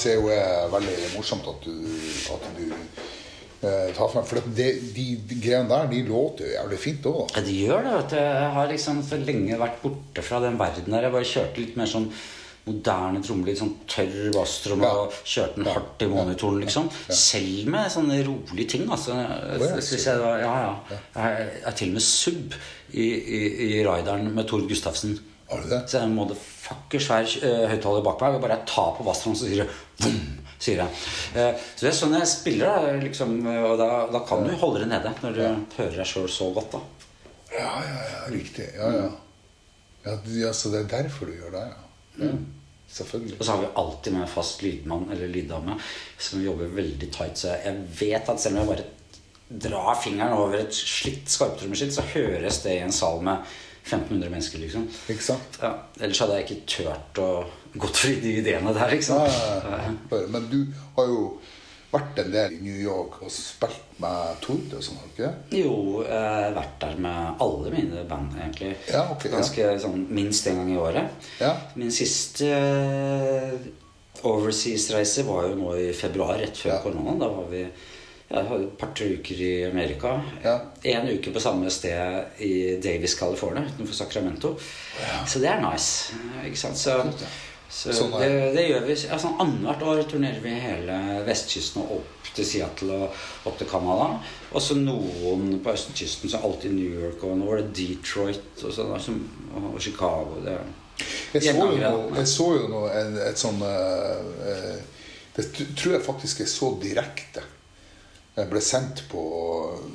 Jeg 0.10 0.18
jo 0.22 0.28
er 0.34 0.68
veldig 0.74 0.98
morsomt 1.16 1.48
at 1.52 1.64
du, 1.66 1.74
at 2.34 2.46
du 2.58 2.66
eh, 3.68 3.94
tar 3.96 4.10
frem. 4.12 4.26
For 4.26 4.42
det, 4.58 4.70
de, 4.96 5.08
de 5.30 5.40
greiene 5.44 5.70
der 5.70 5.88
de 5.92 6.04
låter 6.10 6.48
jo 6.50 6.54
jævlig 6.58 6.80
fint 6.82 7.06
òg. 7.12 7.24
Ja, 7.36 7.42
det 7.46 7.56
gjør 7.62 7.84
det. 7.88 7.96
vet 8.00 8.14
du. 8.16 8.20
Jeg 8.22 8.52
har 8.58 8.70
liksom 8.76 9.02
for 9.08 9.26
lenge 9.32 9.58
vært 9.62 9.82
borte 9.84 10.26
fra 10.26 10.40
den 10.44 10.58
verden 10.62 10.92
der. 10.96 11.08
Jeg 11.10 11.16
bare 11.18 11.32
kjørte 11.36 11.62
litt 11.66 11.78
mer 11.80 11.90
sånn 11.92 12.12
moderne 12.62 13.18
trommelyd, 13.26 13.58
sånn 13.58 13.72
tørr 13.90 14.28
basstromme 14.36 14.86
Ja. 14.86 15.00
og 15.08 15.16
kjørte 15.26 15.56
den 15.58 15.66
hardt 15.74 16.04
i 16.06 16.10
monitoren, 16.12 16.60
liksom. 16.62 16.92
Selv 17.10 17.72
med 17.74 17.90
sånne 17.90 18.20
rolige 18.28 18.68
ting, 18.76 18.84
altså. 18.86 19.16
ja, 19.18 19.80
Synes 19.82 20.06
jeg, 20.06 20.20
da- 20.22 20.38
ja, 20.44 20.52
ja. 20.68 21.00
Jeg 21.16 21.48
er 21.66 21.72
til 21.80 21.90
og 21.90 21.94
med 21.98 22.06
sub 22.06 22.54
i, 22.94 23.08
i, 23.08 23.42
i 23.66 23.84
rideren 23.88 24.30
med 24.36 24.46
Tor 24.48 24.62
Gustavsen. 24.70 25.18
Det? 25.52 25.82
Så 25.90 26.00
jeg 26.04 26.14
måtte 26.14 26.38
fucker 26.72 27.04
svær 27.04 27.28
uh, 27.28 27.66
høyttaler 27.72 28.06
bak 28.06 28.24
meg. 28.24 28.38
Og 28.38 28.46
bare 28.46 28.62
tar 28.70 28.96
på 28.98 29.06
basstrommen, 29.08 29.40
så 29.40 29.50
sier 29.50 29.64
det 29.64 29.68
boom, 30.02 30.22
sier 30.58 30.82
jeg. 30.84 31.04
Uh, 31.36 31.52
så 31.76 31.86
det 31.86 31.92
er 31.92 32.00
sånn 32.00 32.18
jeg 32.18 32.32
spiller, 32.32 32.72
da. 32.72 32.96
Liksom, 33.04 33.36
og 33.68 33.76
da, 33.82 33.92
da 34.14 34.24
kan 34.28 34.48
du 34.48 34.56
holde 34.64 34.86
det 34.86 34.92
nede 34.94 35.14
når 35.22 35.38
du 35.38 35.44
hører 35.78 36.00
deg 36.00 36.10
sjøl 36.14 36.32
så 36.32 36.50
godt, 36.56 36.80
da. 36.80 37.12
Ja, 37.52 37.76
ja, 37.84 38.00
ja, 38.14 38.24
riktig. 38.32 38.72
Ja, 38.78 38.90
ja. 38.96 39.12
ja, 40.08 40.18
ja 40.46 40.56
så 40.56 40.72
det 40.72 40.86
er 40.86 40.92
derfor 41.02 41.28
du 41.28 41.36
gjør 41.36 41.54
det, 41.58 41.68
ja. 41.68 42.26
ja. 42.26 42.34
Selvfølgelig. 42.92 43.38
Og 43.40 43.46
så 43.46 43.54
har 43.54 43.62
vi 43.62 43.68
alltid 43.80 44.14
med 44.14 44.30
fast 44.30 44.64
lydmann 44.66 45.06
eller 45.14 45.30
lyddame 45.32 45.78
som 46.20 46.42
jobber 46.44 46.74
veldig 46.76 47.08
tight. 47.14 47.40
Så 47.40 47.54
jeg 47.56 47.86
vet 48.00 48.28
at 48.30 48.42
selv 48.42 48.58
om 48.58 48.66
jeg 48.66 48.72
bare 48.74 48.90
drar 49.52 49.96
fingeren 50.00 50.36
over 50.36 50.58
et 50.60 50.76
slitt 50.76 51.32
skarptrommeskitt, 51.32 51.94
så 51.96 52.04
høres 52.14 52.62
det 52.66 52.78
i 52.78 52.84
en 52.86 52.96
sal 52.96 53.24
med 53.24 53.48
1500 53.84 54.30
mennesker, 54.30 54.60
liksom. 54.62 54.86
Ikke 55.10 55.24
sant? 55.26 55.58
Ja, 55.62 55.72
ellers 56.00 56.20
hadde 56.22 56.38
jeg 56.40 56.46
ikke 56.50 56.68
turt 56.76 57.22
å 57.24 57.30
gått 57.82 57.98
for 58.04 58.22
de 58.22 58.36
ideene 58.42 58.74
der, 58.76 58.94
ikke 58.98 59.08
sant. 59.10 59.42
Nei, 59.66 59.80
ja. 59.88 60.22
Men 60.32 60.48
du 60.52 60.60
har 60.98 61.08
jo 61.10 61.24
vært 61.92 62.20
en 62.22 62.30
del 62.32 62.54
i 62.56 62.60
New 62.64 62.78
York 62.80 63.18
og 63.26 63.32
spilt 63.36 63.98
med 64.00 64.38
Tord 64.44 64.72
og 64.78 64.84
sånn, 64.86 65.02
ikke? 65.10 65.32
Jo, 65.60 65.74
jeg 66.06 66.22
har 66.22 66.54
vært 66.56 66.78
der 66.86 66.96
med 67.04 67.42
alle 67.44 67.74
mine 67.74 68.06
band, 68.08 68.38
egentlig. 68.40 68.70
Ja, 68.94 69.02
ok, 69.12 69.26
ja. 69.28 69.34
Ganske 69.36 69.68
sånn 69.84 70.06
minst 70.10 70.48
en 70.48 70.62
gang 70.62 70.72
i 70.72 70.80
året. 70.80 71.28
Ja. 71.42 71.52
Min 71.76 71.92
siste 71.92 72.48
eh, 72.48 73.58
overseas-reise 74.28 75.26
var 75.28 75.50
jo 75.50 75.58
nå 75.60 75.74
i 75.82 75.90
februar, 75.98 76.38
rett 76.40 76.58
før 76.58 76.76
Ja. 76.76 76.80
koronaen. 76.84 77.20
Da 77.20 77.28
var 77.28 77.50
vi 77.52 77.66
ja, 78.32 78.42
et 78.58 78.76
par-tre 78.80 79.10
uker 79.18 79.42
i 79.44 79.52
Amerika. 79.68 80.16
Ja. 80.44 80.58
En 80.94 81.10
uke 81.12 81.34
på 81.34 81.44
samme 81.44 81.70
sted 81.74 82.42
i 82.46 82.54
Davis, 82.84 83.18
California, 83.20 83.64
utenfor 83.68 83.98
Sacramento. 83.98 84.56
Så 85.28 85.40
det 85.44 85.52
er 85.52 85.62
nice. 85.64 86.16
Ikke 86.46 86.60
sant? 86.60 86.80
Så, 86.80 86.98
så 87.72 87.94
Sånn 87.96 88.16
er 88.20 88.28
det, 88.28 88.40
det. 88.56 88.66
gjør 88.68 88.88
vi. 88.88 88.96
Ja, 89.08 89.20
sånn 89.20 89.38
Annethvert 89.40 89.86
år 89.88 90.02
turnerer 90.12 90.42
vi 90.44 90.56
hele 90.60 90.98
vestkysten 91.28 91.84
og 91.86 92.00
opp 92.00 92.32
til 92.36 92.48
Seattle 92.48 92.98
og 93.06 93.48
opp 93.48 93.60
til 93.60 93.70
Canada. 93.72 94.10
Og 94.52 94.64
så 94.64 94.76
noen 94.80 95.58
på 95.64 95.72
østkysten, 95.72 96.32
så 96.32 96.42
alltid 96.44 96.76
New 96.76 97.00
York, 97.04 97.24
og 97.24 97.40
nå 97.40 97.48
var 97.48 97.62
det 97.62 97.72
Detroit 97.80 98.66
og, 98.66 98.76
sånn, 98.76 98.92
altså, 98.96 99.16
og 99.62 99.80
Chicago. 99.80 100.42
Det, 100.44 100.58
Jeg 101.34 101.56
så 101.56 101.70
jo 101.72 101.80
noe, 101.80 102.12
jeg 102.20 102.28
så 102.30 102.50
jo 102.58 102.68
noe 102.70 102.92
et 103.26 103.40
sånn 103.40 103.64
uh, 103.64 104.20
uh, 104.46 105.00
Det 105.34 105.48
tror 105.80 105.96
jeg 105.96 106.04
faktisk 106.06 106.44
jeg 106.44 106.52
så 106.52 106.76
direkte. 106.84 107.48
Ble 108.36 108.62
sendt 108.64 109.04
på 109.12 109.22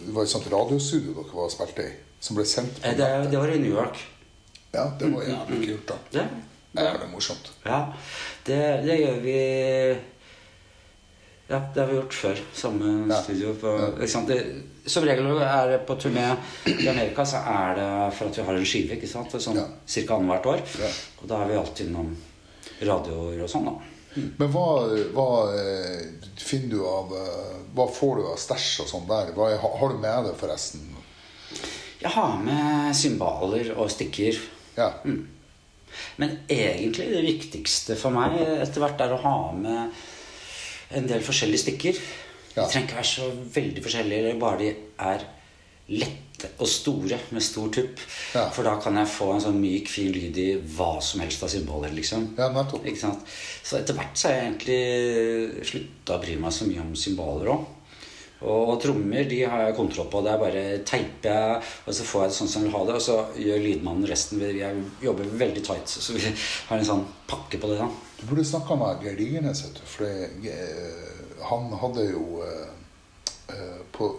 Det 0.07 0.12
var 0.14 0.22
et 0.27 0.29
sånt 0.31 0.46
radiostudio 0.53 1.14
dere 1.16 1.33
var 1.35 1.46
og 1.49 1.51
spilte 1.55 1.87
i. 1.87 1.92
Som 2.20 2.37
ble 2.37 2.44
sendt 2.49 2.81
på 2.83 2.87
Eh, 2.88 2.96
det, 2.99 3.31
det 3.31 3.38
var 3.40 3.49
i 3.55 3.59
New 3.59 3.72
York. 3.72 3.96
Ja, 4.75 4.85
det 4.99 5.09
var 5.12 5.22
jævlig 5.25 5.68
kult, 5.70 5.87
da. 5.88 5.94
Det, 6.12 6.27
Det 6.72 6.83
er 6.85 6.90
jævlig 6.92 7.09
morsomt. 7.14 7.51
ja, 7.64 7.79
det, 8.44 8.59
det 8.85 8.99
gjør 9.01 9.20
vi 9.25 9.38
Ja, 11.49 11.61
det 11.75 11.81
har 11.81 11.87
vi 11.87 11.94
gjort 12.01 12.14
før. 12.14 12.38
Samme 12.55 13.07
Ja. 13.09 13.22
studio. 13.22 13.55
På? 13.55 13.72
Det, 14.27 14.40
som 14.87 15.05
regel 15.07 15.27
er 15.40 15.68
det 15.70 15.87
på 15.87 15.94
turné 15.96 16.37
i 16.66 16.88
Amerika, 16.88 17.22
så 17.25 17.37
er 17.38 17.75
det 17.79 18.14
for 18.18 18.27
at 18.27 18.37
vi 18.38 18.42
har 18.42 18.55
en 18.55 18.64
skive. 18.66 18.96
ikke 18.96 19.07
sant? 19.09 19.31
Sånn 19.33 19.55
Ja. 19.57 19.66
Cirka 19.87 20.14
annethvert 20.14 20.46
år. 20.46 20.61
Ja. 20.81 20.90
Og 21.22 21.29
da 21.29 21.42
er 21.42 21.49
vi 21.49 21.55
alltid 21.55 21.87
innom 21.87 22.16
radioer 22.83 23.42
og 23.44 23.49
sånn, 23.49 23.64
da. 23.64 23.77
Men 24.16 24.50
hva, 24.52 24.66
hva 25.12 25.31
eh, 25.52 26.05
finner 26.40 26.72
du 26.72 26.83
av 26.88 27.12
eh, 27.16 27.55
Hva 27.76 27.87
får 27.92 28.18
du 28.18 28.26
av 28.31 28.38
stæsj 28.40 28.68
og 28.85 28.90
sånn 28.90 29.09
der? 29.11 29.33
Hva 29.37 29.50
har 29.61 29.92
du 29.92 29.98
med 30.00 30.29
deg, 30.29 30.37
forresten? 30.40 30.85
Jeg 32.00 32.12
har 32.14 32.37
med 32.40 32.96
cymbaler 32.96 33.72
og 33.76 33.90
stikker. 33.92 34.38
Ja. 34.76 34.90
Men 36.20 36.37
egentlig 36.48 37.09
det 37.12 37.24
viktigste 37.24 37.96
for 37.98 38.14
meg 38.14 38.37
etter 38.40 38.83
hvert 38.83 39.00
er 39.05 39.14
å 39.16 39.22
ha 39.22 39.37
med 39.57 40.02
en 40.96 41.09
del 41.09 41.24
forskjellige 41.24 41.64
stikker. 41.64 42.00
Ja. 42.55 42.64
De 42.64 42.68
trenger 42.72 42.88
ikke 42.88 43.00
være 43.00 43.11
så 43.11 43.31
veldig 43.57 43.85
forskjellige, 43.85 44.37
bare 44.40 44.61
de 44.62 44.70
er 45.11 45.24
lette 45.92 46.51
og 46.61 46.68
store 46.68 47.18
med 47.33 47.44
stor 47.44 47.70
tupp. 47.72 48.01
Ja. 48.35 48.46
For 48.55 48.66
da 48.66 48.77
kan 48.83 48.99
jeg 49.01 49.11
få 49.12 49.31
en 49.35 49.44
sånn 49.44 49.61
myk, 49.61 49.88
fin 49.90 50.11
lyd 50.12 50.37
i 50.40 50.49
hva 50.77 50.96
som 51.05 51.22
helst 51.25 51.44
av 51.46 51.53
symboler, 51.53 51.94
liksom. 51.96 52.33
Ja. 52.38 52.51
Ikke 52.53 53.01
sant? 53.01 53.25
Så 53.64 53.79
etter 53.81 53.96
hvert 53.96 54.18
så 54.18 54.29
har 54.29 54.37
jeg 54.37 54.51
egentlig 54.51 55.64
slutta 55.70 56.18
å 56.18 56.22
bry 56.22 56.37
meg 56.42 56.55
så 56.55 56.68
mye 56.68 56.85
om 56.85 56.92
symboler 56.99 57.55
òg. 57.55 57.72
Og, 58.37 58.68
og 58.68 58.75
trommer 58.83 59.25
de 59.25 59.38
har 59.49 59.62
jeg 59.64 59.77
kontroll 59.79 60.11
på. 60.12 60.20
Det 60.25 60.33
er 60.33 60.42
bare 60.42 60.64
teiper 60.87 61.31
jeg, 61.33 61.68
og 61.87 61.96
så 61.96 62.05
får 62.05 62.22
jeg 62.22 62.33
det 62.33 62.38
sånn 62.38 62.51
som 62.53 62.64
jeg 62.64 62.68
vil 62.68 62.77
ha 62.77 62.83
det. 62.85 62.96
Og 62.99 63.05
så 63.07 63.16
gjør 63.46 63.64
lydmannen 63.64 64.11
resten. 64.11 64.44
Jeg 64.44 64.83
jobber 65.07 65.37
veldig 65.44 65.64
tight, 65.64 65.88
så 65.88 66.16
vi 66.16 66.25
har 66.27 66.77
en 66.77 66.90
sånn 66.90 67.07
pakke 67.31 67.61
på 67.62 67.72
det. 67.72 67.81
da. 67.81 67.88
Du 68.20 68.27
burde 68.29 68.44
snakka 68.49 68.77
med 68.81 69.07
Geir 69.07 69.16
Digernes. 69.18 69.64
For 69.88 70.05
det, 70.05 70.53
eh, 70.53 71.22
han 71.49 71.72
hadde 71.81 72.11
jo 72.11 72.42
eh, 72.44 72.75
På 73.96 74.11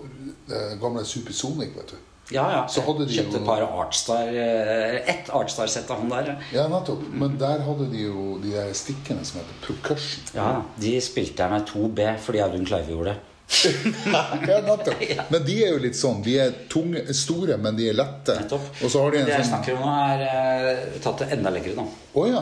det 0.47 0.79
gamle 0.81 1.03
Supersonic, 1.05 1.73
vet 1.75 1.91
du. 1.91 1.97
Ja, 2.31 2.43
ja. 2.51 2.61
Så 2.67 2.81
hadde 2.83 3.05
de 3.07 3.13
Kjøpte 3.15 3.37
jo- 3.37 3.39
et 3.39 3.45
par 3.47 3.61
Artstar 3.63 4.27
eh, 4.35 4.97
Ett 5.13 5.29
Artstar-sett 5.31 5.87
av 5.91 6.01
han 6.01 6.09
der. 6.11 6.33
ja. 6.51 6.65
Nettopp. 6.67 7.05
Men 7.13 7.37
der 7.39 7.61
hadde 7.63 7.85
de 7.91 8.01
jo 8.07 8.37
de 8.43 8.51
der 8.51 8.73
stikkene 8.75 9.23
som 9.25 9.39
heter 9.39 9.61
percussion. 9.63 10.25
Ja, 10.35 10.49
De 10.79 10.97
spilte 11.01 11.43
jeg 11.45 11.51
med 11.53 11.67
2B 11.69 12.17
fordi 12.19 12.41
Audun 12.43 12.65
Kleive 12.67 12.91
gjorde 12.91 13.13
det. 13.13 13.19
ja, 14.51 14.59
nettopp. 14.65 14.99
Men 15.31 15.45
de 15.47 15.53
er 15.63 15.69
jo 15.71 15.77
litt 15.85 15.95
sånn. 15.95 16.19
De 16.25 16.33
er 16.43 16.51
tunge, 16.67 17.05
store, 17.15 17.55
men 17.63 17.77
de 17.79 17.85
er 17.87 17.95
lette. 17.95 18.35
Nettopp. 18.41 18.65
Og 18.83 18.91
så 18.91 19.05
har 19.05 19.11
de 19.15 19.21
en 19.21 19.29
Det 19.29 19.37
jeg 19.37 19.45
sånn 19.45 19.53
snakker 19.53 19.77
om 19.77 19.85
nå, 19.87 19.93
er 20.11 20.25
eh, 20.27 20.99
tatt 21.05 21.23
det 21.23 21.29
enda 21.37 21.53
lenger 21.55 21.77
nå. 21.79 21.85
Å 22.19 22.25
ja. 22.27 22.41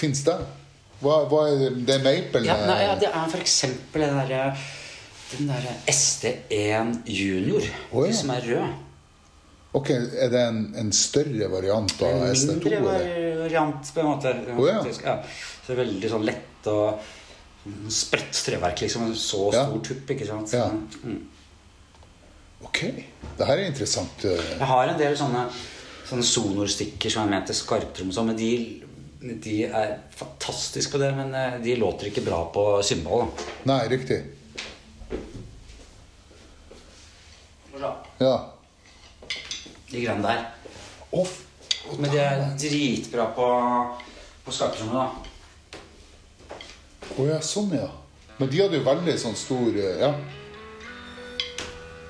Fins 0.00 0.24
det? 0.24 0.38
Hva, 1.02 1.18
hva 1.28 1.42
er 1.50 1.60
det? 1.66 1.68
Det 1.90 1.98
er 1.98 2.06
maple? 2.08 2.40
Ja, 2.48 2.56
nei, 2.64 2.78
ja, 2.86 2.94
eh, 2.94 3.00
det 3.04 3.10
er 3.12 3.28
for 3.34 3.44
eksempel 3.44 4.06
det 4.06 4.14
derre 4.16 4.46
den 5.36 5.48
der 5.50 5.66
ST1 5.88 6.94
Junior, 7.06 7.62
oh, 7.92 8.04
ja. 8.04 8.10
de 8.10 8.16
som 8.18 8.30
er 8.34 8.46
rød. 8.48 8.78
Ok, 9.72 9.90
Er 9.94 10.30
det 10.32 10.40
en, 10.48 10.60
en 10.74 10.88
større 10.92 11.46
variant 11.52 11.92
av 12.02 12.24
ST2? 12.32 12.50
En 12.50 12.58
mindre 12.64 13.40
variant, 13.44 13.92
på 13.94 14.00
en 14.02 14.08
måte. 14.08 14.32
Oh, 14.58 14.64
ja. 14.66 14.80
ja. 15.04 15.14
Så 15.66 15.76
veldig 15.78 16.10
sånn 16.10 16.24
lett 16.26 16.66
og 16.72 16.98
spredt 17.92 18.40
treverk, 18.46 18.82
liksom. 18.82 19.12
Så 19.14 19.44
Ja. 19.54 19.66
stor 19.68 19.84
tupp, 19.86 20.10
ikke 20.10 20.26
sant. 20.26 20.50
Ja. 20.56 20.66
Mm. 21.04 21.20
Ok. 22.66 22.80
Det 23.38 23.46
her 23.46 23.58
er 23.62 23.66
interessant. 23.70 24.24
eh. 24.24 24.42
Jeg 24.58 24.66
har 24.72 24.88
en 24.90 24.98
del 24.98 25.14
sånne, 25.16 25.46
sånne 26.08 26.26
sonorstikker 26.26 27.10
som 27.14 27.28
er 27.28 27.30
ment 27.36 27.46
til 27.46 27.54
skarptrom 27.60 28.10
sånn, 28.12 28.32
men 28.32 28.36
de, 28.36 28.50
de 29.46 29.56
er 29.70 29.94
fantastiske 30.18 30.90
på 30.92 30.98
det, 30.98 31.14
men 31.14 31.30
eh, 31.34 31.60
de 31.62 31.76
låter 31.78 32.10
ikke 32.10 32.26
bra 32.26 32.42
på 32.52 32.66
symbol. 32.82 33.28
Nei, 33.70 33.80
riktig. 33.92 34.20
Ja. 37.80 37.92
Ja. 38.20 38.34
De 39.90 40.00
greiene 40.02 40.22
der. 40.22 40.42
Å, 41.10 41.22
oh, 41.22 41.30
Men 41.98 42.12
de 42.12 42.20
er 42.22 42.44
dritbra 42.60 43.30
på, 43.34 43.46
på 44.44 44.54
skarptrommet, 44.54 44.94
da. 45.00 45.06
Å 47.16 47.26
ja, 47.26 47.40
sånn, 47.42 47.72
ja. 47.74 47.88
Men 48.38 48.52
de 48.52 48.60
hadde 48.62 48.78
jo 48.78 48.86
veldig 48.86 49.16
sånn 49.20 49.36
stor 49.36 49.74
eh, 49.74 50.04
Ja. 50.04 50.12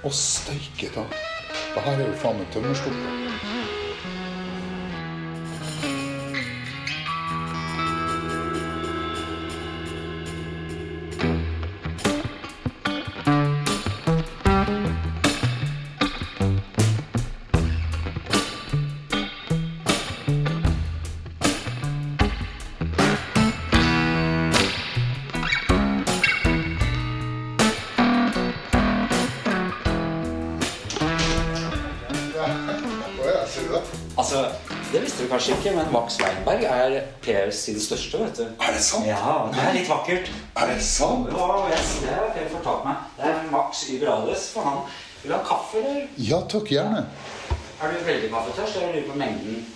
Å, 0.01 0.11
steike 0.17 0.91
ta. 0.95 1.05
Det 1.71 1.83
her 1.85 1.99
er 1.99 2.07
jo 2.09 2.21
faen 2.21 2.39
meg 2.41 2.53
tømmerstokker. 2.55 3.60
Kanskje 35.41 35.57
ikke, 35.57 35.77
men 35.77 35.93
Max 35.93 36.19
Weinberg 36.21 36.63
er 36.65 37.03
Per 37.23 37.51
sin 37.51 37.81
største. 37.81 38.19
vet 38.19 38.37
du. 38.37 38.43
Er 38.43 38.73
det 38.75 38.83
sant? 38.85 39.07
Ja, 39.07 39.49
det 39.53 39.63
er 39.69 39.73
litt 39.73 39.89
vakkert. 39.89 40.29
Er 40.57 40.67
det 40.69 40.83
sant? 40.85 41.31
Ja, 41.33 41.47
yes, 41.71 41.95
det 42.03 42.13
har 42.13 42.29
Per 42.35 42.49
fortalt 42.53 42.85
meg. 42.85 43.07
Det 43.17 43.31
er 43.31 43.47
Max 43.51 43.85
Überales 43.89 44.51
for 44.53 44.69
han. 44.69 44.83
Vil 45.23 45.33
du 45.33 45.37
ha 45.37 45.43
kaffe, 45.45 45.81
eller? 45.81 46.07
Ja 46.17 46.41
takk, 46.49 46.69
gjerne. 46.73 47.07
Er 47.81 47.93
du 47.93 48.05
veldig 48.05 48.31
kaffetørst? 48.35 48.77
Jeg 48.77 48.89
lurer 48.89 49.01
du 49.01 49.11
på 49.13 49.19
mengden? 49.19 49.67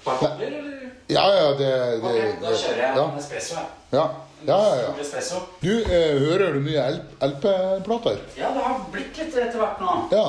Et 0.00 0.04
par 0.04 0.38
eller? 0.40 0.70
Ja, 1.10 1.26
ja, 1.34 1.48
det, 1.58 1.58
det, 1.58 2.02
Ok, 2.02 2.42
da 2.42 2.54
kjører 2.62 2.80
jeg 2.84 2.96
ja. 2.96 3.04
en 3.04 3.18
espresso. 3.18 3.54
jeg. 3.54 3.66
Ja, 3.92 4.06
ja, 4.46 4.60
ja. 4.76 4.94
ja. 5.02 5.42
Du, 5.62 5.72
eh, 5.82 6.18
hører 6.22 6.52
du 6.54 6.60
mye 6.62 6.86
LP-plater? 7.26 8.22
Ja, 8.38 8.54
det 8.54 8.62
har 8.68 8.80
blitt 8.92 9.18
litt 9.18 9.34
etter 9.34 9.58
hvert 9.58 9.82
nå. 9.82 9.98
Ja. 10.14 10.24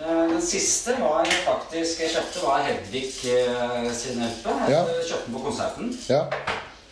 Eh, 0.00 0.28
Den 0.28 0.42
siste 0.42 0.96
var 1.00 1.24
faktisk 1.44 2.00
jeg 2.00 2.10
kjøpte, 2.12 2.42
var 2.44 2.62
Hedvig 2.66 3.04
eh, 3.32 3.92
sin 3.96 4.20
LP. 4.22 4.46
Jeg 4.68 4.70
Ja. 4.74 4.82
kjøpte 5.08 5.24
den 5.26 5.34
på 5.34 5.44
konserten. 5.48 5.92
Ja. 6.08 6.22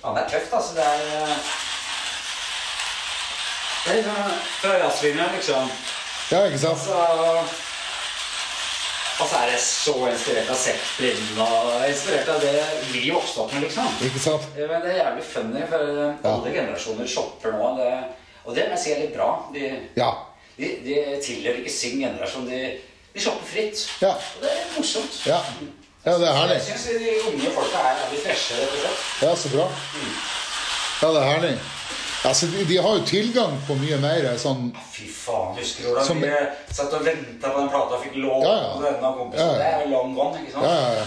Ja, 0.05 0.09
det 0.15 0.23
er 0.25 0.29
tøft, 0.33 0.53
altså. 0.53 0.75
Det 0.75 0.85
er 0.85 1.03
eh, 1.23 1.37
Det 3.85 3.93
er 3.93 3.97
liksom 3.97 4.33
fra 4.63 4.79
jazzlinja, 4.81 5.25
liksom. 5.37 5.71
ja, 6.33 6.45
ikke 6.47 6.59
sant? 6.59 6.73
Altså, 6.73 7.61
Og 9.21 9.29
så 9.31 9.37
er 9.37 9.51
jeg 9.53 9.61
så 9.63 9.93
inspirert 10.11 10.49
av 10.51 10.57
Zeppelin 10.59 11.39
og 11.39 11.85
inspirert 11.89 12.29
av 12.33 12.41
det 12.43 12.55
vi 12.93 13.11
vokste 13.15 13.41
opp 13.45 13.53
med, 13.55 13.63
liksom. 13.63 13.87
Ikke 14.03 14.19
sant? 14.25 14.49
Men 14.57 14.81
det 14.83 14.91
er 14.91 15.05
jævlig 15.05 15.25
funny, 15.25 15.61
for 15.71 15.85
Ja. 16.25 16.33
alle 16.33 16.51
generasjoner 16.57 17.07
shopper 17.07 17.53
nå. 17.53 17.77
Det, 17.79 17.93
og 18.45 18.55
det 18.57 18.65
må 18.65 18.71
jeg 18.75 18.79
si 18.85 18.93
er 18.93 19.01
litt 19.05 19.15
bra. 19.17 19.29
De, 19.55 19.69
Ja. 19.97 20.11
de, 20.59 20.65
de 20.85 21.21
tilhører 21.23 21.61
ikke 21.63 21.71
sin 21.77 22.01
generasjon. 22.01 22.49
De, 22.49 22.79
de 23.15 23.21
shopper 23.23 23.47
fritt. 23.47 23.85
Ja. 24.03 24.12
Og 24.19 24.43
det 24.43 24.51
er 24.51 24.65
morsomt. 24.77 25.21
Ja. 25.27 25.41
Ja, 26.05 26.19
det 26.21 26.27
er 26.29 26.35
herlig. 26.37 26.57
Jeg 26.61 26.65
syns 26.67 26.87
de 27.01 27.12
unge 27.31 27.51
folka 27.55 27.79
er 27.81 28.01
veldig 28.03 28.19
freshe, 28.27 28.57
rett 28.61 28.75
og 28.75 28.81
slett. 28.83 29.05
Ja, 29.23 29.31
så 29.41 29.49
bra. 29.55 29.69
Ja, 31.03 31.09
det 31.15 31.21
er 31.23 31.29
herlig. 31.31 31.55
Altså, 32.25 32.47
de, 32.53 32.65
de 32.69 32.77
har 32.81 32.95
jo 32.99 33.05
tilgang 33.05 33.55
på 33.69 33.75
mye 33.77 33.97
mer 34.01 34.27
sånn 34.41 34.71
Fy 34.95 35.11
faen, 35.12 35.51
husker 35.59 35.85
du 35.85 35.89
hvordan 35.91 36.07
Som- 36.07 36.23
vi 36.25 36.31
satt 36.73 36.95
og 36.97 37.03
venta 37.05 37.51
på 37.53 37.59
den 37.61 37.69
plata 37.69 37.99
og 37.99 38.01
fikk 38.07 38.15
lån 38.17 38.43
Ja, 38.47 38.55
ja. 38.55 38.71
av 38.71 38.85
denne 38.87 39.11
kompisen? 39.19 39.45
Ja, 39.45 39.53
ja. 39.53 39.59
Det 39.59 39.67
er 39.69 39.83
jo 39.83 39.91
long 39.93 40.15
gone, 40.17 40.41
ikke 40.41 40.55
sant? 40.55 40.65
Ja, 40.65 40.75
ja, 40.81 40.93
ja. 41.03 41.05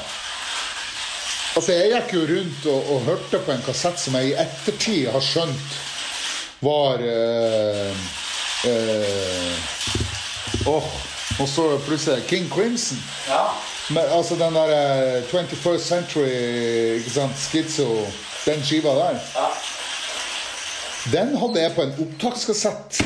Altså, 1.57 1.71
jeg 1.73 1.89
gikk 1.95 2.13
jo 2.13 2.21
rundt 2.33 2.67
og, 2.69 2.91
og 2.93 3.01
hørte 3.09 3.39
på 3.47 3.51
en 3.55 3.65
kassett 3.65 3.97
som 4.03 4.17
jeg 4.19 4.29
i 4.29 4.35
ettertid 4.45 5.07
har 5.15 5.25
skjønt 5.25 5.77
var 6.61 7.01
eh, 7.01 8.05
øh, 8.69 9.57
Åh, 10.69 10.87
og 11.39 11.47
så 11.47 11.65
plutselig 11.85 12.23
King 12.27 12.49
Crimson. 12.49 12.97
Ja. 13.29 13.43
Men, 13.89 14.03
altså 14.17 14.35
den 14.35 14.55
der 14.55 14.71
eh, 14.73 15.23
21st 15.23 15.79
Century, 15.79 16.29
ikke 16.97 17.09
sant, 17.13 17.37
Schizo, 17.39 17.87
den 18.45 18.63
skiva 18.63 18.89
der. 18.97 19.19
ja. 19.35 19.47
Den 21.11 21.37
hadde 21.39 21.61
jeg 21.61 21.71
på 21.75 21.81
en 21.85 21.93
opptakskassett. 22.03 22.97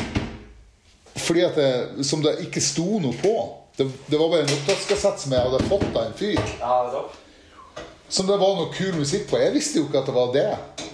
Fordi 1.16 1.42
at 1.46 1.56
det, 1.56 2.06
Som 2.06 2.24
det 2.24 2.32
ikke 2.48 2.62
sto 2.62 2.98
noe 3.00 3.14
på. 3.22 3.34
Det, 3.78 3.86
det 4.10 4.18
var 4.20 4.32
bare 4.32 4.42
en 4.48 4.54
opptakskassett 4.56 5.22
som 5.22 5.36
jeg 5.36 5.44
hadde 5.46 5.68
fått 5.70 5.92
av 5.92 6.08
en 6.08 6.16
fyr. 6.18 6.40
ja 6.60 6.78
det 6.88 6.98
er. 7.04 7.20
Som 8.12 8.28
det 8.28 8.40
var 8.42 8.58
noe 8.58 8.74
kul 8.74 8.96
musikk 8.98 9.30
på. 9.30 9.38
Jeg 9.40 9.54
visste 9.54 9.80
jo 9.80 9.86
ikke 9.86 10.02
at 10.02 10.10
det 10.10 10.16
var 10.18 10.34
det. 10.34 10.48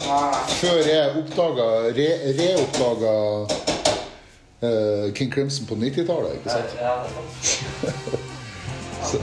Nei. 0.03 0.41
Før 0.59 0.81
jeg 0.85 1.15
oppdaga 1.23 1.69
re, 1.95 2.09
reoppdaga 2.41 3.13
eh, 4.62 5.14
King 5.14 5.32
Crimson 5.34 5.66
på 5.66 5.76
90-tallet. 5.76 6.34
ikke 6.34 6.49
sant? 6.49 6.78
Ja, 6.82 6.95
topp. 7.03 8.22
Så, 9.08 9.18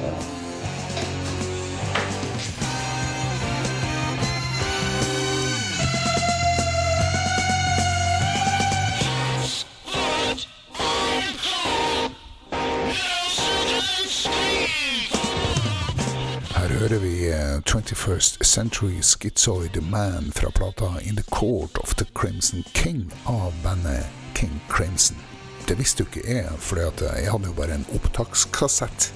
hører 16.84 16.98
vi 16.98 17.28
eh, 17.30 17.60
21st 17.60 18.44
Century 18.44 19.02
Schizoid 19.02 19.82
Man 19.82 20.32
fra 20.32 20.50
plata 20.50 21.00
In 21.02 21.16
the 21.16 21.22
Court 21.22 21.78
of 21.78 21.94
the 21.94 22.06
Crimson 22.14 22.64
King 22.74 23.12
av 23.26 23.52
bandet 23.62 24.23
King 24.34 24.60
Crimson. 24.70 25.16
Det 25.68 25.78
visste 25.78 26.04
jo 26.04 26.10
ikke 26.10 26.28
jeg, 26.28 26.56
for 26.60 26.80
jeg 26.80 27.30
hadde 27.32 27.48
jo 27.48 27.56
bare 27.56 27.78
en 27.78 27.86
opptakskassett. 27.96 29.12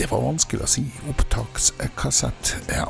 Det 0.00 0.08
var 0.10 0.22
vanskelig 0.24 0.64
å 0.64 0.68
si. 0.70 0.82
Opptakskassett. 1.12 2.54
Ja. 2.72 2.86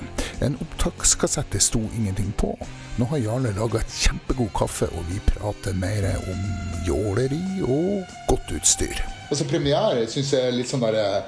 En 0.47 0.55
opptakskassett 0.63 1.51
det 1.53 1.61
sto 1.65 1.83
ingenting 1.99 2.31
på. 2.39 2.55
Nå 3.01 3.09
har 3.11 3.19
Jarle 3.19 3.53
laga 3.57 3.83
kjempegod 3.91 4.53
kaffe, 4.55 4.87
og 4.95 5.11
vi 5.11 5.19
prater 5.27 5.75
mer 5.75 6.07
om 6.31 6.45
jåleri 6.87 7.43
og 7.67 8.07
godt 8.31 8.55
utstyr. 8.55 9.03
Altså 9.29 9.47
Premiere 9.51 10.07
syns 10.11 10.33
jeg 10.37 10.49
er 10.49 10.55
litt 10.55 10.71
sånn 10.71 10.85
derre 10.85 11.25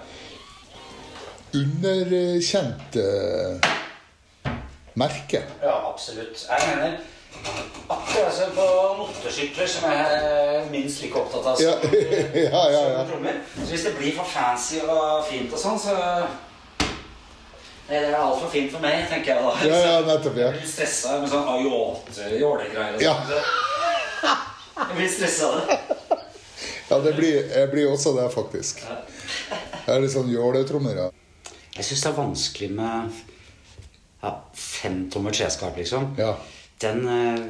underkjent 1.52 2.98
uh, 3.02 3.72
merke. 4.98 5.42
Ja, 5.62 5.76
absolutt. 5.90 6.46
Jeg 6.48 6.76
mener 6.76 7.81
som 8.30 8.52
på 8.54 8.66
motorsykler, 8.98 9.66
som 9.68 9.90
jeg 9.90 10.22
er 10.22 10.70
minst 10.70 11.02
like 11.02 11.18
opptatt 11.18 11.46
av 11.52 11.60
Ja, 11.62 11.72
som, 11.80 11.94
ja, 12.34 12.62
ja, 12.70 12.80
ja. 12.92 12.98
som 13.02 13.10
trommer. 13.10 13.40
Så 13.58 13.68
hvis 13.72 13.84
det 13.88 13.94
blir 13.98 14.14
for 14.16 14.24
fancy 14.28 14.80
og 14.84 15.24
fint 15.28 15.52
og 15.52 15.58
sånn, 15.58 15.78
så 15.80 15.96
Det 17.88 17.98
er 17.98 18.14
altfor 18.16 18.48
fint 18.48 18.70
for 18.72 18.80
meg, 18.80 19.02
tenker 19.10 19.34
jeg 19.34 19.42
da. 19.42 19.54
Ja, 19.68 19.78
ja, 19.84 19.96
nettopp, 20.06 20.36
ja. 20.38 20.46
Jeg 20.52 20.60
blir 20.62 20.70
stressa 20.70 21.16
med 21.20 21.28
sånn 21.32 21.48
ayote, 21.56 22.28
jålegreier 22.40 22.94
og 22.96 23.02
Ja. 23.02 23.16
sånn. 23.26 24.38
Jeg 24.86 24.96
blir 24.96 25.10
stressa 25.12 25.48
av 25.50 25.66
det. 25.66 25.80
Ja, 26.92 26.98
det 27.00 27.12
blir, 27.16 27.36
jeg 27.50 27.70
blir 27.72 27.90
også 27.92 28.14
det, 28.16 28.28
faktisk. 28.32 28.80
Jeg 28.86 29.92
er 29.96 30.00
litt 30.00 30.12
sånn 30.14 30.30
jåletrommer, 30.32 30.96
ja. 30.96 31.10
Jeg 31.76 31.84
syns 31.88 32.02
det 32.04 32.10
er 32.12 32.16
vanskelig 32.18 32.70
med 32.76 33.20
ja, 34.22 34.32
femtommer 34.54 35.32
treskap, 35.34 35.76
liksom. 35.76 36.12
Ja. 36.20 36.34
Den 36.82 37.04
eh, 37.08 37.44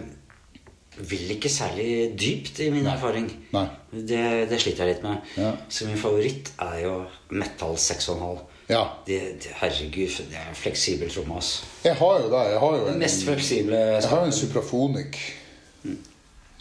vil 1.11 1.30
ikke 1.36 1.48
særlig 1.50 2.12
dypt, 2.20 2.59
i 2.61 2.70
min 2.70 2.86
erfaring. 2.86 3.28
Nei. 3.53 3.66
Det, 3.92 4.48
det 4.50 4.59
sliter 4.62 4.84
jeg 4.86 4.94
litt 4.96 5.03
med. 5.05 5.16
Ja. 5.36 5.53
Så 5.68 5.86
min 5.88 5.98
favoritt 6.00 6.53
er 6.62 6.78
jo 6.84 6.94
Metal 7.30 7.74
6,5. 7.76 8.40
Ja. 8.70 8.84
Det, 9.07 9.18
det, 9.42 9.50
herregud, 9.61 10.14
det 10.30 10.38
er 10.38 10.48
en 10.48 10.57
fleksibel 10.57 11.11
tromme. 11.12 11.40
Jeg 11.84 11.96
har 11.98 12.20
jo 12.22 12.28
det. 12.32 12.42
Jeg 12.53 12.61
har 12.62 12.76
jo 12.78 12.86
en, 12.92 12.98
mest 13.03 13.24
fleksible 13.26 13.76
jeg 13.76 14.09
har 14.14 14.24
en 14.24 14.32
Suprafonic. 14.32 15.18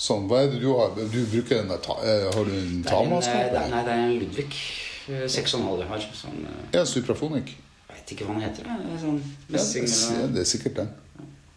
Sånn, 0.01 0.23
hva 0.29 0.39
er 0.41 0.47
det 0.49 0.61
du 0.63 0.71
har? 0.73 0.95
Du 0.97 1.19
bruker 1.29 1.59
den 1.61 1.69
der 1.69 1.89
eh, 2.01 2.23
Har 2.33 2.47
du 2.47 2.53
en 2.57 2.79
eh, 2.81 2.87
Tama-skap? 2.89 3.51
er- 3.53 3.67
Nei, 3.69 3.81
det 3.85 3.93
er 3.93 3.99
en 4.07 4.15
Ludvig 4.17 4.47
eh, 5.13 5.27
6,5 5.29 5.67
jeg 5.83 5.89
har. 5.91 6.07
Sånn, 6.17 6.39
eh, 6.49 6.63
Ja, 6.73 6.81
Suprafonic. 6.89 7.51
vet 7.91 8.13
ikke 8.15 8.25
hva 8.25 8.33
den 8.39 8.47
heter. 8.47 8.65
det 8.65 8.95
er 8.95 9.01
Sånn 9.03 9.19
Ja, 9.21 9.53
messing 9.59 9.85
det, 9.85 10.23
er- 10.23 10.33
det 10.33 10.41
er 10.41 10.49
sikkert 10.49 10.79
den. 10.81 10.89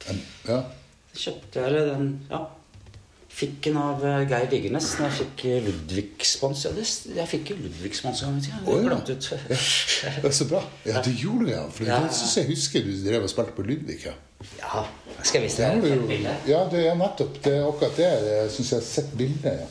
den 0.05 0.20
ja. 0.51 0.61
Kjøpte 1.14 1.64
jeg 1.64 1.87
den 1.89 2.07
Ja. 2.30 2.43
Fikk 3.35 3.57
den 3.66 3.76
av 3.80 4.03
eh, 4.07 4.20
Geir 4.30 4.45
Diggernes 4.53 4.93
når 5.01 5.09
jeg 5.09 5.16
fikk 5.18 5.41
eh, 5.51 5.64
Ludvig-spons. 5.64 6.61
Ja, 6.68 6.70
det, 6.76 6.85
jeg 7.16 7.26
fikk 7.32 7.51
jo 7.51 7.57
Ludvig-spons 7.64 8.20
en 8.22 8.28
gang 8.28 8.39
i 8.39 8.45
tida. 8.47 8.61
Det 8.62 8.74
ja. 8.85 8.99
ut. 9.16 9.24
Det 10.22 10.28
er 10.30 10.37
så 10.39 10.47
bra. 10.53 10.61
Ja, 10.87 11.03
du 11.03 11.11
gjorde 11.11 11.49
det, 11.49 11.57
ja. 11.57 11.64
For 11.74 11.89
Ja. 11.89 11.99
det 12.05 12.12
syns 12.14 12.37
jeg 12.39 12.47
husker 12.53 12.85
du 12.87 12.93
drev 13.09 13.26
og 13.26 13.32
spilte 13.32 13.57
på 13.57 13.66
Ludvig. 13.66 13.99
Ja. 14.07 14.14
Ja, 14.61 14.85
Skal 15.24 15.41
jeg 15.41 15.49
vise 15.49 15.64
deg 15.64 15.87
et 15.89 16.07
bilde. 16.09 16.37
Ja, 16.47 16.62
det 16.70 16.85
er 16.91 16.95
nettopp 17.01 17.39
det. 17.43 17.57
er 17.59 17.66
Akkurat 17.66 17.97
det 17.99 18.09
jeg 18.12 18.51
syns 18.55 18.70
jeg 18.74 18.78
har 18.78 18.87
sett 18.93 19.12
bildet. 19.18 19.61
Ja. 19.64 19.66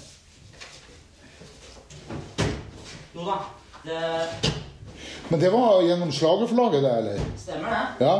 Jo 3.15 3.25
da, 3.27 3.35
det 3.85 4.51
Men 5.29 5.39
det 5.39 5.49
var 5.53 5.81
gjennom 5.85 6.11
Slagerforlaget, 6.11 6.83
det, 6.83 6.93
eller? 6.97 7.19
stemmer, 7.37 7.69
det. 7.99 8.05
Ja. 8.05 8.15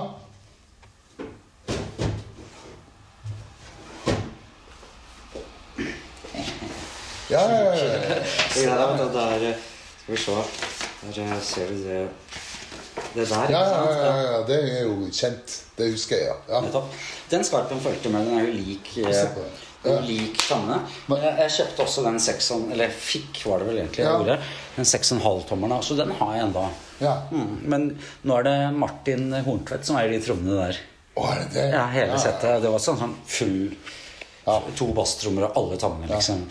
Ja, 7.34 7.44
ja, 7.50 7.76
ja, 7.76 7.86
ja. 7.86 8.18
Det 8.54 8.66
der, 9.14 9.56
Skal 10.04 10.14
vi 10.14 10.18
se 10.22 10.36
Der 11.02 11.24
eh, 11.24 11.40
ser 11.42 11.68
du 11.72 11.84
det 11.84 12.08
Det 13.16 13.30
der, 13.30 13.50
Ja, 13.50 13.62
ja, 13.70 13.84
ja, 13.98 14.16
ja, 14.22 14.40
det 14.48 14.58
er 14.62 14.84
jo 14.86 15.10
kjent. 15.12 15.60
Det 15.78 15.90
husker 15.92 16.20
jeg, 16.20 16.28
ja. 16.30 16.38
ja. 16.54 16.62
Nettopp. 16.62 16.94
Den 17.32 17.46
skarpen 17.46 17.82
fulgte 17.82 18.12
med. 18.14 18.28
Den 18.28 18.40
er 18.40 18.48
jo 18.48 18.54
lik 18.58 18.92
Se 18.94 19.10
eh, 19.10 19.62
Ja. 19.84 19.98
lik 20.06 20.38
samme. 20.40 20.78
Jeg, 21.10 21.34
jeg 21.42 21.52
kjøpte 21.58 21.84
også 21.84 22.04
den 22.06 22.20
6, 22.24 22.52
eller 22.72 22.94
fikk, 22.96 23.42
var 23.50 23.60
det 23.60 23.68
vel 23.68 23.82
egentlig, 23.82 24.06
ja. 24.06 24.14
ordet, 24.16 24.38
den 24.78 24.88
6,5-tommeren. 24.88 25.82
Så 25.84 25.98
den 26.00 26.14
har 26.20 26.38
jeg 26.38 26.46
enda. 26.46 26.68
Ja. 27.02 27.16
Mm. 27.34 27.58
Men 27.74 27.90
nå 28.24 28.38
er 28.40 28.48
det 28.48 28.56
Martin 28.78 29.34
Horntvedt 29.44 29.90
som 29.90 29.98
eier 30.00 30.14
de 30.14 30.22
trommene 30.24 30.62
der. 30.62 30.80
Å, 31.18 31.26
er 31.34 31.42
det 31.42 31.50
det? 31.58 31.66
Ja, 31.74 31.84
hele 31.94 32.22
settet. 32.22 32.62
Det 32.64 32.72
var 32.72 32.82
sånn, 32.82 33.02
sånn 33.02 33.18
full 33.26 33.60
Ja. 34.44 34.58
To 34.76 34.90
basstrommer 34.96 35.46
og 35.48 35.60
alle 35.60 35.78
tangene, 35.80 36.10
liksom. 36.10 36.42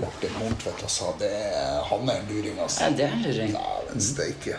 Martin 0.00 0.34
Horntvedt, 0.40 0.82
altså. 0.82 1.12
Det 1.20 1.30
han 1.90 2.08
er 2.12 2.20
en 2.22 2.30
luring, 2.30 2.58
altså. 2.60 2.82
Ja, 2.86 2.90
det 2.96 3.04
er 3.06 3.12
en 3.16 3.22
luring. 3.26 3.52
Dæven 3.56 4.00
steike. 4.10 4.56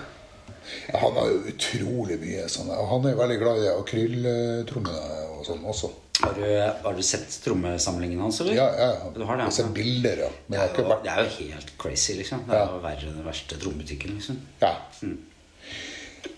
Han 0.93 1.13
har 1.15 1.30
jo 1.32 1.38
utrolig 1.47 2.18
mye 2.20 2.43
sånn 2.51 2.68
han 2.89 3.05
er 3.07 3.15
veldig 3.15 3.38
glad 3.39 3.61
i 3.63 3.70
akryltrommene 3.72 5.22
og 5.38 5.45
sånn 5.47 5.63
også. 5.63 5.89
Har 6.18 6.34
du, 6.34 6.43
har 6.84 6.95
du 6.97 7.03
sett 7.05 7.30
trommesamlingen 7.43 8.20
hans, 8.26 8.39
eller? 8.41 8.55
Ja, 8.57 8.65
ja. 8.74 8.88
ja. 8.97 9.09
Du 9.13 9.22
har 9.24 9.38
det, 9.38 9.43
Jeg 9.45 9.51
har 9.51 9.55
sett 9.59 9.74
bilder, 9.76 10.24
ja. 10.26 10.30
Men 10.47 10.59
Det 10.59 10.63
er, 10.65 10.80
jo, 10.82 10.97
det 11.03 11.11
er 11.13 11.20
jo 11.24 11.51
helt 11.53 11.74
crazy, 11.78 12.15
liksom. 12.18 12.41
Det 12.47 12.55
er 12.57 12.63
Ja. 12.63 12.72
jo 12.74 12.80
verre 12.84 13.05
enn 13.11 13.20
den 13.20 13.28
verste 13.28 13.59
trommebutikken, 13.61 14.15
liksom. 14.18 14.39
Ja. 14.63 14.74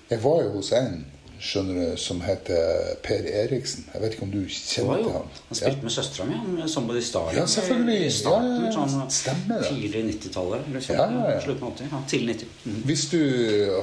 Jeg 0.10 0.22
var 0.26 0.44
jo 0.44 0.50
hos 0.58 0.72
en 0.76 1.06
skjønner 1.40 1.92
du, 1.92 1.98
som 1.98 2.20
heter 2.22 2.96
Per 3.06 3.26
Eriksen. 3.44 3.86
Jeg 3.94 4.02
vet 4.04 4.16
ikke 4.16 4.26
om 4.28 4.32
du 4.34 4.42
kjenner 4.52 5.04
til 5.04 5.14
han? 5.16 5.28
han 5.50 5.60
spilte 5.60 5.86
med 5.88 5.94
søstera 5.96 6.26
mi, 6.30 6.68
Somebody 6.70 7.02
Star. 7.06 7.30
Ja, 7.36 7.46
selvfølgelig. 7.48 7.98
I 8.06 8.10
starten, 8.12 8.50
Ja, 8.50 8.66
ja, 8.66 8.72
ja. 8.76 8.88
sånn 8.94 9.12
Stemmer 9.20 9.64
det. 9.64 9.70
tidlig 9.72 10.04
90-tallet. 10.10 10.68
Eller 10.70 10.86
sånn, 10.86 11.00
Ja, 11.00 11.06
ja, 11.16 11.32
ja. 11.36 11.42
Slutten 11.46 11.68
av 11.68 11.74
80. 11.74 11.90
Ja, 11.92 12.02
tidlig 12.14 12.36
90. 12.36 12.48
Mhm. 12.66 12.82
Hvis 12.90 13.06
du 13.14 13.20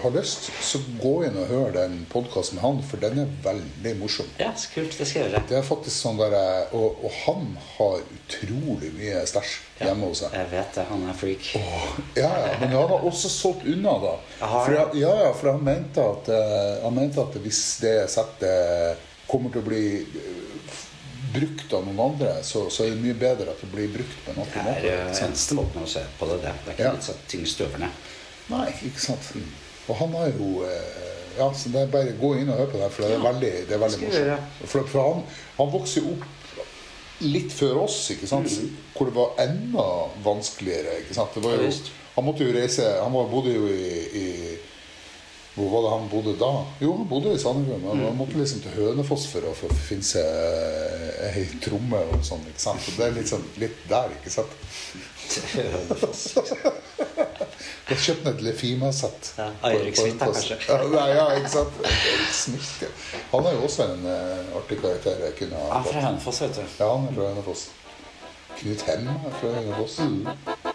har 0.02 0.10
lyst, 0.18 0.50
så 0.62 0.82
gå 1.02 1.14
inn 1.26 1.36
og 1.42 1.48
hør 1.50 1.72
den 1.78 2.06
podkasten 2.12 2.60
med 2.60 2.64
han, 2.66 2.82
for 2.82 2.96
den 3.06 3.18
er 3.24 3.32
veldig 3.44 3.96
morsom. 4.00 4.26
Ja, 4.38 4.52
så 4.56 4.68
kult. 4.74 4.96
Det 4.98 5.06
skal 5.08 5.22
jeg 5.22 5.30
gjøre. 5.32 5.42
Det 5.48 5.58
er 5.58 5.62
faktisk 5.66 5.96
sånn 5.96 6.20
der, 6.20 6.36
og, 6.72 7.00
og 7.04 7.12
han 7.24 7.56
har 7.78 8.00
utrolig 8.26 8.90
mye 8.96 9.20
stæsj 9.26 9.52
hjemme 9.80 10.08
hos 10.10 10.20
seg. 10.24 10.32
Jeg 10.34 10.48
vet 10.50 10.74
det. 10.74 10.84
Han 10.90 11.04
er 11.08 11.14
freak. 11.14 11.50
Ja, 12.16 12.30
ja, 12.42 12.56
men 12.60 12.68
han 12.74 12.88
har 12.90 13.04
også 13.06 13.28
solgt 13.30 13.66
unna, 13.70 13.92
da. 14.02 14.14
Aha, 14.42 14.64
For, 14.64 14.72
ja. 14.74 14.80
jeg- 14.92 15.02
ja, 15.02 15.12
ja, 15.24 15.32
for 15.32 15.52
han 15.52 15.62
mente 15.64 16.00
at, 16.02 16.28
eh, 16.28 16.82
han 16.84 16.94
mente 16.94 17.20
at 17.22 17.34
hvis 17.44 17.60
det 17.80 18.10
settet 18.10 18.98
kommer 19.28 19.50
til 19.50 19.62
å 19.62 19.68
bli 19.68 19.84
eh, 20.02 20.82
brukt 21.36 21.72
av 21.74 21.84
noen 21.86 22.00
andre, 22.10 22.34
så, 22.42 22.66
så 22.70 22.84
er 22.86 22.90
det 22.94 23.02
mye 23.02 23.14
bedre 23.18 23.50
at 23.52 23.60
det 23.60 23.70
blir 23.72 23.88
brukt 23.94 24.18
på 24.24 24.30
en 24.32 24.36
er 24.36 24.40
måte. 24.40 24.66
Det 24.82 24.92
er 24.92 25.12
sant? 25.14 25.30
eneste 25.30 25.54
måten 25.58 25.82
å 25.82 25.88
se 25.90 26.02
på 26.18 26.28
det. 26.30 26.40
Det, 26.42 26.52
det 26.64 26.70
er 26.72 26.76
ikke 26.76 26.86
Ja. 26.88 26.92
litt 26.98 27.08
sånn 27.08 27.24
ting 27.28 27.46
støver 27.46 27.78
ned. 27.78 27.90
Nei, 28.50 28.66
ikke 28.86 29.00
sant. 29.02 29.32
Og 29.88 29.96
han 30.00 30.12
har 30.18 30.32
jo 30.34 30.64
eh, 30.66 31.02
Ja, 31.36 31.50
så 31.52 31.68
det 31.68 31.82
er 31.82 31.86
bare 31.92 32.14
å 32.14 32.16
gå 32.16 32.30
inn 32.40 32.48
og 32.48 32.56
høre 32.56 32.70
på 32.72 32.78
det, 32.80 32.86
for 32.94 33.02
det 33.04 33.12
er 33.12 33.20
veldig, 33.20 33.48
det 33.68 33.74
er 33.76 33.80
veldig 33.82 33.98
morsomt. 34.06 34.52
For, 34.72 34.86
for 34.88 35.02
han, 35.04 35.18
han 35.58 35.68
vokser 35.74 36.00
jo 36.00 36.14
opp 36.14 36.22
litt 37.24 37.52
før 37.52 37.82
oss, 37.86 38.10
ikke 38.12 38.28
sant? 38.28 38.50
hvor 38.96 39.08
det 39.08 39.14
var 39.16 39.38
enda 39.46 39.86
vanskeligere. 40.24 40.98
ikke 41.02 41.14
sant? 41.16 41.34
Det 41.34 41.42
var 41.44 41.56
jo, 41.56 41.70
han 42.16 42.24
måtte 42.24 42.44
jo 42.46 42.52
reise 42.56 42.84
Han 43.02 43.12
var, 43.12 43.28
bodde 43.28 43.52
jo 43.52 43.66
i, 43.68 43.90
i 44.16 44.26
Hvor 45.56 45.68
var 45.72 45.84
det 45.84 45.90
han 45.94 46.08
bodde 46.12 46.34
da? 46.40 46.50
Jo, 46.80 46.94
han 46.96 47.08
bodde 47.08 47.32
i 47.32 47.40
Sandefjord, 47.40 47.80
men 47.84 48.04
han 48.04 48.16
måtte 48.18 48.36
liksom 48.40 48.60
til 48.64 48.76
Hønefoss 48.76 49.26
for 49.32 49.48
å 49.48 49.54
for 49.56 49.72
å 49.72 49.78
finne 49.88 50.04
seg 50.04 50.24
eh, 50.24 51.38
ei 51.40 51.46
tromme 51.64 52.00
og 52.12 52.24
sånn. 52.24 52.44
ikke 52.50 52.60
sant? 52.60 52.84
Så 52.84 52.96
det 52.98 53.08
er 53.08 53.30
sånn 53.32 53.46
litt 53.62 53.78
der, 53.88 54.12
ikke 54.18 54.32
sant? 54.32 54.52
Da 57.86 57.94
kjøpt 57.94 58.24
han 58.26 58.34
et 58.34 58.40
Lefima-sett. 58.42 59.28
Ja, 59.38 59.46
Eirik 59.68 59.94
Smith, 59.94 60.18
kanskje. 60.18 60.56
Ja, 60.66 60.78
nei, 60.90 61.04
ja, 61.14 61.26
ikke 61.38 61.52
sant? 61.52 61.76
Smith, 62.34 62.70
ja. 62.82 62.88
Han 63.30 63.46
er 63.46 63.54
jo 63.54 63.62
også 63.68 63.86
en 63.92 64.08
uh, 64.10 64.56
artig 64.58 64.80
karakter 64.82 65.22
jeg 65.22 65.36
kunne 65.38 65.60
ha 65.60 65.82
fått. 65.84 65.92
Ja, 65.94 66.00
fra 66.00 66.06
Hønefoss, 66.08 66.40
vet 66.42 66.58
du. 66.58 66.64
Ja, 66.80 66.88
han 66.90 67.06
er 67.06 67.14
fra 67.20 67.28
Hønefoss. 67.30 67.68
Knut 68.56 68.82
Hem 68.88 69.06
er 69.12 69.38
fra 69.38 69.52
Hønefoss. 69.54 70.00
Mm. 70.02 70.74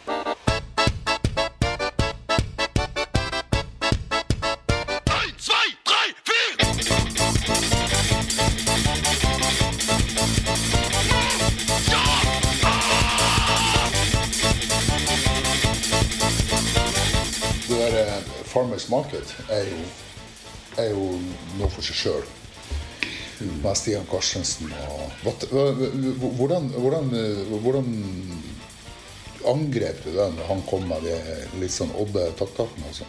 Farmers 18.52 18.90
Market 18.92 19.36
er 19.50 19.66
jo, 19.70 19.82
er 20.82 20.92
jo 20.92 21.08
noe 21.60 21.70
for 21.72 21.86
seg 21.86 22.00
sjøl. 22.04 22.30
Med 23.42 23.74
Stian 23.74 24.06
Karstensen 24.06 24.70
og 24.86 25.24
Hvordan, 25.24 26.68
hvordan, 26.78 27.08
hvordan 27.64 27.88
angrep 29.50 30.04
du 30.06 30.12
den 30.14 30.38
han 30.46 30.62
kom 30.70 30.86
med 30.90 31.08
de 31.08 31.16
litt 31.62 31.74
sånn 31.74 31.90
odde 31.98 32.28
taktakene? 32.38 32.92
Altså? 32.92 33.08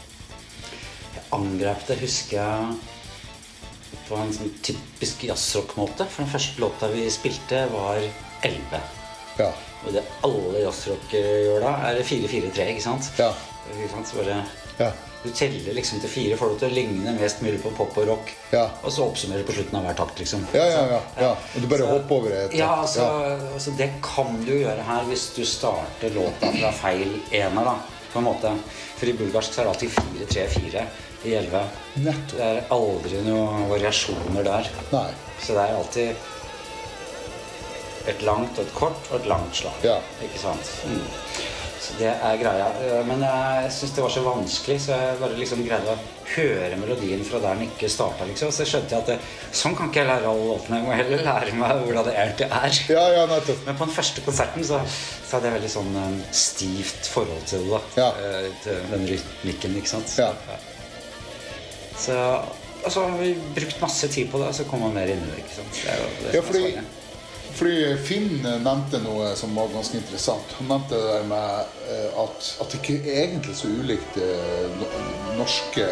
Jeg 1.13 1.27
angrep 1.37 1.85
det, 1.91 1.99
husker 2.01 2.39
jeg, 2.39 2.81
på 4.09 4.17
en 4.17 4.33
sånn 4.33 4.57
typisk 4.65 5.27
jazzrock-måte. 5.29 6.09
For 6.09 6.25
den 6.25 6.33
første 6.33 6.65
låta 6.65 6.89
vi 6.95 7.05
spilte, 7.13 7.67
var 7.75 8.01
11. 8.49 8.83
Ja. 9.39 9.53
Og 9.83 9.93
det 9.97 10.07
alle 10.25 10.65
jazzrockere 10.65 11.39
gjør 11.47 11.65
da, 11.67 11.77
er 11.91 12.03
4-4-3, 12.07 12.69
ikke 12.73 12.85
sant? 12.85 13.13
Ja. 13.21 13.33
Ikke 13.75 13.93
sant? 13.93 14.09
Så 14.09 14.23
bare, 14.23 14.45
Ja. 14.81 14.93
Du 15.23 15.31
teller 15.31 15.75
liksom 15.77 16.01
til 16.03 16.11
fire, 16.11 16.37
til 16.59 16.69
å 16.69 16.73
ligne 16.75 17.13
mest 17.21 17.43
mulig 17.43 17.61
på 17.63 17.71
pop 17.77 17.97
og 18.03 18.09
rock. 18.09 18.33
Ja. 18.51 18.65
Og 18.83 18.91
så 18.93 19.05
oppsummerer 19.07 19.45
på 19.47 19.55
slutten 19.55 19.79
av 19.79 19.85
hver 19.87 19.95
takt, 20.01 20.19
liksom. 20.19 20.43
Ja, 20.53 20.65
ja, 20.67 20.81
ja, 20.91 21.01
ja. 21.21 21.31
Og 21.55 21.63
du 21.63 21.67
bare 21.71 21.79
Så- 21.87 21.93
hopper 21.93 22.15
over 22.15 22.31
det? 22.31 22.59
Ja, 22.59 22.73
altså, 22.83 23.01
ja. 23.07 23.39
altså 23.55 23.77
Det 23.79 23.91
kan 24.03 24.45
du 24.45 24.53
gjøre 24.53 24.83
her 24.83 25.05
hvis 25.05 25.29
du 25.37 25.45
starter 25.45 26.11
låta 26.11 26.51
fra 26.53 26.73
feil 26.73 27.21
ener, 27.31 27.65
da. 27.65 27.77
På 28.13 28.19
en 28.19 28.25
måte. 28.25 28.51
For 28.97 29.07
i 29.07 29.13
bulgarsk 29.13 29.55
så 29.55 29.61
er 29.61 29.65
det 29.65 29.73
alltid 29.75 29.91
4-3-4 29.91 30.87
i 31.25 31.35
11. 31.35 31.63
Nettopp. 32.03 32.37
Det 32.37 32.45
er 32.51 32.65
aldri 32.71 33.23
noen 33.23 33.69
variasjoner 33.71 34.45
der. 34.45 34.69
Nei. 34.93 35.09
Så 35.41 35.55
det 35.55 35.63
er 35.69 35.77
alltid 35.77 36.17
et 38.11 38.23
langt 38.27 38.59
og 38.59 38.65
et 38.67 38.75
kort 38.75 39.11
og 39.13 39.21
et 39.21 39.27
langt 39.31 39.55
slag. 39.55 39.73
Ja. 39.87 39.99
Ikke 40.23 40.39
sant? 40.43 40.71
Mm. 40.87 41.05
Så 41.83 41.97
det 41.99 42.11
er 42.15 42.37
greia. 42.39 42.67
Eh, 42.87 43.01
Men 43.09 43.23
jeg 43.27 43.71
syns 43.75 43.95
det 43.97 44.03
var 44.05 44.13
så 44.15 44.21
vanskelig, 44.23 44.77
så 44.85 44.95
jeg 44.95 45.17
bare 45.19 45.39
liksom 45.39 45.65
greide 45.67 45.95
å 45.97 45.97
høre 46.33 46.77
melodien 46.79 47.25
fra 47.27 47.41
der 47.43 47.59
den 47.59 47.67
ikke 47.67 47.91
starta. 47.91 48.25
Liksom. 48.29 48.53
Så 48.55 48.65
skjønte 48.71 48.95
jeg 48.95 49.03
at 49.03 49.11
det, 49.11 49.17
sånn 49.59 49.75
kan 49.77 49.91
ikke 49.91 50.05
jeg 50.05 50.09
lære 50.13 50.31
alle 50.31 50.47
låtene. 50.53 50.79
Jeg 50.79 50.87
må 50.87 50.95
heller 51.01 51.25
lære 51.27 51.57
meg 51.59 51.83
hvordan 51.83 52.07
det 52.07 52.15
egentlig 52.23 52.49
er. 52.61 52.79
Ja, 52.95 53.05
ja, 53.17 53.27
nettopp. 53.33 53.67
Men 53.67 53.81
på 53.81 53.89
den 53.91 53.97
første 53.99 54.25
konserten 54.29 54.69
så, 54.71 54.79
så 54.95 55.37
hadde 55.37 55.51
jeg 55.51 55.59
veldig 55.59 55.73
sånn 55.75 55.93
um, 55.99 56.17
stivt 56.31 57.11
forhold 57.17 57.45
til 57.51 57.67
det. 57.67 57.75
da. 57.75 57.83
Ja. 57.99 58.09
Eh, 58.31 58.49
Til 58.63 58.81
den 58.95 59.07
rytmikken, 59.11 59.77
ikke 59.83 59.95
sant. 59.97 60.15
Ja. 60.23 60.31
Så 61.99 62.19
og 62.83 62.91
så 62.91 63.05
har 63.07 63.19
vi 63.21 63.35
brukt 63.55 63.79
masse 63.79 64.09
tid 64.11 64.27
på 64.33 64.39
det, 64.43 64.49
og 64.51 64.55
så 64.59 64.65
kommer 64.67 64.89
man 64.91 64.97
mer 65.03 65.11
inn 65.13 65.21
i 65.23 65.29
det. 65.31 65.45
ikke 65.45 65.55
sant? 65.61 65.77
Det 65.79 65.93
er 65.93 66.01
jo 66.01 66.09
det 66.25 66.33
som 66.33 66.41
er 66.41 66.49
fordi. 66.49 67.02
Fordi 67.57 67.93
Finn 68.03 68.43
nevnte 68.43 69.01
noe 69.05 69.33
som 69.39 69.55
var 69.57 69.71
ganske 69.73 69.99
interessant. 69.99 70.55
Han 70.59 70.71
nevnte 70.71 70.99
det 70.99 71.09
der 71.13 71.25
med 71.31 71.79
eh, 71.93 72.19
at, 72.23 72.51
at 72.63 72.73
det 72.73 72.81
ikke 72.81 72.99
er 73.03 73.23
egentlig 73.27 73.57
så 73.59 73.71
ulikt 73.71 74.19
eh, 74.23 74.85
norske 75.39 75.87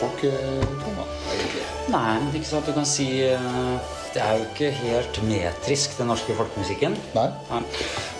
folketoner, 0.00 1.10
egentlig. 1.32 1.64
Nei, 1.92 2.14
men 2.20 2.30
ikke 2.38 2.50
sant, 2.50 2.68
du 2.68 2.76
kan 2.76 2.88
si 2.88 3.08
eh, 3.26 3.90
Det 4.12 4.20
er 4.20 4.38
jo 4.38 4.46
ikke 4.50 4.70
helt 4.82 5.20
metrisk, 5.24 5.96
den 5.98 6.10
norske 6.12 6.36
folkemusikken. 6.36 6.96
Nei. 7.16 7.28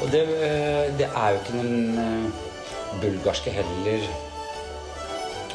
Og 0.00 0.12
det, 0.14 0.22
eh, 0.40 0.86
det 0.98 1.08
er 1.10 1.34
jo 1.34 1.40
ikke 1.42 1.56
den 1.58 1.98
eh, 2.00 2.44
bulgarske 3.02 3.52
heller. 3.52 4.06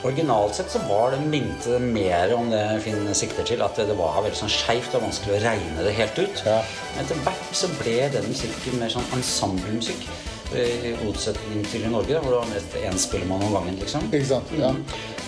Originalt 0.07 0.55
sett 0.55 0.71
så 0.71 0.79
var 0.87 1.11
det, 1.11 1.19
minte 1.27 1.79
mer 1.83 2.31
om 2.37 2.47
det 2.53 2.61
Finn 2.85 3.09
sikter 3.17 3.43
til, 3.47 3.59
at 3.65 3.75
det 3.75 3.95
var 3.97 4.21
veldig 4.23 4.39
sånn 4.39 4.51
skeivt 4.53 4.95
og 4.95 5.03
vanskelig 5.03 5.35
å 5.35 5.41
regne 5.43 5.83
det 5.83 5.93
helt 5.97 6.21
ut. 6.21 6.43
Ja. 6.47 6.61
Men 6.95 7.03
etter 7.03 7.19
hvert 7.25 7.49
så 7.59 7.67
ble 7.81 7.97
den 8.13 8.29
musikken 8.31 8.79
mer 8.79 8.93
sånn 8.93 9.07
ensemblemusikk. 9.17 10.07
I 10.55 10.93
motsetning 11.01 11.65
til 11.67 11.83
i 11.83 11.89
Norge, 11.91 12.13
da, 12.15 12.21
hvor 12.23 12.31
det 12.31 12.39
var 12.39 12.51
mest 12.53 12.77
én 12.79 12.95
spillemann 13.03 13.43
om 13.49 13.57
gangen. 13.57 13.75
liksom. 13.81 14.05
Ikke 14.15 14.29
sant? 14.29 14.53
Ja. 14.55 14.71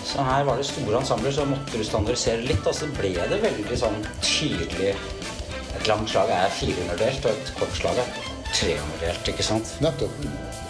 Så 0.07 0.23
her 0.23 0.45
var 0.47 0.61
det 0.61 0.69
store 0.69 1.01
ensembler, 1.01 1.36
så 1.36 1.43
måtte 1.49 1.75
du 1.75 1.84
standardisere 1.84 2.47
litt. 2.47 2.63
Og 2.63 2.77
så 2.77 2.88
ble 2.95 3.11
det 3.19 3.41
veldig 3.43 3.82
sånn 3.84 3.99
tydelig 4.23 4.95
Et 5.80 5.88
langt 5.88 6.09
slag 6.11 6.32
er 6.34 6.49
400-delt, 6.55 7.27
og 7.27 7.36
et 7.36 7.51
kort 7.59 7.75
slag 7.77 7.99
er 8.01 8.09
300-delt, 8.55 9.30
Ikke 9.36 9.45
sant? 9.45 9.75
Nettopp. 9.84 10.68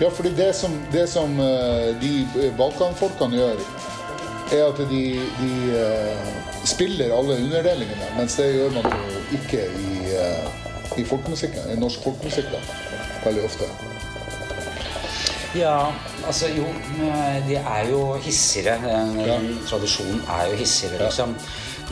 Ja, 0.00 0.10
fordi 0.12 0.34
det 0.36 0.50
som, 0.56 0.74
det 0.92 1.06
som 1.08 1.38
eh, 1.40 1.94
de 2.00 2.50
Balkanfolkene 2.58 3.38
gjør, 3.38 3.62
er 4.52 4.64
at 4.68 4.78
de, 4.90 5.02
de 5.40 5.52
eh, 5.72 6.26
spiller 6.68 7.14
alle 7.16 7.38
underdelingene, 7.40 8.10
mens 8.18 8.36
det 8.38 8.50
gjør 8.54 8.74
man 8.76 8.90
jo 8.92 9.22
ikke 9.38 9.62
i, 9.66 10.12
eh, 10.12 11.00
i 11.00 11.02
i 11.02 11.78
norsk 11.80 12.04
folkemusikk 12.04 12.52
da, 12.52 12.60
veldig 13.24 13.44
ofte. 13.48 13.70
Ja, 15.56 15.92
altså 16.26 16.50
jo, 16.52 16.68
eh, 17.00 17.48
de 17.48 17.56
er 17.56 17.88
jo 17.90 18.16
hissigere. 18.20 18.76
Den, 18.84 19.20
Ja. 19.26 19.38
tradisjonen 19.68 20.20
er 20.28 20.50
jo 20.50 20.56
hissigere, 20.56 21.04
liksom. 21.04 21.36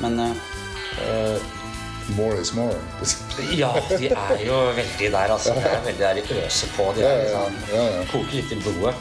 Men 0.01 0.21
eh, 0.21 1.37
More 2.09 2.41
is 2.41 2.53
more. 2.53 2.77
ja, 3.63 3.71
de 3.89 4.11
er 4.13 4.43
jo 4.45 4.59
veldig 4.77 5.11
der, 5.13 5.33
altså. 5.33 5.55
De 5.57 5.61
er 5.65 5.81
veldig 5.87 6.01
der 6.03 6.21
i 6.21 6.25
øser 6.45 6.69
på. 6.77 6.91
De 6.97 7.05
er, 7.09 7.23
liksom, 7.25 7.57
koker 8.13 8.35
litt 8.37 8.53
i 8.53 8.61
blodet. 8.61 8.95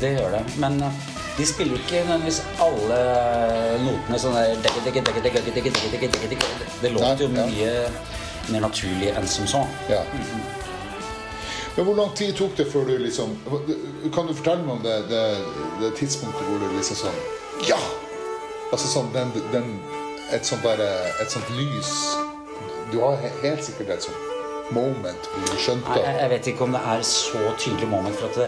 Det 0.00 0.14
gjør 0.16 0.38
det. 0.38 0.42
Men 0.62 0.80
eh, 0.82 1.02
de 1.36 1.46
spiller 1.46 1.76
ikke 1.82 2.00
nødvendigvis 2.06 2.40
alle 2.64 2.98
eh, 3.04 3.84
notene 3.84 4.20
sånn 4.22 4.36
der 4.38 4.56
Det 6.82 6.92
låter 6.94 7.24
jo 7.26 7.32
mye 7.34 7.72
mer 8.52 8.60
naturlig 8.60 9.12
enn 9.16 9.28
som 9.28 9.48
så. 9.48 9.64
Ja. 9.88 10.02
Mm-hmm. 10.12 10.62
Men 11.76 11.84
Hvor 11.84 11.96
lang 11.98 12.14
tid 12.16 12.36
tok 12.38 12.56
det 12.56 12.68
før 12.70 12.86
du 12.86 12.98
liksom 13.02 13.32
Kan 14.14 14.28
du 14.28 14.34
fortelle 14.34 14.62
meg 14.62 14.76
om 14.76 14.82
det, 14.84 14.94
det, 15.10 15.22
det 15.80 15.90
tidspunktet 15.98 16.46
hvor 16.46 16.60
du 16.62 16.68
liksom 16.76 17.00
sånn 17.02 17.18
Ja! 17.66 17.80
Altså 18.70 18.90
sånn 18.90 19.10
den, 19.14 19.32
den 19.52 19.72
et 20.32 20.44
sånt 20.46 20.62
der 20.64 20.80
Et 21.20 21.30
sånt 21.30 21.50
lys 21.58 21.90
Du 22.92 23.00
har 23.00 23.16
helt 23.42 23.64
sikkert 23.64 23.90
et 23.98 24.02
sånt 24.02 24.30
moment 24.72 25.26
hvor 25.28 25.44
du 25.50 25.58
skjønte 25.60 25.90
Nei, 25.92 25.98
jeg, 26.00 26.16
jeg 26.22 26.30
vet 26.30 26.46
ikke 26.54 26.64
om 26.64 26.72
det 26.72 26.80
er 26.88 27.02
så 27.04 27.40
tydelig 27.60 27.88
moment, 27.90 28.16
for 28.16 28.30
at 28.30 28.38
det, 28.40 28.46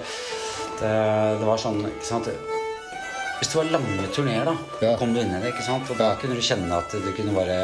det, 0.80 0.92
det 1.42 1.46
var 1.50 1.60
sånn 1.60 1.82
ikke 1.90 2.06
sant? 2.08 2.30
Hvis 3.36 3.50
det 3.52 3.58
var 3.58 3.68
lange 3.74 4.06
turneer, 4.16 4.48
da, 4.48 4.54
Ja. 4.80 4.94
kom 4.96 5.12
du 5.12 5.20
inn 5.20 5.34
i 5.36 5.40
det, 5.42 5.50
ikke 5.52 5.66
sant? 5.66 5.90
og 5.92 5.98
da 6.00 6.14
Ja. 6.14 6.16
kunne 6.22 6.38
du 6.38 6.40
kjenne 6.40 6.72
at 6.78 6.88
du 6.96 7.10
kunne 7.12 7.34
bare 7.36 7.58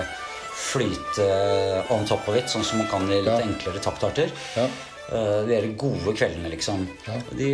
flyte 0.52 1.28
on 1.96 2.04
top 2.04 2.28
of 2.28 2.36
it, 2.36 2.44
sånn 2.52 2.64
som 2.68 2.82
man 2.82 2.88
kan 2.92 3.08
i 3.08 3.22
litt 3.22 3.32
Ja. 3.32 3.38
enklere 3.40 3.80
taktarter. 3.80 4.28
Ja. 4.56 4.66
Eh, 5.12 5.46
de 5.48 5.72
gode 5.80 6.12
kveldene, 6.12 6.50
liksom. 6.52 6.84
Ja. 7.08 7.16
De, 7.32 7.48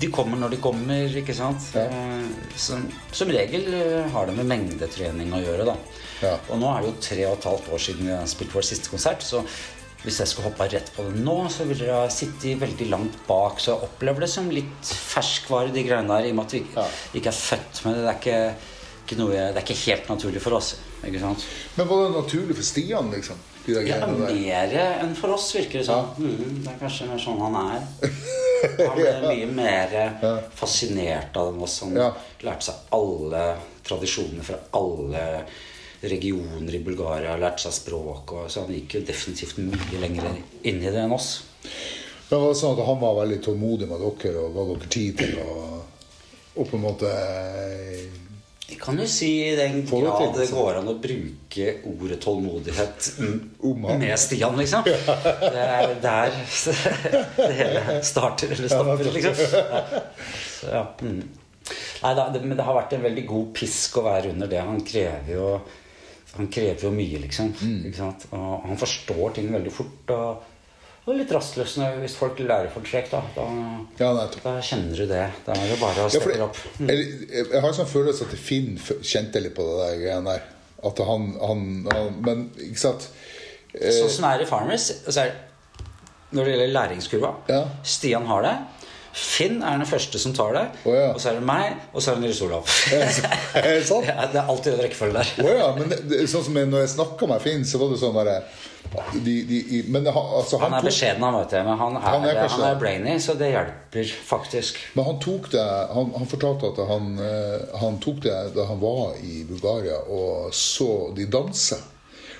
de 0.00 0.08
kommer 0.10 0.36
når 0.40 0.50
de 0.56 0.58
kommer, 0.62 1.12
ikke 1.20 1.34
sant? 1.36 1.68
Ja. 1.76 1.84
Eh, 1.86 2.26
Som, 2.58 2.82
som 3.14 3.28
regel 3.30 3.68
eh, 3.74 4.08
har 4.14 4.26
det 4.26 4.34
med 4.36 4.48
mengdetrening 4.50 5.32
å 5.36 5.42
gjøre, 5.44 5.64
da. 5.68 5.76
Ja. 6.24 6.34
Og 6.50 6.58
nå 6.60 6.68
er 6.72 6.82
det 6.82 6.88
jo 6.90 6.98
tre 7.04 7.24
og 7.28 7.36
et 7.38 7.46
halvt 7.50 7.68
år 7.76 7.82
siden 7.86 8.06
vi 8.08 8.12
har 8.16 8.26
spilt 8.30 8.54
vår 8.54 8.66
siste 8.66 8.90
konsert, 8.90 9.22
så 9.26 9.42
hvis 10.04 10.18
jeg 10.20 10.28
skulle 10.28 10.50
hoppa 10.50 10.66
rett 10.68 10.90
på 10.92 11.04
det 11.06 11.22
nå, 11.24 11.36
så 11.48 11.64
ville 11.64 11.86
jeg 11.88 12.12
sittet 12.12 12.58
veldig 12.60 12.88
langt 12.92 13.14
bak. 13.28 13.56
Så 13.62 13.70
jeg 13.72 13.86
opplever 13.86 14.26
det 14.26 14.28
som 14.34 14.50
litt 14.52 14.90
ferskvare, 14.92 15.70
de 15.72 15.84
greiene 15.86 16.10
der, 16.12 16.26
i 16.28 16.34
og 16.34 16.36
med 16.40 16.44
at 16.50 16.56
vi 16.58 16.60
Ja. 16.74 16.84
ikke 17.16 17.30
er 17.32 17.38
født 17.38 17.80
med 17.86 17.94
det. 17.96 18.02
Det 18.04 18.10
er 18.12 18.18
ikke, 18.20 18.74
ikke 19.06 19.18
noe, 19.22 19.30
det 19.32 19.56
er 19.56 19.64
ikke 19.64 19.78
helt 19.86 20.10
naturlig 20.12 20.42
for 20.44 20.58
oss. 20.58 20.74
ikke 21.06 21.20
sant? 21.22 21.46
Men 21.78 21.88
var 21.88 22.02
det 22.04 22.18
naturlig 22.18 22.56
for 22.58 22.66
Stian, 22.68 23.08
liksom? 23.16 23.40
De 23.66 23.80
Ja, 23.88 24.06
mer 24.06 24.74
enn 25.02 25.14
for 25.16 25.32
oss, 25.34 25.50
virker 25.56 25.78
det 25.80 25.86
som. 25.88 26.10
Mhm, 26.18 26.62
det 26.64 26.72
er 26.74 26.80
kanskje 26.82 27.08
mer 27.08 27.18
sånn 27.22 27.40
han 27.40 27.54
er. 27.60 27.86
Han 28.64 28.96
ble 28.96 29.12
mye 29.28 29.46
mer 29.52 29.94
fascinert 30.56 31.36
av 31.36 31.62
oss. 31.62 31.80
Han 31.84 31.96
Ja. 31.96 32.10
lærte 32.42 32.64
seg 32.70 32.74
alle 32.96 33.42
tradisjoner 33.84 34.42
fra 34.46 34.56
alle 34.72 35.24
regioner 36.04 36.74
i 36.74 36.80
Bulgaria. 36.84 37.36
Lærte 37.40 37.60
seg 37.66 37.72
språk. 37.76 38.32
Og, 38.32 38.46
så 38.50 38.64
han 38.64 38.72
gikk 38.72 38.94
jo 38.98 39.04
definitivt 39.04 39.58
mye 39.60 40.00
lenger 40.00 40.30
inn 40.64 40.80
i 40.80 40.90
det 40.90 41.02
enn 41.04 41.12
oss. 41.12 41.42
Men 42.30 42.40
var 42.40 42.48
det 42.54 42.56
sånn 42.60 42.78
at 42.78 42.86
han 42.86 43.00
var 43.00 43.18
veldig 43.20 43.40
tålmodig 43.44 43.88
med 43.90 44.00
dere 44.00 44.40
og 44.46 44.54
ga 44.56 44.64
dere 44.72 44.88
tid 44.88 45.18
til 45.18 45.38
å 45.44 45.58
og 46.54 46.68
på 46.70 46.76
en 46.78 46.84
måte 46.84 47.08
Jeg 48.64 48.78
kan 48.80 48.96
jo 48.96 49.04
si 49.08 49.28
i 49.44 49.52
den 49.58 49.82
grad 49.84 50.38
det 50.38 50.46
går 50.48 50.78
an 50.80 50.88
å 50.88 50.94
bruke 50.96 51.66
ordet 51.90 52.16
tålmodighet 52.24 53.08
med 53.60 54.14
Stian, 54.20 54.56
liksom. 54.56 54.86
Det 54.88 55.64
er 55.64 55.92
der 56.00 56.38
det 57.36 57.50
hele 57.58 57.98
starter 58.08 58.54
eller 58.56 58.72
stopper, 58.72 59.10
liksom. 59.18 59.42
Ja. 59.52 59.82
Så, 60.48 60.70
ja. 60.72 60.84
Mm. 61.04 61.20
Nei, 62.04 62.14
da, 62.16 62.26
det, 62.32 62.40
men 62.44 62.56
det 62.56 62.64
har 62.64 62.76
vært 62.76 62.96
en 62.96 63.04
veldig 63.04 63.26
god 63.28 63.52
pisk 63.56 64.00
å 64.00 64.06
være 64.08 64.32
under 64.32 64.48
det. 64.48 64.64
Han 64.64 64.80
krever 64.84 65.32
jo 65.36 65.48
Han 66.34 66.48
krever 66.50 66.88
jo 66.88 66.90
mye, 66.90 67.20
liksom. 67.22 67.52
Mm. 67.62 67.92
Og 68.34 68.64
han 68.64 68.80
forstår 68.80 69.36
ting 69.36 69.52
veldig 69.52 69.72
fort. 69.72 70.10
Og, 70.16 70.53
og 71.06 71.18
litt 71.18 71.32
rastløsende 71.36 71.90
hvis 72.00 72.14
folk 72.16 72.38
lærer 72.40 72.70
for 72.72 72.80
tregt. 72.86 73.10
Da, 73.12 73.20
da, 73.36 73.44
Ja, 74.00 74.10
da 74.44 74.54
kjenner 74.64 74.96
du 74.96 75.06
det. 75.10 75.24
Da 75.44 75.52
er 75.52 75.68
det 75.72 75.78
bare 75.80 76.06
å 76.06 76.08
Ja, 76.08 76.08
steppe 76.14 76.32
det, 76.32 76.40
opp. 76.46 76.56
jeg, 76.80 77.08
jeg 77.28 77.60
har 77.60 77.68
en 77.68 77.76
sånn 77.76 77.90
følelse 77.90 78.24
at 78.24 78.36
Finn 78.40 78.78
kjente 79.04 79.42
litt 79.44 79.54
på 79.56 79.66
det 79.68 79.80
der 79.82 79.98
greiene 80.04 80.34
der. 80.38 80.46
At 80.84 80.98
han, 81.08 81.30
han, 81.40 81.60
han 81.92 82.16
Men 82.24 82.46
ikke 82.60 82.80
sant? 82.80 83.08
Eh, 83.74 83.90
Sånn 84.00 84.10
som 84.18 84.24
er 84.28 84.42
i 84.44 84.46
Farmers 84.48 84.84
så 85.08 85.14
er, 85.24 85.30
Når 86.34 86.44
det 86.44 86.52
gjelder 86.56 86.72
læringskurva 86.76 87.30
Ja. 87.48 87.62
Stian 87.82 88.26
har 88.28 88.42
det. 88.44 88.54
Finn 89.14 89.60
er 89.62 89.76
den 89.78 89.86
første 89.86 90.18
som 90.18 90.32
tar 90.34 90.52
det. 90.56 90.64
Oh, 90.84 90.92
ja. 90.96 91.12
Og 91.14 91.20
så 91.22 91.30
er 91.30 91.36
det 91.38 91.44
meg, 91.46 91.76
og 91.94 92.02
så 92.02 92.10
er 92.10 92.16
det 92.18 92.24
Nils 92.26 92.40
Olav. 92.42 92.66
Er 92.90 93.04
det 93.68 93.84
sant? 93.92 94.08
Ja, 94.08 94.24
det 94.32 94.40
er 94.40 94.48
alltid 94.50 94.72
en 94.74 94.80
rekkefølge 94.82 95.20
der. 95.20 95.30
Oh, 95.44 95.52
ja, 95.54 95.68
men 95.76 95.92
det, 96.10 96.24
sånn 96.32 96.42
som 96.48 96.56
jeg- 96.58 96.66
når 96.72 96.82
jeg 96.82 96.90
snakka 96.96 97.28
med 97.30 97.44
Finn, 97.44 97.62
så 97.68 97.78
var 97.78 97.92
det 97.92 98.00
sånn 98.02 98.16
bare 98.16 98.40
de, 99.12 99.34
de, 99.48 99.84
Men 99.88 100.06
altså, 100.06 100.58
Han 100.62 100.74
er 100.78 100.84
beskjeden, 100.84 101.22
han, 101.22 101.38
vet 101.38 101.54
du. 101.54 101.56
Men 101.68 101.78
han 101.80 101.96
er, 101.96 102.04
Han 102.04 102.28
er 102.28 102.40
han 102.42 102.66
er, 102.68 102.76
brainy, 102.80 103.16
så 103.22 103.34
det 103.38 103.50
hjelper 103.52 104.12
faktisk. 104.26 104.78
Men 104.94 105.08
han 105.08 105.18
tok 105.22 105.50
det 105.54 105.64
Han, 105.94 106.12
han 106.18 106.30
fortalte 106.30 106.72
at 106.72 106.84
han, 106.90 107.10
eh, 107.22 107.80
han 107.80 107.98
tok 108.04 108.22
det 108.26 108.36
da 108.54 108.68
han 108.68 108.80
var 108.82 109.18
i 109.22 109.42
Bulgaria 109.48 109.98
og 110.10 110.54
så 110.54 111.10
de 111.16 111.26
danse. 111.30 111.80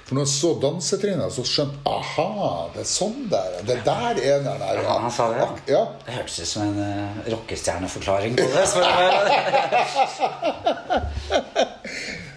For 0.04 0.18
når 0.18 0.26
han 0.26 0.32
så 0.34 0.50
dansetrinnet, 0.60 1.32
så 1.32 1.42
skjønte 1.48 1.78
han 1.86 1.94
Aha, 1.96 2.68
det 2.74 2.82
er 2.82 2.88
sånn 2.90 3.22
der. 3.32 3.54
Det 3.64 3.78
er 3.78 3.84
der 3.86 4.20
eneren 4.34 4.64
er. 4.66 4.82
Ja, 4.84 4.98
han 5.00 5.14
sa 5.14 5.30
det, 5.32 5.38
ja. 5.40 5.46
ja. 5.78 5.80
Det 6.04 6.16
hørtes 6.18 6.36
ut 6.42 6.50
som 6.50 6.66
en 6.66 6.76
uh, 6.76 7.22
rockestjerneforklaring 7.32 8.36
på 8.36 8.48
det. 8.52 8.66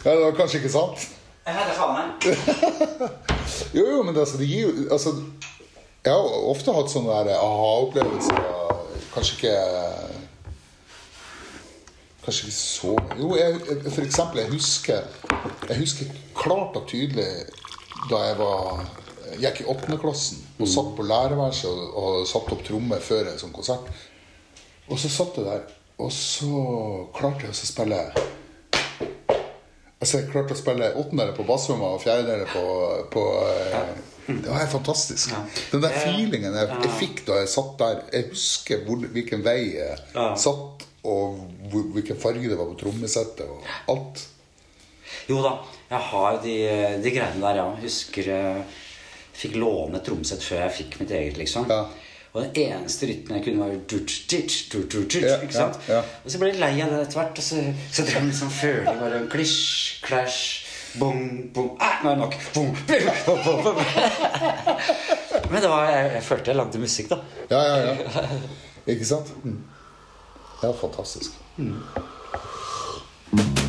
Ja, 0.08 0.14
det 0.14 0.24
var 0.24 0.36
kanskje 0.38 0.62
ikke 0.62 0.72
sant? 0.72 1.02
Jeg 1.48 1.56
heter 1.56 1.76
faen 1.78 1.98
jeg. 2.02 2.10
Jo, 3.78 3.84
jo, 3.88 4.02
men 4.04 4.18
altså, 4.20 4.38
det 4.42 4.48
gir 4.50 4.66
jo 4.68 4.88
altså, 4.92 5.14
Jeg 6.04 6.12
har 6.14 6.34
ofte 6.52 6.74
hatt 6.76 6.92
sånne 6.92 7.14
aha-opplevelser. 7.32 8.42
Kanskje 9.14 9.38
ikke 9.38 9.54
Kanskje 12.26 12.50
ikke 12.50 12.58
så 12.58 12.92
Jo, 13.22 13.30
jeg- 13.40 13.92
for 13.94 14.02
eksempel, 14.04 14.42
jeg 14.44 14.52
husker 14.52 15.02
Jeg 15.70 15.78
husker 15.80 16.06
klart 16.36 16.76
og 16.76 16.88
tydelig 16.92 17.30
da 18.12 18.18
jeg 18.28 18.38
var 18.40 18.86
jeg 19.38 19.42
gikk 19.44 19.58
i 19.62 19.66
åttendeklassen 19.74 20.38
og 20.64 20.68
satt 20.72 20.92
på 20.96 21.04
lærerværelset 21.04 21.68
og, 21.68 21.98
og 22.00 22.28
satte 22.30 22.54
opp 22.56 22.62
trommer 22.64 23.02
før 23.04 23.28
en 23.28 23.40
sånn 23.42 23.52
konsert. 23.54 23.90
Og 24.88 24.96
så 25.02 25.10
satt 25.12 25.36
jeg 25.36 25.44
der, 25.46 25.66
og 26.00 26.14
så 26.16 26.48
klarte 27.18 27.44
jeg 27.44 27.52
å 27.52 27.58
spille 27.60 28.00
Altså, 29.98 30.20
jeg 30.20 30.30
klarte 30.30 30.54
å 30.54 30.60
spille 30.60 30.92
åttendere 31.00 31.34
på 31.34 31.46
bassrommet 31.48 31.96
og 31.98 32.04
fjerdedere 32.04 32.46
på, 32.52 32.64
på 33.14 33.24
ja. 33.72 33.80
Det 34.28 34.44
var 34.52 34.60
helt 34.60 34.74
fantastisk. 34.74 35.32
Den 35.72 35.82
der 35.86 35.94
feelingen 35.96 36.54
jeg, 36.54 36.68
jeg 36.84 36.92
fikk 37.00 37.22
da 37.30 37.38
jeg 37.40 37.48
satt 37.48 37.78
der 37.80 38.02
Jeg 38.12 38.26
husker 38.34 38.82
hvor, 38.84 39.06
hvilken 39.16 39.46
vei 39.46 39.62
jeg 39.78 40.02
Ja. 40.14 40.34
satt, 40.36 40.84
og 41.08 41.38
hvilken 41.72 42.20
farge 42.20 42.50
det 42.52 42.58
var 42.60 42.68
på 42.68 42.76
trommesettet 42.82 43.48
og 43.48 43.64
alt. 43.94 44.26
Jo 45.32 45.40
da, 45.46 45.54
jeg 45.90 46.04
har 46.12 46.42
de, 46.44 46.56
de 47.06 47.14
greiene 47.16 47.40
der, 47.46 47.62
ja. 47.62 47.70
Husker 47.80 48.28
jeg 48.34 48.66
fikk 49.38 49.56
låne 49.62 50.02
trommesett 50.04 50.44
før 50.44 50.66
jeg 50.66 50.76
fikk 50.82 51.00
mitt 51.02 51.14
eget, 51.16 51.40
liksom. 51.40 51.70
Ja. 51.72 51.86
Og 52.38 52.44
den 52.54 52.70
eneste 52.78 53.08
rytmen 53.10 53.34
jeg 53.40 53.44
kunne, 53.48 53.66
var 53.66 53.72
ikke 53.74 55.56
sant? 55.56 55.76
Og 55.90 56.30
så 56.30 56.38
ble 56.42 56.48
jeg 56.52 56.60
lei 56.62 56.76
av 56.86 56.90
det 56.94 57.00
etter 57.08 57.18
hvert, 57.22 57.36
og 57.42 57.46
så, 57.48 57.56
så 57.90 58.00
drev 58.06 58.20
jeg 58.20 58.28
liksom 58.30 58.52
følte 58.54 58.94
bare 59.02 59.18
klisj, 59.32 59.62
clash, 60.06 60.42
bong, 61.02 61.22
bong 61.56 61.70
ah, 61.82 61.96
Nå 62.04 62.08
er 62.12 62.14
det 62.14 62.22
nok. 62.22 62.36
Bong, 62.54 62.70
bong, 63.26 63.42
bong, 63.48 63.62
bong. 63.66 63.80
Men 65.52 65.60
det 65.64 65.70
var, 65.72 65.82
jeg, 65.90 66.04
jeg 66.14 66.24
følte 66.30 66.48
jeg 66.54 66.60
lagde 66.62 66.78
musikk, 66.84 67.08
da. 67.16 67.20
Ja, 67.50 67.62
ja, 67.64 67.76
ja. 67.90 67.96
Ikke 68.94 69.06
sant? 69.08 69.28
Mm. 69.44 69.60
Ja, 70.62 70.70
fantastisk. 70.78 71.32
Faen, 71.58 73.66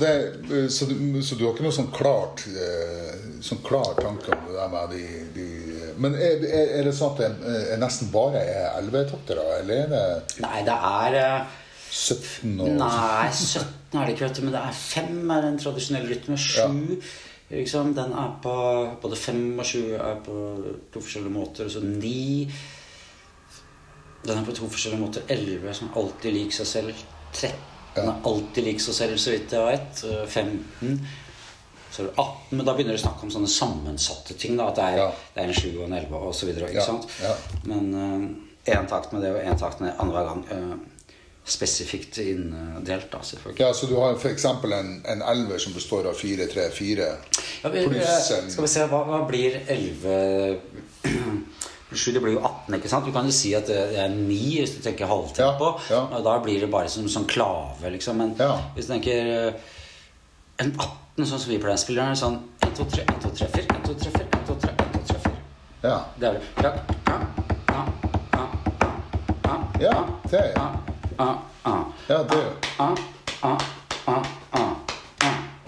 det, 0.00 0.70
så, 0.72 0.88
du, 0.88 0.94
så 1.22 1.38
du 1.38 1.44
har 1.46 1.54
ikke 1.54 1.66
noe 1.66 1.76
sånn 1.76 1.90
klart 1.94 2.44
eh, 2.50 3.14
Sånn 3.44 3.62
klar 3.64 3.94
tanke 3.96 4.34
om 4.34 4.42
det 4.48 4.56
der 4.56 4.70
med 4.72 4.92
de, 4.94 5.04
de 5.36 5.46
Men 6.02 6.16
er, 6.18 6.44
er 6.50 6.84
det 6.88 6.92
sånn 6.96 7.14
at 7.14 7.22
det 7.22 7.56
er 7.74 7.80
nesten 7.80 8.12
bare 8.12 8.42
er 8.42 8.68
elvetoktere, 8.80 9.46
eller 9.62 9.86
er 9.86 9.90
det 9.94 10.44
Nei, 10.44 10.60
det 10.66 10.76
er 10.90 11.18
eh, 11.22 11.58
17 11.90 12.60
og 12.60 12.76
Nei, 12.80 13.30
17 13.32 13.98
er 13.98 14.06
det 14.06 14.14
ikke, 14.14 14.28
vet 14.28 14.38
du, 14.38 14.44
men 14.46 14.54
det 14.54 14.62
er 14.62 14.76
5 14.78 15.34
er 15.34 15.42
den 15.42 15.56
tradisjonelle 15.58 16.12
rytmen. 16.12 16.38
Sju 16.38 16.60
7 17.00 17.10
liksom, 17.50 17.94
den 17.94 18.12
er 18.12 18.36
på 18.42 18.54
Både 19.02 19.16
5 19.16 19.58
og 19.58 19.66
7 19.66 19.78
er 19.94 20.20
på 20.24 20.36
to 20.92 21.00
forskjellige 21.00 21.34
måter. 21.34 21.64
Og 21.64 21.70
så 21.70 21.80
9 21.80 22.50
Den 24.26 24.38
er 24.38 24.44
på 24.44 24.52
to 24.54 24.68
forskjellige 24.68 25.00
måter. 25.00 25.22
11 25.28 25.74
som 25.74 25.90
alltid 25.96 26.32
liker 26.36 26.60
seg 26.60 26.66
selv. 26.66 27.04
13 27.32 27.69
er 27.96 28.12
alltid 28.24 28.64
lik 28.64 28.80
seg 28.80 28.94
selv, 28.94 29.16
så 29.18 29.30
vidt 29.34 29.50
jeg 29.52 29.66
vet. 29.66 30.04
15 30.28 31.00
så 31.90 32.02
er 32.02 32.06
det 32.06 32.12
18, 32.22 32.56
men 32.56 32.66
da 32.66 32.72
begynner 32.76 32.94
det 32.94 33.00
å 33.00 33.02
snakke 33.02 33.24
om 33.26 33.30
sånne 33.34 33.48
sammensatte 33.50 34.34
ting. 34.38 34.56
da, 34.56 34.68
At 34.68 34.76
det 34.76 34.84
er, 34.84 34.96
Ja. 34.96 35.08
det 35.34 35.42
er 35.42 35.48
en 35.48 35.54
7 35.54 35.78
og 35.80 35.84
en 35.88 35.92
11 35.98 36.14
og 36.16 36.34
så 36.34 36.46
videre. 36.46 36.68
Ikke 36.70 36.74
Ja, 36.78 36.84
sant? 36.86 37.08
ja. 37.22 37.34
Men 37.64 37.90
én 38.66 38.86
takt 38.88 39.12
med 39.12 39.22
det 39.22 39.32
og 39.34 39.42
én 39.42 39.58
takt 39.58 39.80
med 39.80 39.92
annenhver 39.98 40.24
gang. 40.28 40.44
Uh, 40.52 40.76
spesifikt 41.44 42.18
inndelt, 42.18 43.10
da, 43.10 43.18
selvfølgelig. 43.22 43.58
Ja, 43.60 43.72
så 43.72 43.86
du 43.88 43.96
har 43.96 44.14
f.eks. 44.14 44.44
En, 44.44 45.02
en 45.08 45.22
elver 45.22 45.58
som 45.58 45.72
består 45.72 46.06
av 46.06 46.14
4, 46.14 46.46
3, 46.46 46.70
4 46.70 47.06
pluss 47.62 48.30
eh, 48.30 48.38
en 48.44 48.50
skal 48.50 48.62
vi 48.62 48.68
se, 48.68 48.84
hva, 48.86 49.00
hva 49.08 49.26
blir 49.26 49.56
11 49.66 50.60
Sju, 51.92 52.12
det 52.14 52.20
blir 52.22 52.36
jo 52.36 52.40
18, 52.46 52.74
ikke 52.78 52.88
sant? 52.88 53.04
Du 53.06 53.12
kan 53.12 53.26
jo 53.26 53.32
si 53.34 53.50
at 53.58 53.66
det 53.66 53.78
er 53.98 54.08
9 54.12 54.36
hvis 54.60 54.76
du 54.76 54.82
tenker 54.84 55.06
halvtempo. 55.10 55.72
Ja, 55.90 55.96
ja. 55.96 56.02
Og 56.18 56.24
da 56.24 56.36
blir 56.44 56.60
det 56.62 56.70
bare 56.70 56.88
som 56.88 57.08
sånn 57.10 57.26
klave, 57.26 57.90
liksom. 57.90 58.16
Men 58.22 58.34
Ja. 58.38 58.52
hvis 58.76 58.86
du 58.86 58.92
tenker 58.94 59.32
eh, 59.48 59.52
en 60.62 60.70
18, 60.78 61.26
sånn 61.26 61.38
som 61.40 61.50
vi 61.50 61.58
pleier 61.58 61.74
å 61.74 61.82
spille, 61.82 62.02
er 62.02 62.14
sånn 62.14 62.38
1, 62.62 62.74
2, 62.78 62.84
3, 62.94 63.02
1, 63.08 63.20
2, 63.24 63.30
3, 63.30 63.48
4, 63.56 63.66
1, 63.74 63.82
2, 63.88 63.94
3, 63.94 64.10
4, 64.10 64.26
1, 64.38 64.46
2, 64.46 64.54
3, 64.54 64.70
1, 64.70 64.92
2, 64.94 65.02
3, 65.10 65.18
4. 65.26 65.36
Ja. 65.82 65.96
Det 66.20 66.26
er 66.28 66.32
det. 66.32 66.42
Ja, 66.62 66.70
ja, 67.00 67.16
ja, 67.70 67.84
ja, 68.28 68.44
ja, 69.50 69.54
Ja, 69.80 69.94
det 70.30 70.38
er 70.38 70.52
ja, 70.54 70.66
ja, 72.08 72.18
det 72.22 72.36
er 72.36 72.44
jo 72.44 72.52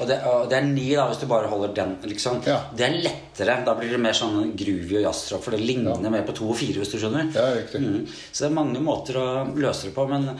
Og 0.02 0.08
det, 0.10 0.16
og 0.26 0.48
det 0.50 0.56
er 0.58 0.64
ni 0.66 0.88
da, 0.90 1.06
hvis 1.10 1.20
du 1.22 1.28
bare 1.30 1.50
holder 1.50 1.74
den. 1.76 1.94
liksom 2.10 2.40
Ja. 2.46 2.58
Det 2.74 2.86
er 2.86 2.98
lettere. 3.04 3.60
Da 3.66 3.76
blir 3.78 3.94
det 3.94 4.00
mer 4.02 4.16
sånn 4.18 4.56
groovy 4.58 4.98
og 4.98 5.06
jazzrock, 5.06 5.44
for 5.44 5.54
det 5.54 5.62
ligner 5.62 6.10
mer 6.10 6.26
på 6.26 6.34
to 6.34 6.50
og 6.50 6.58
fire. 6.58 6.82
hvis 6.82 6.90
du 6.90 6.98
skjønner 6.98 7.30
Ja, 7.34 7.52
riktig. 7.54 7.80
Mm. 7.80 8.06
Så 8.32 8.44
det 8.44 8.50
er 8.50 8.58
mange 8.58 8.82
måter 8.82 9.20
å 9.20 9.28
løse 9.54 9.88
det 9.88 9.94
på. 9.94 10.08
Men 10.10 10.32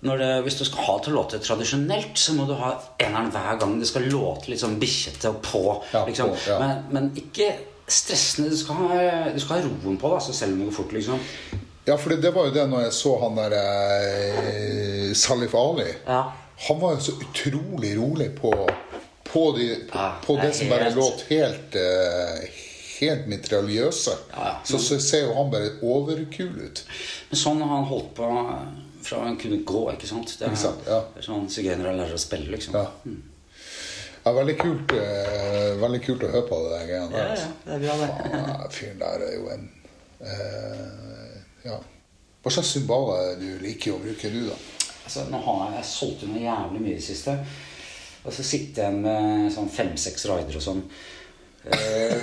det, 0.00 0.42
hvis 0.44 0.58
du 0.58 0.64
skal 0.64 0.84
ha 0.86 0.98
til 1.02 1.14
å 1.14 1.22
låte 1.22 1.40
tradisjonelt, 1.42 2.16
så 2.18 2.34
må 2.36 2.46
du 2.48 2.54
ha 2.54 2.74
eneren 2.98 3.30
hver 3.34 3.60
gang. 3.60 3.78
Det 3.80 3.88
skal 3.88 4.08
låte 4.12 4.50
litt 4.50 4.60
sånn 4.62 4.78
bikkjete 4.80 5.32
og 5.32 5.40
på. 5.44 5.64
Ja, 5.92 6.04
liksom. 6.06 6.32
på, 6.32 6.50
ja. 6.50 6.58
men, 6.62 6.84
men 6.92 7.12
ikke 7.16 7.52
stressende. 7.86 8.50
Du 8.50 8.56
skal, 8.56 8.80
ha, 8.80 9.30
du 9.32 9.40
skal 9.42 9.60
ha 9.60 9.68
roen 9.68 10.00
på 10.00 10.10
det, 10.10 10.20
altså, 10.20 10.32
selv 10.32 10.54
om 10.54 10.64
det 10.64 10.70
går 10.70 10.78
fort. 10.80 10.92
liksom 10.92 11.20
Ja, 11.86 11.96
for 11.96 12.10
det, 12.10 12.22
det 12.24 12.34
var 12.34 12.48
jo 12.48 12.54
det 12.56 12.66
når 12.70 12.88
jeg 12.88 12.96
så 12.98 13.14
han 13.22 13.38
der 13.38 13.56
eh, 13.60 15.12
Salif 15.14 15.54
Ali. 15.54 15.92
Ja. 16.06 16.24
Han 16.68 16.80
var 16.80 16.96
jo 16.96 17.00
så 17.04 17.12
utrolig 17.20 17.92
rolig 17.98 18.30
på, 18.38 18.50
på, 19.32 19.42
de, 19.58 19.66
på, 19.90 19.98
Ja, 19.98 20.06
på 20.24 20.36
det 20.42 20.52
som 20.56 20.68
bare 20.72 20.88
helt- 20.88 20.96
låt 20.96 21.24
helt 21.28 21.76
uh, 21.76 22.46
Helt 22.96 23.26
mitraljøse. 23.28 24.14
Ja. 24.32 24.54
Så, 24.64 24.78
så 24.80 24.96
ser 25.04 25.26
jo 25.26 25.34
han 25.36 25.50
bare 25.52 25.74
overkul 25.84 26.54
ut. 26.64 26.80
Men 27.28 27.36
sånn 27.36 27.58
har 27.60 27.68
han 27.74 27.84
holdt 27.90 28.14
på 28.16 28.28
fra 29.04 29.18
han 29.26 29.36
kunne 29.38 29.58
gå, 29.68 29.82
ikke 29.92 30.08
sant? 30.08 30.32
Det 30.38 30.46
er, 30.46 30.54
Ikke 30.54 30.62
sant, 30.62 30.80
ja. 30.88 31.02
det 31.12 31.20
er 31.20 31.26
sånn 31.26 31.44
sigøynere 31.52 31.92
lærer 31.98 32.16
å 32.16 32.22
spille, 32.22 32.48
liksom. 32.56 32.74
Ja. 32.80 32.86
Ja, 34.24 34.32
veldig 34.34 34.56
kult, 34.58 34.94
uh, 34.96 35.76
veldig 35.84 36.00
kult 36.06 36.24
å 36.26 36.30
høre 36.32 36.46
på 36.48 36.56
det 36.64 36.72
der 36.72 36.88
greiene 36.88 37.10
Ja, 37.12 37.18
der. 37.18 37.28
ja, 37.28 37.34
altså. 37.36 37.52
det 37.66 37.76
er 37.76 37.84
bra, 37.84 37.98
det. 38.00 38.08
Faen, 38.32 38.72
Fyren 38.78 38.98
der 39.04 39.26
er 39.28 39.36
jo 39.36 39.52
en 39.52 39.68
uh, 40.24 41.36
Ja. 41.68 41.76
Hva 42.42 42.52
slags 42.56 42.72
symboler 42.78 43.36
du 43.40 43.48
liker 43.62 43.94
å 43.96 44.00
bruke, 44.02 44.30
du, 44.32 44.40
da? 44.48 44.56
Altså, 45.04 45.24
nå 45.30 45.38
har 45.44 45.76
jeg 45.76 45.86
solgt 45.92 46.24
unna 46.26 46.42
jævlig 46.42 46.80
mye 46.82 46.94
i 46.96 46.98
det 46.98 47.06
siste. 47.06 47.36
Og 48.26 48.32
så 48.34 48.42
sitter 48.46 48.88
jeg 48.88 49.00
med 49.04 49.52
sånn 49.54 49.68
fem-seks 49.70 50.26
rider 50.28 50.56
og 50.58 50.64
sånn. 50.64 50.82
Eh, 51.66 52.14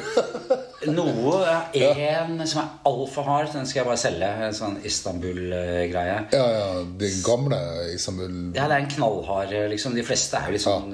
noe 0.97 1.39
er 1.75 1.97
en 2.19 2.37
som 2.47 2.61
er 2.61 2.69
altfor 2.87 3.25
hard. 3.27 3.49
Den 3.55 3.65
skal 3.67 3.81
jeg 3.81 3.89
bare 3.89 4.01
selge. 4.01 4.29
En 4.47 4.55
sånn 4.57 4.77
Istanbul-greie. 4.87 6.17
Ja, 6.35 6.43
ja, 6.57 6.67
de 6.99 7.09
gamle 7.25 7.59
Istanbul 7.93 8.37
Ja, 8.55 8.67
det 8.69 8.77
er 8.77 8.85
en 8.85 8.91
knallhard 8.93 9.55
liksom. 9.73 9.95
De 9.97 10.05
fleste 10.07 10.39
er 10.39 10.47
jo 10.51 10.55
litt 10.57 10.65
sånn, 10.65 10.93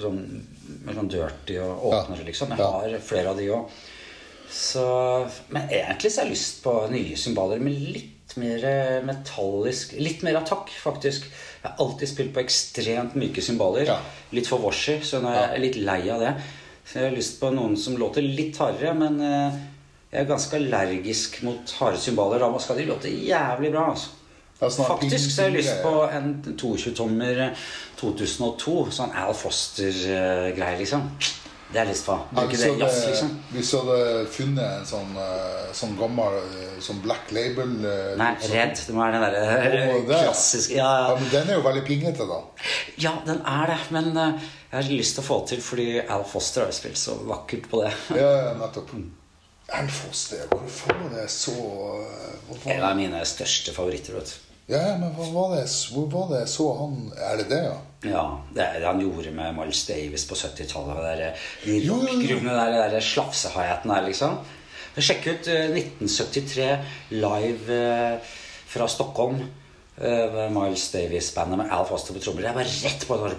sånn, 0.00 0.20
sånn 0.90 1.10
dirty 1.12 1.58
og 1.62 1.86
åpnere, 1.92 2.26
liksom. 2.30 2.54
Jeg 2.54 2.62
Ja. 2.64 2.70
har 2.78 2.98
flere 3.10 3.30
av 3.34 3.38
de 3.42 3.50
òg. 3.58 3.68
Så 4.54 4.82
Men 5.50 5.68
egentlig 5.68 6.12
så 6.12 6.20
har 6.22 6.28
jeg 6.28 6.36
lyst 6.36 6.62
på 6.62 6.74
nye 6.92 7.16
symboler 7.18 7.58
med 7.62 7.72
litt 7.94 8.36
mer 8.36 8.64
eh, 8.64 9.00
metallisk 9.06 9.92
Litt 9.98 10.22
mer 10.22 10.36
attakk, 10.40 10.70
faktisk. 10.82 11.24
Jeg 11.64 11.72
har 11.72 11.80
alltid 11.80 12.10
spilt 12.10 12.34
på 12.34 12.42
ekstremt 12.42 13.14
myke 13.16 13.42
symboler. 13.42 13.88
Ja. 13.88 13.96
Litt 14.36 14.48
for 14.50 14.60
washy, 14.60 14.98
så 15.00 15.22
nå 15.24 15.30
er 15.32 15.54
jeg 15.54 15.62
litt 15.62 15.78
lei 15.80 16.02
av 16.12 16.20
det. 16.20 16.34
Så 16.84 16.98
jeg 16.98 17.08
har 17.08 17.16
lyst 17.16 17.38
på 17.40 17.48
noen 17.56 17.78
som 17.80 17.96
låter 17.96 18.20
litt 18.20 18.58
hardere, 18.60 18.92
men 18.98 19.16
eh, 19.24 19.62
jeg 20.12 20.20
er 20.20 20.28
ganske 20.28 20.58
allergisk 20.60 21.40
mot 21.46 21.72
harde 21.80 22.02
symboler. 22.02 22.44
Da 22.44 22.60
skal 22.60 22.82
de 22.82 22.84
låte 22.90 23.08
jævlig 23.08 23.72
bra. 23.72 23.86
altså. 23.94 24.20
Faktisk 24.60 25.32
så 25.32 25.42
har 25.42 25.48
jeg 25.48 25.62
lyst 25.62 25.80
på 25.82 25.94
en 26.04 26.28
22-tommer 26.52 27.40
2002. 27.98 28.76
Sånn 29.00 29.16
Al 29.24 29.32
Foster-greier, 29.34 30.78
liksom. 30.84 31.08
Det 31.74 31.96
på. 32.06 32.14
Bruke 32.30 32.46
hvis 32.52 32.60
det 32.64 32.68
jazz, 32.78 32.94
hadde- 32.94 33.10
liksom. 33.10 33.30
Hvis 33.52 33.70
du 33.70 33.76
hadde 33.80 34.26
funnet 34.30 34.78
en 34.80 34.86
sånn, 34.86 35.16
eh, 35.24 35.72
sånn 35.74 35.96
gammel 35.98 36.36
eh, 36.38 36.76
sånn 36.80 37.00
black 37.02 37.32
label 37.34 37.72
eh, 37.84 38.12
Nei, 38.20 38.30
sånn- 38.40 38.54
Redd. 38.54 38.76
Det 38.86 38.94
må 38.94 39.02
være 39.04 39.18
den 39.18 39.24
derre 39.26 39.82
oh, 39.94 40.06
det. 40.08 40.20
klassiske 40.28 40.76
ja, 40.78 40.84
Ja, 40.84 41.08
ja. 41.08 41.16
men 41.20 41.30
den 41.34 41.50
er 41.50 41.58
jo 41.58 41.64
veldig 41.66 41.84
pingete, 41.88 42.28
da. 42.30 42.40
ja, 42.98 43.12
den 43.26 43.42
er 43.44 43.66
det. 43.74 43.80
Men 43.90 44.12
jeg 44.14 44.78
har 44.78 44.88
lyst 44.90 45.18
til 45.18 45.24
å 45.24 45.26
få 45.26 45.40
til, 45.48 45.60
fordi 45.60 45.88
Al 46.08 46.24
Foster 46.24 46.62
har 46.64 46.70
jo 46.72 46.78
spilt 46.78 46.98
så 47.00 47.18
vakkert 47.26 47.68
på 47.70 47.82
det. 47.84 47.92
Ja, 48.16 48.30
ja, 48.48 48.54
nettopp. 48.62 48.94
Al 49.74 49.88
Foster, 49.88 50.46
hvor 50.50 50.66
faen 50.68 51.04
var 51.08 51.20
det 51.22 51.28
så 51.32 51.52
hva 51.54 52.72
En 52.74 52.82
av 52.82 52.96
mine 52.96 53.20
største 53.26 53.72
favoritter. 53.72 54.14
vet 54.14 54.26
du. 54.26 54.53
Ja, 54.68 54.78
ja, 54.80 54.92
men 54.96 55.10
hva 55.12 55.26
var 55.34 55.50
det 55.58 55.64
Hvor 55.92 56.06
var 56.08 56.28
det 56.30 56.38
jeg 56.46 56.48
så 56.54 56.66
han 56.78 56.94
Er 57.20 57.36
det 57.36 57.48
det, 57.50 57.58
ja? 57.66 57.74
Ja, 58.04 58.22
det 58.56 58.62
er 58.64 58.78
det 58.80 58.86
han 58.88 59.00
gjorde 59.02 59.30
med 59.36 59.54
Miles 59.58 59.82
Davis 59.88 60.24
på 60.28 60.34
70-tallet. 60.36 60.96
det 61.04 61.18
der- 61.18 61.42
De 61.64 61.76
Jo, 61.84 61.98
jo, 62.04 62.20
jo. 62.20 62.38
der, 62.44 62.72
det 62.72 62.92
der 62.92 63.00
slafsehaeten 63.00 63.90
der, 63.90 64.02
liksom. 64.08 64.38
Sjekk 64.96 65.26
ut 65.32 65.48
eh, 65.48 65.70
1973 65.72 66.66
live 67.10 67.72
eh, 67.72 68.18
fra 68.68 68.86
Stockholm. 68.88 69.40
eh, 70.00 70.36
Miles 70.52 70.90
Davis-bandet 70.92 71.58
med 71.58 71.72
Al 71.72 71.86
Foster 71.88 72.12
på 72.14 72.20
trommer. 72.20 72.42
Det 72.42 72.54
var 72.54 72.64
rett 72.64 73.06
på 73.08 73.16
den 73.16 73.36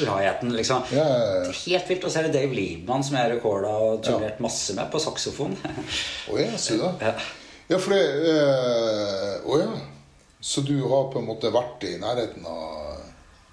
der 0.00 0.10
haeten, 0.14 0.52
liksom. 0.56 0.82
Ja, 0.92 1.04
ja, 1.08 1.18
ja. 1.34 1.44
Det 1.50 1.56
Helt 1.66 1.88
vilt. 1.90 2.04
Og 2.04 2.10
så 2.10 2.18
er 2.22 2.22
det 2.30 2.34
Dave 2.38 2.54
Liebman 2.54 3.02
som 3.04 3.16
jeg 3.18 3.34
recorda 3.36 3.68
og 3.68 4.02
turnert 4.04 4.38
masse 4.40 4.74
med 4.78 4.90
på 4.92 4.98
saksofon. 5.02 5.56
Å 6.30 6.38
ja, 6.38 6.52
se 6.56 6.78
da. 6.78 6.92
Ja. 7.02 7.14
Ja, 7.70 7.78
for 7.78 7.94
det 7.94 8.02
eh, 8.30 9.46
oh, 9.48 9.58
ja. 9.58 9.70
Så 10.42 10.60
du 10.66 10.74
har 10.82 11.04
på 11.12 11.20
en 11.20 11.28
måte 11.28 11.52
vært 11.54 11.84
i 11.86 11.94
nærheten 12.02 12.46
av 12.50 12.78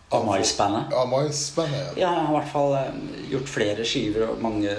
Av 0.09 0.23
Miles-bandet? 0.25 0.89
Ja, 0.89 1.03
Miles-bandet. 1.05 1.81
Ja. 1.93 1.97
Jeg 2.01 2.09
har 2.09 2.31
i 2.31 2.33
hvert 2.33 2.49
fall 2.49 2.71
eh, 2.79 2.95
gjort 3.29 3.51
flere 3.51 3.83
skiver 3.85 4.23
og 4.25 4.39
mange 4.41 4.71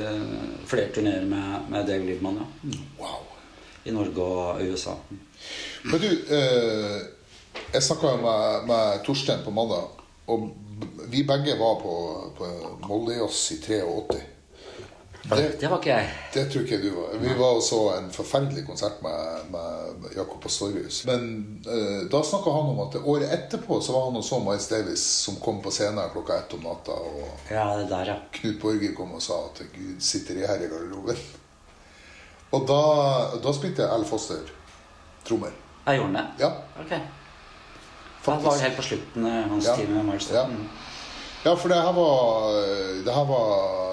flere 0.66 0.90
turnerer 0.90 1.28
med, 1.30 1.68
med 1.70 1.86
Dave 1.86 2.02
Liebman. 2.08 2.40
Ja. 2.66 2.80
Wow. 2.98 3.28
I 3.86 3.94
Norge 3.94 4.26
og 4.26 4.64
USA. 4.66 4.96
Men 5.84 6.02
du, 6.02 6.08
eh, 6.10 6.96
jeg 7.76 7.86
snakka 7.86 8.16
med, 8.24 8.66
med 8.72 9.04
Torstein 9.06 9.46
på 9.46 9.54
mandag, 9.54 9.86
og 10.26 10.50
vi 11.14 11.22
begge 11.30 11.54
var 11.62 11.78
på, 11.78 11.94
på 12.34 12.50
Moldejazz 12.88 13.52
i 13.54 13.60
83. 13.62 14.20
Det, 15.22 15.60
Det 15.60 15.68
var 15.70 15.78
ikke 15.78 15.90
jeg. 15.90 16.08
det 16.34 16.42
tror 16.52 16.62
ikke 16.64 16.78
du 16.82 16.90
var. 16.96 17.18
Vi 17.20 17.28
var 17.38 17.56
og 17.58 17.62
så 17.62 17.80
en 17.98 18.06
forferdelig 18.10 18.62
konsert 18.66 19.02
med, 19.02 19.50
med 19.52 20.14
Jakob 20.16 20.40
Pastorius. 20.42 21.02
Men 21.06 21.26
uh, 21.68 22.06
da 22.10 22.22
snakka 22.24 22.50
han 22.54 22.70
om 22.72 22.80
at 22.88 22.96
året 23.04 23.28
etterpå 23.36 23.80
så 23.84 23.92
var 23.92 24.06
han 24.08 24.16
og 24.16 24.24
så 24.24 24.38
Miles 24.40 24.68
Davis, 24.68 25.04
som 25.26 25.36
kom 25.44 25.60
på 25.62 25.70
scenen 25.70 26.08
klokka 26.14 26.38
ett 26.40 26.54
om 26.56 26.64
natta. 26.64 26.92
Og 26.96 27.52
Ja, 27.52 27.66
det 27.76 27.88
der, 27.92 28.04
ja. 28.14 28.16
Knut 28.32 28.60
Borger 28.62 28.94
kom 28.96 29.12
og 29.14 29.22
sa 29.22 29.42
at 29.50 29.60
Gud 29.76 30.00
sitter 30.00 30.40
i 30.40 30.46
her 30.48 30.64
i 30.64 30.70
garderoben. 30.72 31.20
Og 32.52 32.64
da, 32.66 32.80
da 33.44 33.52
spilte 33.54 33.86
Al 33.92 34.04
Foster 34.08 34.48
trommer. 35.28 35.52
Jeg 35.86 36.00
gjorde 36.00 36.16
det? 36.16 36.24
Ja. 36.40 36.48
Ok. 36.80 36.90
Da 38.24 38.34
var 38.40 38.52
det 38.56 38.62
helt 38.64 38.76
på 38.76 38.82
slutten 38.82 39.24
hans 39.50 39.66
Ja. 39.68 39.76
tid 39.76 39.88
med 39.88 40.04
Miles. 40.04 40.30
Ja. 40.32 40.46
Mm. 40.46 40.64
Ja, 41.44 41.54
for 41.56 41.68
det 41.72 41.76
her 41.80 41.92
var 41.96 42.50
Det 43.04 43.14
her 43.14 43.24
var 43.24 43.89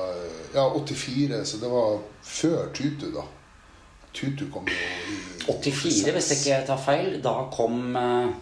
ja, 0.58 0.66
84, 0.74 1.42
så 1.48 1.60
det 1.62 1.70
var 1.72 1.98
før 2.26 2.68
Tutu, 2.76 3.08
da. 3.16 3.24
Tutu 4.18 4.48
kom 4.54 4.66
jo 4.66 4.74
i 4.74 5.18
84, 5.48 6.12
hvis 6.16 6.30
jeg 6.34 6.40
ikke 6.42 6.68
tar 6.72 6.80
feil. 6.82 7.20
Da 7.22 7.36
kom 7.54 7.94
var- 7.94 8.34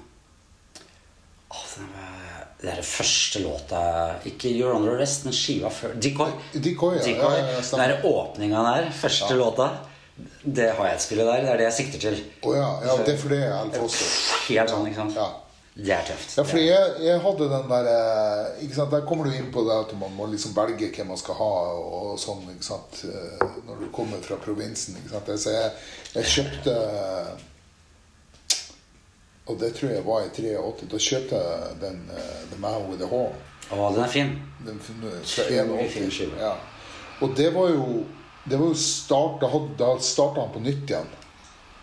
Det 2.61 2.71
er 2.71 2.75
det 2.79 2.85
første 2.85 3.39
låta 3.43 3.79
Ikke 4.25 4.49
You're 4.49 4.73
Under 4.75 4.95
Arrest, 4.95 5.25
men 5.25 5.33
skiva 5.33 5.69
før. 5.69 5.93
Decoy. 6.01 6.31
Decoy, 6.53 6.95
ja. 6.95 7.03
Decoy. 7.03 7.33
Ja, 7.33 7.37
ja, 7.37 7.51
ja, 7.51 7.61
Den 7.61 7.79
der 7.79 8.05
åpninga 8.05 8.63
der, 8.63 8.91
første 8.91 9.35
låta, 9.35 9.69
det 10.45 10.71
har 10.75 10.85
jeg 10.85 10.95
et 10.95 11.01
spill 11.01 11.17
der. 11.19 11.41
Det 11.41 11.49
er 11.49 11.57
det 11.57 11.65
jeg 11.67 11.73
sikter 11.73 11.99
til. 11.99 12.23
Å 12.43 12.55
ja, 12.55 12.69
ja, 12.85 12.95
det 13.03 13.13
er 13.13 13.17
fordi 13.17 13.41
Al 13.43 13.71
Foster. 13.71 14.07
Helt 14.49 14.69
sånn, 14.69 14.87
ikke 14.87 14.95
sant? 14.95 15.15
Ja. 15.15 15.27
Det 15.75 15.91
er 15.91 16.05
tøft. 16.07 16.37
Ja, 16.37 16.43
fordi 16.47 16.67
jeg, 16.69 16.91
jeg 17.03 17.19
hadde 17.19 17.47
den 17.51 17.65
der 17.67 17.87
eh, 17.91 18.63
ikke 18.63 18.77
sant? 18.77 18.93
Der 18.93 19.07
kommer 19.07 19.27
du 19.27 19.33
inn 19.35 19.49
på 19.51 19.65
det 19.67 19.75
at 19.75 19.91
man 19.99 20.13
må 20.15 20.29
liksom 20.31 20.53
velge 20.55 20.87
hvem 20.95 21.09
man 21.11 21.19
skal 21.19 21.35
ha 21.35 21.49
og, 21.75 21.89
og 21.97 22.21
sånn, 22.21 22.45
ikke 22.53 22.63
sant? 22.63 23.01
Eh, 23.09 23.43
når 23.67 23.81
du 23.83 23.89
kommer 23.95 24.23
fra 24.23 24.37
provinsen. 24.39 24.95
ikke 25.01 25.11
sant? 25.17 25.33
Så 25.43 25.51
jeg, 25.51 25.73
jeg 26.15 26.31
kjøpte 26.37 26.77
Og 29.51 29.59
det 29.61 29.73
tror 29.75 29.91
jeg 29.91 30.05
var 30.07 30.23
i 30.23 30.31
83. 30.31 30.87
Da 30.93 31.03
kjøpte 31.09 31.43
jeg 31.43 31.75
den 31.83 31.99
eh, 32.07 32.39
The 32.53 32.61
Man 32.63 32.87
With 32.87 33.03
The 33.03 33.11
Horn. 33.11 33.35
Å, 33.75 33.91
den 33.97 34.03
er 34.05 34.15
fin. 34.15 34.35
Den 34.63 34.79
fra 34.79 35.49
fin 35.49 35.75
81. 35.75 36.39
Ja. 36.39 36.55
Og 37.19 37.35
det 37.35 37.51
var 37.53 37.73
jo 37.75 38.05
det 38.45 38.57
var 38.61 38.67
jo 38.69 38.77
start, 38.77 39.43
Da 39.77 39.95
starta 39.99 40.41
han 40.45 40.51
på 40.53 40.59
nytt 40.63 40.89
igjen. 40.89 41.07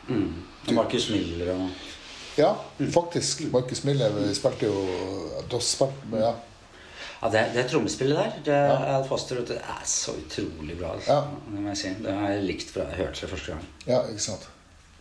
Mm. 0.09 0.29
Markus 0.73 1.11
Miller 1.11 1.53
og 1.57 1.69
Ja, 2.39 2.55
faktisk. 2.95 3.43
Marcus 3.53 3.85
Miller 3.85 4.15
spilte 4.35 4.67
jo 4.71 4.87
spilte 5.53 5.93
ja. 6.17 6.33
Ja, 7.23 7.29
det, 7.31 7.43
det 7.55 7.61
trommespillet 7.71 8.19
der, 8.19 8.39
det 8.47 8.55
er 8.57 8.89
Al 8.97 9.05
Foster, 9.07 9.39
det 9.47 9.59
er 9.61 9.85
så 9.87 10.11
utrolig 10.19 10.75
bra. 10.81 10.95
Altså. 10.97 11.13
Ja. 11.13 11.45
Det 11.53 11.61
må 11.61 11.69
jeg 11.71 11.79
si. 11.79 11.93
Det 12.03 12.15
har 12.19 12.33
jeg 12.35 12.43
likt 12.49 12.73
fra 12.75 12.87
jeg 12.89 12.99
hørte 12.99 13.21
det 13.21 13.31
første 13.31 13.53
gang. 13.53 13.69
Ja, 13.87 14.01
ikke 14.11 14.25
sant. 14.25 14.49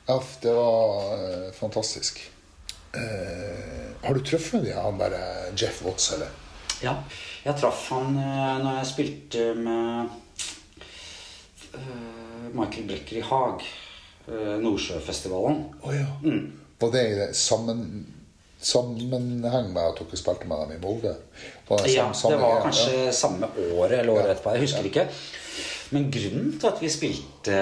Ja, 0.09 0.19
det 0.43 0.53
var 0.53 1.15
eh, 1.15 1.47
fantastisk. 1.57 2.21
Eh, 2.93 3.89
har 4.03 4.13
du 4.13 4.21
truffet 4.27 4.65
de, 4.67 4.75
han 4.75 4.99
der 5.01 5.15
eh, 5.17 5.49
Jeff 5.57 5.81
Watts, 5.87 6.11
eller? 6.13 6.29
Ja, 6.83 6.97
jeg 7.45 7.57
traff 7.61 7.87
han 7.89 8.13
eh, 8.19 8.55
når 8.67 8.77
jeg 8.81 8.89
spilte 8.91 9.47
med 9.57 10.13
eh, 11.73 12.49
Michael 12.53 12.85
Brecker 12.91 13.17
i 13.21 13.25
Haag. 13.31 13.65
eh, 14.27 14.57
Nordsjøfestivalen. 14.61 15.63
Oh, 15.81 15.95
ja. 15.95 16.09
Var 16.81 16.91
det 16.91 17.03
i 17.11 17.27
sammen, 17.37 17.85
sammenheng 18.61 19.71
med 19.73 19.83
at 19.83 19.99
dere 20.01 20.17
spilte 20.19 20.47
med 20.49 20.63
dem 20.65 20.75
i 20.77 20.81
Molde? 20.83 21.15
Var 21.69 21.87
Ja, 21.89 22.07
det 22.11 22.39
var 22.41 22.61
kanskje 22.65 23.11
samme 23.15 23.47
året 23.75 23.99
eller 23.99 24.13
året 24.13 24.27
Ja. 24.27 24.33
etterpå. 24.35 24.53
Jeg 24.55 24.61
husker 24.67 24.83
ikke. 24.91 25.07
Men 25.91 26.05
grunnen 26.11 26.53
til 26.59 26.67
at 26.69 26.79
vi 26.81 26.87
spilte 26.89 27.55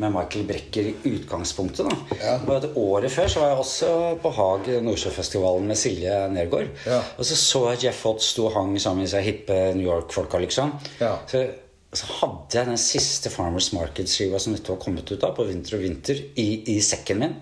med 0.00 0.12
Michael 0.14 0.46
Brecker 0.48 0.86
i 0.88 0.94
utgangspunktet, 1.04 1.84
da, 1.84 2.16
Ja. 2.16 2.38
var 2.46 2.56
at 2.62 2.70
året 2.76 3.10
før 3.12 3.26
så 3.28 3.40
var 3.40 3.48
jeg 3.48 3.58
også 3.58 4.18
på 4.22 4.30
Haag 4.32 4.82
Nordsjøfestivalen 4.82 5.66
med 5.68 5.76
Silje 5.76 6.28
Nergård. 6.32 6.68
Ja. 6.86 7.02
Og 7.18 7.24
så 7.24 7.36
så 7.36 7.70
jeg 7.72 7.84
Jeff 7.84 8.02
Hott 8.04 8.22
sto 8.22 8.46
og 8.46 8.54
hang 8.54 8.80
sammen 8.80 8.98
med 9.02 9.06
disse 9.06 9.20
hippe 9.20 9.74
New 9.74 9.86
York-folka, 9.86 10.38
liksom. 10.38 10.72
Ja. 11.00 11.16
Så, 11.26 11.46
så 11.92 12.06
hadde 12.22 12.56
jeg 12.56 12.68
den 12.70 12.78
siste 12.80 13.28
Farmers 13.28 13.66
Market-skiva 13.76 14.38
som 14.40 14.54
dette 14.54 14.72
var 14.72 14.78
kommet 14.80 15.10
ut 15.12 15.24
av, 15.26 15.34
på 15.36 15.44
Vinter 15.44 15.76
og 15.76 15.82
Vinter, 15.84 16.22
i, 16.40 16.46
i 16.72 16.78
sekken 16.80 17.20
min. 17.20 17.34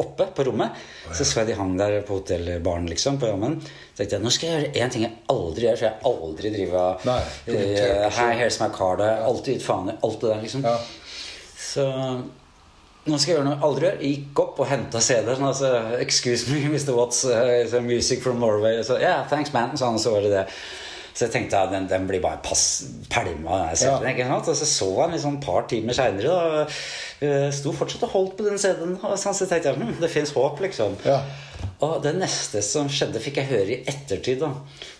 Oppe 0.00 0.30
på 0.32 0.46
rommet. 0.48 0.78
Så 1.12 1.26
så 1.28 1.42
jeg 1.42 1.50
de 1.50 1.58
hang 1.58 1.74
der 1.76 1.98
på 2.08 2.16
hotellbaren, 2.16 2.88
liksom, 2.88 3.18
på 3.20 3.28
jammen. 3.28 3.58
Så 3.60 4.00
tenkte 4.00 4.16
jeg 4.16 4.24
nå 4.24 4.32
skal 4.32 4.48
jeg 4.48 4.62
gjøre 4.62 4.80
én 4.80 4.94
ting 4.94 5.04
jeg 5.04 5.12
aldri 5.34 5.68
gjør, 5.68 5.76
for 5.76 5.88
jeg 5.90 6.12
aldri 6.12 6.54
driver 6.56 6.80
av 6.86 7.06
uh, 7.12 8.08
Hi, 8.16 8.30
here's 8.40 8.58
my 8.62 8.70
card. 8.72 9.04
Alltid 9.04 9.58
gitt 9.58 9.68
faen 9.68 9.92
i 9.92 9.98
alt 10.00 10.20
det 10.24 10.32
der, 10.32 10.42
liksom. 10.46 10.64
Ja. 10.64 10.76
Så 11.68 11.88
nå 13.08 13.20
skal 13.20 13.34
jeg 13.34 13.36
gjøre 13.36 13.46
noe 13.50 13.58
jeg 13.58 13.66
aldri 13.68 13.90
gjør. 13.90 14.02
Gikk 14.08 14.44
opp 14.46 14.64
og 14.64 14.72
henta 14.72 15.04
CD-en. 15.04 15.48
Altså, 15.52 15.76
'Excuse 16.00 16.48
me, 16.48 16.64
Mr. 16.72 16.96
Watts. 16.96 17.26
Uh, 17.28 17.80
music 17.84 18.24
from 18.24 18.40
Norway.' 18.40 18.80
Så, 18.80 18.96
yeah, 19.04 19.28
thanks, 19.28 19.52
man. 19.52 19.76
Sånn, 19.76 20.00
så 20.00 20.16
var 20.16 20.24
det 20.24 20.32
det. 20.38 20.50
Så 21.18 21.26
jeg 21.26 21.32
tenkte 21.34 21.58
at 21.58 21.72
den, 21.74 21.88
den 21.90 22.04
blir 22.06 22.20
bare 22.22 22.38
pass, 22.46 22.84
pælma. 23.10 23.56
Ja. 23.74 23.96
Og 24.36 24.46
så 24.46 24.54
så 24.54 24.86
han 25.00 25.10
liksom 25.16 25.40
et 25.40 25.42
par 25.42 25.64
timer 25.66 25.96
seinere, 25.96 26.30
og 26.30 27.54
sto 27.56 27.72
fortsatt 27.74 28.04
og 28.06 28.12
holdt 28.12 28.36
på 28.38 28.44
den 28.46 28.60
CD-en. 28.62 28.92
Og 29.02 29.16
så 29.18 29.32
tenkte 29.34 29.72
jeg 29.72 29.80
hm, 29.80 29.96
det 29.98 30.12
fins 30.12 30.30
håp, 30.36 30.62
liksom. 30.62 30.94
Ja. 31.02 31.18
Og 31.82 31.98
det 32.04 32.12
neste 32.20 32.62
som 32.62 32.86
skjedde, 32.90 33.18
fikk 33.22 33.40
jeg 33.40 33.50
høre 33.50 33.74
i 33.74 33.80
ettertid, 33.90 34.44
da, 34.44 34.52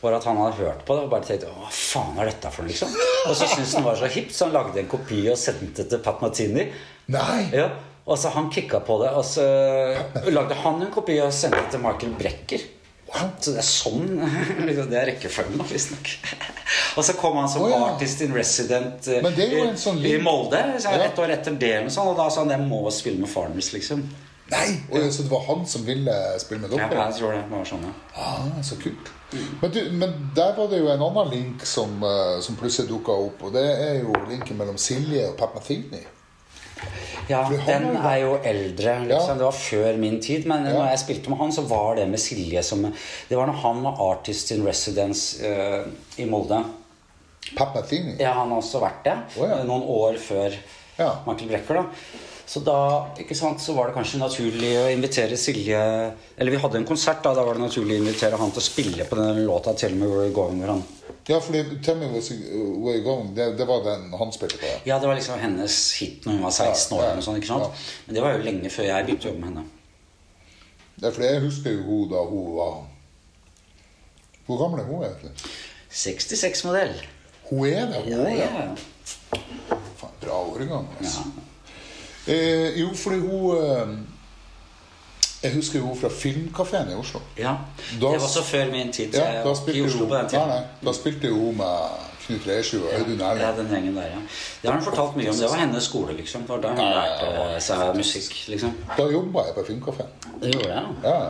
var 0.03 0.17
at 0.19 0.27
han 0.27 0.41
hadde 0.43 0.59
hørt 0.59 0.83
på 0.87 0.97
det 0.99 1.05
og 1.07 1.13
bare 1.13 1.27
tenkte 1.29 1.53
Hva 1.55 1.71
faen 1.75 2.19
er 2.19 2.33
dette 2.33 2.51
for 2.55 2.67
noe, 2.67 2.73
liksom? 2.73 2.97
Og 3.29 3.39
så 3.39 3.49
syntes 3.51 3.77
han 3.79 3.87
var 3.87 4.01
så 4.01 4.11
hipt, 4.11 4.35
så 4.35 4.49
han 4.49 4.57
lagde 4.57 4.83
en 4.83 4.91
kopi 4.91 5.21
og 5.31 5.39
sendte 5.39 5.87
til 5.87 6.03
Pat 6.03 6.19
Martini. 6.25 6.67
Nei! 7.15 7.45
Ja, 7.55 7.69
og 8.09 8.19
så 8.19 8.35
han 8.35 8.51
kicka 8.51 8.83
på 8.83 8.99
det, 9.05 9.13
og 9.15 9.23
så 9.27 9.47
lagde 10.35 10.59
han 10.65 10.83
en 10.83 10.91
kopi 10.95 11.21
og 11.23 11.31
sendte 11.35 11.63
til 11.71 11.83
Michael 11.87 12.19
Brecker. 12.19 12.67
Så 13.41 13.55
det 13.55 13.63
er 13.63 13.67
sånn 13.67 14.09
liksom, 14.69 14.91
Det 14.91 14.99
er 15.01 15.11
rekkefølgen, 15.13 15.63
visstnok. 15.71 16.11
Og 16.99 17.05
så 17.07 17.15
kom 17.17 17.39
han 17.41 17.49
som 17.51 17.65
oh, 17.65 17.71
ja. 17.73 17.81
artist 17.93 18.23
in 18.25 18.35
resident 18.37 19.07
eh, 19.09 19.29
det 19.37 19.49
sånn 19.81 20.01
i 20.05 20.17
Molde. 20.23 20.61
Så 20.83 20.93
Ja. 20.93 21.07
Et 21.09 21.21
år 21.23 21.35
etter 21.39 21.57
det, 21.59 21.75
og, 21.85 21.93
sånn, 21.95 22.11
og 22.13 22.19
da 22.19 22.29
sa 22.33 22.43
han 22.45 22.53
jeg 22.53 22.67
må 22.69 22.83
spille 22.95 23.23
med 23.23 23.31
Farmers, 23.31 23.71
liksom. 23.73 24.03
Nei! 24.49 24.81
Og, 24.91 25.13
Så 25.13 25.25
det 25.25 25.31
var 25.31 25.45
han 25.47 25.65
som 25.69 25.85
ville 25.85 26.15
spille 26.41 26.63
med 26.65 26.73
Ja, 26.73 26.89
dere? 26.89 27.07
jeg 27.11 27.19
tror 27.21 27.35
det 27.37 27.45
var 27.53 27.65
sånn, 27.69 27.85
ja. 27.85 27.95
Ah, 28.17 28.63
så 28.65 28.79
kult. 28.81 29.13
Men, 29.61 29.71
du, 29.71 29.81
men 29.93 30.15
der 30.37 30.55
var 30.57 30.71
det 30.73 30.79
jo 30.81 30.89
en 30.89 31.03
annen 31.05 31.33
link 31.33 31.67
som, 31.69 31.99
eh, 32.03 32.39
som 32.45 32.57
plutselig 32.57 32.89
dukka 32.89 33.13
opp, 33.29 33.43
og 33.45 33.53
det 33.57 33.67
er 33.69 33.99
jo 34.01 34.15
linken 34.29 34.57
mellom 34.57 34.79
Silje 34.81 35.27
og 35.29 35.37
Pat 35.41 35.53
Metheny. 35.57 36.01
Ja, 37.29 37.43
den 37.67 37.91
er 37.97 38.17
jo 38.23 38.39
eldre. 38.45 38.95
Ja. 38.95 39.05
Liksom. 39.05 39.39
Det 39.39 39.45
var 39.45 39.53
før 39.59 39.97
min 40.01 40.21
tid. 40.25 40.47
Men 40.47 40.65
Ja. 40.67 40.73
når 40.79 40.89
jeg 40.91 40.99
spilte 40.99 41.31
med 41.31 41.39
han, 41.39 41.53
så 41.53 41.63
var 41.69 41.97
det 41.97 42.09
med 42.09 42.19
Silje 42.21 42.63
som 42.63 42.83
Det 43.29 43.37
var 43.37 43.47
når 43.47 43.61
han 43.63 43.83
var 43.85 44.01
artist 44.13 44.51
in 44.51 44.65
residence 44.67 45.43
uh, 45.45 45.85
i 46.17 46.25
Molde. 46.25 46.63
Pappa 47.57 47.81
Metheny? 47.81 48.17
Ja, 48.21 48.33
han 48.33 48.51
har 48.51 48.59
også 48.61 48.81
vært 48.83 49.05
det. 49.05 49.17
Oh, 49.39 49.49
ja. 49.49 49.63
Noen 49.65 49.83
år 49.89 50.19
før 50.21 50.57
Ja. 50.99 51.13
Michael 51.27 51.49
Brecker. 51.53 51.75
da 51.75 51.85
så 52.49 52.61
da 52.65 52.77
ikke 53.21 53.37
sant, 53.37 53.61
så 53.61 53.75
var 53.77 53.91
det 53.91 53.95
kanskje 53.99 54.19
naturlig 54.23 54.71
å 54.81 54.87
invitere 54.89 55.37
Silje 55.37 55.81
Eller 56.39 56.55
vi 56.55 56.61
hadde 56.63 56.79
en 56.81 56.87
konsert, 56.89 57.21
da. 57.23 57.35
Da 57.37 57.43
var 57.45 57.59
det 57.59 57.61
naturlig 57.67 57.99
å 57.99 58.03
invitere 58.03 58.39
han 58.41 58.51
til 58.55 58.63
å 58.63 58.65
spille 58.65 59.05
på 59.05 59.19
den 59.19 59.43
låta 59.45 59.75
'Tell 59.77 59.95
Me 59.95 60.07
Where 60.09 60.29
We're 60.31 60.33
Going'. 60.33 60.63
Hvor 60.65 60.73
han 60.73 60.83
Ja, 61.29 61.41
fordi 61.45 61.61
Tell 61.85 61.97
Me 62.01 62.07
Where 62.09 62.23
You're 62.97 63.03
Going, 63.05 63.35
det, 63.37 63.51
det 63.59 63.67
var 63.69 63.83
den 63.85 64.13
han 64.17 64.33
spilte 64.33 64.57
på. 64.57 64.65
ja. 64.67 64.79
Ja, 64.87 64.99
det 64.99 65.07
var 65.11 65.15
liksom 65.19 65.39
hennes 65.39 65.93
hit 66.01 66.25
når 66.25 66.33
hun 66.33 66.43
var 66.43 66.51
16 66.51 66.99
år. 66.99 67.03
Ja, 67.05 67.15
ja, 67.15 67.21
sånt, 67.21 67.37
ikke 67.43 67.47
sant? 67.53 67.63
ja. 67.63 67.71
Men 68.07 68.15
det 68.15 68.23
var 68.23 68.33
jo 68.33 68.39
lenge 68.47 68.71
før 68.71 68.85
jeg 68.89 69.05
begynte 69.07 69.29
å 69.29 69.31
jobbe 69.33 69.41
med 69.45 69.49
henne. 69.51 69.65
Ja, 71.03 71.11
for 71.11 71.23
jeg 71.23 71.41
husker 71.45 71.71
jo 71.77 71.83
hun 71.85 72.09
da 72.11 72.23
hun 72.25 72.57
var 72.57 72.79
Hvor 74.49 74.57
gammel 74.63 74.81
er 74.81 74.89
hun 74.89 75.05
egentlig? 75.05 75.31
66-modell. 75.93 76.95
Hun 77.51 77.67
er 77.69 77.87
det, 77.93 78.01
hun 78.05 78.13
Ja, 78.13 78.25
er 78.25 78.37
ja. 78.41 78.75
Faen, 80.01 80.17
bra 80.23 80.41
årgang, 80.49 80.89
altså. 80.99 81.21
Ja. 81.29 81.45
Eh, 82.27 82.81
jo, 82.81 82.89
fordi 82.95 83.19
hun 83.21 83.57
eh, 83.57 83.99
Jeg 85.43 85.55
husker 85.55 85.81
hun 85.81 85.95
fra 86.01 86.09
Filmkafeen 86.11 86.91
i 86.91 86.95
Oslo. 86.99 87.21
Ja, 87.39 87.53
Da- 88.01 88.11
det 88.13 88.21
var 88.21 88.29
så 88.29 88.43
før 88.43 88.71
min 88.73 88.93
tid. 88.93 89.15
Ja, 89.15 89.43
da 89.45 89.55
spilte 89.55 89.79
i 89.79 89.83
Oslo 89.87 89.99
hun, 89.99 90.09
på 90.09 90.15
den 90.17 90.29
tiden. 90.29 90.49
nei, 90.49 90.63
da 90.85 90.93
spilte 90.93 91.31
hun 91.31 91.57
med 91.57 92.07
Knut 92.27 92.47
Resju 92.47 92.81
og 92.83 92.93
Audun 92.99 93.19
Ja, 93.21 93.53
den 93.57 93.69
gjengen 93.71 93.95
der, 93.97 94.03
ja. 94.03 94.19
Det 94.63 94.71
har 94.71 94.73
hun 94.81 94.85
fortalt 94.85 95.17
mye 95.17 95.29
om. 95.31 95.37
Det 95.37 95.51
var 95.51 95.57
hennes 95.57 95.85
skole, 95.85 96.13
liksom. 96.17 96.41
Det 96.43 96.49
var 96.49 96.61
da 96.61 96.69
hun 96.69 96.79
ja, 96.79 96.89
lærte 96.91 97.61
seg 97.61 97.97
musikk, 97.97 98.49
liksom. 98.49 98.75
Da 98.99 99.07
jobba 99.13 99.45
jeg 99.47 99.55
på 99.55 99.65
Filmkafeen. 99.67 100.09
Det 100.43 100.53
gjorde 100.55 100.69
jeg. 100.75 100.85
Ja, 101.05 101.21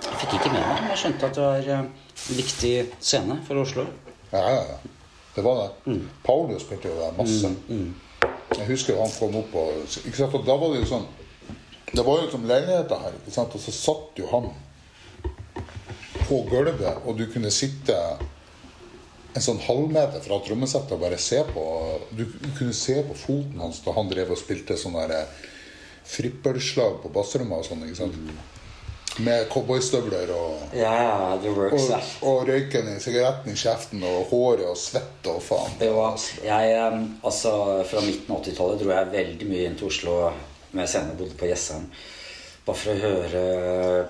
Jeg 0.00 0.16
fikk 0.20 0.32
ikke 0.34 0.52
med 0.52 0.60
meg, 0.64 0.78
men 0.80 0.88
jeg 0.90 0.98
skjønte 0.98 1.26
at 1.26 1.34
det 1.34 1.42
var 1.44 1.66
eh, 1.74 1.78
en 1.78 2.36
viktig 2.36 2.86
scene 3.00 3.40
for 3.46 3.54
Oslo. 3.60 3.84
ja, 4.32 4.38
ja. 4.38 4.54
ja. 4.54 4.78
Det 5.36 5.44
var 5.44 5.60
det. 5.62 5.70
Mm. 5.92 6.08
Paulo 6.24 6.58
spilte 6.58 6.88
jo 6.88 6.94
der 7.00 7.12
masse. 7.18 7.50
Jeg 8.60 8.68
husker 8.68 8.98
han 9.00 9.12
kom 9.16 9.38
opp 9.40 9.54
og 9.56 9.84
ikke 10.04 10.18
sant? 10.18 10.34
Og 10.36 10.44
da 10.44 10.56
var 10.60 10.74
det 10.74 10.82
jo 10.82 10.90
sånn 10.90 11.06
Det 11.90 12.02
var 12.06 12.20
jo 12.20 12.28
som 12.30 12.44
leiligheter 12.46 13.00
her, 13.02 13.14
ikke 13.18 13.34
sant? 13.34 13.54
og 13.56 13.62
så 13.62 13.72
satt 13.74 14.20
jo 14.20 14.28
han 14.30 14.50
på 16.28 16.44
gulvet, 16.46 17.00
og 17.02 17.16
du 17.18 17.24
kunne 17.32 17.50
sitte 17.50 17.96
en 19.34 19.42
sånn 19.42 19.58
halvmeter 19.64 20.22
fra 20.22 20.38
trommesettet 20.46 20.94
og 20.94 21.02
bare 21.02 21.18
se 21.18 21.40
på 21.48 21.64
Du 22.14 22.26
kunne 22.58 22.76
se 22.76 23.00
på 23.06 23.16
foten 23.18 23.58
hans 23.62 23.80
da 23.82 23.94
han 23.96 24.10
drev 24.12 24.30
og 24.34 24.38
spilte 24.38 24.78
sånne 24.78 25.08
der 25.10 25.48
frippelslag 26.10 27.00
på 27.02 27.10
bassrommet 27.14 27.62
og 27.62 27.66
sånn. 27.66 27.84
ikke 27.86 28.00
sant? 28.02 28.16
Med 29.18 29.48
cowboystøvler 29.50 30.30
og 30.32 30.70
works 31.56 31.88
og, 31.90 32.12
og 32.30 32.46
røyken 32.48 32.92
i 32.92 33.00
sigaretten 33.02 33.52
i 33.52 33.58
kjeften 33.58 34.04
og 34.06 34.30
håret 34.30 34.62
og 34.70 34.78
svette 34.78 35.32
og 35.32 35.42
faen. 35.42 35.74
Det 35.80 35.90
var, 35.92 36.14
jeg, 36.44 37.02
altså, 37.26 37.52
fra 37.90 38.04
midten 38.06 38.30
av 38.36 38.40
80-tallet 38.44 38.80
dro 38.84 38.94
jeg 38.94 39.10
veldig 39.16 39.50
mye 39.50 39.66
inn 39.66 39.76
til 39.80 39.90
Oslo 39.90 40.16
når 40.70 40.84
jeg 40.84 40.92
senere 40.94 41.18
bodde 41.18 41.36
på 41.40 41.50
Jessheim. 41.50 41.90
Bare 42.64 42.76
for 42.76 42.92
å 42.92 43.02
høre 43.02 43.44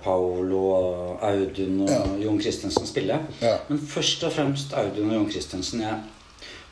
Paolo 0.04 0.62
og 0.76 1.24
Audun 1.24 1.84
og 1.86 1.90
Ja. 1.90 2.00
Jon 2.26 2.40
Christensen 2.42 2.86
spille. 2.86 3.20
Ja. 3.40 3.56
Men 3.68 3.78
først 3.80 4.24
og 4.26 4.34
fremst 4.36 4.74
Audun 4.76 5.08
og 5.10 5.16
Jon 5.16 5.30
Christensen. 5.32 5.80
Jeg, 5.86 6.00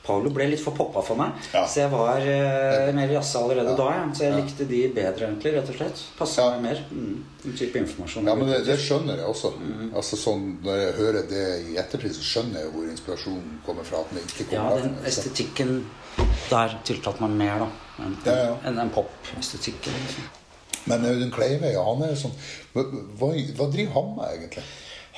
Paolo 0.08 0.30
ble 0.34 0.46
litt 0.48 0.62
for 0.64 0.72
poppa 0.76 1.02
for 1.04 1.20
meg, 1.20 1.36
Ja. 1.52 1.66
så 1.68 1.82
jeg 1.84 1.90
var 1.92 2.18
uh, 2.24 2.92
mer 2.96 3.12
jazza 3.12 3.42
allerede 3.44 3.74
da. 3.76 3.88
Ja. 3.92 4.06
Så 4.16 4.24
jeg 4.24 4.38
likte 4.40 4.66
de 4.70 4.80
bedre, 4.96 5.28
egentlig, 5.28 5.52
rett 5.58 5.68
og 5.68 5.76
slett. 5.76 6.02
Passa 6.18 6.42
Ja. 6.48 6.50
meg 6.56 6.62
mer. 6.70 6.80
Mm, 6.90 7.24
en 7.44 7.56
type 7.60 7.78
informasjon. 7.82 8.26
Ja, 8.26 8.34
men 8.40 8.48
det, 8.50 8.62
det 8.66 8.78
skjønner 8.82 9.20
jeg 9.20 9.28
også. 9.28 9.52
Mm. 9.60 9.92
Altså 9.94 10.16
sånn, 10.16 10.48
Når 10.64 10.80
jeg 10.82 10.92
hører 10.98 11.28
det 11.30 11.44
i 11.68 11.76
ettertid, 11.84 12.16
så 12.16 12.24
skjønner 12.32 12.64
jeg 12.64 12.72
hvor 12.74 12.88
inspirasjonen 12.90 13.60
kommer 13.68 13.84
fra. 13.84 14.00
At 14.00 14.10
den 14.16 14.24
ikke 14.24 14.48
Ja, 14.56 14.64
den 14.74 14.96
fra, 14.96 15.04
ikke 15.04 15.08
estetikken 15.12 15.76
der 16.50 16.74
tiltalte 16.88 17.22
meg 17.28 17.36
mer, 17.38 17.58
da. 17.66 17.68
Enn 18.04 18.16
Ja, 18.26 18.34
ja. 18.48 18.56
en 18.64 18.76
den 18.80 18.90
pop-estetikken. 18.90 19.92
Liksom. 20.06 20.24
Men 20.88 21.04
Audun 21.04 21.30
Kleive, 21.30 21.70
ja, 21.72 21.82
han 21.84 22.02
er 22.02 22.14
jo 22.14 22.20
sånn 22.24 22.36
hva, 22.74 22.84
hva, 23.20 23.66
driver 23.70 23.92
han 23.92 24.14
med, 24.16 24.30
egentlig? 24.38 24.64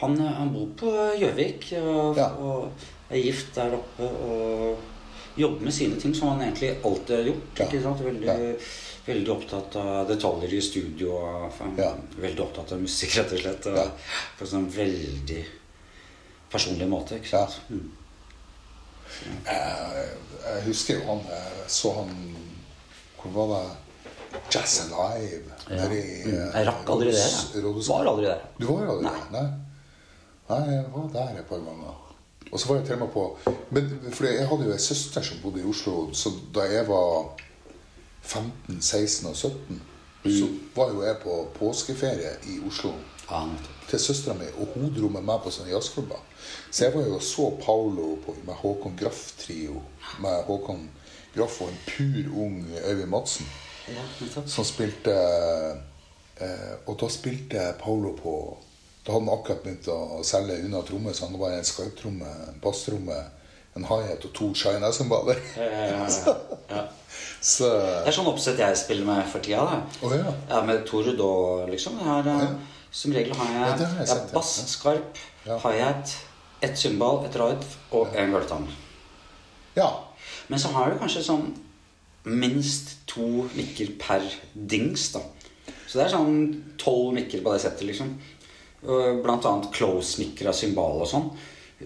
Han, 0.01 0.17
eh, 0.21 0.33
han 0.39 0.51
bor 0.55 0.67
på 0.81 0.93
Gjøvik 1.21 1.69
og, 1.83 2.17
Ja. 2.19 2.29
og 2.41 2.73
er 3.11 3.23
gift 3.25 3.55
der 3.57 3.75
oppe 3.75 4.07
og 4.07 4.79
jobber 5.41 5.65
med 5.67 5.73
sine 5.75 5.97
ting 6.01 6.15
som 6.15 6.29
han 6.33 6.43
egentlig 6.47 6.73
alltid 6.85 7.17
har 7.17 7.25
gjort. 7.31 7.61
Ikke 7.67 7.83
sant? 7.83 8.03
Veldig, 8.05 8.57
veldig 9.07 9.33
opptatt 9.35 9.77
av 9.81 10.09
detaljer 10.11 10.53
i 10.55 10.61
studio. 10.63 11.17
Veldig 12.21 12.45
opptatt 12.45 12.73
av 12.77 12.83
musikk, 12.83 13.17
rett 13.19 13.33
og 13.37 13.43
slett. 13.45 13.71
På 14.39 14.45
en 14.47 14.53
sånn 14.55 14.69
veldig 14.75 15.45
personlig 16.53 16.89
måte. 16.91 17.19
ikke 17.21 17.33
sant? 17.35 17.61
Mm. 17.71 17.89
Jeg, 19.45 20.11
jeg 20.45 20.61
husker 20.69 21.01
jo 21.01 21.07
han 21.09 21.23
Jeg 21.27 21.65
så 21.75 21.91
han 21.97 22.13
Hvor 23.19 23.33
var 23.35 23.49
det? 23.57 24.37
Jazz 24.55 24.77
Alive. 24.87 25.51
Ja. 25.69 25.89
i, 25.91 26.23
Mm. 26.25 26.31
eh, 26.31 26.53
Jeg 26.55 26.67
rakk 26.69 26.89
aldri 26.95 27.11
det. 27.11 27.19
Jeg. 27.19 27.63
Var 27.89 28.07
aldri 28.07 28.27
der. 28.29 28.45
Du 28.61 28.67
var 28.71 28.87
aldri 28.93 29.05
Nei. 29.09 29.13
der? 29.19 29.33
Nei. 29.35 29.49
Nei, 30.51 30.61
jeg 30.77 30.85
var 30.95 31.09
der 31.17 31.41
et 31.41 31.49
par 31.49 31.59
ganger. 31.67 31.99
Og 32.51 32.61
så 32.61 32.69
var 32.69 32.81
jeg 32.81 32.87
til 32.87 32.95
og 32.95 33.01
med 33.01 33.09
på 33.15 33.39
Men 33.71 33.91
fordi 34.13 34.33
jeg 34.33 34.49
hadde 34.49 34.65
jo 34.67 34.73
ei 34.73 34.83
søster 34.83 35.23
som 35.23 35.39
bodde 35.43 35.61
i 35.61 35.69
Oslo, 35.71 36.13
så 36.13 36.33
da 36.55 36.67
jeg 36.67 36.89
var 36.89 37.37
15, 38.23 38.83
16 38.83 39.29
og 39.31 39.37
17, 39.37 39.83
så 40.25 40.49
var 40.77 40.91
jo 40.91 41.03
jeg 41.03 41.17
på 41.23 41.37
påskeferie 41.55 42.35
i 42.51 42.59
Oslo 42.67 42.93
Ja, 43.31 43.45
til 43.89 43.99
søstera 43.99 44.35
mi, 44.35 44.49
og 44.59 44.73
hun 44.75 44.91
dro 44.97 45.09
med 45.09 45.23
meg 45.23 45.39
på 45.45 45.53
sånne 45.55 45.71
jazzklubber. 45.71 46.19
Så 46.71 46.85
jeg 46.85 46.95
var 46.95 47.05
jo 47.07 47.15
og 47.15 47.23
så 47.23 47.45
Paolo 47.63 48.17
på, 48.25 48.35
med 48.43 48.59
Håkon 48.59 48.97
Graff-trio. 48.99 49.83
Med 50.19 50.43
Håkon 50.49 50.89
Graff 51.35 51.61
og 51.63 51.69
en 51.69 51.79
pur 51.87 52.43
ung 52.43 52.67
Øyvind 52.89 53.11
Madsen 53.11 53.47
Ja, 53.89 54.03
som 54.47 54.65
spilte 54.65 55.15
eh, 56.41 56.75
Og 56.87 56.97
da 57.01 57.09
spilte 57.11 57.75
Paolo 57.79 58.17
på 58.19 58.35
Da 59.05 59.13
hadde 59.15 59.25
han 59.25 59.35
akkurat 59.39 59.63
begynt 59.65 59.87
å 59.89 60.21
selge 60.27 60.59
unna 60.65 60.83
trommer, 60.87 61.15
så 61.17 61.29
han 61.29 61.39
var 61.41 61.55
en 61.57 61.65
skarptromme, 61.65 62.31
en 62.51 62.59
basstromme, 62.63 63.17
en 63.79 63.87
high-hat 63.87 64.27
og 64.29 64.33
to 64.37 64.51
China-cymbaler. 64.55 65.41
Ja, 65.57 65.69
ja, 65.73 65.87
ja, 65.89 66.35
ja. 66.75 66.83
Så 67.41 67.65
Det 67.71 68.11
er 68.11 68.15
sånn 68.15 68.29
oppsett 68.29 68.61
jeg 68.61 68.77
spiller 68.77 69.07
med 69.09 69.25
for 69.31 69.43
tida. 69.45 69.63
da. 69.65 69.79
Oh, 70.05 70.13
ja. 70.13 70.35
Ja, 70.51 70.61
med 70.67 70.85
Tord 70.89 71.09
og 71.17 71.71
liksom. 71.73 71.97
Her, 72.05 72.27
har, 72.29 72.45
eh. 72.45 72.77
Som 72.93 73.15
regel 73.17 73.33
har 73.39 73.51
jeg, 73.55 73.63
har 73.87 74.03
jeg 74.03 74.09
jeg 74.11 74.29
bass, 74.35 74.53
skarp, 74.69 75.19
hi-hat, 75.47 76.15
ett 76.61 76.77
cymbal, 76.79 77.23
et 77.25 77.39
ride 77.41 77.67
og 77.97 78.13
en 78.19 78.35
gulvtann. 78.35 78.69
Ja. 79.79 79.89
Men 80.51 80.61
så 80.61 80.73
har 80.75 80.91
du 80.93 80.99
kanskje 81.01 81.25
sånn 81.25 81.47
minst 82.29 82.99
to 83.09 83.47
mikker 83.57 83.95
per 84.03 84.27
dings, 84.53 85.09
da. 85.15 85.23
Så 85.87 85.99
det 85.99 86.05
er 86.05 86.13
sånn 86.13 86.43
tolv 86.79 87.15
mikker 87.17 87.41
på 87.47 87.55
det 87.55 87.63
settet, 87.65 87.87
liksom. 87.89 88.13
Og 88.89 89.23
Blant 89.25 89.45
annet 89.45 89.71
close-snikra 89.77 90.53
cymbal 90.57 91.03
og 91.03 91.09
sånn. 91.11 91.31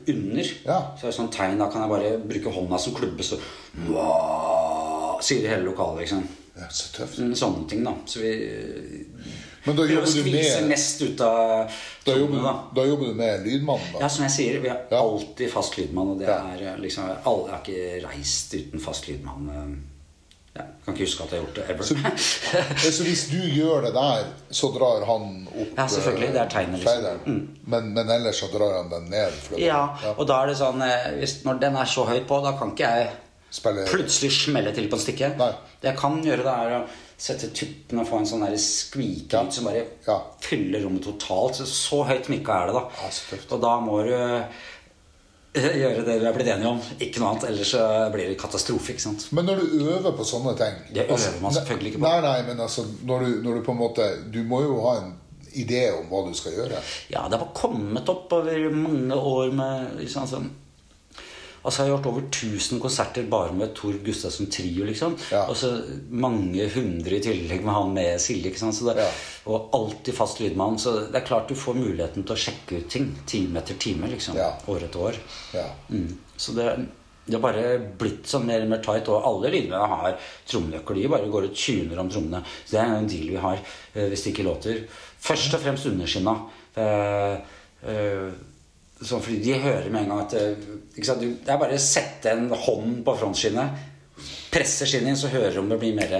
Under 0.08 0.42
Ja. 0.66 0.78
så 0.98 1.06
er 1.06 1.10
det 1.10 1.14
sånn 1.18 1.30
tegn, 1.30 1.58
da 1.58 1.68
kan 1.70 1.82
jeg 1.82 1.90
bare 1.90 2.18
bruke 2.18 2.52
hånda 2.54 2.78
som 2.78 2.94
klubbe, 2.94 3.22
så 3.22 3.38
Wow, 3.88 5.18
sier 5.22 5.48
hele 5.48 5.64
lokalet, 5.68 6.00
liksom. 6.04 6.24
ja 6.56 6.68
så 6.70 6.90
tøft. 6.94 7.18
Mm, 7.18 7.34
Sånne 7.34 7.68
ting, 7.70 7.84
da. 7.84 7.94
Så 8.06 8.20
vi 8.20 9.06
Men 9.66 9.76
da 9.76 9.82
jobber 9.88 10.06
du 10.12 10.30
med 10.30 10.68
mest 10.68 11.00
ut 11.02 11.20
av 11.24 11.70
da 12.04 12.12
jobber, 12.18 12.42
da. 12.42 12.52
da 12.74 12.82
jobber 12.84 13.06
du 13.06 13.14
med 13.14 13.46
lydmannen, 13.46 13.92
da? 13.94 14.00
Ja, 14.04 14.08
som 14.08 14.24
jeg 14.26 14.32
sier, 14.34 14.60
vi 14.60 14.68
har 14.68 14.82
Ja. 14.90 14.98
alltid 15.00 15.50
fast 15.50 15.78
lydmann. 15.78 16.10
Og 16.10 16.18
det 16.18 16.28
er 16.28 16.74
eh, 16.74 16.76
liksom 16.80 17.04
alle, 17.24 17.50
har 17.50 17.62
ikke 17.64 18.02
reist 18.06 18.54
uten 18.54 18.80
fast 18.80 19.08
lydmann. 19.08 19.82
Ja, 20.54 20.62
kan 20.84 20.94
ikke 20.94 21.02
huske 21.08 21.24
at 21.24 21.32
jeg 21.32 21.40
har 21.40 21.46
gjort 21.46 21.56
det 21.56 21.64
ever. 21.72 21.82
Så, 21.82 22.92
så 22.96 23.02
hvis 23.08 23.24
du 23.32 23.40
gjør 23.56 23.80
det 23.88 23.94
der, 23.96 24.28
så 24.54 24.68
drar 24.76 25.02
han 25.08 25.24
opp 25.50 25.72
Ja, 25.80 25.86
selvfølgelig, 25.90 26.28
det 26.36 26.40
er 26.44 26.52
tegnet, 26.52 26.84
liksom. 26.84 27.24
Mm. 27.26 27.40
Men, 27.74 27.88
men 27.96 28.12
ellers 28.18 28.38
så 28.44 28.46
drar 28.52 28.76
han 28.82 28.92
den 28.92 29.08
ned? 29.10 29.32
det- 29.50 29.64
ja, 29.64 29.80
og 30.14 30.26
da 30.30 30.42
er 30.44 30.52
det 30.52 30.58
sånn 30.60 30.82
eh, 30.86 31.08
hvis, 31.18 31.40
Når 31.44 31.58
den 31.64 31.76
er 31.80 31.90
så 31.90 32.04
høyt 32.06 32.28
på, 32.30 32.38
da 32.44 32.52
kan 32.60 32.70
ikke 32.76 32.92
jeg 33.00 33.10
Spille- 33.54 33.86
plutselig 33.90 34.30
smelle 34.34 34.72
til 34.74 34.86
på 34.90 34.96
en 34.98 35.02
stikke. 35.02 35.32
Nei. 35.38 35.50
Det 35.82 35.90
jeg 35.92 35.98
kan 35.98 36.16
gjøre, 36.26 36.42
det 36.46 36.54
er 36.54 36.72
å 36.78 36.84
sette 37.24 37.50
tuppen 37.54 38.00
og 38.02 38.08
få 38.08 38.18
en 38.18 38.26
sånn 38.26 38.42
der 38.46 38.54
Ja. 39.34 39.42
ut 39.46 39.54
som 39.54 39.64
bare 39.68 39.84
Ja. 40.06 40.16
fyller 40.42 40.82
rommet 40.86 41.02
totalt. 41.06 41.54
Så, 41.60 41.66
så 41.70 42.00
høyt 42.08 42.26
mikka 42.30 42.56
er 42.62 42.66
det, 42.72 42.74
da. 42.74 42.86
Ja, 43.02 43.38
og 43.54 43.60
da 43.62 43.74
må 43.80 44.00
du 44.06 44.14
gjøre 45.82 46.04
det 46.06 46.16
vi 46.18 46.26
er 46.28 46.36
blitt 46.36 46.50
enige 46.50 46.70
om. 46.70 46.80
Ikke 46.98 47.22
noe 47.22 47.32
annet. 47.32 47.48
Ellers 47.52 47.74
så 47.76 47.82
blir 48.14 48.30
det 48.30 48.38
katastrofe. 48.40 48.94
ikke 48.94 49.04
sant? 49.04 49.28
Men 49.36 49.46
når 49.48 49.62
du 49.62 49.76
øver 49.84 50.16
på 50.16 50.26
sånne 50.26 50.54
ting 50.58 50.80
Det 50.94 51.06
øver 51.06 51.36
man 51.42 51.54
selvfølgelig 51.54 51.92
ikke 51.92 52.02
på. 52.02 52.08
Nei, 52.08 52.24
nei, 52.24 52.38
men 52.48 52.64
altså 52.64 52.86
når 53.06 53.26
du, 53.26 53.30
når 53.44 53.60
du 53.60 53.66
på 53.68 53.76
en 53.76 53.80
måte 53.80 54.08
Du 54.34 54.40
må 54.48 54.64
jo 54.64 54.80
ha 54.86 54.96
en 55.02 55.14
idé 55.54 55.84
om 55.94 56.08
hva 56.10 56.24
du 56.26 56.34
skal 56.34 56.56
gjøre. 56.56 56.80
Ja, 57.12 57.28
det 57.30 57.38
har 57.38 57.52
kommet 57.54 58.08
opp 58.10 58.32
over 58.34 58.64
mange 58.74 59.14
år 59.14 59.52
med 59.54 59.92
liksom, 60.00 60.26
sånn 60.26 60.48
Altså, 61.64 61.80
jeg 61.80 61.88
har 61.88 61.94
gjort 61.94 62.08
over 62.10 62.24
1000 62.28 62.80
konserter 62.82 63.28
bare 63.32 63.54
med 63.56 63.72
Tor 63.76 63.94
Gustavsen 64.04 64.50
Trio, 64.52 64.84
liksom. 64.84 65.14
Ja. 65.32 65.46
Og 65.48 65.56
så 65.56 65.70
mange 66.12 66.66
hundre 66.74 67.16
i 67.16 67.22
tillegg 67.24 67.64
med 67.64 67.72
han 67.72 67.94
med 67.96 68.20
Silje, 68.20 68.50
ikke 68.50 68.60
sant. 68.60 68.76
Så 68.76 68.90
det, 68.90 68.98
Ja. 69.00 69.08
Og 69.48 69.70
alltid 69.76 70.14
fast 70.16 70.40
lydmann. 70.40 70.78
Så 70.78 70.92
det 71.12 71.22
er 71.22 71.26
klart 71.26 71.48
du 71.48 71.54
får 71.54 71.76
muligheten 71.76 72.24
til 72.24 72.36
å 72.36 72.42
sjekke 72.44 72.82
ut 72.82 72.90
ting 72.90 73.10
time 73.26 73.60
etter 73.60 73.80
time, 73.80 74.08
liksom. 74.12 74.36
Ja. 74.36 74.52
År 74.68 74.84
etter 74.88 75.08
år. 75.08 75.18
Ja. 75.56 75.66
Mm. 75.88 76.18
Så 76.36 76.52
det, 76.52 76.68
det 77.24 77.38
har 77.38 77.44
bare 77.44 77.78
blitt 78.00 78.28
sånn 78.28 78.46
mer 78.48 78.64
og 78.64 78.68
mer 78.68 78.84
tight. 78.84 79.08
Og 79.08 79.24
alle 79.24 79.52
lydmennene 79.56 80.00
har 80.04 80.16
trommenøkkel. 80.44 81.00
De 81.00 81.12
bare 81.16 81.32
går 81.32 81.48
og 81.48 81.56
tuner 81.56 82.00
om 82.00 82.12
trommene. 82.12 82.44
Så 82.64 82.76
det 82.76 82.82
er 82.84 82.96
en 82.98 83.08
deal 83.08 83.30
vi 83.32 83.44
har 83.48 83.60
eh, 83.60 84.08
hvis 84.12 84.26
det 84.26 84.34
ikke 84.34 84.48
låter. 84.50 84.82
Først 85.24 85.56
og 85.56 85.64
fremst 85.64 85.88
underskinna. 85.88 86.34
Uh, 86.74 87.38
eh, 87.88 88.28
sånn 89.04 89.22
fordi 89.22 89.40
de 89.44 89.58
hører 89.60 89.90
med 89.92 90.02
en 90.04 90.08
gang 90.14 90.22
at 90.24 90.34
eh, 90.38 91.02
sant? 91.04 91.20
Du, 91.20 91.28
Det 91.44 91.52
er 91.52 91.58
bare 91.60 91.76
å 91.76 91.82
sette 91.82 92.30
en 92.32 92.48
hånd 92.50 93.02
på 93.06 93.14
frontskinnet, 93.20 93.82
presse 94.54 94.86
skinnet 94.86 95.12
inn, 95.14 95.18
så 95.20 95.28
hører 95.32 95.52
du 95.54 95.60
om 95.64 95.68
det 95.72 95.78
blir 95.82 95.96
mer 95.96 96.12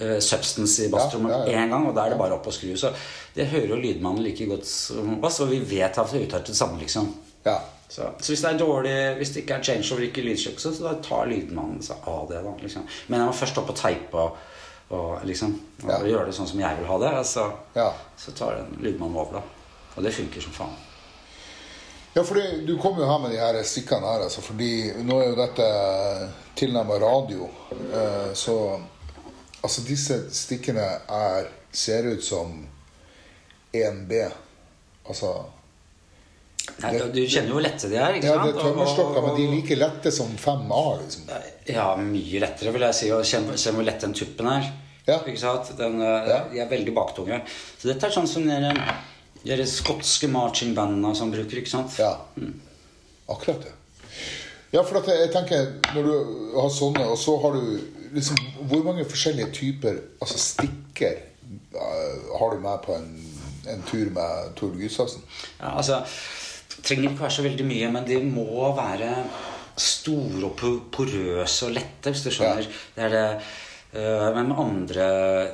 uh, 0.00 0.18
substance 0.24 0.86
i 0.86 0.88
basstrommet 0.92 1.30
Ja, 1.32 1.38
ja, 1.44 1.52
ja. 1.52 1.62
en 1.64 1.70
gang. 1.74 1.86
Og 1.90 1.94
da 1.96 2.06
er 2.06 2.14
det 2.14 2.18
bare 2.18 2.38
opp 2.38 2.46
og 2.50 2.54
skru. 2.56 2.72
Så 2.80 2.90
det 3.36 3.46
hører 3.52 3.74
jo 3.74 3.80
lydmannen 3.82 4.24
like 4.24 4.46
godt 4.48 4.66
som 4.66 5.18
oss, 5.24 5.40
og 5.44 5.50
vi 5.52 5.60
vet 5.60 5.98
at 6.00 6.12
det 6.14 6.24
er 6.32 6.46
det 6.48 6.56
samme, 6.56 6.80
liksom. 6.80 7.12
ja. 7.46 7.58
Så, 7.94 8.06
så 8.18 8.32
hvis 8.32 8.40
det 8.42 8.48
er 8.48 8.58
dårlig 8.58 8.92
Hvis 9.20 9.30
det 9.34 9.42
ikke 9.44 9.54
er 9.60 9.62
changeover, 9.68 10.02
ikke 10.06 10.22
lydsjukse, 10.24 10.70
så 10.74 10.82
da 10.86 10.94
tar 11.04 11.28
lydmannen 11.30 11.82
seg 11.84 12.06
av 12.10 12.24
det. 12.30 12.40
da 12.42 12.54
liksom. 12.62 12.86
Men 13.12 13.20
jeg 13.20 13.28
må 13.28 13.34
først 13.38 13.60
opp 13.60 13.68
og 13.70 13.76
teipe 13.78 14.22
og, 14.24 14.38
og 14.96 15.20
liksom 15.28 15.52
og 15.84 15.90
Ja. 15.92 15.98
gjøre 16.08 16.24
det 16.30 16.34
sånn 16.34 16.48
som 16.48 16.58
jeg 16.64 16.78
vil 16.80 16.88
ha 16.88 16.96
det. 17.04 17.12
Altså, 17.20 17.44
så, 17.44 17.78
Ja. 17.78 17.90
så 18.18 18.32
tar 18.34 18.56
den 18.56 18.80
lydmannen 18.82 19.16
over, 19.20 19.36
da. 19.38 19.42
Og 19.94 20.02
det 20.02 20.14
funker 20.16 20.42
som 20.42 20.56
faen. 20.56 20.74
Ja, 22.14 22.22
fordi 22.24 22.42
du 22.66 22.76
kom 22.78 22.98
jo 23.00 23.06
her 23.08 23.18
med 23.18 23.32
de 23.34 23.40
her 23.42 23.56
stikkene 23.66 24.06
her, 24.06 24.22
altså, 24.28 24.42
fordi 24.44 24.92
nå 25.02 25.16
er 25.20 25.32
jo 25.32 25.38
dette 25.40 25.64
tilnærmet 26.60 27.00
radio. 27.02 27.48
Eh, 27.74 28.28
så 28.38 28.54
altså 29.64 29.82
disse 29.88 30.20
stikkene 30.30 30.84
er, 31.10 31.48
ser 31.74 32.06
ut 32.12 32.22
som 32.22 32.54
1B. 33.74 34.20
Altså 35.10 35.32
Nei, 36.80 36.94
du 37.12 37.18
kjenner 37.28 37.50
jo 37.50 37.56
hvor 37.58 37.64
lette 37.66 37.90
de 37.92 37.98
er. 38.00 38.14
ikke 38.16 38.30
Ja, 38.30 38.36
sant? 38.38 38.46
det 38.46 38.54
er 38.62 38.68
tømmerstokker, 38.70 39.24
men 39.26 39.34
de 39.36 39.42
er 39.44 39.50
like 39.52 39.76
lette 39.76 40.12
som 40.14 40.30
5A, 40.40 40.84
liksom. 41.02 41.26
Ja, 41.68 41.90
mye 42.00 42.40
lettere, 42.40 42.72
vil 42.72 42.86
jeg 42.86 42.96
si. 42.96 43.10
Og 43.12 43.26
kjenn 43.28 43.50
kjenn 43.52 43.76
hvor 43.76 43.84
lett 43.84 44.00
den 44.06 44.14
tuppen 44.16 44.48
er. 44.48 44.70
Ja. 45.04 45.18
Ikke 45.20 45.36
sant? 45.42 45.74
Den, 45.76 45.98
eh, 46.00 46.30
Ja. 46.30 46.38
De 46.52 46.62
er 46.62 46.70
veldig 46.70 46.94
baktunge. 46.96 47.42
Så 47.78 47.90
dette 47.90 48.06
er 48.08 48.14
sånn 48.14 48.26
som 48.30 48.46
de 49.44 49.56
de 49.60 49.66
skotske 49.68 50.28
marchingbandene 50.32 51.14
som 51.16 51.32
bruker, 51.32 51.60
ikke 51.60 51.72
sant? 51.72 51.98
Ja. 52.00 52.14
Akkurat 53.28 53.64
det. 53.64 53.74
Ja, 54.74 54.82
for 54.82 54.98
at 54.98 55.08
jeg, 55.10 55.30
tenker, 55.34 55.68
når 55.94 56.08
du 56.08 56.14
har 56.56 56.70
sånne, 56.72 57.04
og 57.06 57.18
så 57.20 57.36
har 57.42 57.54
du 57.54 57.92
liksom 58.14 58.38
Hvor 58.70 58.82
mange 58.86 59.04
forskjellige 59.10 59.50
typer 59.54 59.96
altså 60.22 60.38
stikker 60.38 61.16
eh, 61.18 62.26
har 62.38 62.52
du 62.54 62.60
med 62.62 62.82
på 62.84 62.94
en, 62.94 63.08
en 63.70 63.82
tur 63.88 64.10
med 64.14 64.52
Tord 64.58 64.76
Gustavsen? 64.78 65.24
Ja, 65.58 65.72
altså, 65.76 65.98
trenger 66.82 67.10
ikke 67.10 67.24
være 67.24 67.36
så 67.38 67.46
veldig 67.46 67.66
mye, 67.66 67.90
men 67.90 68.06
de 68.06 68.20
må 68.22 68.70
være 68.76 69.10
store 69.74 70.46
og 70.46 70.86
porøse 70.94 71.66
og 71.66 71.74
lette, 71.74 72.10
hvis 72.12 72.22
du 72.22 72.30
skjønner. 72.30 72.68
Det 72.94 73.06
er 73.08 73.14
det, 73.14 73.24
men 73.94 74.48
med 74.50 74.58
andre 74.58 75.04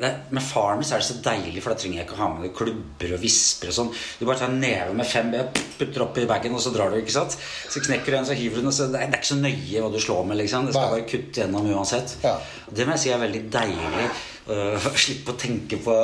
det, 0.00 0.10
Med 0.32 0.42
Farmers 0.42 0.92
er 0.94 1.02
det 1.02 1.06
så 1.10 1.18
deilig, 1.20 1.60
for 1.60 1.74
da 1.74 1.80
trenger 1.80 2.00
jeg 2.00 2.06
ikke 2.06 2.16
å 2.16 2.20
ha 2.22 2.28
med 2.32 2.46
det 2.46 2.52
klubber 2.56 3.14
og 3.16 3.20
visper 3.20 3.68
og 3.68 3.76
sånn. 3.76 3.90
Du 4.16 4.24
bare 4.24 4.40
tar 4.40 4.52
en 4.52 4.60
neve 4.62 4.94
med 4.96 5.08
fem 5.08 5.28
B, 5.34 5.42
putter 5.76 6.06
oppi 6.06 6.24
bagen, 6.30 6.56
og 6.56 6.64
så 6.64 6.72
drar 6.72 6.92
du, 6.92 6.96
ikke 7.02 7.14
sant? 7.14 7.36
Så 7.36 7.82
knekker 7.84 8.14
du 8.14 8.18
en, 8.20 8.28
så 8.30 8.38
hiver 8.38 8.60
du 8.60 8.68
den, 8.68 8.72
så 8.72 8.88
det 8.88 9.02
er, 9.02 9.12
det 9.12 9.18
er 9.18 9.22
ikke 9.22 9.32
så 9.34 9.40
nøye 9.42 9.84
hva 9.84 9.92
du 9.92 10.00
slår 10.00 10.24
med, 10.30 10.40
liksom. 10.40 10.70
Det 10.70 10.76
skal 10.76 10.94
bare 10.96 11.08
kutte 11.12 11.44
gjennom 11.44 11.68
uansett. 11.74 12.16
Ja. 12.24 12.38
Det 12.70 12.88
må 12.88 12.96
jeg 12.96 13.04
si 13.04 13.14
er 13.14 13.24
veldig 13.26 13.46
deilig. 13.52 14.10
Uh, 14.50 14.74
slippe 14.98 15.30
å 15.30 15.38
tenke 15.38 15.76
på 15.84 15.94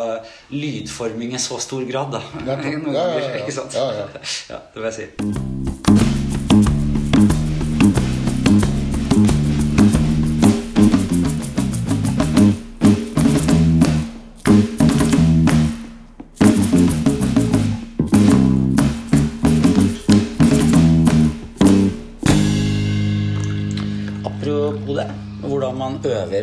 lydforming 0.55 1.33
i 1.35 1.41
så 1.43 1.57
stor 1.59 1.83
grad, 1.89 2.15
da. 2.15 2.21
Ja, 2.95 3.09
ja, 3.09 3.17
ja. 3.33 3.41
Ja, 3.81 3.89
ja. 4.05 4.07
ja, 4.53 4.61
det 4.75 4.85
vil 4.85 4.89
jeg 4.93 4.97
si. 5.01 5.76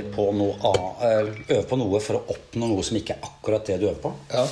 Øver 0.04 0.14
på, 0.16 0.28
noe, 0.36 0.74
eh, 1.02 1.34
øver 1.56 1.68
på 1.70 1.78
noe 1.80 2.00
for 2.04 2.20
å 2.20 2.24
oppnå 2.36 2.68
noe 2.70 2.84
som 2.84 2.98
ikke 3.00 3.16
er 3.18 3.28
akkurat 3.30 3.66
det 3.66 3.80
du 3.82 3.88
øver 3.90 4.02
på. 4.04 4.14
Ja. 4.34 4.46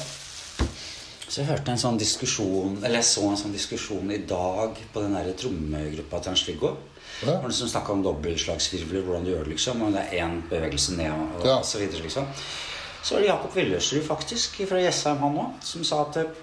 Så 1.32 1.40
jeg 1.42 1.48
hørte 1.48 1.72
en 1.72 1.80
sånn 1.80 1.96
diskusjon 1.96 2.74
Eller 2.84 3.00
jeg 3.00 3.08
så 3.08 3.22
en 3.30 3.38
sånn 3.40 3.54
diskusjon 3.56 4.10
i 4.12 4.18
dag 4.28 4.76
på 4.92 5.00
den 5.00 5.14
der 5.16 5.30
trommegruppa 5.40 6.20
til 6.20 6.34
Ernst-Viggo. 6.34 6.74
Ja. 7.22 7.38
Hvor 7.40 7.54
som 7.56 7.70
snakka 7.72 7.94
om 7.94 8.02
dobbeltslagsvirvler, 8.04 9.06
hvordan 9.06 9.24
du 9.24 9.32
gjør 9.32 9.46
det, 9.46 9.54
liksom. 9.54 9.82
Om 9.86 9.94
det 9.96 10.02
er 10.10 10.26
én 10.26 10.42
bevegelse 10.50 10.98
ned 10.98 11.12
og, 11.14 11.36
og, 11.40 11.46
Ja. 11.48 11.62
så 11.64 11.80
videre, 11.80 12.02
liksom. 12.04 12.26
Så 13.04 13.16
var 13.16 13.22
det 13.22 13.28
Jakob 13.28 13.56
Willersrud, 13.56 14.04
faktisk, 14.04 14.62
fra 14.70 14.82
Jessheim, 14.82 15.18
han 15.24 15.38
òg, 15.38 15.64
som 15.64 15.84
sa 15.84 16.02
at 16.08 16.18
eh, 16.18 16.34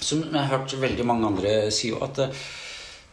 Som 0.00 0.20
jeg 0.22 0.32
har 0.32 0.58
hørt 0.58 0.72
veldig 0.80 1.04
mange 1.04 1.26
andre 1.26 1.70
si 1.74 1.90
òg, 1.90 2.02
at 2.06 2.18
eh, 2.18 2.28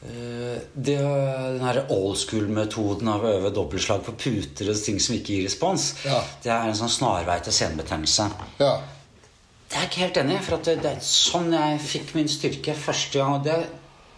det, 0.01 0.97
den 0.99 1.63
her 1.65 1.79
old 1.89 2.17
school-metoden 2.19 3.07
av 3.09 3.23
å 3.25 3.31
øve 3.39 3.49
dobbeltslag 3.55 4.03
på 4.05 4.13
puter 4.21 4.69
og 4.69 4.81
ting 4.83 4.99
som 5.01 5.15
ikke 5.15 5.33
gir 5.37 5.47
respons, 5.47 5.95
Ja. 6.05 6.19
det 6.43 6.51
er 6.51 6.67
en 6.69 6.77
sånn 6.77 6.91
snarvei 6.93 7.39
til 7.43 7.53
senebetennelse. 7.55 8.27
Ja. 8.59 8.75
Det 9.69 9.77
er 9.77 9.81
jeg 9.81 9.89
ikke 9.89 10.03
helt 10.03 10.17
enig 10.21 10.35
i. 10.37 10.43
For 10.45 10.57
at 10.59 10.67
det, 10.69 10.75
det 10.83 10.91
er 10.91 10.99
sånn 11.01 11.49
jeg 11.55 11.79
fikk 11.81 12.13
min 12.15 12.29
styrke 12.29 12.75
første 12.77 13.17
gang. 13.17 13.39
Det, 13.43 13.55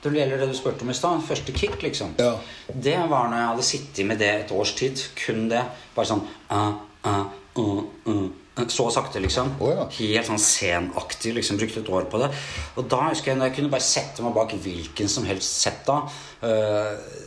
når 0.04 0.12
det 0.14 0.20
gjelder 0.20 0.42
det 0.44 0.50
du 0.52 0.58
spurte 0.58 0.84
om 0.84 0.92
i 0.92 0.98
stad, 0.98 1.24
første 1.28 1.54
kick, 1.56 1.78
liksom. 1.84 2.12
Ja. 2.20 2.34
Det 2.68 2.98
var 3.10 3.30
når 3.32 3.38
jeg 3.40 3.48
hadde 3.54 3.68
sittet 3.70 4.06
med 4.10 4.20
det 4.20 4.34
et 4.42 4.52
års 4.52 4.74
tid. 4.78 5.00
Kun 5.16 5.48
det. 5.50 5.64
Bare 5.96 6.10
sånn 6.12 6.26
uh, 6.52 6.76
uh, 7.08 7.24
uh, 7.58 7.80
uh, 8.12 8.28
Så 8.68 8.89
sakte, 8.91 9.20
liksom. 9.22 9.53
Oh, 9.62 9.70
ja. 9.72 9.86
Helt 9.99 10.26
sånn 10.28 10.41
senaktig. 10.41 11.36
Liksom, 11.38 11.58
brukte 11.62 11.80
et 11.84 11.89
år 11.93 12.08
på 12.12 12.18
det. 12.24 12.32
Og 12.78 12.88
da 12.89 13.03
husker 13.12 13.32
jeg 13.32 13.38
når 13.39 13.51
jeg 13.51 13.55
kunne 13.60 13.74
bare 13.76 13.86
sette 13.86 14.24
meg 14.26 14.34
bak 14.34 14.53
hvilken 14.64 15.10
som 15.10 15.26
helst 15.30 15.62
sett 15.62 15.84
da. 15.86 15.99
øh, 16.43 17.26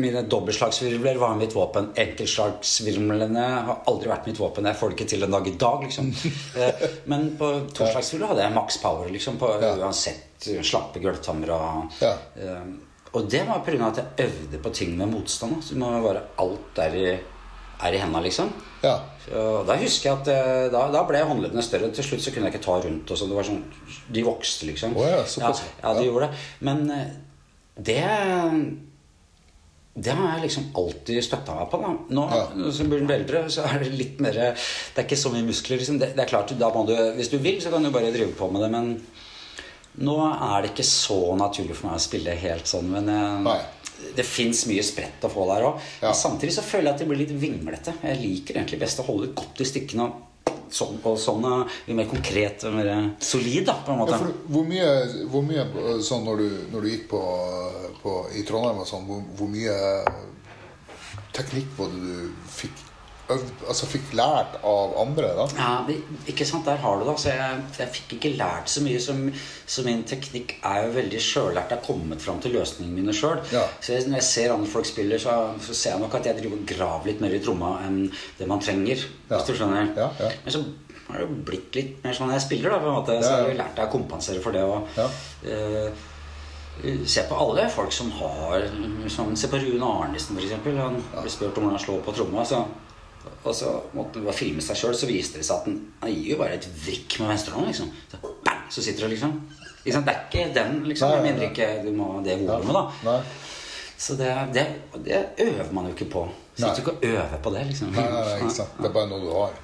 mine 0.00 0.22
dobbeltslagsvirvler 0.22 1.18
var 1.20 1.34
mitt 1.36 1.52
våpen. 1.56 1.90
Enkeltslagsvirvlene 1.98 3.42
har 3.66 3.80
aldri 3.90 4.08
vært 4.10 4.28
mitt 4.30 4.38
våpen. 4.40 4.68
Jeg 4.70 4.78
får 4.78 4.92
det 4.92 4.96
ikke 4.98 5.08
til 5.12 5.26
en 5.26 5.34
dag 5.34 5.48
i 5.50 5.54
dag, 5.60 5.82
liksom. 5.86 6.12
uh, 6.56 6.84
Men 7.10 7.26
på 7.40 7.48
toslagsvirvler 7.76 8.30
hadde 8.32 8.44
jeg 8.46 8.54
maks 8.56 8.78
power, 8.82 9.10
liksom. 9.12 9.36
På 9.40 9.50
Ja. 9.60 9.74
uansett 9.82 10.46
eh, 10.48 10.62
slappe 10.64 11.02
gulvtammer 11.02 11.50
og 11.56 11.98
Ja. 12.04 12.14
uh, 12.38 12.70
Og 13.12 13.26
det 13.28 13.42
var 13.48 13.58
pga. 13.66 13.88
at 13.88 13.96
jeg 13.98 14.28
øvde 14.30 14.58
på 14.62 14.70
ting 14.72 14.96
med 14.96 15.08
motstand. 15.10 15.62
Så 15.64 15.74
det 15.74 15.78
må 15.82 15.90
være 16.00 16.22
alt 16.38 16.74
der 16.76 16.94
i, 16.94 17.18
er 17.86 17.96
i 17.96 18.02
henda, 18.02 18.20
liksom. 18.24 18.50
Ja. 18.82 18.96
Så 19.24 19.64
da 19.68 19.76
husker 19.80 20.10
jeg 20.10 20.18
at 20.20 20.28
eh, 20.32 20.66
da, 20.72 20.86
da 20.92 21.02
ble 21.08 21.20
håndleddene 21.28 21.62
større. 21.64 21.90
Til 21.94 22.04
slutt 22.06 22.22
så 22.24 22.32
kunne 22.34 22.48
jeg 22.48 22.56
ikke 22.56 22.64
ta 22.66 22.78
rundt. 22.84 23.10
Og 23.10 23.18
så 23.20 23.28
det 23.30 23.36
var 23.36 23.46
sånn, 23.48 23.64
De 24.10 24.22
vokste, 24.26 24.66
liksom. 24.70 24.96
Oh, 24.96 25.06
ja, 25.06 25.20
ja, 25.24 25.50
ja, 25.82 25.94
de 25.98 26.06
gjorde 26.08 26.28
det. 26.30 26.44
Men 26.66 26.86
eh, 26.94 27.10
det 27.80 28.00
det 30.00 30.14
har 30.16 30.36
jeg 30.36 30.44
liksom 30.46 30.68
alltid 30.78 31.18
støtta 31.26 31.54
meg 31.58 31.70
på. 31.72 31.80
da. 31.82 31.88
Nå 32.14 32.26
Ja. 32.30 32.70
som 32.72 32.88
blir 32.88 33.02
eldre, 33.10 33.42
så 33.50 33.64
er 33.66 33.80
det 33.82 33.90
litt 33.92 34.20
mer 34.20 34.32
Det 34.32 34.54
er 34.96 35.02
ikke 35.04 35.16
så 35.18 35.32
mye 35.32 35.42
muskler. 35.44 35.76
liksom. 35.78 35.98
Det, 35.98 36.14
det 36.16 36.22
er 36.24 36.28
klart, 36.30 36.48
du, 36.56 36.94
Hvis 37.16 37.28
du 37.28 37.38
vil, 37.38 37.60
så 37.60 37.70
kan 37.70 37.82
du 37.82 37.90
bare 37.90 38.12
drive 38.12 38.32
på 38.38 38.50
med 38.52 38.62
det. 38.62 38.70
Men 38.70 39.02
nå 39.98 40.16
er 40.30 40.62
det 40.62 40.70
ikke 40.70 40.86
så 40.86 41.36
naturlig 41.36 41.74
for 41.76 41.88
meg 41.90 41.96
å 41.98 42.00
spille 42.00 42.30
helt 42.38 42.66
sånn. 42.70 42.86
Men 42.88 43.08
jeg, 43.08 43.42
Nei. 43.42 43.58
Det 44.16 44.26
fins 44.26 44.64
mye 44.70 44.82
spredt 44.84 45.24
å 45.26 45.30
få 45.32 45.46
der 45.52 45.68
òg. 45.68 45.86
Ja. 46.02 46.14
Samtidig 46.16 46.54
så 46.56 46.64
føler 46.66 46.90
jeg 46.90 46.96
at 46.96 47.04
det 47.04 47.08
blir 47.10 47.22
litt 47.22 47.36
vinglete. 47.36 47.94
Jeg 48.02 48.20
liker 48.20 48.58
egentlig 48.58 48.80
best 48.82 49.02
å 49.02 49.06
holde 49.06 49.28
det 49.28 49.38
godt 49.38 49.62
i 49.62 49.68
stykkene. 49.68 50.10
Sånn, 50.70 51.00
og 51.02 51.16
sånn 51.18 51.42
litt 51.42 51.96
mer 51.98 52.06
konkret 52.06 52.62
og 52.68 52.76
mer 52.76 52.90
solid, 53.18 53.64
da, 53.66 53.74
på 53.82 53.90
en 53.90 53.98
måte. 53.98 54.14
Ja, 54.14 54.20
for 54.22 54.52
hvor 54.54 54.68
mye, 54.68 54.90
hvor 55.32 55.42
mye 55.42 55.64
sånn 56.06 56.22
når 56.28 56.44
du, 56.44 56.60
når 56.70 56.84
du 56.86 56.90
gikk 56.92 57.08
på, 57.10 57.22
på, 58.04 58.12
i 58.38 58.44
Trondheim 58.46 58.78
og 58.78 58.86
sånn, 58.86 59.08
hvor, 59.08 59.24
hvor 59.38 59.50
mye 59.50 59.74
teknikk 61.34 61.74
var 61.78 61.90
det 61.90 62.04
du 62.06 62.46
fikk 62.54 62.86
altså 63.30 63.88
fikk 63.90 64.12
lært 64.18 64.56
av 64.66 64.94
andre 65.00 65.30
da? 65.36 65.46
Ja, 65.56 65.70
det, 65.86 65.98
ikke 66.30 66.46
sant, 66.48 66.66
der 66.68 66.80
har 66.82 66.98
du 66.98 67.04
det. 67.04 67.14
Altså, 67.14 67.30
jeg, 67.32 67.62
jeg 67.78 67.92
fikk 67.96 68.14
ikke 68.16 68.32
lært 68.38 68.72
så 68.72 68.82
mye. 68.84 69.00
Som, 69.02 69.22
så 69.70 69.84
min 69.86 70.02
teknikk 70.08 70.56
er 70.66 70.84
jo 70.86 70.92
veldig 70.96 71.22
sjøllært. 71.24 71.72
Jeg 71.72 71.80
har 71.80 71.86
kommet 71.86 72.22
fram 72.24 72.42
til 72.42 72.54
løsningene 72.58 73.00
mine 73.00 73.16
sjøl. 73.16 73.40
Ja. 73.54 73.64
Så 73.80 73.94
jeg, 73.94 74.08
når 74.10 74.20
jeg 74.20 74.28
ser 74.28 74.54
andre 74.54 74.70
folk 74.74 74.90
spiller, 74.90 75.22
så, 75.22 75.38
så 75.62 75.76
ser 75.76 75.96
jeg 75.96 76.04
nok 76.04 76.18
at 76.20 76.30
jeg 76.30 76.40
driver 76.40 76.58
og 76.58 76.68
graver 76.74 77.10
litt 77.12 77.24
mer 77.24 77.36
i 77.36 77.42
tromma 77.44 77.74
enn 77.86 78.04
det 78.38 78.50
man 78.50 78.62
trenger. 78.64 79.08
Ja. 79.28 79.36
Hvis 79.36 79.50
du 79.50 79.58
skjønner. 79.58 79.92
Ja, 79.96 80.12
ja. 80.20 80.32
Men 80.44 80.56
så 80.56 80.64
har 81.10 81.18
det 81.18 81.26
jo 81.26 81.40
blitt 81.50 81.74
litt 81.78 81.98
mer 82.04 82.14
sånn 82.16 82.32
jeg 82.34 82.46
spiller, 82.46 82.74
da. 82.74 82.82
på 82.82 82.90
en 82.90 83.00
måte. 83.00 83.18
Så 83.22 83.32
ja. 83.32 83.42
har 83.42 83.52
jeg 83.52 83.60
lært 83.60 83.76
deg 83.78 83.88
å 83.88 83.94
kompensere 83.94 84.44
for 84.44 84.56
det. 84.56 84.64
Og, 84.66 85.02
eh, 85.46 86.06
Se 86.80 87.26
på 87.28 87.36
alle 87.36 87.66
folk 87.68 87.92
som 87.92 88.08
har 88.16 88.62
som, 89.12 89.34
Se 89.36 89.50
på 89.52 89.58
Rune 89.60 89.84
Arnesen, 89.84 90.38
f.eks. 90.38 90.62
Han 90.78 90.94
ble 91.12 91.28
spurt 91.28 91.58
om 91.58 91.66
hvordan 91.66 91.74
han 91.76 91.82
slår 91.82 91.98
på 92.06 92.14
tromma. 92.16 92.44
Så, 92.48 92.62
og 93.42 93.54
så 93.56 93.70
måtte 93.96 94.20
han 94.24 94.36
filme 94.36 94.62
seg 94.64 94.76
sjøl, 94.76 94.96
så 94.96 95.08
viste 95.08 95.40
det 95.40 95.46
seg 95.48 95.60
at 95.62 95.68
han, 95.68 95.78
han 96.02 96.12
gir 96.12 96.34
jo 96.34 96.40
bare 96.40 96.58
et 96.58 96.66
vrikk 96.84 97.18
med 97.20 97.32
venstrehånden. 97.32 97.72
Liksom. 97.72 97.92
Så, 98.12 98.34
bang, 98.44 98.66
så 98.72 98.84
sitter 98.84 99.06
du 99.06 99.14
liksom. 99.14 99.38
Det 99.84 99.94
er 99.96 100.18
ikke 100.26 100.44
den, 100.54 100.82
liksom. 100.88 101.14
Med 101.16 101.30
mindre 101.30 101.48
ikke 101.48 101.70
du 101.86 101.90
må 101.96 102.10
ha 102.14 102.20
det 102.24 102.36
volumet, 102.42 102.76
da. 102.76 102.84
Nei. 103.08 103.20
Så 104.00 104.16
det, 104.16 104.28
det, 104.52 104.66
det 105.04 105.24
øver 105.44 105.72
man 105.76 105.88
jo 105.88 105.96
ikke 105.96 106.10
på. 106.12 106.26
Sitter 106.54 106.76
du 106.76 106.80
ikke 106.80 106.94
og 106.96 107.08
øver 107.08 107.42
på 107.42 107.54
det, 107.56 107.64
liksom. 107.72 107.96
Nei, 107.96 108.06
nei, 108.12 108.36
ikke 108.42 108.54
sant. 108.60 108.78
Det 108.78 108.88
er 108.90 108.94
bare 108.94 109.10
noe 109.10 109.24
du 109.24 109.32
har. 109.32 109.58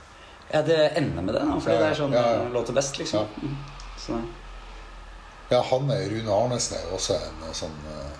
Ja, 0.52 0.62
det 0.64 0.80
ender 0.96 1.22
med 1.22 1.34
det, 1.34 1.44
da. 1.44 1.60
Fordi 1.60 1.78
det 1.80 1.86
er 1.90 1.96
sånn 2.00 2.16
ja, 2.16 2.24
ja. 2.38 2.42
låter 2.54 2.76
best, 2.76 3.00
liksom. 3.02 3.32
Ja. 3.42 3.54
Så, 4.00 4.20
Ja, 5.46 5.60
han 5.62 5.90
er 5.94 6.08
Rune 6.10 6.32
Arnesen 6.34 6.74
er 6.74 6.88
jo 6.88 6.96
også 6.96 7.14
en 7.22 7.42
eh, 7.46 7.52
sånn 7.54 7.74
eh, 7.86 8.14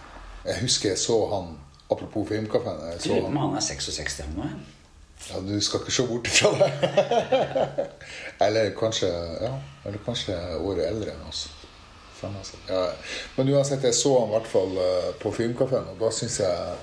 Jeg 0.45 0.61
husker 0.61 0.93
jeg 0.93 0.99
så 1.03 1.17
han 1.33 1.49
Apropos 1.91 2.29
Filmkafeen. 2.29 2.79
Lurer 2.83 3.21
på 3.21 3.27
om 3.27 3.37
han 3.41 3.49
han 3.51 3.59
er 3.59 3.65
66 3.67 4.21
eller 4.23 4.37
noe. 4.37 4.76
Ja, 5.27 5.41
du 5.43 5.55
skal 5.61 5.83
ikke 5.83 5.95
se 5.95 6.07
bort 6.07 6.29
ifra 6.31 6.53
det. 6.61 6.69
eller 8.47 8.71
kanskje 8.79 9.11
Ja, 9.43 9.55
eller 9.85 10.03
kanskje 10.05 10.37
året 10.61 10.87
eldre 10.87 11.15
enn 11.17 11.25
oss. 11.29 11.47
Ja. 12.69 12.85
Men 13.37 13.51
uansett, 13.53 13.85
jeg 13.85 13.95
så 13.95 14.15
han 14.21 14.31
i 14.31 14.37
hvert 14.37 14.49
fall 14.49 14.79
eh, 14.81 15.11
på 15.21 15.33
Filmkafeen, 15.37 15.91
og 15.93 15.99
da 16.01 16.13
syns 16.15 16.39
jeg 16.41 16.77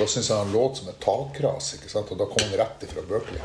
jeg 0.00 0.36
han 0.36 0.52
låt 0.52 0.78
som 0.78 0.88
et 0.88 1.00
takras. 1.00 1.74
ikke 1.76 1.90
sant? 1.92 2.08
Og 2.12 2.18
da 2.18 2.24
kom 2.30 2.40
han 2.46 2.56
rett 2.62 2.86
ifra 2.86 3.02
Berkeley. 3.08 3.42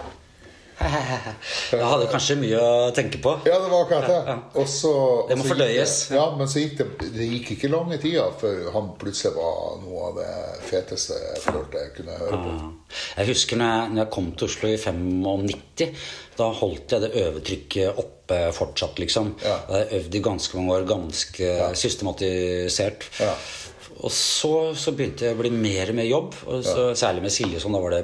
Jeg 0.80 1.86
hadde 1.88 2.08
kanskje 2.12 2.36
mye 2.42 2.60
å 2.60 2.90
tenke 2.96 3.20
på. 3.24 3.32
Ja, 3.48 3.58
det 3.64 3.70
var 3.72 3.86
akkurat 3.86 4.08
det. 4.12 4.36
Og 4.60 4.68
så, 4.70 4.92
Det 5.30 5.38
må 5.40 5.46
fordøyes. 5.48 5.94
Det, 6.10 6.18
ja, 6.18 6.26
men 6.36 6.50
så 6.52 6.64
gikk 6.64 6.76
det, 6.82 6.88
det 7.16 7.30
gikk 7.32 7.52
ikke 7.56 7.72
lange 7.72 8.00
tida 8.02 8.26
før 8.42 8.70
han 8.76 8.92
plutselig 9.00 9.34
var 9.38 9.80
noe 9.84 10.10
av 10.10 10.20
det 10.20 10.30
feteste 10.68 11.18
jeg 11.22 11.44
følte 11.46 11.86
jeg 11.86 11.94
kunne 12.00 12.20
høre 12.20 12.42
på. 12.44 12.56
Jeg 13.16 13.30
husker 13.32 13.62
når 13.62 13.72
jeg, 13.74 13.94
når 13.96 14.04
jeg 14.04 14.14
kom 14.18 14.32
til 14.36 14.50
Oslo 14.50 14.72
i 14.72 14.78
95. 14.82 16.08
Da 16.36 16.50
holdt 16.60 16.92
jeg 16.92 17.06
det 17.06 17.12
øvetrykket 17.24 18.02
oppe 18.04 18.40
fortsatt, 18.58 19.00
liksom. 19.00 19.36
Ja. 19.46 19.56
Jeg 19.72 20.02
øvde 20.02 20.18
i 20.20 20.24
ganske 20.26 20.58
mange 20.60 20.76
år, 20.76 20.88
ganske 20.90 21.52
systematisert. 21.80 23.08
Ja. 23.24 23.32
Og 24.06 24.12
så, 24.14 24.52
så 24.78 24.92
begynte 24.94 25.26
jeg 25.26 25.34
å 25.34 25.40
bli 25.40 25.50
mer 25.50 25.90
mer 25.98 26.06
jobb. 26.06 26.36
Og 26.46 26.62
så, 26.66 26.92
Særlig 26.98 27.24
med 27.26 27.34
Silje. 27.34 27.62
Sånn, 27.64 27.74
da 27.74 27.82
var 27.82 27.96
det 27.96 28.04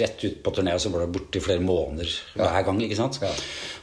rett 0.00 0.24
ut 0.24 0.40
på 0.42 0.52
turné, 0.56 0.72
og 0.74 0.80
så 0.82 0.90
var 0.90 1.04
det 1.04 1.12
borte 1.14 1.38
i 1.38 1.44
flere 1.44 1.62
måneder 1.62 2.10
hver 2.34 2.64
gang. 2.66 2.80
ikke 2.82 2.98
sant? 2.98 3.20
Ja. 3.22 3.30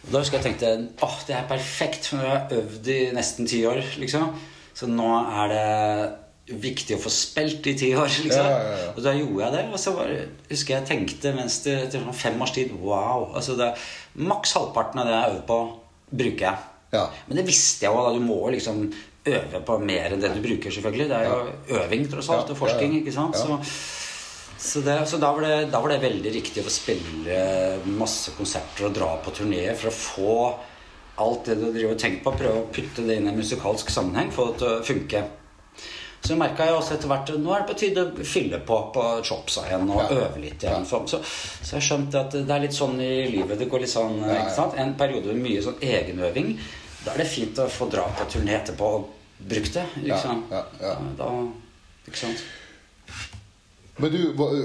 Og 0.04 0.10
da 0.12 0.24
husker 0.24 0.42
jeg 0.42 0.48
tenkte 0.50 0.74
åh, 1.06 1.20
det 1.30 1.38
er 1.38 1.46
perfekt, 1.48 2.10
for 2.10 2.20
nå 2.20 2.26
har 2.28 2.42
jeg 2.52 2.60
øvd 2.64 2.90
i 2.92 2.98
nesten 3.16 3.48
ti 3.48 3.62
år. 3.70 3.80
liksom. 4.02 4.34
Så 4.76 4.90
nå 4.92 5.08
er 5.22 5.54
det 5.54 6.60
viktig 6.66 6.98
å 6.98 7.00
få 7.06 7.14
spilt 7.14 7.70
i 7.72 7.76
ti 7.80 7.94
år. 7.96 8.12
liksom. 8.26 8.50
Ja, 8.50 8.60
ja, 8.60 8.76
ja. 8.84 8.92
Og 8.98 9.00
da 9.06 9.16
gjorde 9.16 9.46
jeg 9.46 9.56
det. 9.56 9.64
Og 9.72 9.80
så 9.80 9.96
var, 9.96 10.12
husker 10.50 10.76
jeg 10.76 10.90
tenkte 10.90 11.32
mens 11.38 11.62
det 11.64 11.78
etter 11.86 12.04
sånn 12.04 12.20
fem 12.26 12.44
års 12.44 12.52
tid 12.58 12.76
Wow! 12.82 13.30
altså 13.38 13.56
det, 13.60 13.72
Maks 14.20 14.58
halvparten 14.58 15.00
av 15.00 15.08
det 15.08 15.16
jeg 15.16 15.32
øvd 15.38 15.42
på, 15.54 15.62
bruker 16.12 16.50
jeg. 16.50 16.70
Ja. 16.94 17.08
Men 17.30 17.40
det 17.40 17.48
visste 17.48 17.88
jeg 17.88 17.96
jo. 17.96 18.04
da, 18.04 18.12
Du 18.20 18.22
må 18.28 18.42
liksom 18.54 18.84
øve 19.26 19.60
på 19.66 19.78
mer 19.80 20.12
enn 20.14 20.22
det 20.22 20.34
du 20.36 20.42
bruker, 20.44 20.72
selvfølgelig. 20.72 21.08
Det 21.10 21.20
er 21.20 21.30
jo 21.30 21.78
øving, 21.80 22.08
tross 22.12 22.30
alt, 22.30 22.50
og 22.52 22.58
forskning. 22.60 22.92
ja, 22.94 23.00
ja. 23.00 23.04
ikke 23.04 23.16
sant? 23.16 23.36
Ja. 23.40 23.58
Så, 23.68 24.04
så, 24.64 24.82
det, 24.86 24.98
så 25.08 25.18
da, 25.20 25.32
var 25.36 25.42
det, 25.48 25.56
da 25.72 25.80
var 25.84 25.90
det 25.94 26.02
veldig 26.04 26.34
riktig 26.36 26.64
å 26.64 26.72
spille 26.72 27.38
masse 28.00 28.32
konserter 28.38 28.88
og 28.88 28.94
dra 28.96 29.14
på 29.24 29.32
turné 29.36 29.66
for 29.76 29.92
å 29.92 29.96
få 29.96 30.36
alt 31.24 31.46
det 31.46 31.56
du 31.60 31.68
driver 31.72 31.94
og 31.94 32.00
tenker 32.02 32.24
på, 32.26 32.32
prøve 32.40 32.62
å 32.64 32.68
putte 32.74 33.04
det 33.06 33.18
inn 33.20 33.28
i 33.28 33.32
en 33.34 33.38
musikalsk 33.38 33.92
sammenheng, 33.94 34.32
få 34.34 34.48
det 34.52 34.60
til 34.64 34.68
å 34.72 34.84
funke. 34.88 35.24
Så 36.24 36.38
merka 36.40 36.64
jeg 36.70 36.78
også 36.78 36.94
etter 36.96 37.10
hvert 37.12 37.34
nå 37.36 37.52
er 37.52 37.66
det 37.66 37.68
på 37.68 37.76
tide 37.82 38.04
å 38.08 38.24
fylle 38.26 38.62
på 38.64 38.78
på 38.96 39.02
chopsa 39.28 39.66
igjen 39.68 39.90
og 39.92 40.00
Ja. 40.00 40.22
øve 40.24 40.40
litt 40.40 40.64
igjen. 40.64 40.86
Så, 40.88 41.02
så, 41.12 41.20
så 41.62 41.76
jeg 41.76 41.84
skjønte 41.84 42.22
at 42.22 42.32
det 42.48 42.48
er 42.56 42.64
litt 42.64 42.74
sånn 42.78 42.96
i 43.04 43.28
livet. 43.28 43.60
Det 43.60 43.68
går 43.70 43.84
litt 43.84 43.92
sånn, 43.92 44.22
Ja, 44.24 44.30
ja. 44.32 44.46
ikke 44.46 44.56
sant? 44.56 44.78
En 44.80 44.96
periode 44.96 45.36
med 45.36 45.44
mye 45.44 45.62
sånn 45.66 45.84
egenøving. 45.84 46.54
Da 47.04 47.14
er 47.14 47.24
det 47.24 47.30
fint 47.30 47.60
å 47.60 47.68
få 47.72 47.90
dra 47.92 48.06
på 48.18 48.28
turné 48.32 48.56
etterpå 48.62 48.90
og 48.98 49.08
bruke 49.44 49.72
det. 49.76 49.86
Liksom. 50.06 50.44
Ja, 50.52 50.66
ja, 50.80 50.92
ja. 50.94 50.98
Da, 51.20 51.30
ikke 52.08 52.22
sant? 52.26 52.44
Men 53.98 54.10
du, 54.10 54.20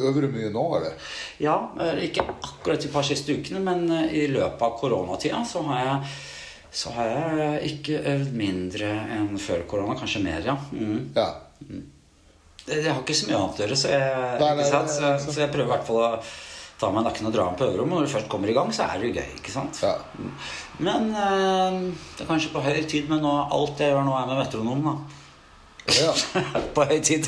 øver 0.09 0.24
du 0.24 0.28
mye 0.32 0.48
nå, 0.55 0.65
eller? 0.78 1.12
Ja, 1.43 1.59
eh, 1.82 2.05
ikke 2.06 2.24
akkurat 2.24 2.81
de 2.81 2.89
par 2.93 3.05
siste 3.05 3.35
ukene, 3.36 3.60
men 3.60 3.85
eh, 3.93 4.15
i 4.23 4.27
løpet 4.32 4.62
av 4.65 4.78
koronatida 4.81 5.43
så 5.44 5.66
har 5.69 5.85
jeg 5.85 6.19
så 6.78 6.93
har 6.93 7.09
jeg 7.09 7.70
ikke 7.73 8.01
øvd 8.12 8.35
mindre 8.36 8.89
enn 9.16 9.39
før 9.40 9.62
korona. 9.70 9.94
Kanskje 9.98 10.20
mer, 10.20 10.43
ja. 10.44 10.55
Mm. 10.73 11.09
Ja. 11.16 11.31
Det, 12.69 12.77
Jeg 12.82 12.93
har 12.93 13.01
ikke 13.01 13.16
så 13.16 13.28
mye 13.31 13.39
annet 13.39 13.60
å 13.60 13.65
gjøre, 13.65 13.78
så 13.81 13.93
jeg, 13.94 14.19
Nei, 14.43 14.51
nei, 14.59 14.66
nei, 14.69 14.82
Så, 14.93 15.12
så 15.24 15.40
jeg 15.40 15.52
prøver 15.55 15.65
i 15.65 15.73
hvert 15.73 15.86
fall 15.89 16.02
å 16.05 16.10
tar 16.78 16.92
meg 16.94 17.05
nakken 17.09 17.26
og 17.26 17.32
drar 17.34 17.48
meg 17.50 17.59
på 17.59 17.66
øverrommet. 17.66 17.98
Når 17.98 18.06
du 18.06 18.12
først 18.12 18.28
kommer 18.30 18.50
i 18.52 18.55
gang, 18.56 18.68
så 18.74 18.86
er 18.86 19.00
det 19.02 19.09
jo 19.10 19.16
gøy. 19.18 19.30
ikke 19.40 19.55
sant? 19.55 19.80
Ja. 19.82 19.96
Men 20.78 21.09
eh, 21.10 21.78
det 22.16 22.22
er 22.24 22.28
kanskje 22.30 22.52
på 22.55 22.62
høy 22.62 22.82
tid, 22.86 23.09
men 23.10 23.22
nå, 23.24 23.32
alt 23.50 23.80
jeg 23.82 23.90
gjør 23.94 24.06
nå, 24.06 24.14
er 24.20 24.28
med 24.30 24.42
metronom. 24.44 24.84
da. 24.86 24.96
Ja. 25.98 26.12
på 26.76 26.84
høy 26.86 26.98
tid. 27.02 27.26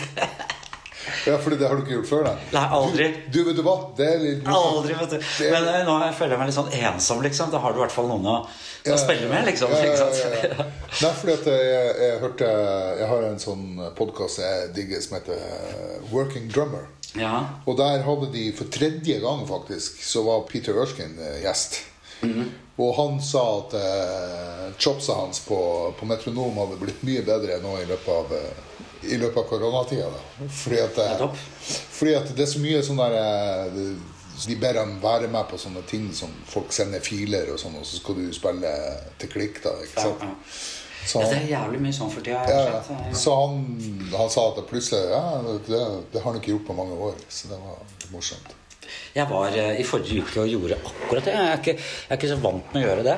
ja, 1.26 1.34
fordi 1.40 1.56
det 1.58 1.66
har 1.68 1.74
du 1.74 1.82
ikke 1.82 1.96
gjort 1.98 2.08
før, 2.12 2.26
da? 2.28 2.34
Nei, 2.54 2.62
aldri. 2.78 3.08
Du, 3.26 3.38
du, 3.40 3.44
vet 3.48 3.58
du 3.58 3.62
hva? 3.66 3.74
Det 3.98 4.06
er 4.06 4.22
litt. 4.22 4.46
Aldri, 4.54 4.94
vet 5.00 5.14
du. 5.16 5.18
Det- 5.18 5.50
Men 5.56 5.66
eh, 5.72 5.82
nå 5.88 5.98
føler 6.14 6.36
jeg 6.36 6.42
meg 6.44 6.50
litt 6.52 6.58
sånn 6.60 6.70
ensom, 6.84 7.22
liksom. 7.26 7.50
Da 7.50 7.58
har 7.64 7.74
du 7.74 7.80
i 7.80 7.84
hvert 7.84 7.96
fall 7.96 8.06
noen 8.12 8.28
å, 8.30 8.36
å 8.46 9.00
spille 9.02 9.26
med, 9.32 9.48
liksom. 9.50 9.74
Ja, 9.74 9.82
ja, 9.90 10.06
ja, 10.14 10.30
ja. 10.46 10.68
Nei, 11.00 11.12
fordi 11.24 11.34
at 11.40 11.50
jeg, 11.50 11.90
jeg 12.04 12.22
hørte 12.22 12.48
Jeg 13.00 13.10
har 13.10 13.26
en 13.32 13.42
sånn 13.42 13.66
podkast 13.98 14.40
jeg 14.44 14.70
digger 14.78 15.02
som 15.04 15.18
heter 15.18 15.42
Working 16.14 16.46
Drummer. 16.54 16.86
Ja. 17.18 17.40
Og 17.66 17.76
der 17.80 18.04
hadde 18.06 18.28
de 18.32 18.52
for 18.54 18.70
tredje 18.70 19.16
gang 19.18 19.40
faktisk 19.48 19.96
Så 20.06 20.22
var 20.22 20.44
Peter 20.46 20.76
Erskine 20.78 21.18
eh, 21.32 21.40
gjest. 21.42 21.80
Og 22.80 22.94
han 22.96 23.16
sa 23.24 23.42
at 23.58 23.74
eh, 23.80 24.66
chopsa 24.78 25.16
hans 25.18 25.40
på, 25.46 25.58
på 25.98 26.06
metronom 26.08 26.56
hadde 26.60 26.78
blitt 26.80 27.02
mye 27.04 27.22
bedre 27.26 27.56
nå 27.64 27.74
i 27.80 27.86
løpet 27.88 28.12
av 28.14 28.34
eh, 28.36 28.66
i 29.10 29.16
løpet 29.16 29.38
av 29.40 29.46
koronatida. 29.48 30.08
Fordi 30.52 30.80
at, 30.84 30.96
det, 30.96 31.28
fordi 31.96 32.14
at 32.18 32.32
det 32.36 32.44
er 32.44 32.50
så 32.52 32.60
mye 32.60 32.82
sånn 32.84 33.00
der 33.00 33.14
eh, 33.16 33.78
De 34.46 34.56
ber 34.60 34.76
ham 34.80 34.92
være 35.02 35.28
med 35.32 35.48
på 35.50 35.58
sånne 35.60 35.80
ting 35.88 36.10
som 36.16 36.30
folk 36.48 36.72
sender 36.72 37.00
filer 37.04 37.48
og 37.52 37.58
sånn, 37.60 37.74
og 37.80 37.84
så 37.88 37.98
skal 38.00 38.16
du 38.20 38.28
spille 38.32 38.70
til 39.20 39.32
klikk, 39.32 39.58
da. 39.64 39.74
ikke 39.84 39.96
Ja, 40.00 40.06
sant? 40.06 40.22
ja. 40.24 40.30
Så 41.06 41.22
Ja, 41.22 41.28
det 41.30 41.38
er 41.40 41.48
jævlig 41.54 41.80
mye 41.80 41.96
sånn 41.96 42.10
for 42.12 42.24
tida. 42.24 42.42
ja, 42.48 42.80
ja. 42.80 43.12
så 43.16 43.34
han, 43.40 43.60
han 44.12 44.30
sa 44.30 44.48
at 44.50 44.60
det 44.60 44.66
plutselig 44.68 45.00
Ja, 45.10 45.22
det, 45.66 45.80
det 46.12 46.20
har 46.22 46.28
han 46.30 46.40
ikke 46.40 46.52
gjort 46.54 46.66
på 46.68 46.76
mange 46.76 46.98
år. 47.08 47.14
Så 47.28 47.48
det 47.52 47.58
var 47.60 47.78
morsomt. 48.12 48.56
Jeg 49.14 49.26
var 49.30 49.54
eh, 49.56 49.80
i 49.80 49.86
forrige 49.86 50.24
uke 50.26 50.42
og 50.44 50.50
gjorde 50.50 50.78
akkurat 50.82 51.24
det. 51.26 51.34
Jeg 51.36 51.48
er 51.48 51.58
ikke, 51.62 51.76
jeg 51.78 52.10
er 52.10 52.20
ikke 52.20 52.34
så 52.34 52.40
vant 52.42 52.72
med 52.74 52.82
å 52.82 52.86
gjøre 52.88 53.06
det. 53.06 53.16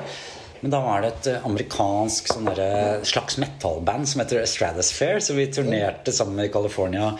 Men 0.62 0.70
da 0.74 0.78
var 0.84 1.02
det 1.02 1.08
et 1.12 1.28
eh, 1.32 1.46
amerikansk 1.48 2.28
sånn 2.30 2.50
derre 2.50 3.00
slags 3.08 3.38
metallband 3.42 4.08
som 4.08 4.22
heter 4.22 4.44
Stratosphere. 4.46 5.22
Så 5.24 5.34
vi 5.38 5.48
turnerte 5.52 6.14
sammen 6.14 6.44
i 6.44 6.52
California 6.52 7.12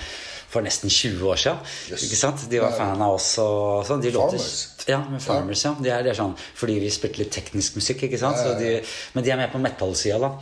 for 0.53 0.65
nesten 0.65 0.93
20 0.93 1.31
år 1.33 1.41
siden. 1.41 1.63
Yes. 1.91 2.05
Ikke 2.07 2.19
sant? 2.21 2.45
De 2.51 2.61
var 2.61 2.75
fan 2.77 3.01
av 3.01 3.17
oss. 3.17 3.31
og 3.41 3.87
sånn. 3.89 4.03
De 4.05 4.13
låter- 4.13 4.37
Farmers. 4.37 4.87
Ja, 4.91 4.99
med 5.09 5.23
Farmers, 5.23 5.65
ja. 5.65 5.75
De 5.81 5.89
er, 5.89 6.03
de 6.03 6.11
er 6.13 6.19
sånn, 6.19 6.35
fordi 6.59 6.79
vi 6.83 6.91
spilte 6.93 7.23
litt 7.23 7.33
teknisk 7.33 7.79
musikk, 7.79 8.03
ikke 8.09 8.19
sant? 8.21 8.37
Så 8.37 8.59
de, 8.59 8.81
men 9.15 9.25
de 9.25 9.31
er 9.31 9.41
med 9.41 9.53
på 9.53 9.61
metallsida, 9.63 10.19
da. 10.21 10.33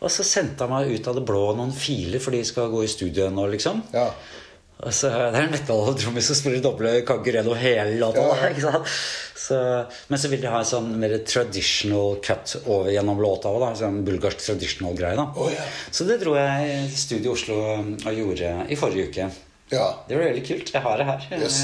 Og 0.00 0.08
så 0.08 0.24
sendte 0.24 0.64
han 0.64 0.72
meg 0.72 0.94
ut 0.94 1.08
av 1.10 1.18
det 1.18 1.24
blå 1.28 1.42
noen 1.58 1.72
filer, 1.76 2.22
for 2.22 2.32
de 2.32 2.44
skal 2.48 2.70
gå 2.72 2.84
i 2.86 2.88
studio 2.88 3.28
nå, 3.28 3.44
liksom. 3.52 3.82
Ja. 3.92 4.06
Og 4.80 4.94
så 4.96 5.10
Det 5.10 5.36
er 5.36 5.44
en 5.44 5.52
metal-trommis 5.52 6.24
som 6.30 6.38
spiller 6.38 6.62
doble 6.64 7.02
Cagurello 7.04 7.52
hele 7.58 7.98
låta. 8.00 8.22
Ja? 8.56 8.80
Så, 9.36 9.56
men 10.08 10.18
så 10.20 10.28
vil 10.30 10.40
de 10.40 10.48
ha 10.52 10.60
en 10.62 10.68
sånn 10.68 10.88
mer 11.00 11.18
traditional 11.26 12.16
cut 12.24 12.54
over 12.66 12.90
gjennom 12.92 13.20
låta 13.20 13.52
òg. 13.52 13.66
Sånn 13.76 14.00
bulgarsk 14.06 14.40
traditional 14.44 14.96
greie. 14.96 15.16
da 15.18 15.26
oh, 15.34 15.50
ja. 15.52 15.64
Så 15.90 16.06
det 16.08 16.20
dro 16.22 16.36
jeg 16.38 16.70
i 16.70 16.90
studio 16.96 17.32
i 17.32 17.34
Oslo 17.34 17.60
og 17.60 18.20
gjorde 18.22 18.52
i 18.70 18.78
forrige 18.78 19.10
uke. 19.10 19.28
Ja. 19.70 19.84
Det 20.08 20.16
var 20.18 20.24
veldig 20.24 20.46
kult. 20.46 20.72
Jeg 20.74 20.82
har 20.82 20.98
det 20.98 21.06
her. 21.08 21.28
Yes. 21.38 21.60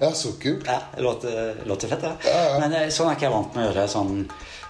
Ja, 0.00 0.12
så 0.16 0.32
kult. 0.42 0.66
Ja, 0.70 0.80
låter, 0.98 1.60
låter 1.64 1.88
fett, 1.88 2.00
det. 2.06 2.14
Ja, 2.30 2.38
ja. 2.48 2.56
Men 2.62 2.72
eh, 2.78 2.88
sånn 2.94 3.10
er 3.10 3.18
ikke 3.18 3.28
jeg 3.28 3.36
vant 3.36 3.54
med 3.56 3.66
å 3.66 3.68
gjøre. 3.70 3.88
sånn 3.90 4.16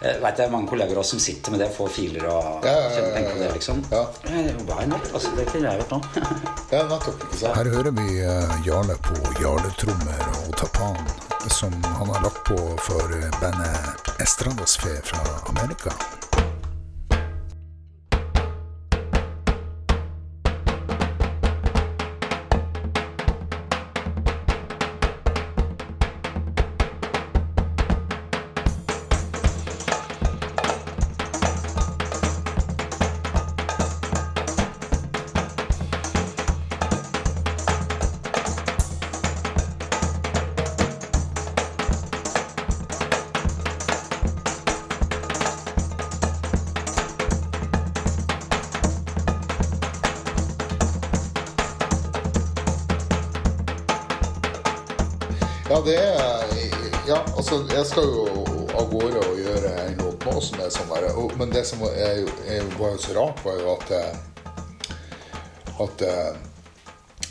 jeg 0.00 0.16
vet 0.22 0.38
det 0.38 0.44
er 0.46 0.52
mange 0.52 0.68
kolleger 0.70 0.96
også 0.96 1.18
som 1.18 1.20
sitter 1.20 1.52
med 1.52 1.60
det, 1.60 1.66
får 1.76 1.90
filer 1.92 2.24
og 2.30 2.64
Ja, 2.64 2.72
ja, 2.72 2.86
ja, 2.88 3.00
på 3.10 3.34
det. 3.36 3.44
ja. 3.44 3.50
liksom 3.52 3.82
Ja. 3.90 4.00
Eh, 4.24 4.46
det 4.48 4.86
not? 4.88 5.10
Altså, 5.12 5.34
det 5.36 5.44
kunne 5.50 5.68
jeg 5.74 5.82
gjort 5.82 5.90
nå. 5.90 6.00
Ja, 6.72 6.82
nettopp. 6.88 7.26
Her 7.58 7.70
hører 7.74 7.92
vi 7.98 8.06
eh, 8.24 8.56
Jarle 8.64 8.96
på 9.04 9.18
jarletrommer 9.42 10.24
og 10.40 10.56
tapan, 10.56 10.96
som 11.52 11.76
han 11.84 12.14
har 12.14 12.24
lagt 12.24 12.42
på 12.48 12.56
for 12.88 13.12
eh, 13.18 13.28
bandet 13.42 14.14
Estradasfe 14.24 14.96
fra 15.04 15.20
Amerika. 15.52 15.92
Som 61.70 61.82
er, 61.88 62.20
jo- 62.24 62.36
er, 62.50 62.66
var 62.78 62.98
så 63.02 63.14
rart, 63.16 63.40
var 63.46 63.58
jo 63.62 63.72
at 63.78 63.94
eh, 63.96 64.16
At 65.80 66.02
eh, 66.04 66.34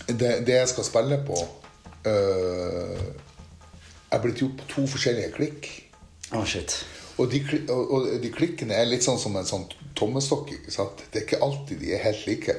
det, 0.10 0.30
det 0.48 0.56
jeg 0.56 0.70
skal 0.72 0.88
spille 0.88 1.20
på, 1.28 1.38
eh, 2.10 3.04
er 4.10 4.24
blitt 4.24 4.40
gjort 4.42 4.56
på 4.64 4.70
to 4.72 4.86
forskjellige 4.90 5.36
klikk. 5.36 5.68
Oh, 6.34 6.42
shit. 6.50 6.80
Og 7.20 7.30
de, 7.30 7.44
og, 7.70 8.08
de 8.24 8.32
klikkene 8.34 8.74
er 8.80 8.88
litt 8.90 9.06
sånn 9.06 9.20
som 9.22 9.36
en 9.38 9.46
sånn 9.46 9.68
tommestokk. 10.00 10.50
Det 10.66 11.20
er 11.20 11.26
ikke 11.28 11.42
alltid 11.46 11.82
de 11.84 11.94
er 11.98 12.02
helt 12.08 12.26
like. 12.30 12.56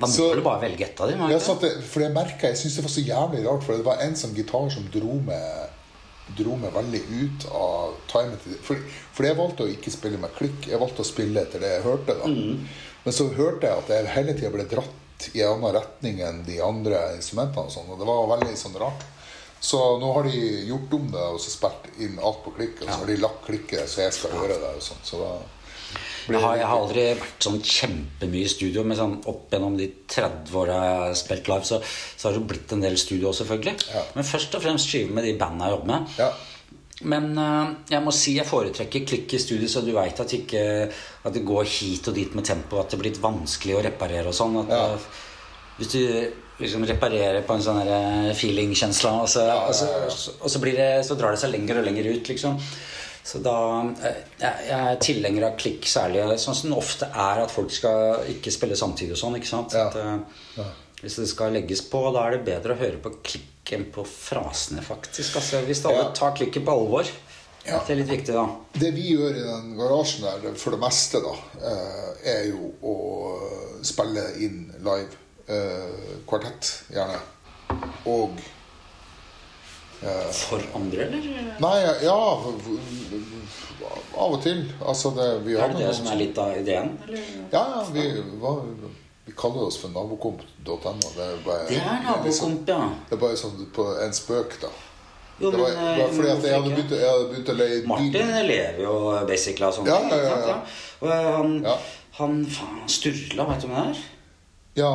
Man 0.00 0.10
Så- 0.16 0.34
du 0.36 0.42
bare 0.44 0.60
velge 0.66 0.84
ett 0.90 1.00
av 1.00 1.08
dem. 1.12 1.22
Ja, 1.32 1.38
det, 1.64 1.70
for 1.86 2.04
jeg 2.04 2.12
merket, 2.16 2.50
jeg 2.50 2.60
synes 2.60 2.76
det 2.80 2.84
var 2.88 2.94
så 2.98 3.06
jævlig 3.06 3.44
rart, 3.46 3.64
for 3.64 3.78
det 3.80 3.86
var 3.88 4.02
en 4.04 4.16
sånn 4.20 4.34
gitar 4.36 4.68
som 4.74 4.88
dro 4.92 5.16
meg, 5.24 5.70
dro 6.38 6.56
meg 6.56 6.72
veldig 6.74 7.00
ut 7.22 7.46
av 7.52 7.94
timet. 8.12 8.42
til- 8.44 8.58
For, 8.62 8.76
for 9.12 9.26
jeg 9.26 9.36
valgte 9.36 9.64
å 9.66 9.70
ikke 9.74 9.90
spille 9.90 10.18
med 10.18 10.34
klikk, 10.36 10.66
jeg 10.68 10.78
valgte 10.80 11.02
å 11.02 11.08
spille 11.08 11.40
etter 11.42 11.60
det 11.60 11.70
jeg 11.76 11.82
hørte. 11.82 12.14
da. 12.18 12.26
Men 13.04 13.12
så 13.16 13.28
hørte 13.34 13.62
jeg 13.66 13.78
at 13.78 13.88
jeg 13.88 14.06
hele 14.14 14.34
tiden 14.34 14.52
ble 14.52 14.64
dratt 14.64 15.28
i 15.34 15.40
en 15.42 15.52
annen 15.58 15.74
retning 15.76 16.20
enn 16.24 16.42
de 16.46 16.60
andre 16.60 17.14
instrumentene. 17.16 17.64
og 17.66 17.70
sånn, 17.72 17.88
og 17.90 17.98
det 17.98 18.06
var 18.06 18.36
veldig 18.38 18.56
sånn 18.56 18.78
rart. 18.80 19.02
Så 19.60 19.76
nå 20.00 20.12
har 20.14 20.22
de 20.24 20.66
gjort 20.66 20.92
om 20.96 21.10
det 21.12 21.20
og 21.20 21.38
så 21.40 21.50
spilt 21.52 21.88
inn 22.00 22.18
alt 22.18 22.42
på 22.44 22.54
klikk, 22.56 22.80
og 22.82 22.88
så 22.88 22.98
har 23.02 23.06
de 23.06 23.16
lagt 23.20 23.44
klikket 23.44 23.88
så 23.88 24.00
jeg 24.06 24.12
skal 24.16 24.30
høre 24.30 24.56
det. 24.56 24.70
og 24.76 24.82
sånn, 24.82 25.02
så 25.04 25.18
da... 25.20 25.32
Jeg 26.28 26.40
har, 26.42 26.56
jeg 26.60 26.66
har 26.66 26.76
aldri 26.82 27.04
vært 27.20 27.46
sånn 27.46 27.60
kjempemye 27.64 28.44
i 28.44 28.48
studio, 28.52 28.84
men 28.84 28.96
sånn 28.98 29.16
opp 29.30 29.50
gjennom 29.54 29.76
de 29.78 29.86
30 30.10 30.54
åra 30.60 30.76
jeg 30.84 30.98
har 31.00 31.14
spilt 31.22 31.48
live, 31.48 31.64
så, 31.64 31.80
så 32.16 32.28
har 32.28 32.36
det 32.38 32.44
blitt 32.50 32.72
en 32.76 32.84
del 32.84 32.96
studio 33.00 33.30
også, 33.30 33.44
selvfølgelig. 33.46 33.88
Ja. 33.94 34.02
Men 34.18 34.24
først 34.28 34.54
og 34.58 34.62
fremst 34.66 34.88
skive 34.92 35.14
med 35.16 35.24
de 35.24 35.36
bandene 35.40 35.70
jeg 35.70 35.76
jobber 35.78 35.92
med. 35.94 36.14
Ja. 36.20 36.30
Men 37.10 37.30
uh, 37.40 37.70
jeg 37.88 38.02
må 38.04 38.12
si 38.12 38.34
jeg 38.36 38.44
foretrekker 38.44 39.06
klikk 39.08 39.32
i 39.32 39.40
studio, 39.40 39.68
så 39.72 39.80
du 39.86 39.94
veit 39.96 40.18
at, 40.20 40.34
ikke- 40.36 40.90
at 41.24 41.32
det 41.32 41.44
går 41.48 41.64
hit 41.64 42.08
og 42.12 42.14
dit 42.18 42.34
med 42.36 42.44
tempo, 42.44 42.76
at 42.82 42.90
det 42.92 42.98
blir 43.00 43.10
blitt 43.14 43.22
vanskelig 43.24 43.78
å 43.78 43.82
reparere 43.88 44.28
og 44.28 44.36
sånn. 44.36 44.60
At, 44.66 44.68
Ja. 44.76 44.84
eh, 44.94 45.10
Hvis 45.80 45.92
du 45.94 46.32
liksom 46.60 46.82
reparerer 46.84 47.40
på 47.48 47.54
en 47.56 47.62
sånn 47.64 47.78
eh, 47.88 48.34
feeling-kjensle, 48.36 49.14
og, 49.22 49.28
så, 49.32 49.46
og, 49.48 49.72
så, 49.74 50.34
og 50.42 50.50
så, 50.52 50.60
blir 50.60 50.76
det, 50.76 50.88
så 51.08 51.16
drar 51.16 51.32
det 51.32 51.40
seg 51.40 51.54
lenger 51.54 51.78
og 51.80 51.86
lenger 51.86 52.10
ut, 52.12 52.28
liksom. 52.28 52.58
Så 53.24 53.38
da 53.44 53.54
eh, 54.02 54.20
Jeg, 54.40 54.68
er 54.74 54.96
tilhenger 55.02 55.44
av 55.50 55.56
klikk 55.60 55.84
særlig. 55.86 56.22
Sånn 56.40 56.54
som 56.56 56.70
det 56.72 56.78
ofte 56.80 57.06
er 57.12 57.42
at 57.44 57.50
folk 57.52 57.70
skal 57.74 58.24
ikke 58.32 58.50
spille 58.54 58.76
samtidig 58.78 59.12
og 59.12 59.20
sånn. 59.22 59.36
ikke 59.36 59.50
sant? 59.50 59.74
Ja. 59.76 59.88
At, 59.88 60.56
ja. 60.56 60.64
Hvis 61.00 61.16
det 61.16 61.28
skal 61.30 61.52
legges 61.56 61.80
på, 61.88 62.00
da 62.12 62.26
er 62.26 62.36
det 62.38 62.44
bedre 62.48 62.74
å 62.74 62.80
høre 62.80 62.98
på 63.00 63.14
klikk 63.24 63.46
enn 63.72 63.86
på 63.94 64.02
frasene, 64.08 64.82
faktisk. 64.82 65.36
Altså, 65.38 65.60
hvis 65.68 65.84
alle 65.86 66.02
Ja. 66.08 66.12
tar 66.16 66.32
klikket 66.36 66.64
på 66.66 66.72
alvor. 66.74 67.06
Ja. 67.64 67.78
Det 67.86 67.92
er 67.92 67.98
litt 68.00 68.08
viktig, 68.10 68.34
da. 68.34 68.46
Det 68.72 68.90
vi 68.96 69.12
gjør 69.14 69.36
i 69.36 69.44
den 69.44 69.76
garasjen 69.78 70.24
der, 70.24 70.54
for 70.56 70.70
det 70.74 70.80
meste, 70.80 71.20
da, 71.20 71.34
eh, 71.70 72.30
er 72.34 72.44
jo 72.48 72.72
å 72.82 73.84
spille 73.84 74.24
inn 74.40 74.72
live. 74.80 75.16
eh, 75.50 76.16
Kvartett, 76.26 76.82
gjerne. 76.92 77.18
Og 78.06 78.36
For 80.32 80.62
andre, 80.74 81.02
eller? 81.06 81.24
Nei, 81.60 81.74
ja 82.06 82.14
Av 84.16 84.32
og 84.34 84.38
til. 84.44 84.62
Altså, 84.80 85.10
det, 85.16 85.26
vi 85.44 85.56
Er 85.60 85.72
det 85.74 85.82
det 85.82 85.94
som 85.96 86.06
er 86.12 86.18
litt 86.20 86.38
av 86.40 86.54
ideen? 86.56 86.94
Eller? 87.06 87.26
Ja, 87.52 87.62
ja, 87.74 87.82
vi, 87.92 88.04
hva, 88.40 88.54
vi 89.26 89.34
kaller 89.36 89.66
oss 89.68 89.76
for 89.80 89.92
nabokomp.no. 89.92 90.94
Det 91.16 91.26
er 91.26 91.42
bare 91.44 91.66
Det 91.68 91.80
er 91.80 92.00
nabokomp, 92.06 92.68
ja. 92.68 92.78
Det 93.10 93.16
er 93.18 93.20
bare 93.26 93.36
sånn 93.40 93.66
på 93.76 93.86
en 94.06 94.16
spøk, 94.16 94.56
da. 94.64 94.72
Jo, 95.40 95.50
Det 95.52 95.60
var, 95.60 95.70
men, 95.76 95.84
det 95.96 96.04
var 96.04 96.10
fordi 96.16 96.30
at 96.32 96.44
jeg 96.44 96.54
hadde 96.56 96.72
begynt, 96.74 96.90
jeg 97.00 97.08
hadde 97.12 97.28
begynt 97.34 97.48
å 97.52 97.58
leie. 97.60 97.76
Martin 97.88 98.34
lever 98.48 98.82
jo 98.84 98.96
basically 99.28 99.68
av 99.68 99.76
sånne 99.76 99.88
Ja, 99.88 100.00
ting, 100.00 100.24
ja, 100.24 100.40
ja. 100.48 100.58
Og 101.00 101.12
han, 101.36 101.54
Ja. 101.64 101.76
han 102.18 102.34
faen, 102.56 102.82
Sturla, 102.92 103.46
vet 103.52 103.62
du 103.64 103.68
hvem 103.70 103.78
det 103.78 103.86
er? 103.94 104.02
Ja, 104.80 104.90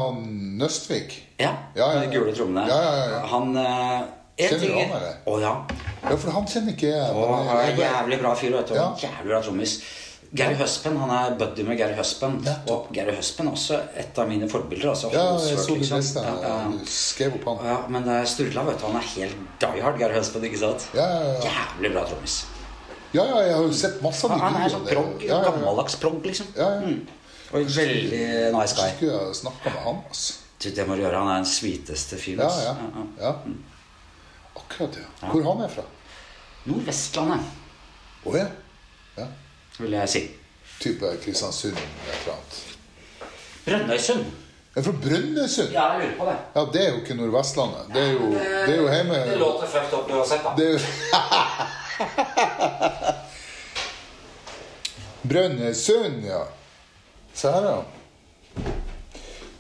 Nøstvik. 0.62 1.18
Ja, 1.42 1.54
Ja, 1.76 1.88
ja, 1.94 2.04
ja. 2.04 2.12
gule 2.14 2.34
trommene. 2.34 2.68
Ja, 2.70 2.78
ja, 2.82 2.94
ja, 2.96 3.08
ja. 3.16 3.26
Han, 3.34 3.58
eh, 3.58 4.06
Kjenner 4.36 4.68
du 4.68 4.74
han, 4.76 4.96
eller? 4.98 5.20
Å 5.26 5.36
ja. 5.40 5.52
Ja, 6.04 6.16
for 6.20 6.32
han 6.36 6.48
kjenner 6.52 6.74
ikke 6.76 6.90
jeg. 6.92 7.12
Og 7.16 7.30
han 7.32 7.52
er 7.54 7.70
en 7.70 7.78
jævlig 7.80 8.18
bra 8.20 8.34
fyr, 8.36 8.58
vet 8.58 8.72
du. 8.72 8.76
Ja. 8.76 8.90
Jævlig 9.00 9.32
bra 9.32 9.40
trommis. 9.46 9.76
Gary 10.36 10.58
Huspen, 10.60 10.98
han 11.00 11.12
er 11.16 11.36
buddy 11.40 11.64
med 11.64 11.78
Gary 11.80 11.96
Huspen. 11.96 12.42
Ja. 12.44 12.56
Og 12.74 12.90
Gary 12.96 13.14
Huspen 13.16 13.48
er 13.48 13.56
også 13.56 13.78
et 13.96 14.18
av 14.20 14.28
mine 14.28 14.50
forbilder. 14.52 14.90
Altså, 14.92 15.12
Ja, 15.14 15.24
jeg 15.40 15.60
så 15.62 15.78
det 15.78 15.86
liksom. 15.86 16.26
Ja, 16.26 16.34
ja. 16.44 16.58
Skrev 16.92 17.38
opp 17.38 17.48
han. 17.54 17.70
Ja, 17.70 17.78
men 17.96 18.10
Sturla, 18.28 18.66
vet 18.68 18.82
du, 18.82 18.88
han 18.90 19.00
er 19.00 19.08
helt 19.14 19.62
die 19.64 19.84
hard, 19.86 20.00
Gary 20.02 20.18
Huspen. 20.18 20.44
ikke 20.44 20.60
sant? 20.60 20.90
Ja, 20.98 21.06
ja, 21.14 21.22
ja. 21.30 21.54
Jævlig 21.54 21.94
bra 21.96 22.04
trommis. 22.10 22.40
Ja, 23.16 23.24
ja, 23.24 23.38
jeg 23.48 23.54
har 23.56 23.64
jo 23.64 23.76
sett 23.80 24.02
masse 24.04 24.28
av 24.28 24.34
de 24.34 24.42
han 24.42 24.58
er 24.60 24.74
sånn 24.74 24.90
prog, 24.90 25.22
Ja, 25.24 25.38
gammeldags 25.46 25.96
prog, 26.02 26.18
liksom. 26.26 26.50
Ja, 26.58 26.74
ja. 26.82 26.90
Mm. 26.90 27.06
Og 27.56 27.70
veldig 27.78 28.26
nice 28.58 28.76
guy. 28.76 28.90
Skulle 28.98 29.14
jeg 29.22 29.38
snakka 29.40 29.72
med 29.72 29.86
han, 29.86 30.04
altså. 30.10 30.42
Det 30.66 30.88
må 30.90 30.98
du 30.98 31.06
gjøre. 31.06 31.22
Han 31.22 31.32
er 31.32 31.40
den 31.44 31.48
sweeteste 31.48 32.20
fyren. 32.20 32.44
Ja, 32.44 32.74
ja. 32.74 32.76
ja. 33.22 33.32
ja. 33.46 33.56
Akkurat, 34.56 34.96
ja. 34.98 35.28
Hvor 35.32 35.44
han 35.50 35.62
er 35.66 35.70
fra? 35.76 35.84
Nordvestlandet, 36.66 37.40
Å 38.26 38.32
ja. 38.38 38.48
ja. 39.20 39.28
vil 39.78 39.94
jeg 40.00 40.10
si. 40.10 40.22
Type 40.82 41.12
Kristiansund 41.24 41.78
eller 41.78 42.14
et 42.14 42.22
eller 42.24 42.34
annet. 42.34 42.56
Brønnøysund. 43.66 44.26
Jeg 44.76 44.82
er 44.82 44.86
fra 44.88 44.96
Brønnøysund. 45.06 45.72
Ja, 45.72 45.84
jeg 45.94 46.00
lurer 46.02 46.18
på 46.18 46.26
det. 46.30 46.38
Ja, 46.56 46.62
det 46.74 46.82
er 46.84 46.90
jo 46.90 46.98
ikke 47.04 47.16
Nordvestlandet. 47.20 47.84
Det 47.94 48.02
er 48.02 48.12
jo, 48.16 48.32
det 48.34 48.74
er 48.74 48.80
jo 48.82 48.88
hjemme 48.92 49.20
Det 49.30 49.38
låter 49.40 49.68
fucked 49.76 49.94
up 50.00 50.10
uansett, 50.12 50.44
da. 50.44 50.50
Det 50.58 50.66
er 50.66 50.72
jo 50.74 50.80
Brønnøysund, 55.30 56.26
ja. 56.26 56.42
Se 57.34 57.52
her, 57.52 57.70
ja. 57.70 57.84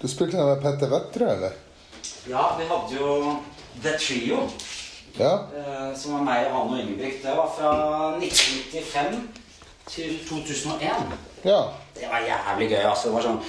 Du 0.01 0.07
spilte 0.11 0.37
med 0.37 0.61
Petter 0.61 0.89
Vettre, 0.91 1.31
eller? 1.37 1.53
Ja, 2.29 2.43
vi 2.59 2.65
hadde 2.69 2.99
jo 2.99 3.37
The 3.83 3.95
Trio, 3.99 4.43
Ja. 5.19 5.33
eh, 5.55 5.97
som 5.97 6.13
var 6.13 6.23
meg, 6.27 6.47
han 6.51 6.69
og 6.69 6.79
Ingebrigt. 6.79 7.23
Det 7.23 7.31
var 7.37 7.47
fra 7.57 7.71
1995 8.19 9.29
til 9.87 10.19
2001. 10.29 11.15
Ja. 11.45 11.61
Det 11.95 12.07
var 12.11 12.19
jævlig 12.25 12.69
gøy. 12.69 12.83
altså. 12.89 13.07
Det 13.07 13.15
var 13.15 13.21
sånn 13.21 13.39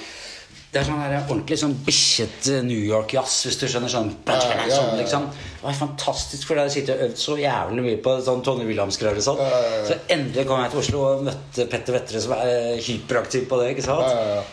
det 0.77 0.83
er 0.83 0.87
sånn 0.91 0.99
her 1.01 1.13
ordentlig 1.23 1.57
sånn 1.57 1.71
bikkjete 1.87 2.59
New 2.67 2.83
York-jazz, 2.85 3.37
hvis 3.47 3.55
du 3.57 3.65
skjønner. 3.67 3.89
sånn, 3.89 4.11
Ja, 4.27 4.35
ja, 4.37 4.65
ja, 4.69 4.75
sånn 4.77 4.97
liksom. 4.99 5.23
Det 5.57 5.63
var 5.65 5.73
fantastisk, 5.79 6.43
for 6.47 6.59
jeg 6.59 6.67
har 6.67 6.73
sittet 6.75 7.01
øvd 7.07 7.17
så 7.17 7.33
jævlig 7.41 7.83
mye 7.87 7.97
på 8.05 8.13
sånn 8.23 8.43
Tony 8.45 8.67
Williams-greier. 8.69 9.17
sånn. 9.25 9.41
Så 9.89 9.97
endelig 10.13 10.45
kom 10.47 10.61
jeg 10.61 10.71
til 10.75 10.79
Oslo 10.83 11.01
og 11.07 11.23
møtte 11.25 11.65
Petter 11.71 11.97
Vettere, 11.97 12.21
som 12.21 12.35
er 12.37 12.51
eh, 12.53 12.77
hyperaktiv 12.85 13.47
på 13.49 13.57
det. 13.63 13.71
ikke 13.73 13.87
sant? 13.87 14.05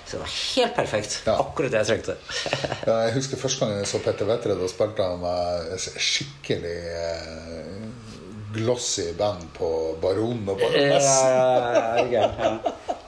Så 0.09 0.16
det 0.16 0.22
var 0.24 0.32
helt 0.40 0.74
perfekt. 0.80 1.18
Akkurat 1.28 1.70
det 1.76 1.82
jeg 1.84 1.90
trengte. 1.92 2.16
Jeg 3.05 3.12
husker 3.18 3.36
første 3.44 3.64
gang 3.66 3.76
jeg 3.78 3.86
så 3.92 4.01
Petter 4.05 4.26
Vettere. 4.28 4.56
Da 4.59 4.66
spilte 4.72 5.05
han 5.05 5.20
med 5.20 5.78
skikkelig 5.84 6.78
eh, 7.05 7.86
glossy 8.55 9.12
band 9.18 9.44
på 9.56 9.68
Baronen 10.02 10.48
og 10.48 10.60
Ja, 10.60 10.68
Baronessen. 10.68 11.30
ja, 11.34 11.46
ja, 11.74 12.05
ja, 12.10 12.28
ja. 12.38 12.94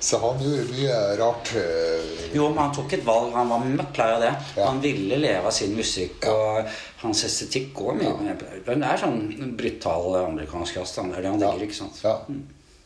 Så 0.00 0.18
han 0.22 0.38
gjorde 0.42 0.66
mye 0.72 0.98
rart. 1.18 1.50
eh, 1.58 2.34
Jo, 2.34 2.48
men 2.52 2.58
han 2.58 2.74
tok 2.74 2.92
et 2.92 3.04
valg. 3.06 3.32
Han 3.34 3.48
var 3.50 3.64
møkk 3.64 3.98
lei 3.98 4.08
av 4.14 4.20
det. 4.22 4.32
Ja. 4.56 4.66
Han 4.68 4.80
ville 4.84 5.16
leve 5.18 5.46
av 5.50 5.54
sin 5.54 5.74
musikk, 5.76 6.26
og 6.30 6.68
hans 7.02 7.24
estetikk 7.24 7.72
går 7.74 7.96
mye 7.98 8.14
med 8.22 8.44
Det 8.66 8.76
er 8.76 9.00
sånn 9.00 9.56
brutal 9.58 10.16
amerikansk 10.24 10.76
jazz. 10.78 10.94
Det 10.94 11.16
er 11.18 11.22
det 11.26 11.32
han 11.32 11.40
digger, 11.42 11.64
ikke 11.66 11.78
sant? 11.80 11.98
Ja, 12.04 12.14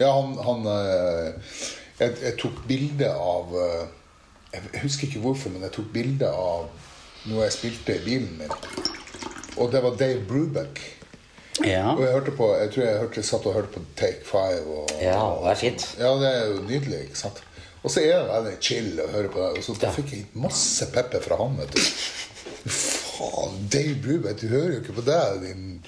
ja 0.01 0.13
han, 0.17 0.37
han 0.47 0.67
eh, 0.73 1.35
jeg, 2.01 2.17
jeg 2.23 2.39
tok 2.41 2.63
bilde 2.67 3.11
av 3.13 3.53
eh, 3.61 3.85
Jeg 4.55 4.83
husker 4.87 5.07
ikke 5.09 5.21
hvorfor, 5.27 5.53
men 5.53 5.63
jeg 5.69 5.73
tok 5.77 5.93
bilde 5.93 6.29
av 6.33 6.67
noe 7.29 7.45
jeg 7.47 7.53
spilte 7.55 7.95
i 8.01 8.03
bilen 8.05 8.33
min. 8.41 8.57
Og 9.61 9.69
det 9.71 9.83
var 9.85 9.95
Dave 10.01 10.25
Brubeck. 10.27 10.81
Ja, 11.61 11.91
Og 11.93 12.01
jeg 12.01 12.13
hørte 12.15 12.33
på, 12.37 12.47
jeg 12.57 12.71
tror 12.73 12.85
jeg 12.87 12.99
hørte, 13.03 13.23
satt 13.29 13.47
og 13.47 13.53
hørte 13.59 13.73
på 13.75 13.83
Take 14.01 14.25
Five. 14.25 14.63
Og, 14.73 14.93
ja 15.03 15.19
det 15.45 15.51
er 15.53 15.59
fint. 15.61 15.85
ja, 16.01 16.13
det 16.23 16.31
er 16.33 16.47
jo 16.55 16.63
nydelig, 16.65 17.01
ikke 17.11 17.19
sant? 17.27 17.43
Og 17.83 17.91
så 17.91 18.01
er 18.07 18.15
det 18.23 18.29
veldig 18.31 18.57
chill 18.63 18.93
å 19.03 19.09
høre 19.13 19.29
på 19.35 19.43
det. 19.43 19.59
Og 19.59 19.65
så 19.67 19.75
da 19.81 19.87
Ja. 19.91 19.93
fikk 19.93 20.13
jeg 20.15 20.27
masse 20.39 20.87
pepper 20.95 21.21
fra 21.21 21.37
han, 21.43 21.57
vet 21.59 21.75
du. 21.75 21.81
Faen, 22.73 23.57
Dave 23.73 23.95
Brubeck, 24.05 24.41
du 24.41 24.47
hører 24.49 24.77
jo 24.77 24.81
ikke 24.85 24.97
på 25.01 25.05
det, 25.07 25.23
din 25.43 25.83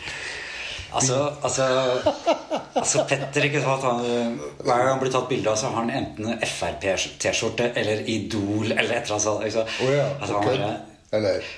Altså, 0.94 1.16
altså, 1.42 1.64
altså 2.78 3.02
Petter, 3.10 3.42
ikke 3.48 3.60
sant 3.64 3.82
han, 3.82 4.36
Hver 4.60 4.76
gang 4.78 4.90
han 4.92 5.00
blir 5.00 5.10
tatt 5.10 5.26
bilde 5.28 5.50
av, 5.50 5.56
så 5.58 5.66
har 5.72 5.80
han 5.80 5.90
enten 5.90 6.36
Frp-T-skjorte 6.46 7.72
eller 7.80 8.04
Idol 8.06 8.68
eller 8.70 8.92
et 9.00 9.08
eller 9.08 9.16
annet 9.16 9.24
sånt. 9.24 9.46
Ikke? 9.48 9.64
Å 9.66 9.88
ja, 9.90 10.04
altså, 10.20 10.36
ok. 10.38 10.46
han 10.52 10.62
er, 10.68 10.76
Eller 11.18 11.48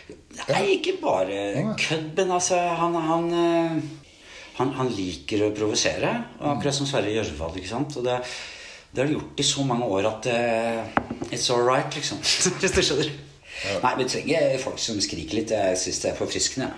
Nei, 0.49 0.62
ikke 0.78 0.95
bare 1.03 1.43
kødd, 1.81 2.09
men 2.16 2.33
altså 2.39 2.57
Han, 2.81 2.97
han, 3.11 3.28
eh, 3.43 3.77
han, 4.57 4.73
han 4.78 4.89
liker 4.93 5.45
å 5.47 5.53
provosere. 5.57 6.11
Akkurat 6.41 6.77
som 6.77 6.89
Sverre 6.89 7.12
Gjørvald. 7.12 7.59
ikke 7.61 7.69
sant? 7.73 7.97
Og 8.01 8.07
det, 8.07 8.16
det 8.91 9.03
har 9.03 9.11
de 9.11 9.19
gjort 9.19 9.43
i 9.43 9.47
så 9.47 9.65
mange 9.69 9.89
år 9.99 10.09
at 10.09 10.28
uh, 10.33 10.81
It's 11.28 11.51
all 11.53 11.65
right, 11.66 11.91
liksom. 11.95 12.19
Hvis 12.61 12.73
du 12.73 12.83
skjønner. 12.83 13.11
Nei, 13.83 13.93
vi 13.99 14.05
trenger 14.09 14.59
folk 14.62 14.81
som 14.81 15.01
skriker 15.01 15.39
litt. 15.39 15.53
Jeg 15.53 15.81
syns 15.81 16.03
det 16.03 16.11
er 16.12 16.19
forfriskende. 16.19 16.69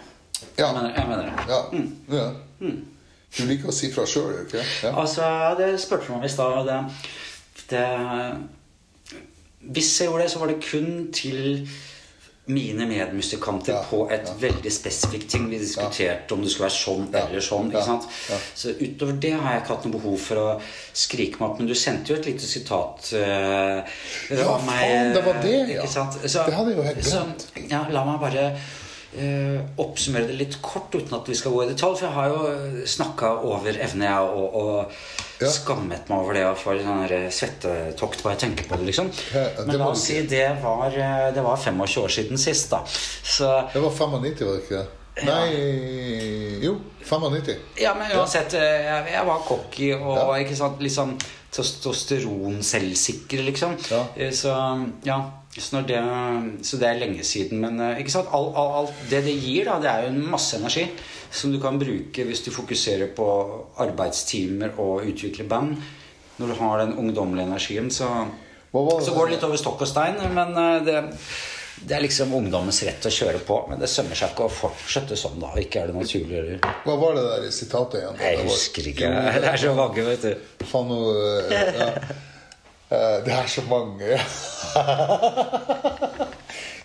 Ja. 0.59 0.67
Jeg 0.67 0.75
mener, 0.75 0.91
jeg 0.95 1.07
mener 1.09 1.25
det. 1.27 1.35
Ja. 1.51 1.61
ja. 2.19 2.27
Du 3.37 3.43
liker 3.47 3.69
å 3.71 3.75
si 3.75 3.91
fra 3.93 4.05
sjøl, 4.09 4.31
gjør 4.33 4.45
du 4.45 4.47
ikke? 4.49 4.65
Ja. 4.87 4.93
Altså, 5.03 5.25
det 5.59 5.69
spurte 5.83 6.07
du 6.07 6.11
meg 6.15 6.21
om 6.21 6.27
i 6.27 6.33
stad. 6.33 6.69
Det, 6.69 6.79
det 7.73 7.87
Hvis 9.75 9.91
jeg 10.01 10.09
gjorde 10.09 10.25
det, 10.25 10.33
så 10.33 10.43
var 10.43 10.49
det 10.53 10.65
kun 10.65 10.91
til 11.15 11.41
mine 12.49 12.87
medmusikanter 12.89 13.73
Ja, 13.75 13.83
på 13.91 14.03
et 14.11 14.25
ja. 14.27 14.35
veldig 14.41 14.71
spesifikt 14.73 15.29
ting. 15.31 15.49
Vi 15.51 15.59
diskuterte 15.61 16.35
om 16.35 16.43
det 16.43 16.51
skulle 16.53 16.69
være 16.71 16.77
sånn 16.79 17.07
Ja, 17.13 17.27
eller 17.27 17.45
sånn. 17.45 17.69
ikke 17.73 17.83
sant? 17.85 18.07
ja. 18.31 18.39
Så 18.57 18.73
utover 18.81 19.19
det 19.21 19.33
har 19.37 19.53
jeg 19.53 19.63
ikke 19.63 19.75
hatt 19.77 19.85
noe 19.89 19.97
behov 19.99 20.19
for 20.25 20.43
å 20.43 20.49
skrike 20.97 21.41
meg 21.43 21.49
opp. 21.51 21.59
Men 21.61 21.69
du 21.69 21.75
sendte 21.77 22.15
jo 22.15 22.19
et 22.21 22.27
lite 22.31 22.49
sitat 22.49 23.11
uh, 23.15 23.85
Ja, 24.33 24.59
meg. 24.65 24.83
faen, 24.83 25.13
det 25.15 25.25
var 25.29 25.41
det, 25.45 25.55
ja. 25.77 25.87
Sant? 25.87 26.17
Så, 26.25 26.47
Det 26.49 26.57
hadde 26.57 26.73
jeg 26.73 26.79
jo 26.81 26.89
helt 26.89 27.05
så, 27.05 27.23
glemt. 27.25 27.49
ja, 27.71 27.85
la 27.93 28.05
meg 28.09 28.21
bare 28.25 28.47
eh, 29.17 29.61
oppsummere 29.79 30.27
det 30.29 30.37
litt 30.37 30.59
kort 30.63 30.93
uten 30.95 31.15
at 31.17 31.29
vi 31.29 31.35
skal 31.35 31.53
gå 31.53 31.63
i 31.65 31.69
detalj. 31.73 31.97
For 31.97 32.07
jeg 32.07 32.15
har 32.15 32.29
jo 32.29 32.85
snakka 32.87 33.31
over 33.49 33.73
evne, 33.81 34.05
jeg, 34.05 34.21
og, 34.21 34.55
og 34.55 34.93
Ja. 35.41 35.47
skammet 35.55 36.09
meg 36.11 36.19
over 36.19 36.35
det 36.35 36.45
og 36.49 36.57
får 36.59 36.81
sånn 36.83 37.31
svettetokt 37.31 38.23
bare 38.25 38.35
jeg 38.35 38.41
tenker 38.43 38.65
på 38.69 38.77
det, 38.81 38.87
liksom. 38.91 39.07
Ja, 39.33 39.45
det 39.57 39.67
Men 39.69 39.79
la 39.79 39.87
oss 39.93 40.03
si 40.03 40.21
det 40.27 40.49
var, 40.63 40.87
eh, 40.91 41.31
det 41.33 41.43
var 41.45 41.57
25 41.57 42.03
år 42.03 42.09
siden 42.11 42.39
sist, 42.39 42.71
da. 42.71 42.81
Så 43.23 43.47
Det 43.73 43.81
var 43.81 43.91
95, 43.91 44.11
var 44.47 44.57
det 44.57 44.63
ikke 44.65 44.79
det? 44.83 44.87
Nei 45.27 46.61
Jo, 46.63 46.77
95. 47.05 47.57
Ja, 47.79 47.95
men 47.95 48.11
uansett, 48.19 48.55
eh, 48.55 48.83
jeg, 48.85 49.13
jeg 49.13 49.27
var 49.27 49.39
cocky 49.47 49.93
og 49.95 50.17
Ja. 50.17 50.35
ikke 50.43 50.57
sant, 50.57 50.79
sånn 50.91 51.19
testosteron-selvsikker, 51.55 53.43
liksom. 53.47 53.77
Ja. 53.91 54.05
Eh, 54.17 54.31
Så 54.31 54.49
ja, 55.05 55.21
så, 55.63 55.83
det, 55.87 56.01
så 56.67 56.79
det 56.81 56.89
er 56.89 57.01
lenge 57.01 57.25
siden. 57.27 57.61
Men 57.65 57.81
eh, 57.85 58.01
ikke 58.03 58.15
sant, 58.15 58.33
alt 58.35 58.57
all, 58.59 58.73
all 58.81 58.91
det 59.11 59.23
det 59.27 59.37
gir, 59.37 59.69
da, 59.69 59.79
det 59.83 59.91
er 59.93 60.07
jo 60.07 60.13
en 60.15 60.27
masse 60.33 60.59
energi 60.59 60.87
som 61.31 61.53
du 61.53 61.59
kan 61.61 61.77
bruke 61.81 62.25
hvis 62.25 62.41
du 62.47 62.51
fokuserer 62.55 63.11
på 63.17 63.29
arbeidstimer 63.85 64.79
og 64.81 65.05
utvikle 65.09 65.45
band. 65.49 65.77
Når 66.39 66.53
du 66.53 66.59
har 66.63 66.83
den 66.85 66.97
ungdommelige 67.01 67.49
energien, 67.51 67.91
så, 67.91 68.09
så 68.73 69.15
går 69.15 69.27
det 69.27 69.37
litt 69.37 69.47
over 69.49 69.59
stokk 69.61 69.83
og 69.85 69.91
stein. 69.91 70.21
Men 70.35 70.55
eh, 70.55 70.77
det, 70.87 70.99
det 71.83 71.97
er 71.97 72.05
liksom 72.05 72.33
ungdommens 72.39 72.81
rett 72.87 73.07
å 73.07 73.13
kjøre 73.13 73.43
på. 73.47 73.59
Men 73.71 73.83
det 73.83 73.91
sømmer 73.91 74.19
seg 74.19 74.33
ikke 74.33 74.47
å 74.47 74.53
fortsette 74.53 75.19
sånn, 75.19 75.39
da. 75.43 75.53
Ikke 75.61 75.83
er 75.83 75.91
det 75.91 75.99
naturlig. 75.99 76.39
eller? 76.41 76.73
Hva 76.87 76.97
var 77.03 77.19
det 77.19 77.27
der 77.27 77.47
i 77.49 77.53
sitatet 77.55 78.01
igjen? 78.03 78.23
Jeg 78.25 78.47
husker 78.47 78.91
ikke. 78.95 79.13
Det 79.43 79.53
er 79.53 79.63
så 79.67 79.75
mange, 79.79 80.09
vet 80.13 80.27
du. 80.29 80.49
Faen, 80.71 80.95
eh, 80.95 81.77
ja. 81.83 81.93
Eh, 82.91 83.25
Det 83.25 83.33
er 83.33 83.47
så 83.47 83.63
mange. 83.69 84.19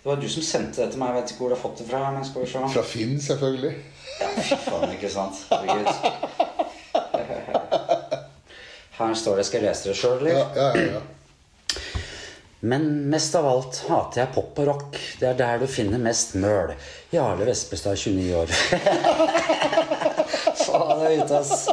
Det 0.04 0.10
var 0.10 0.16
du 0.20 0.28
som 0.28 0.42
sendte 0.44 0.82
det 0.84 0.90
til 0.92 1.00
meg. 1.00 1.14
Jeg 1.14 1.22
vet 1.22 1.30
ikke 1.32 1.40
hvor 1.40 1.48
du 1.48 1.54
har 1.54 1.62
fått 1.62 1.78
det 1.80 1.86
fra. 1.88 2.10
Men 2.12 2.24
skal 2.28 2.42
vi 2.44 2.48
se. 2.50 2.58
Fra 2.74 2.82
Finn, 2.84 3.14
selvfølgelig. 3.24 3.70
Ja, 4.20 4.28
fy 4.36 4.56
faen, 4.66 4.90
ikke 4.92 5.08
sant? 5.10 5.36
Her 8.98 9.14
står 9.16 9.36
det. 9.40 9.46
Skal 9.48 9.62
jeg 9.62 9.68
lese 9.70 9.88
det 9.88 9.96
sjøl, 9.98 10.18
eller? 10.20 10.34
Ja, 10.36 10.44
ja. 10.76 10.82
ja. 10.92 11.00
Men 12.64 12.84
mest 13.12 13.34
av 13.36 13.44
alt 13.48 13.80
hater 13.88 14.22
jeg 14.22 14.32
pop 14.36 14.60
og 14.62 14.68
rock. 14.68 15.00
Det 15.20 15.26
er 15.32 15.40
der 15.40 15.58
du 15.64 15.66
finner 15.68 16.00
mest 16.00 16.36
møl. 16.40 16.72
Jarle 17.12 17.44
Vespestad, 17.48 17.96
29 17.96 18.36
år. 18.38 18.48
Faen, 20.64 21.00
det 21.00 21.10
er 21.10 21.16
ute, 21.24 21.34
ass. 21.40 21.68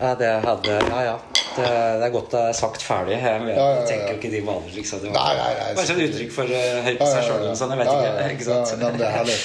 Ja, 0.00 0.14
det 0.20 0.30
hadde 0.46 0.78
Ja, 0.88 1.00
ja. 1.10 1.16
Det, 1.56 1.66
det 2.00 2.04
er 2.06 2.12
godt 2.14 2.30
det 2.34 2.40
er 2.48 2.52
sagt 2.56 2.82
ferdig. 2.86 3.16
Jeg, 3.18 3.40
vet, 3.46 3.56
Ja, 3.56 3.64
ja, 3.66 3.78
ja. 3.80 3.86
tenker 3.88 4.12
jo 4.12 4.18
ikke 4.20 4.30
de 4.34 4.40
vaner, 4.46 4.70
liksom. 4.76 5.00
Det 5.02 5.10
var 5.10 5.16
Nei, 5.18 5.34
nei, 5.40 5.52
nei, 5.60 5.70
bare 5.78 5.96
et 5.96 6.02
uttrykk 6.08 6.32
for 6.36 6.46
uh, 6.54 6.82
høy 6.86 6.92
på 7.00 7.08
seg 7.10 7.22
sjøl. 7.26 7.46
Sånn, 7.58 7.74
jeg 7.74 7.80
vet 7.82 7.88
ikke, 7.94 8.28
ikke 8.36 8.48
sant? 8.50 8.74
ja, 8.74 8.76
men 8.86 9.00
det 9.00 9.06
er 9.08 9.14
herlig. 9.18 9.38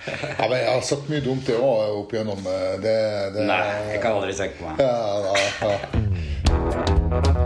men 0.50 0.56
jeg 0.60 0.70
har 0.72 0.86
sagt 0.92 1.10
mye 1.12 1.24
dumt, 1.24 1.44
det 1.48 1.56
òg, 1.60 1.98
opp 2.02 2.14
igjennom. 2.16 2.40
eh, 2.48 2.76
Det, 2.84 2.96
det, 3.36 3.48
Nei, 3.50 3.60
jeg 3.94 4.00
kan 4.04 4.16
aldri 4.20 4.32
tenke 4.36 4.58
meg. 4.64 4.74
Ja, 4.80 4.96
ja, 5.20 5.34
ja. 5.68 7.36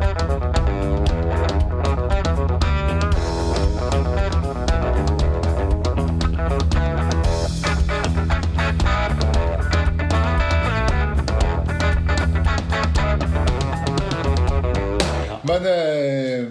Men 15.44 15.66
eh, 15.68 16.46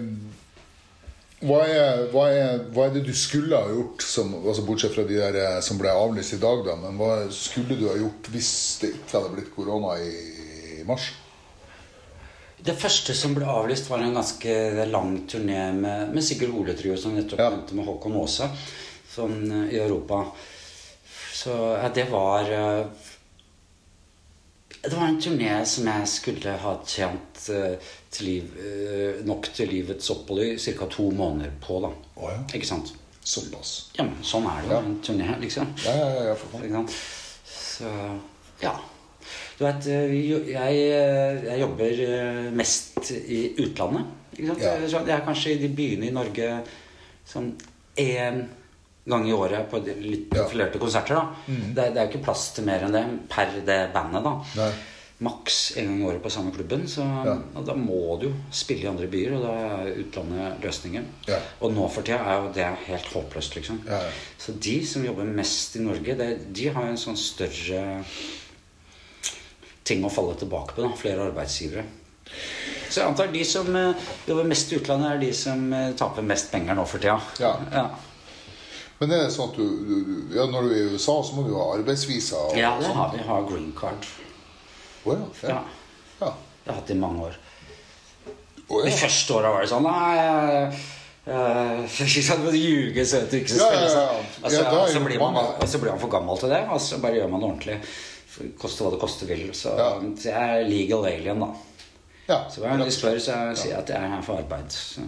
hva, 1.44 1.64
er, 1.66 2.04
hva, 2.12 2.28
er, 2.30 2.62
hva 2.72 2.86
er 2.86 2.94
det 2.94 3.02
du 3.08 3.12
skulle 3.18 3.58
ha 3.58 3.72
gjort, 3.72 4.04
som, 4.06 4.30
altså 4.44 4.62
bortsett 4.66 4.94
fra 4.94 5.04
de 5.08 5.18
der 5.18 5.38
eh, 5.42 5.58
som 5.66 5.80
ble 5.80 5.90
avlyst 5.90 6.36
i 6.36 6.40
dag, 6.42 6.62
da, 6.66 6.76
men 6.78 6.96
hva 7.00 7.26
skulle 7.34 7.76
du 7.80 7.88
ha 7.90 7.96
gjort 7.98 8.30
hvis 8.32 8.52
det 8.84 8.94
ikke 8.94 9.18
hadde 9.18 9.34
blitt 9.34 9.50
korona 9.56 9.96
i, 10.00 10.14
i 10.78 10.86
mars? 10.88 11.10
Det 12.64 12.76
første 12.80 13.12
som 13.18 13.34
ble 13.36 13.44
avlyst, 13.50 13.90
var 13.90 14.00
en 14.00 14.14
ganske 14.16 14.54
lang 14.88 15.18
turné 15.28 15.66
med, 15.76 16.14
med 16.14 16.24
Sigurd 16.24 16.54
Ole-trio, 16.62 16.94
som 16.96 17.12
nettopp 17.18 17.42
Ja. 17.42 17.50
begynte 17.50 17.76
med 17.76 17.88
Håkon 17.90 18.14
Aase, 18.22 18.48
sånn 19.12 19.42
i 19.66 19.82
Europa. 19.82 20.22
Så 21.34 21.52
ja, 21.52 21.90
det 21.92 22.06
var 22.14 22.48
eh, 22.48 22.86
Det 24.84 24.94
var 24.94 25.08
en 25.10 25.20
turné 25.20 25.58
som 25.66 25.86
jeg 25.90 26.08
skulle 26.08 26.54
ha 26.62 26.72
tjent 26.86 27.46
til 28.14 28.26
liv, 28.30 28.50
eh, 28.62 29.20
nok 29.26 29.48
til 29.56 29.68
livets 29.74 30.10
opphold 30.14 30.44
i 30.46 30.56
ca. 30.58 30.86
to 30.90 31.10
måneder 31.10 31.50
på. 31.60 31.80
da. 31.84 31.90
Oh, 32.16 32.30
ja. 32.30 32.40
Ikke 32.54 32.66
sant? 32.70 32.92
Såpass. 33.24 33.90
Ja, 33.98 34.04
men 34.04 34.16
sånn 34.22 34.44
er 34.46 34.62
det 34.62 34.70
jo, 34.70 34.74
Ja. 34.76 34.80
en 34.84 34.98
turné, 35.02 35.28
liksom. 35.40 35.70
Ja, 35.84 35.94
ja, 35.96 36.24
ja, 36.30 36.34
for 36.34 36.52
faen. 36.52 36.64
Ikke 36.66 36.74
sant? 36.80 36.96
Så 37.44 37.92
ja. 38.62 38.74
Du 39.58 39.64
vet, 39.64 39.86
eh, 39.86 40.12
jeg, 40.50 40.82
eh, 40.90 41.44
jeg 41.46 41.60
jobber 41.60 42.50
mest 42.52 43.10
i 43.14 43.54
utlandet. 43.58 44.04
Ikke 44.36 44.48
sant? 44.48 44.60
Ja. 44.60 44.74
Så 44.88 45.06
Jeg 45.06 45.14
er 45.20 45.24
kanskje 45.26 45.54
i 45.54 45.58
de 45.62 45.68
byene 45.68 46.08
i 46.08 46.10
Norge 46.12 46.62
sånn 47.26 47.52
én 47.96 48.44
gang 49.06 49.26
i 49.28 49.32
året 49.32 49.70
på 49.70 49.78
litt 49.84 50.28
profilerte 50.30 50.78
konserter. 50.80 51.14
da. 51.14 51.26
Det, 51.46 51.78
er- 51.84 51.92
det 51.94 51.96
er 52.02 52.06
jo 52.06 52.12
ikke 52.18 52.24
plass 52.24 52.52
til 52.54 52.64
mer 52.64 52.80
enn 52.84 52.92
det 52.92 53.04
per 53.30 53.46
det 53.64 53.92
bandet. 53.94 54.22
da. 54.24 54.34
Nei. 54.56 54.72
Maks 55.22 55.76
en 55.78 55.86
gang 55.86 56.00
i 56.02 56.06
året 56.08 56.22
på 56.24 56.30
samme 56.30 56.50
klubben. 56.52 56.88
Så 56.90 57.00
Ja. 57.24 57.36
da 57.62 57.74
må 57.78 58.18
du 58.20 58.26
jo 58.26 58.32
spille 58.50 58.82
i 58.82 58.88
andre 58.90 59.06
byer, 59.06 59.36
og 59.36 59.42
da 59.42 59.52
er 59.84 59.94
utlandet 60.02 60.60
løsningen. 60.62 61.04
Ja. 61.28 61.38
Og 61.62 61.72
nå 61.72 61.88
for 61.90 62.02
tida 62.02 62.18
er 62.18 62.42
jo 62.42 62.52
det 62.52 62.66
helt 62.88 63.06
håpløst, 63.12 63.54
liksom. 63.56 63.80
Ja, 63.86 64.00
ja. 64.02 64.10
Så 64.38 64.52
de 64.58 64.86
som 64.86 65.04
jobber 65.04 65.24
mest 65.24 65.76
i 65.76 65.84
Norge, 65.84 66.16
det, 66.18 66.52
de 66.52 66.68
har 66.68 66.82
jo 66.84 66.90
en 66.90 66.96
sånn 66.96 67.16
større 67.16 68.04
ting 69.84 70.02
å 70.04 70.10
falle 70.10 70.34
tilbake 70.40 70.74
på. 70.74 70.82
da, 70.82 70.90
Flere 70.96 71.28
arbeidsgivere. 71.30 71.84
Så 72.90 73.00
jeg 73.00 73.08
antar 73.08 73.30
de 73.32 73.44
som 73.44 73.68
eh, 73.76 73.94
jobber 74.26 74.44
mest 74.48 74.72
i 74.72 74.76
utlandet, 74.80 75.12
er 75.12 75.18
de 75.22 75.32
som 75.36 75.72
eh, 75.72 75.92
taper 75.98 76.22
mest 76.26 76.50
penger 76.52 76.74
nå 76.78 76.84
for 76.88 76.98
tida. 77.02 77.20
Ja. 77.42 77.54
ja. 77.72 77.86
Men 79.00 79.10
er 79.12 79.24
det 79.26 79.32
sånn 79.34 79.50
at 79.50 79.56
du, 79.58 79.64
du 79.88 80.36
ja, 80.36 80.46
når 80.46 80.68
du 80.68 80.74
er 80.74 80.76
i 80.84 80.92
USA, 80.94 81.16
så 81.26 81.34
må 81.36 81.42
du 81.46 81.54
ha 81.58 81.72
arbeidsvisa? 81.76 82.44
Ja, 82.56 82.76
det 82.80 82.92
har 82.94 83.10
vi. 83.12 83.22
Har 83.26 83.48
green 83.50 83.72
card. 83.76 84.06
Å 85.04 85.12
ja. 85.14 85.24
Ja. 85.42 85.48
Ja. 85.48 85.62
ja. 86.20 86.32
Det 86.64 86.72
har 86.72 86.74
jeg 86.74 86.80
hatt 86.80 86.90
i 86.90 86.98
mange 87.00 87.20
år. 87.28 87.34
Å, 88.64 88.82
De 88.84 88.90
første 88.96 89.34
åra 89.36 89.50
var 89.52 89.60
det 89.64 89.68
sånn 89.70 89.84
Nei, 89.84 90.16
jeg- 90.16 91.88
sant, 92.24 92.46
ljuge 92.52 93.04
så 93.08 93.20
du 93.30 93.36
ikke 93.38 93.48
så 93.52 93.58
Ja, 93.60 93.68
spille. 93.68 93.82
ja, 93.82 93.88
så- 93.88 94.44
Og 94.44 94.50
så- 94.50 94.56
Ja, 94.56 94.62
da 94.70 94.80
og 94.82 94.88
så 94.88 94.94
jo 94.94 95.04
blir 95.04 95.18
man- 95.18 95.34
blir 95.80 95.90
man 95.90 95.98
for 96.00 96.08
gammel 96.08 96.38
til 96.40 96.48
det, 96.48 96.68
og 96.68 96.80
så 96.80 97.00
bare 97.00 97.14
gjør 97.14 97.30
man 97.30 97.40
det 97.40 97.48
ordentlig. 97.50 97.80
Koste 98.58 98.82
hva 98.84 98.90
det 98.90 99.00
koste 99.00 99.26
vil. 99.26 99.50
Så, 99.52 99.76
Ja. 99.78 100.00
så 100.00 100.22
jeg 100.24 100.34
er 100.64 100.68
legal 100.68 101.04
alien, 101.06 101.40
da. 101.40 101.46
ja. 102.28 102.44
Så 102.50 102.60
hver 102.60 102.70
gang 102.70 102.78
de 102.84 102.90
spør, 102.90 103.16
så 103.20 103.32
jeg 103.48 103.56
sier 103.56 103.70
jeg 103.70 103.78
at 103.78 103.88
jeg 103.88 103.96
er 104.02 104.08
her 104.08 104.22
for 104.22 104.36
arbeid. 104.38 104.68
Så, 104.72 105.00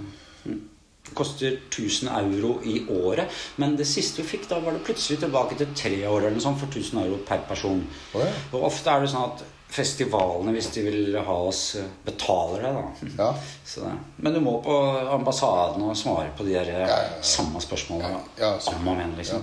mm. 0.47 0.61
Det 1.07 1.15
koster 1.15 1.59
1000 1.71 2.09
euro 2.09 2.61
i 2.65 2.85
året. 2.91 3.29
Men 3.59 3.77
det 3.77 3.87
siste 3.87 4.17
vi 4.23 4.39
fikk, 4.39 4.49
da 4.49 4.59
var 4.59 4.73
det 4.73 4.85
plutselig 4.85 5.19
tilbake 5.21 5.57
til 5.57 5.67
tre 5.75 6.05
år 6.09 6.19
eller 6.19 6.31
noe 6.31 6.41
sånt 6.41 6.59
for 6.59 6.67
1000 6.67 6.99
euro 7.05 7.17
per 7.19 7.39
person. 7.49 7.87
Oh, 8.15 8.21
ja. 8.21 8.27
Og 8.53 8.63
ofte 8.65 8.87
er 8.91 9.01
det 9.01 9.11
sånn 9.11 9.33
at 9.33 9.43
festivalene, 9.69 10.53
hvis 10.55 10.69
de 10.75 10.83
vil 10.87 11.17
ha 11.27 11.35
oss, 11.49 11.75
eh, 11.81 11.85
betaler 12.07 12.63
det, 12.63 12.73
da. 12.77 12.85
Ja. 13.19 13.31
Så. 13.67 13.91
Men 14.17 14.33
du 14.37 14.41
må 14.41 14.59
på 14.65 14.77
ambassaden 15.13 15.83
og 15.83 15.97
svare 15.99 16.31
på 16.39 16.45
de 16.47 16.55
der 16.55 16.71
eh, 16.73 16.87
Ja, 16.87 16.99
ja, 17.11 17.23
samme 17.23 17.61
spørsmålene 17.61 18.21
Ja, 18.41 18.55
så- 18.61 18.75
om 18.77 18.89
og 18.89 18.97
igjen, 18.97 19.17
liksom. 19.19 19.43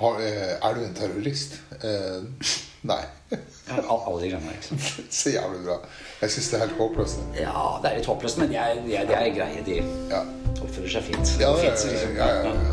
Har, 0.00 0.18
eh, 0.20 0.56
er 0.60 0.74
du 0.74 0.80
en 0.84 0.94
terrorist? 0.94 1.54
Eh, 1.82 2.50
nei. 2.82 3.02
Alle 3.88 4.20
de 4.22 4.28
greiene 4.30 4.52
ikke. 4.56 4.76
Så 5.20 5.30
jævlig 5.32 5.62
bra. 5.64 5.78
Jeg 6.20 6.30
syns 6.34 6.50
det 6.50 6.58
er 6.58 6.66
helt 6.66 6.78
håpløst. 6.80 7.22
Ja, 7.36 7.62
det 7.82 7.90
er 7.92 7.96
litt 8.00 8.06
håpløst, 8.10 8.38
men 8.42 8.50
de 8.52 8.56
er, 8.60 8.74
de 8.84 8.96
er, 8.96 9.06
de 9.08 9.16
er 9.16 9.30
greie. 9.36 9.62
De 9.66 9.78
Ja. 10.12 10.20
oppfører 10.56 10.88
seg 10.96 11.02
fint. 11.10 11.36
Ja, 11.40 11.52
det, 11.56 11.62
Fint, 11.64 11.78
så 11.84 11.92
liksom, 11.92 12.16
ja, 12.16 12.28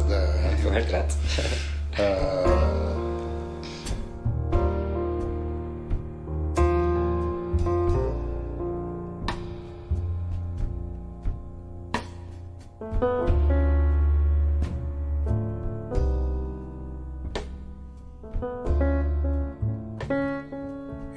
det 0.09 0.19
er 0.23 0.27
helt 0.47 0.73
helt 0.79 0.91
greit. 0.95 2.92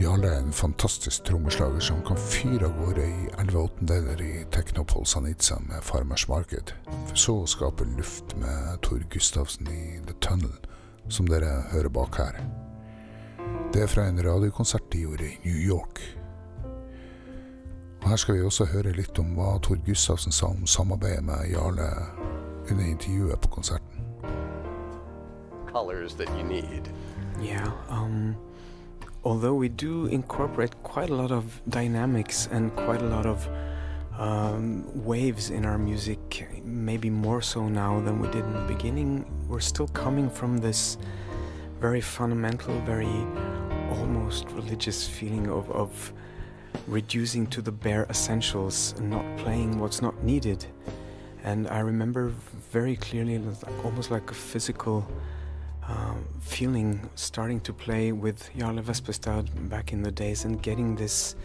Jarle 0.01 0.29
er 0.29 0.39
en 0.39 0.53
fantastisk 0.53 1.25
trommeslager 1.27 1.81
som 1.81 2.03
kan 2.07 2.19
fyre 2.21 2.69
av 2.69 2.77
gårde 2.79 3.07
i 3.09 3.29
11 3.41 3.59
åttendeler 3.59 4.21
i 4.23 4.45
Technopol 4.55 5.07
Sanitza 5.09 5.57
med 5.65 5.83
Farmers 5.85 6.29
Market, 6.29 6.75
for 7.09 7.19
så 7.23 7.35
å 7.41 7.49
skape 7.51 7.89
luft 7.97 8.37
med 8.39 8.77
Tor 8.87 9.03
Gustavsen 9.11 9.67
i 9.73 9.99
The 10.07 10.15
Tunnel, 10.23 10.55
som 11.09 11.27
dere 11.27 11.65
hører 11.73 11.91
bak 11.91 12.21
her. 12.21 12.39
Det 13.75 13.83
er 13.83 13.91
fra 13.91 14.07
en 14.07 14.23
radiokonsert 14.23 14.87
de 14.93 15.03
gjorde 15.09 15.27
i 15.27 15.41
New 15.49 15.59
York. 15.65 16.01
Og 18.07 18.11
her 18.11 18.17
skal 18.17 18.35
vi 18.35 18.43
også 18.47 18.65
høre 18.71 18.93
litt 18.95 19.19
om 19.19 19.33
hva 19.35 19.57
Tor 19.59 19.81
Gustavsen 19.83 20.31
sa 20.33 20.47
om 20.47 20.67
samarbeidet 20.71 21.25
med 21.27 21.49
Jarle 21.51 21.89
under 22.71 22.85
intervjuet 22.87 23.41
på 23.43 23.49
konserten. 23.49 23.97
colors 25.73 26.15
that 26.15 26.29
you 26.39 26.45
need. 26.45 26.89
Yeah. 27.43 27.73
Um, 27.89 28.37
although 29.25 29.55
we 29.55 29.69
do 29.69 30.07
incorporate 30.07 30.81
quite 30.85 31.11
a 31.11 31.15
lot 31.15 31.33
of 31.33 31.61
dynamics 31.69 32.49
and 32.53 32.75
quite 32.77 33.03
a 33.03 33.07
lot 33.17 33.27
of 33.27 33.49
um, 34.17 34.85
waves 35.05 35.51
in 35.51 35.67
our 35.67 35.77
music, 35.77 36.49
maybe 36.65 37.11
more 37.11 37.43
so 37.43 37.69
now 37.69 38.01
than 38.01 38.21
we 38.21 38.29
did 38.29 38.45
in 38.45 38.53
the 38.53 38.69
beginning, 38.75 39.27
we're 39.49 39.67
still 39.73 39.89
coming 39.89 40.31
from 40.31 40.59
this 40.59 40.97
very 41.81 42.01
fundamental, 42.01 42.81
very 42.83 43.17
almost 43.91 44.49
religious 44.53 45.09
feeling 45.09 45.51
of, 45.51 45.69
of 45.73 46.13
reducing 46.87 47.47
to 47.49 47.63
the 47.63 47.73
bare 47.73 48.07
essentials 48.11 48.95
and 48.99 49.11
not 49.11 49.25
playing 49.39 49.79
what's 49.79 50.03
not 50.03 50.23
needed. 50.23 50.67
And 51.45 51.69
I 51.69 51.79
remember 51.79 52.33
very 52.71 52.97
clearly, 52.97 53.35
it 53.35 53.45
was 53.45 53.63
like, 53.63 53.85
almost 53.85 54.11
like 54.11 54.31
a 54.31 54.35
physical 54.35 55.07
um, 55.87 56.27
feeling 56.41 57.09
starting 57.15 57.61
to 57.61 57.73
play 57.73 58.13
with 58.13 58.51
Jarle 58.57 58.83
Vespestad 58.83 59.69
back 59.69 59.93
in 59.93 60.03
the 60.03 60.11
days 60.11 60.45
and 60.45 60.61
getting 60.61 60.97
this 60.97 61.37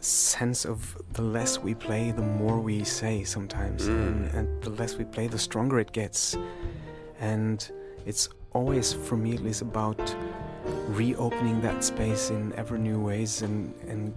sense 0.00 0.66
of 0.66 0.96
the 1.12 1.22
less 1.22 1.58
we 1.58 1.74
play, 1.74 2.10
the 2.10 2.22
more 2.22 2.60
we 2.60 2.84
say 2.84 3.24
sometimes. 3.24 3.86
And, 3.86 4.26
and 4.34 4.62
the 4.62 4.70
less 4.70 4.96
we 4.96 5.04
play, 5.04 5.26
the 5.26 5.38
stronger 5.38 5.78
it 5.80 5.92
gets. 5.92 6.36
And 7.18 7.68
it's 8.04 8.28
always, 8.52 8.92
for 8.92 9.16
me 9.16 9.34
at 9.34 9.40
least, 9.42 9.62
about 9.62 10.14
reopening 10.88 11.60
that 11.62 11.82
space 11.82 12.30
in 12.30 12.52
ever 12.54 12.76
new 12.76 13.00
ways 13.00 13.42
and, 13.42 13.74
and 13.88 14.14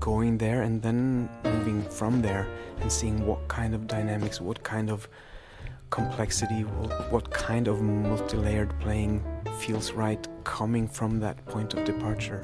going 0.00 0.38
there 0.38 0.62
and 0.62 0.82
then 0.82 1.28
moving 1.44 1.82
from 1.82 2.22
there 2.22 2.46
and 2.80 2.90
seeing 2.90 3.26
what 3.26 3.46
kind 3.48 3.74
of 3.74 3.86
dynamics, 3.86 4.40
what 4.40 4.62
kind 4.62 4.90
of 4.90 5.08
complexity, 5.90 6.62
what, 6.62 7.30
kind 7.30 7.68
of 7.68 7.80
multi 7.80 8.36
layered 8.36 8.78
playing 8.80 9.24
feels 9.58 9.92
right 9.92 10.26
coming 10.44 10.88
from 10.88 11.20
that 11.20 11.44
point 11.46 11.74
of 11.74 11.84
departure. 11.84 12.40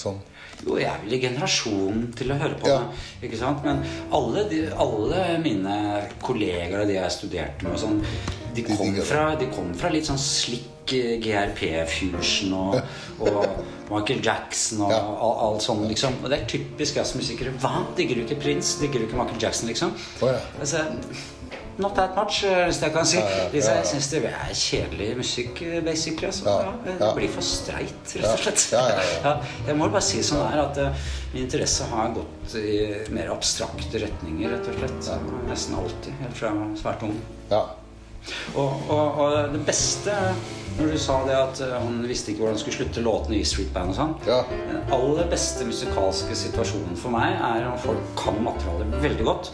Sånn? 0.00 0.18
Jo, 0.64 0.76
jeg 0.78 0.86
er 0.86 1.00
vel 1.02 1.12
i 1.16 1.20
generasjonen 1.20 2.04
til 2.16 2.30
å 2.30 2.36
høre 2.40 2.54
på 2.60 2.68
Ja. 2.70 2.78
det. 2.78 3.28
Ikke 3.28 3.38
sant? 3.40 3.64
Men 3.64 3.82
alle, 4.14 4.44
de, 4.48 4.60
alle 4.80 5.24
mine 5.42 5.74
kollegaer 6.22 6.80
og 6.84 6.86
de 6.88 6.94
jeg 6.94 7.10
studerte 7.10 7.64
med, 7.66 7.78
sånn, 7.78 7.98
de 8.54 8.62
kom 8.62 8.94
fra, 9.02 9.34
de 9.36 9.46
kom 9.50 9.72
fra 9.74 9.90
litt 9.90 10.06
sånn 10.06 10.18
slick 10.20 10.92
eh, 10.94 11.18
GRP-fusion 11.24 12.52
og, 12.54 12.76
og 13.20 13.90
Michael 13.90 14.22
Jackson 14.24 14.80
og 14.86 14.90
Ja. 14.94 15.00
alt 15.00 15.42
all 15.48 15.58
sånn, 15.60 15.82
liksom. 15.90 16.20
Og 16.22 16.30
det 16.30 16.38
er 16.40 16.46
typisk 16.54 16.96
jazzmusikere. 16.96 17.52
Hva? 17.60 17.84
Digger 17.98 18.14
du 18.16 18.24
ikke 18.24 18.40
Prince? 18.40 18.78
Digger 18.80 19.00
du 19.02 19.06
ikke 19.08 19.18
Michael 19.20 19.40
Jackson, 19.42 19.68
liksom? 19.68 19.92
Oh, 20.22 20.28
ja. 20.30 20.38
Altså, 20.60 20.84
Not 21.78 21.94
that 21.94 22.14
much, 22.16 22.44
eh, 22.44 22.64
hvis 22.68 22.80
jeg 22.82 22.92
kan 22.94 23.06
si. 23.06 23.18
Jeg 23.52 23.86
syns 23.88 24.08
det 24.12 24.20
er 24.28 24.54
kjedelig 24.54 25.08
musikk, 25.18 25.62
eh, 25.62 25.80
basically. 25.84 26.26
Altså. 26.26 26.72
Det 26.86 27.10
blir 27.16 27.30
for 27.34 27.42
streit, 27.42 28.14
rett 28.14 28.30
og 28.30 28.38
slett. 28.38 28.66
Ja, 28.72 28.84
ja, 28.88 29.06
ja. 29.24 29.36
jeg 29.66 29.78
må 29.78 29.88
bare 29.90 30.04
si 30.06 30.22
sånn 30.22 30.44
her 30.52 30.62
at 30.68 30.78
eh, 30.78 31.06
min 31.34 31.48
interesse 31.48 31.88
har 31.90 32.12
gått 32.14 32.54
i 32.60 32.76
mer 33.14 33.32
abstrakte 33.34 34.04
retninger, 34.06 34.54
rett 34.54 34.68
og 34.70 34.78
slett. 34.78 35.14
Nesten 35.48 35.80
alltid. 35.80 36.12
Helt 36.22 36.38
fra 36.38 36.52
jeg 36.52 36.60
var 36.60 36.76
svært 36.84 37.08
ung. 37.08 37.16
Ja. 37.50 37.64
Og, 38.54 38.86
og, 38.88 39.18
og 39.20 39.52
det 39.52 39.64
beste 39.66 40.14
når 40.78 40.94
du 40.94 40.98
sa 40.98 41.18
det 41.26 41.34
at 41.36 41.60
han 41.70 42.00
visste 42.08 42.32
ikke 42.32 42.40
hvordan 42.42 42.56
han 42.56 42.62
skulle 42.62 42.78
slutte 42.78 43.02
låtene 43.04 43.36
i 43.36 43.44
Street 43.46 43.68
Band 43.74 43.92
og 43.92 43.98
sånn 43.98 44.14
Ja. 44.26 44.40
Den 44.48 44.94
aller 44.96 45.28
beste 45.30 45.66
musikalske 45.68 46.34
situasjonen 46.38 46.96
for 46.98 47.14
meg 47.14 47.36
er 47.36 47.66
når 47.68 47.82
folk 47.84 48.08
kan 48.18 48.40
materialet 48.42 48.96
veldig 49.04 49.26
godt, 49.28 49.52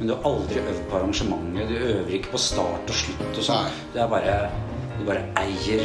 men 0.00 0.08
du 0.08 0.14
har 0.16 0.24
aldri 0.30 0.58
øvd 0.64 0.80
på 0.90 0.96
arrangementet. 0.96 1.68
Du 1.68 1.74
øver 1.76 2.14
ikke 2.16 2.30
på 2.32 2.38
start 2.40 2.88
og 2.88 2.96
slutt 2.96 3.36
og 3.38 3.44
sånn. 3.44 3.70
Du 3.94 3.98
er 4.00 4.08
bare 4.08 4.50
Du 5.00 5.04
bare 5.06 5.22
eier 5.40 5.80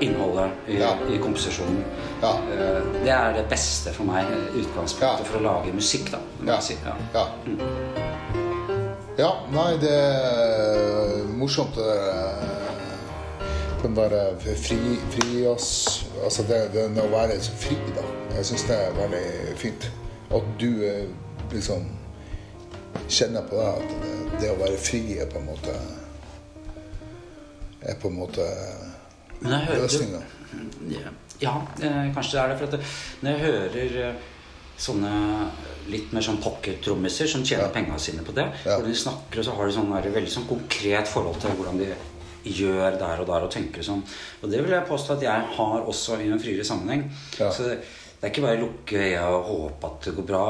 innholdet 0.00 0.50
i, 0.68 0.76
Ja. 0.78 0.92
i 1.14 1.18
komposisjonen. 1.18 1.80
Ja. 2.22 2.30
Eh, 2.52 2.82
Det 3.04 3.10
er 3.10 3.32
det 3.32 3.48
beste 3.50 3.92
for 3.92 4.04
meg, 4.04 4.26
utgangspunktet 4.54 5.18
Ja. 5.18 5.24
for 5.24 5.38
å 5.38 5.42
lage 5.42 5.72
musikk, 5.74 6.10
da. 6.12 6.18
Ja. 6.46 6.60
Si. 6.60 6.76
Ja. 6.84 6.94
ja. 7.14 7.26
Ja, 9.18 9.30
nei, 9.52 9.76
det 9.80 9.90
er 9.90 11.24
morsomt 11.36 11.74
det 11.76 11.84
der 11.84 12.46
Den 13.82 13.94
der 13.96 14.14
fri, 14.40 14.78
frijazz 15.10 16.06
Altså 16.24 16.42
det, 16.48 16.60
det 16.74 17.02
å 17.02 17.08
være 17.12 17.40
så 17.40 17.52
fri, 17.56 17.76
da. 17.96 18.02
Jeg 18.36 18.44
syns 18.44 18.62
det 18.68 18.76
er 18.76 18.92
veldig 18.92 19.56
fint. 19.56 19.90
At 20.30 20.42
du 20.60 20.66
eh, 20.84 21.06
liksom 21.52 21.86
kjenner 23.10 23.46
på 23.48 23.58
det 23.58 23.68
at 23.70 23.94
det, 24.04 24.40
det 24.40 24.50
å 24.52 24.58
være 24.60 24.78
fri 24.80 25.02
er 25.18 25.30
på 25.30 25.40
en 25.40 25.48
måte 25.50 25.74
Er 27.80 27.96
på 28.00 28.10
en 28.10 28.18
måte 28.20 28.44
løsninga. 29.40 30.20
Ja, 30.90 31.12
ja 31.40 31.54
eh, 31.80 32.10
kanskje 32.14 32.34
det 32.36 32.42
er 32.42 32.50
det. 32.52 32.58
For 32.60 32.66
at 32.66 33.24
når 33.24 33.30
jeg 33.30 33.40
hører 33.46 33.96
eh, 34.04 34.28
sånne 34.80 35.12
litt 35.92 36.12
mer 36.14 36.24
sånn 36.24 36.40
pocket-trommiser 36.44 37.28
som 37.28 37.44
tjener 37.44 37.66
Ja. 37.68 37.72
penga 37.74 37.98
sine 37.98 38.22
på 38.24 38.34
det, 38.36 38.46
Ja. 38.64 38.76
hvor 38.76 38.86
de 38.86 38.94
snakker, 38.94 39.40
og 39.40 39.44
så 39.44 39.56
har 39.56 39.66
de 39.66 39.72
sånn 39.72 39.92
veldig 39.92 40.32
sånn 40.32 40.48
konkret 40.48 41.08
forhold 41.08 41.40
til 41.40 41.56
hvordan 41.56 41.78
de 41.78 41.90
gjør 42.44 42.98
der 42.98 43.20
og 43.20 43.26
der 43.26 43.44
og 43.44 43.50
tenker 43.52 43.82
sånn. 43.84 44.02
Og 44.42 44.50
det 44.50 44.62
vil 44.62 44.72
jeg 44.72 44.86
påstå 44.88 45.16
at 45.16 45.22
jeg 45.22 45.48
har 45.56 45.80
også 45.84 46.20
i 46.20 46.28
en 46.30 46.40
friere 46.40 46.64
sammenheng. 46.64 47.10
Ja. 47.38 47.50
Så 47.52 47.76
det, 48.20 48.26
er 48.26 48.32
ikke 48.34 48.42
bare 48.44 48.58
å 48.58 48.64
lukke 48.66 48.98
øya 49.00 49.22
og 49.32 49.46
håpe 49.48 49.86
at 49.88 50.08
det 50.08 50.12
går 50.18 50.26
bra. 50.28 50.42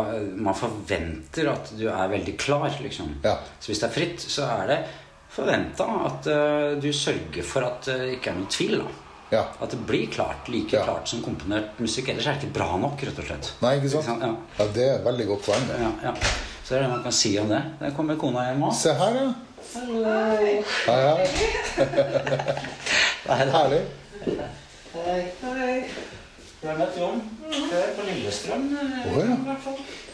Man 0.43 0.57
forventer 0.59 1.53
at 1.53 1.71
du 1.79 1.85
er 1.89 2.09
veldig 2.11 2.35
klar, 2.41 2.67
liksom. 2.83 3.13
Ja. 3.23 3.37
Så 3.61 3.71
hvis 3.71 3.79
det 3.83 3.87
er 3.87 3.95
fritt, 3.95 4.21
så 4.27 4.49
er 4.59 4.67
det 4.73 4.81
forventa 5.31 5.87
at 6.09 6.27
uh, 6.27 6.81
du 6.83 6.91
sørger 6.93 7.47
for 7.47 7.63
at 7.69 7.87
det 7.87 8.17
ikke 8.17 8.33
er 8.33 8.41
noen 8.41 8.51
tvil. 8.51 8.81
da. 8.83 8.89
Ja. 9.31 9.45
At 9.63 9.71
det 9.71 9.79
blir 9.87 10.07
klart, 10.11 10.49
like 10.51 10.75
Ja. 10.75 10.83
klart 10.85 11.07
som 11.09 11.23
komponert 11.23 11.79
musikk. 11.79 12.09
Ellers 12.11 12.27
er 12.27 12.35
det 12.35 12.43
ikke 12.49 12.59
bra 12.59 12.77
nok, 12.83 12.99
rett 13.07 13.19
og 13.23 13.29
slett. 13.29 13.53
Nei, 13.63 13.77
ikke 13.79 13.93
sant? 13.95 14.19
Ja. 14.19 14.35
Ja, 14.59 14.67
det 14.75 14.89
er 14.89 14.95
et 14.99 15.07
veldig 15.07 15.27
godt 15.31 15.47
poeng. 15.47 15.71
Ja, 15.71 15.93
ja. 16.11 16.15
Så 16.65 16.75
det 16.75 16.81
er 16.81 16.83
det 16.89 16.91
man 16.97 17.03
kan 17.07 17.15
si 17.15 17.39
om 17.39 17.49
det. 17.49 17.63
Der 17.79 17.95
kommer 17.95 18.19
kona 18.19 18.49
hjem 18.51 18.67
òg. 18.67 18.75
Se 18.75 18.91
her, 18.99 19.15
ja. 19.23 19.31
Hei, 19.71 21.01
hei. 21.07 21.27
Herlig. 23.55 23.85
Du 26.61 26.67
har 26.69 26.77
møtt 26.77 26.97
Jon 27.01 27.21
før 27.49 27.87
på 27.97 28.03
Lillestrøm. 28.05 28.65
Oh, 29.09 29.15
ja. 29.25 29.37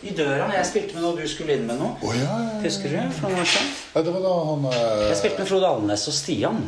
i 0.06 0.12
døra 0.14 0.44
når 0.46 0.60
jeg 0.60 0.66
spilte 0.68 0.94
med 0.94 1.02
noe 1.02 1.18
du 1.18 1.24
skulle 1.26 1.56
inn 1.58 1.64
med 1.66 1.80
noe. 1.80 1.96
Oh, 2.06 2.12
ja, 2.14 2.36
ja. 2.44 2.60
Husker 2.62 2.92
du? 2.92 3.00
For 3.16 3.26
noen 3.26 3.40
år 3.42 3.48
siden? 3.50 3.72
ja. 3.96 4.02
Det 4.06 4.12
var 4.14 4.22
da 4.22 4.34
han 4.50 4.68
eh, 4.70 5.00
Jeg 5.08 5.16
spilte 5.22 5.42
med 5.42 5.50
Frode 5.50 5.70
Alnes 5.74 6.04
og 6.06 6.14
Stian. 6.14 6.60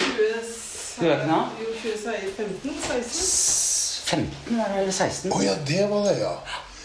Du 0.00 1.02
vet 1.04 1.24
ikke 1.26 1.40
Jo, 1.60 1.74
2015? 1.82 2.78
16? 2.86 3.74
15 4.14 4.56
var 4.56 4.72
det, 4.72 4.80
eller 4.86 4.96
16? 4.96 5.34
Å 5.36 5.42
ja, 5.44 5.58
det 5.68 5.84
var 5.90 6.08
det, 6.08 6.16
ja. 6.22 6.32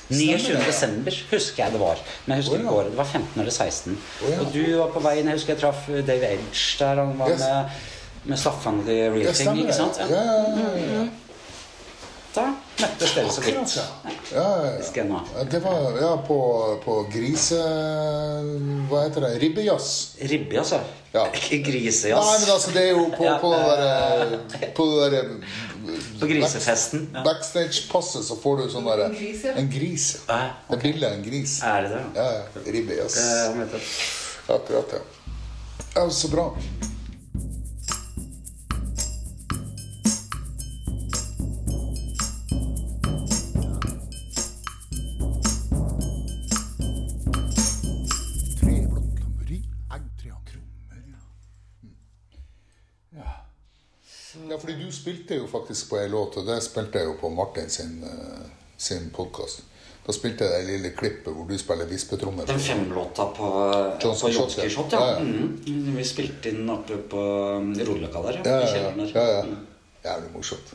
29. 0.09 0.19
Stemmer 0.19 0.43
det, 0.43 0.51
ja. 0.57 0.65
desember 0.67 1.17
husker 1.29 1.63
jeg 1.63 1.75
det 1.77 1.81
var. 1.85 2.03
Men 2.25 2.35
jeg 2.35 2.43
husker 2.43 2.57
oh, 2.57 2.59
ja. 2.59 2.65
ikke 2.65 2.75
året. 2.81 2.91
Det 2.91 2.99
var 2.99 3.09
15 3.13 3.45
eller 3.45 3.55
16. 3.55 3.95
Oh, 3.95 4.27
ja. 4.33 4.41
Og 4.43 4.51
du 4.57 4.61
var 4.81 4.91
på 4.97 5.05
veien. 5.07 5.31
Jeg 5.31 5.39
husker 5.39 5.55
jeg 5.55 5.63
traff 5.63 5.87
Dave 5.87 6.35
Edge 6.35 6.67
der. 6.83 7.03
Han 7.05 7.15
var 7.21 7.31
Yes. 7.31 7.47
med, 7.47 7.81
med 8.33 8.43
Staffan 8.43 8.83
The 8.83 8.99
Real 9.15 9.31
Thing. 9.39 9.63
Ikke 9.63 9.79
sant? 9.79 10.03
Ja, 10.03 10.11
ja, 10.19 10.37
ja, 10.59 10.85
ja. 10.97 11.07
Da 12.29 12.45
møttes 12.79 13.13
dere 13.15 13.31
så 13.33 13.41
Akkurat, 13.41 13.71
ja. 13.75 13.85
Ja, 14.35 14.49
ja. 14.93 15.43
Det 15.49 15.61
var 15.63 15.97
ja, 15.97 16.11
på, 16.27 16.37
på 16.83 16.97
grise... 17.09 17.57
Hva 18.89 19.01
heter 19.07 19.25
det? 19.25 19.31
Ribbejazz. 19.41 19.89
Ribbe, 20.29 20.59
altså. 20.61 20.79
Ja. 21.13 21.25
Ikke 21.55 21.73
Nei, 21.73 22.11
men 22.13 22.51
altså, 22.53 22.71
det 22.75 22.83
er 22.83 22.91
jo 22.93 23.07
på, 23.15 23.25
Ja, 23.25 23.37
på 23.41 23.49
det 23.55 23.63
derre 23.65 24.69
På 24.77 24.85
der, 25.01 25.31
På 26.19 26.29
grisefesten. 26.29 27.07
Ja. 27.15 27.23
Backstage-passet 27.25 28.27
så 28.27 28.37
får 28.37 28.61
du 28.61 28.67
sånn 28.75 28.85
derre 28.85 29.09
En 29.09 29.17
gris, 29.17 29.47
ja. 29.47 29.55
En 29.57 29.71
gris. 29.73 30.09
Ja, 30.27 30.41
Det 30.67 30.77
er 30.77 30.83
bilde 30.85 31.09
av 31.09 31.17
en 31.17 31.25
gris. 31.25 31.57
Er 31.65 31.87
det 31.87 31.95
det? 31.95 32.03
Ja, 32.21 32.29
ja. 32.37 32.67
Ribbejazz. 32.77 33.17
Akkurat, 34.49 34.99
ja. 34.99 35.03
Ja, 35.95 36.05
så 36.13 36.29
bra. 36.29 36.51
Ja, 54.49 54.57
fordi 54.59 54.75
du 54.83 54.91
spilte 54.91 55.39
jo 55.39 55.47
faktisk 55.47 55.89
på 55.89 55.99
ei 56.01 56.09
låt, 56.11 56.37
og 56.41 56.47
det 56.47 56.59
spilte 56.65 57.01
jeg 57.01 57.09
jo 57.11 57.17
på 57.21 57.29
Martin 57.33 57.69
sin, 57.69 58.03
eh, 58.03 58.45
sin 58.77 59.09
podkast. 59.15 59.63
Da 60.05 60.13
spilte 60.15 60.45
jeg 60.47 60.65
det 60.65 60.71
lille 60.71 60.89
klippet 60.97 61.33
hvor 61.35 61.45
du 61.45 61.57
spiller 61.61 61.85
vispetrommer. 61.85 62.45
Den 62.49 62.59
femlåta 62.59 63.27
på 63.35 63.49
Johnson 64.01 64.33
Shot, 64.33 64.55
ja. 64.57 64.69
Shot, 64.69 64.91
ja. 64.91 64.99
Ja, 64.99 65.17
ja. 65.19 65.19
Mhm. 65.19 65.97
Vi 65.97 66.05
spilte 66.07 66.49
inn 66.49 66.69
oppe 66.69 66.97
på 67.11 67.25
um, 67.59 67.73
der. 67.75 67.91
ja. 67.91 68.41
Ja, 68.45 68.61
I 68.63 69.11
ja, 69.13 69.25
ja. 69.25 69.43
ja. 69.43 69.43
Jævlig 69.99 70.29
morsomt. 70.33 70.73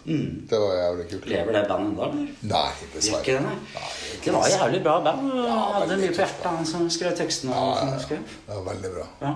Det 0.50 0.58
var 0.60 0.74
jævlig 0.76 1.04
kult. 1.10 1.26
Lever 1.26 1.52
det 1.52 1.64
bandet 1.68 1.92
ennå, 1.92 2.08
eller? 2.12 2.26
Nei, 2.50 2.72
dessverre. 2.94 3.20
ikke 3.24 3.40
nei. 3.40 3.54
Nei, 3.72 3.92
ikke 4.12 4.24
Det 4.24 4.34
var 4.36 4.48
jævlig 4.52 4.80
bra 4.84 4.96
band. 5.06 5.30
Ja, 5.38 5.54
hadde 5.78 5.96
mye 5.96 6.10
på 6.12 6.20
hjertet, 6.20 6.44
han 6.44 6.66
som 6.68 6.90
skrev 6.92 7.16
tekstene. 7.16 7.56
Ja, 7.56 7.70
ja, 7.80 7.94
ja. 7.96 8.18
Det 8.20 8.58
var 8.58 8.66
veldig 8.68 8.90
bra. 8.98 9.06
Ja. 9.22 9.32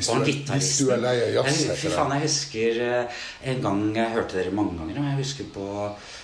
Hvis 0.00 0.08
han 0.10 0.22
er, 0.24 0.54
hvis 0.56 0.70
du 0.80 0.90
er 0.94 1.02
lei 1.04 1.12
av 1.26 1.34
jazz, 1.44 1.60
Jeg- 1.68 1.76
Fy 1.82 1.88
faen, 1.92 2.14
jeg 2.16 2.22
husker 2.24 2.80
eh, 2.86 3.20
en 3.52 3.60
gang 3.62 3.82
Jeg 3.96 4.14
hørte 4.16 4.38
dere 4.40 4.50
mange 4.56 4.78
ganger, 4.78 4.96
men 5.00 5.10
jeg 5.12 5.20
husker 5.24 5.44
på 5.54 5.66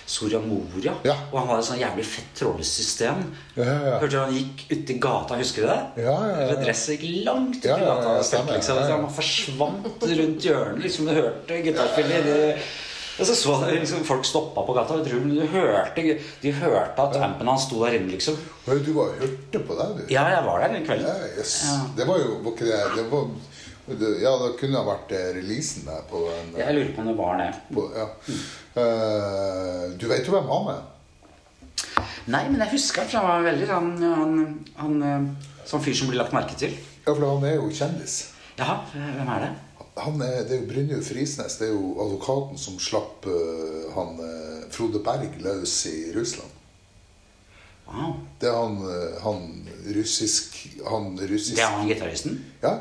Soria 0.07 0.39
Moria. 0.39 0.93
Ja. 1.03 1.13
Og 1.33 1.39
han 1.41 1.47
hadde 1.49 1.59
et 1.59 1.67
sånn 1.67 1.81
jævlig 1.81 2.05
fett 2.07 2.29
trålesystem. 2.39 3.23
Ja, 3.57 3.63
ja. 3.67 3.95
Hørte 3.99 4.11
du 4.13 4.19
han 4.21 4.33
gikk 4.37 4.61
uti 4.71 4.95
i 4.95 4.99
gata, 5.03 5.35
husker 5.37 5.61
du 5.65 5.67
det? 5.67 6.03
Ja, 6.05 6.17
ja, 6.31 6.41
ja. 6.47 6.55
Dresset 6.63 7.01
gikk 7.03 7.25
langt 7.25 7.57
ut 7.59 7.65
Ja, 7.67 7.75
i 7.77 7.81
ja, 7.83 7.95
gata. 7.95 8.23
stemmer. 8.23 8.53
liksom. 8.55 8.77
Han 8.87 9.09
forsvant 9.21 10.03
rundt 10.07 10.47
hjørnet. 10.47 10.83
Liksom, 10.83 11.05
du 11.09 11.11
hørte 11.21 11.61
gitarspillet. 11.63 12.57
Og 13.19 13.25
så 13.25 13.33
så 13.33 13.53
liksom, 13.73 14.03
folk 14.05 14.23
stoppa 14.29 14.61
på 14.61 14.73
gata. 14.77 14.93
Jeg 15.01 15.07
tror 15.09 15.23
du 15.25 15.47
hørte, 15.51 16.19
de 16.43 16.51
hørte 16.53 17.01
at 17.01 17.15
ampen 17.17 17.47
hans 17.49 17.63
sto 17.65 17.83
der 17.83 17.97
inne, 17.97 18.11
liksom. 18.13 18.37
Du 18.65 18.93
var 18.93 19.09
hørte 19.19 19.59
på 19.59 19.73
det, 19.79 19.87
du. 20.07 20.13
Ja, 20.13 20.23
jeg 20.29 20.43
var 20.45 20.59
der 20.61 20.73
den 20.75 20.85
kvelden. 20.85 21.07
Ja, 21.07 21.39
yes. 21.41 21.63
Ja. 21.65 21.77
Det 21.97 22.07
var 22.07 22.19
jo 22.21 22.37
ikke 22.53 22.65
det, 22.69 22.79
det 22.95 23.07
var, 23.11 23.27
Ja, 23.87 24.33
det 24.41 24.57
kunne 24.59 24.81
ha 24.81 24.83
vært 24.83 25.13
eh, 25.15 25.29
releasen 25.37 25.85
der 25.87 26.01
på 26.09 26.25
en 26.27 26.49
Jeg 26.59 26.75
lurer 26.75 26.89
på 26.91 27.03
om 27.03 27.07
det 27.07 27.15
var 27.15 27.37
det. 27.39 27.51
på, 27.71 27.85
ja. 27.95 28.07
uh, 28.75 29.83
Du 29.95 30.07
vet 30.11 30.27
jo 30.27 30.33
hvem 30.35 30.49
han 30.51 30.71
er? 30.73 30.81
Nei, 32.27 32.41
men 32.49 32.59
jeg 32.65 32.73
husker 32.73 33.05
at 33.05 33.15
han 33.15 33.23
var 33.23 33.45
veldig 33.45 33.69
han, 33.71 33.87
han, 34.03 34.41
han, 34.75 34.97
eh, 35.07 35.53
Sånn 35.67 35.83
fyr 35.83 35.95
som 35.95 36.11
blir 36.11 36.19
lagt 36.19 36.35
merke 36.35 36.57
til. 36.59 36.75
Ja, 37.05 37.13
for 37.13 37.23
han 37.23 37.47
er 37.47 37.55
jo 37.61 37.71
kjendis. 37.71 38.17
Jaha, 38.59 38.81
hvem 38.91 39.31
er 39.37 39.45
det? 39.45 39.53
Han 40.03 40.21
er, 40.21 40.35
det 40.47 40.57
er 40.57 40.61
jo 40.61 40.67
Brynjulf 40.69 41.07
Frisnes. 41.09 41.55
Det 41.59 41.69
er 41.69 41.73
jo 41.73 41.95
advokaten 42.03 42.59
som 42.59 42.75
slapp 42.83 43.27
uh, 43.27 43.87
han 43.95 44.19
Frode 44.71 44.99
Berg 45.03 45.39
løs 45.43 45.79
i 45.87 46.11
Russland. 46.15 46.51
Wow. 47.87 48.17
Det 48.39 48.51
er 48.51 48.55
han, 48.59 48.81
han 49.23 49.43
russisk 49.95 50.57
Han 50.83 51.13
russisk 51.15 51.55
Det 51.55 51.63
er 51.63 51.71
han 51.71 51.87
gitaristen? 51.87 52.41
Ja. 52.59 52.73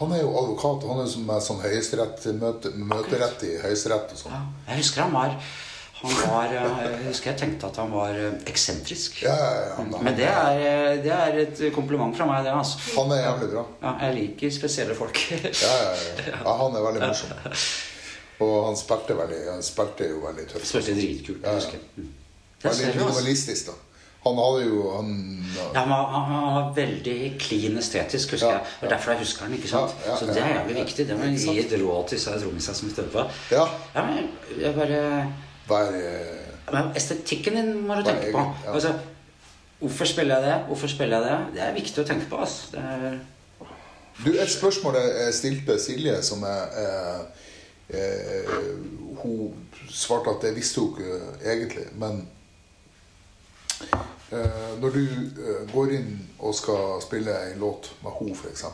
Han 0.00 0.12
er 0.12 0.24
jo 0.24 0.32
advokat. 0.40 0.88
Han 0.90 1.04
er 1.04 1.10
som 1.10 1.30
er 1.30 1.44
sånn 1.44 1.62
møte, 2.40 2.74
møterett 2.74 3.46
i 3.46 3.54
Høyesterett 3.62 4.16
og 4.16 4.24
sånn. 4.24 4.34
Ja. 4.34 4.42
Jeg 4.72 4.82
husker 4.82 5.06
han 5.06 5.14
var 5.14 5.38
han 6.04 6.14
var, 6.28 6.50
eh, 6.52 6.80
jeg 6.90 7.06
husker 7.06 7.30
jeg 7.30 7.38
tenkte 7.40 7.68
at 7.70 7.78
han 7.80 7.92
var 7.94 8.16
eh, 8.18 8.34
eksentrisk. 8.50 9.22
Ja, 9.24 9.34
ja, 9.70 9.84
Men 9.94 10.16
det 10.18 10.26
er, 10.28 10.58
eh, 10.60 10.96
det 11.04 11.12
er 11.14 11.38
et 11.46 11.62
kompliment 11.72 12.16
fra 12.16 12.26
meg, 12.28 12.44
det. 12.44 12.52
altså. 12.52 12.80
Han 12.98 13.14
er 13.14 13.22
jævlig 13.22 13.48
bra. 13.54 13.62
Ja, 13.80 13.94
jeg 14.02 14.16
liker 14.18 14.52
spesielle 14.52 14.96
folk. 14.98 15.22
Ja, 15.32 15.72
ja, 15.86 15.94
ja. 16.28 16.56
han 16.60 16.76
er 16.76 16.84
veldig 16.84 17.06
morsom. 17.06 17.32
Og 18.44 18.54
han 18.66 18.76
spilte, 18.76 19.16
veldig, 19.16 19.40
han 19.52 19.64
spilte 19.64 20.10
jo 20.10 20.20
veldig 20.26 20.44
tøft. 20.50 20.68
Spilte 20.68 20.96
dritkult. 20.98 21.44
Jeg 21.46 21.62
husker. 21.62 21.88
Mm. 21.96 22.12
Veldig 22.64 22.90
minimalistisk, 22.90 23.70
da. 23.70 23.78
Han 24.24 24.38
hadde 24.40 24.64
jo 24.66 24.82
han, 24.96 25.08
Ja, 25.54 25.82
han, 25.84 25.90
han 26.28 26.44
var 26.56 26.68
veldig 26.76 27.16
clean 27.40 27.76
estetisk, 27.78 28.30
husker 28.34 28.48
Ja, 28.48 28.52
jeg. 28.58 28.66
Det 28.80 28.86
er 28.88 28.94
derfor 28.96 29.12
jeg 29.14 29.20
husker 29.24 29.44
han. 29.46 29.54
ikke 29.58 29.68
sant? 29.68 29.92
Ja, 30.06 30.16
Så 30.18 30.26
det 30.30 30.38
er 30.42 30.54
jævlig 30.58 30.76
viktig. 30.80 31.06
Det 31.08 31.18
må 31.18 31.24
jeg 31.28 31.38
gi 31.42 31.58
et 31.66 31.74
råd 31.82 32.08
til 32.08 32.22
trommisene 32.24 32.74
som 32.80 32.90
støtter 32.90 33.12
på. 33.12 33.26
Ja. 33.52 33.66
Ja, 33.94 34.04
men 34.08 34.30
jeg 34.60 34.74
bare 34.74 35.02
Vær 35.68 35.94
eh, 35.96 36.72
Men 36.72 36.90
estetikken 36.96 37.56
din 37.60 37.70
må 37.86 37.94
du 38.00 38.02
tenke 38.08 38.32
på. 38.32 38.42
Altså, 38.72 38.94
hvorfor 39.80 40.04
spiller 40.08 40.40
jeg 40.40 40.48
det? 40.50 40.58
Hvorfor 40.66 40.88
spiller 40.88 41.20
jeg 41.20 41.30
det? 41.30 41.38
Det 41.54 41.62
er 41.68 41.76
viktig 41.76 42.02
å 42.02 42.08
tenke 42.08 42.28
på. 42.30 42.40
Altså. 42.40 42.72
Det 42.72 42.80
er, 42.80 43.18
Du, 44.24 44.30
et 44.30 44.50
spørsmål 44.50 44.94
jeg 45.00 45.34
stilte 45.34 45.74
Silje, 45.82 46.20
som 46.22 46.42
er 46.46 46.76
eh, 46.80 47.22
eh, 47.98 48.52
Hun 49.22 49.54
svarte 49.90 50.30
at 50.30 50.42
det 50.46 50.54
visste 50.56 50.80
hun 50.80 50.94
ikke 50.96 51.18
egentlig, 51.52 51.86
men 51.98 52.22
Når 54.30 54.94
du 54.94 55.00
eh, 55.04 55.60
går 55.72 55.92
inn 55.98 56.12
og 56.40 56.54
skal 56.56 57.00
spille 57.04 57.34
en 57.50 57.60
låt 57.60 57.90
med 58.02 58.16
henne, 58.18 58.34
f.eks., 58.34 58.64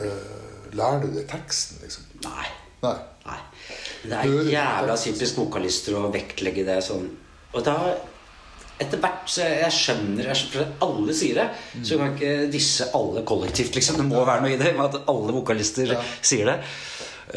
eh, 0.00 0.70
lærer 0.72 1.02
du 1.04 1.10
deg 1.16 1.26
teksten, 1.30 1.82
liksom? 1.84 2.06
nei. 2.28 2.46
Nei. 2.82 2.96
nei. 3.28 3.36
Det 4.02 4.16
er 4.18 4.48
jævla 4.50 4.96
typisk 4.98 5.36
vokalister 5.38 5.94
å 5.94 6.08
vektlegge 6.10 6.64
det 6.66 6.80
sånn. 6.82 7.04
Og 7.54 7.62
da 7.62 7.76
etter 8.82 8.98
hvert 8.98 9.28
så 9.30 9.44
jeg 9.46 9.74
skjønner 9.76 10.26
jeg 10.32 10.38
skjønner 10.40 10.72
alle 10.82 11.14
sier 11.14 11.38
det, 11.38 11.44
så 11.86 11.98
kan 12.00 12.16
ikke 12.16 12.48
disse 12.50 12.88
alle 12.98 13.22
kollektivt. 13.28 13.76
liksom 13.78 14.00
Det 14.00 14.08
må 14.08 14.24
være 14.26 14.42
noe 14.42 14.56
i 14.56 14.58
det 14.58 14.72
med 14.74 14.88
at 14.88 15.06
alle 15.12 15.36
vokalister 15.36 15.94
Ja. 15.94 16.00
sier 16.20 16.50
det. 16.50 16.56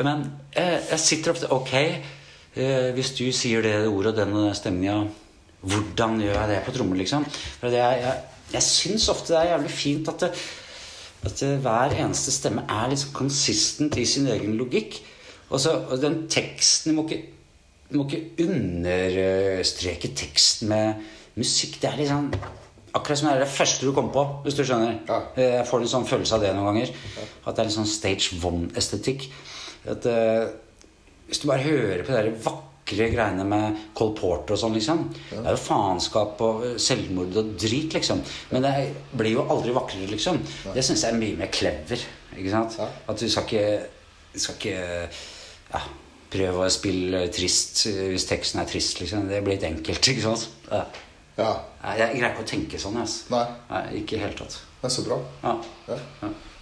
Men 0.02 0.26
jeg, 0.56 0.80
jeg 0.90 1.00
sitter 1.04 1.36
ofte 1.36 1.52
Ok, 1.54 1.74
eh, 1.76 2.90
hvis 2.98 3.14
du 3.20 3.28
sier 3.36 3.62
det 3.62 3.76
ordet 3.86 4.16
og 4.16 4.18
den 4.24 4.56
stemninga, 4.58 4.98
hvordan 5.66 6.20
gjør 6.22 6.38
jeg 6.38 6.52
det 6.52 6.62
på 6.66 6.76
trommer, 6.76 7.00
liksom? 7.02 7.26
For 7.60 7.74
det 7.74 7.82
er, 7.82 8.00
jeg, 8.04 8.48
jeg 8.54 8.68
syns 8.68 9.10
ofte 9.14 9.34
det 9.34 9.42
er 9.42 9.52
jævlig 9.54 9.74
fint 9.74 10.12
at, 10.12 10.26
det, 10.26 10.32
at 11.26 11.40
det, 11.42 11.52
hver 11.66 11.96
eneste 12.00 12.34
stemme 12.34 12.66
er 12.70 12.92
liksom 12.92 13.16
consistent 13.18 13.98
i 13.98 14.06
sin 14.10 14.30
egen 14.32 14.58
logikk. 14.60 15.00
Og, 15.50 15.60
så, 15.62 15.78
og 15.90 16.02
den 16.02 16.24
teksten 16.32 16.96
Du 16.96 17.02
må 17.02 17.08
må 17.94 18.06
ikke 18.10 18.48
understreke 18.48 20.10
teksten 20.18 20.72
med 20.72 21.04
musikk. 21.38 21.78
Det 21.82 21.92
er 21.92 22.00
liksom 22.02 22.32
Akkurat 22.96 23.20
som 23.20 23.28
det 23.28 23.34
er 23.36 23.42
det 23.44 23.52
første 23.52 23.84
du 23.84 23.92
kommer 23.92 24.14
på, 24.14 24.22
hvis 24.46 24.56
du 24.56 24.62
skjønner. 24.64 24.94
Ja. 25.10 25.18
Jeg 25.36 25.66
får 25.68 25.82
en 25.84 25.90
sånn 25.92 26.06
følelse 26.08 26.38
av 26.38 26.46
det 26.46 26.54
noen 26.56 26.70
ganger. 26.70 26.94
At 27.44 27.58
det 27.58 27.60
er 27.60 27.68
litt 27.68 27.76
sånn 27.76 27.90
stage 27.92 28.38
one-estetikk. 28.40 29.26
At 29.92 30.08
uh, 30.08 30.46
Hvis 31.28 31.42
du 31.44 31.50
bare 31.50 31.66
hører 31.66 32.06
på 32.06 32.14
det 32.14 32.22
der 32.22 32.38
vakre 32.86 33.10
greiene 33.10 33.46
med 33.48 33.78
Cole 33.94 34.14
Porter 34.16 34.54
og 34.54 34.60
sånn, 34.60 34.76
liksom 34.76 35.10
Det 35.30 35.42
er 35.42 35.56
jo 35.56 35.62
faenskap 35.62 36.42
og 36.42 36.66
selvmord 36.80 37.36
og 37.36 37.56
drit, 37.58 37.94
liksom. 37.94 38.22
Men 38.52 38.62
det 38.62 38.74
blir 39.12 39.34
jo 39.34 39.48
aldri 39.50 39.74
vakrere, 39.74 40.08
liksom. 40.12 40.38
Det 40.74 40.84
syns 40.84 41.04
jeg 41.04 41.14
er 41.14 41.20
mye 41.20 41.38
mer 41.38 41.50
clever. 41.52 42.00
Ikke 42.36 42.52
sant? 42.52 42.78
Ja. 42.78 42.88
At 43.10 43.20
du 43.20 43.30
skal 43.30 43.44
ikke, 43.44 43.88
skal 44.36 44.56
ikke 44.56 45.10
ja, 45.72 45.82
prøve 46.36 46.66
å 46.66 46.70
spille 46.74 47.28
trist 47.34 47.88
hvis 47.88 48.28
teksten 48.30 48.62
er 48.62 48.70
trist, 48.70 49.02
liksom. 49.02 49.28
Det 49.30 49.42
blir 49.44 49.58
litt 49.58 49.68
enkelt, 49.68 50.12
ikke 50.14 50.28
sant? 50.28 50.50
Ja. 50.70 50.86
Ja. 51.36 51.52
Jeg 51.98 52.20
greier 52.20 52.34
ikke 52.34 52.46
å 52.46 52.52
tenke 52.54 52.80
sånn. 52.82 53.00
Altså. 53.02 53.32
Nei. 53.34 53.46
Nei, 53.72 53.86
ikke 54.02 54.16
i 54.16 54.20
det 54.20 54.28
hele 54.28 54.38
tatt. 54.44 54.62
Det 54.82 54.92
er 54.92 54.94
så 54.94 55.08
bra. 55.08 55.18
Ja. 55.42 55.58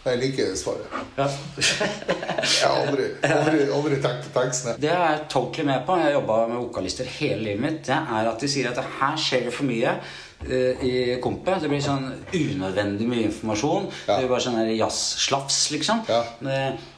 Jeg 0.04 0.20
liker 0.20 0.56
svaret. 0.60 0.96
Ja. 1.16 1.28
Jeg 2.44 2.68
har 2.68 2.82
aldri, 2.82 3.06
aldri, 3.24 3.60
aldri 3.72 3.98
tenkt 4.04 4.26
på 4.28 4.42
tekstene. 4.42 4.76
Det 4.82 4.90
er 4.92 5.04
jeg 5.14 5.20
totally 5.32 5.64
med 5.70 5.86
på. 5.88 5.96
Jeg 5.96 6.10
har 6.10 6.16
jobba 6.18 6.40
med 6.50 6.60
vokalister 6.60 7.08
hele 7.08 7.40
livet 7.46 7.62
mitt. 7.64 7.78
Det 7.88 7.96
er 7.96 8.28
at 8.28 8.42
de 8.44 8.50
sier 8.52 8.68
at 8.68 8.82
her 9.00 9.16
skjer 9.20 9.46
det 9.48 9.54
for 9.56 9.68
mye 9.70 9.94
uh, 9.96 10.84
i 10.84 10.92
kompet. 11.24 11.62
Det 11.64 11.70
blir 11.72 11.84
sånn 11.86 12.10
unødvendig 12.36 13.08
mye 13.08 13.30
informasjon. 13.30 13.88
Ja. 14.10 14.18
Det 14.18 14.26
blir 14.26 14.34
bare 14.34 14.44
sånn 14.44 14.60
jazz-slafs, 14.74 15.62
liksom. 15.78 16.04
Ja. 16.12 16.20
Eh, 16.52 16.90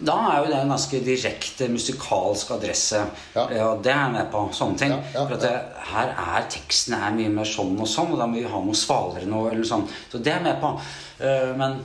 Da 0.00 0.14
er 0.30 0.38
jo 0.40 0.46
det 0.48 0.56
en 0.56 0.70
ganske 0.72 0.98
direkte 1.04 1.66
musikalsk 1.68 2.50
adresse. 2.56 3.02
Ja. 3.34 3.42
Og 3.68 3.82
det 3.84 3.92
er 3.92 3.98
jeg 4.00 4.14
med 4.14 4.30
på. 4.32 4.46
Sånne 4.56 4.80
ting. 4.80 4.94
For 5.12 5.36
at 5.36 5.42
det, 5.44 5.50
her 5.92 6.12
er 6.16 6.46
teksten 6.50 6.96
er 6.96 7.12
mye 7.12 7.30
mer 7.34 7.44
sånn 7.44 7.76
og 7.76 7.86
sånn, 7.94 8.14
og 8.14 8.18
da 8.18 8.26
må 8.26 8.40
vi 8.40 8.46
ha 8.48 8.62
noe 8.64 8.78
svalere 8.80 9.28
nå. 9.28 9.44
Eller 9.52 9.68
sånn. 9.68 9.84
Så 10.08 10.18
det 10.18 10.32
er 10.32 10.40
jeg 10.40 10.46
med 10.48 10.62
på. 10.64 10.72
Uh, 11.20 11.52
Men 11.60 11.82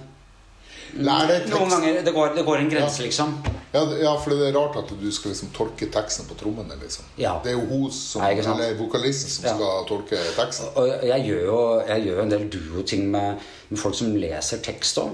Lær 0.96 1.28
deg 1.28 1.50
noen 1.52 1.70
ganger 1.70 2.04
det 2.06 2.14
går, 2.14 2.36
det 2.36 2.46
går 2.46 2.58
en 2.62 2.70
grense, 2.70 3.00
Ja. 3.02 3.06
liksom. 3.08 3.34
Ja, 3.76 3.82
ja, 4.00 4.16
for 4.18 4.30
det 4.32 4.48
er 4.48 4.54
rart 4.56 4.78
at 4.80 4.88
du 5.02 5.12
skal 5.12 5.32
liksom 5.34 5.50
tolke 5.52 5.90
teksten 5.92 6.26
på 6.30 6.36
trommene. 6.40 6.78
liksom. 6.82 7.04
Ja. 7.18 7.40
Det 7.44 7.52
er 7.52 7.58
jo 7.60 7.66
hun 7.68 7.92
som, 7.92 8.22
Nei, 8.22 8.34
eller 8.40 8.76
vokalisten 8.80 9.30
som 9.30 9.58
skal 9.58 9.86
tolke 9.90 10.16
teksten. 10.38 10.68
Og 10.78 11.04
jeg 11.04 11.26
gjør 11.28 11.46
jo 11.46 11.58
jeg 11.88 12.06
gjør 12.08 12.22
en 12.24 12.30
del 12.30 12.50
duo-ting 12.50 13.10
med, 13.12 13.38
med 13.70 13.80
folk 13.80 13.96
som 13.96 14.16
leser 14.16 14.58
tekst 14.64 14.98
òg. 14.98 15.12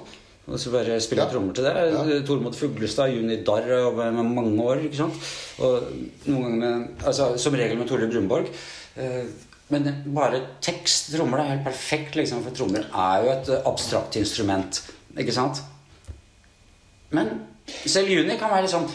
Og 0.48 0.60
så 0.60 0.72
bare 0.72 1.00
spiller 1.02 1.24
Ja. 1.26 1.30
trommer 1.32 1.54
til 1.54 1.64
det. 1.64 1.74
Ja. 1.74 2.22
Tormod 2.28 2.54
Fuglestad, 2.56 3.10
Juni 3.14 3.44
Darr 3.44 3.72
over 3.88 4.12
med 4.12 4.26
mange 4.36 4.62
år. 4.62 4.78
ikke 4.86 4.98
sant? 4.98 5.14
Og 5.60 5.82
noen 6.28 6.44
ganger 6.44 6.58
med, 6.78 6.88
altså 7.06 7.38
Som 7.40 7.54
regel 7.54 7.78
med 7.78 7.88
Tore 7.88 8.08
Brunborg. 8.08 8.48
Eh, 8.98 9.24
Men 9.72 10.04
bare 10.14 10.42
tekst 10.62 11.14
trommer 11.16 11.38
det 11.38 11.46
er 11.46 11.56
helt 11.56 11.64
perfekt, 11.64 12.16
liksom, 12.16 12.44
for 12.44 12.52
trommer 12.52 12.84
er 12.94 13.24
jo 13.24 13.30
et 13.32 13.64
abstrakt 13.66 14.18
instrument. 14.18 14.82
Ikke 15.20 15.34
sant? 15.36 15.62
Men 17.12 17.34
selv 17.86 18.08
Juni 18.12 18.38
kan 18.40 18.52
være 18.54 18.64
litt 18.68 18.72
sånn 18.74 18.88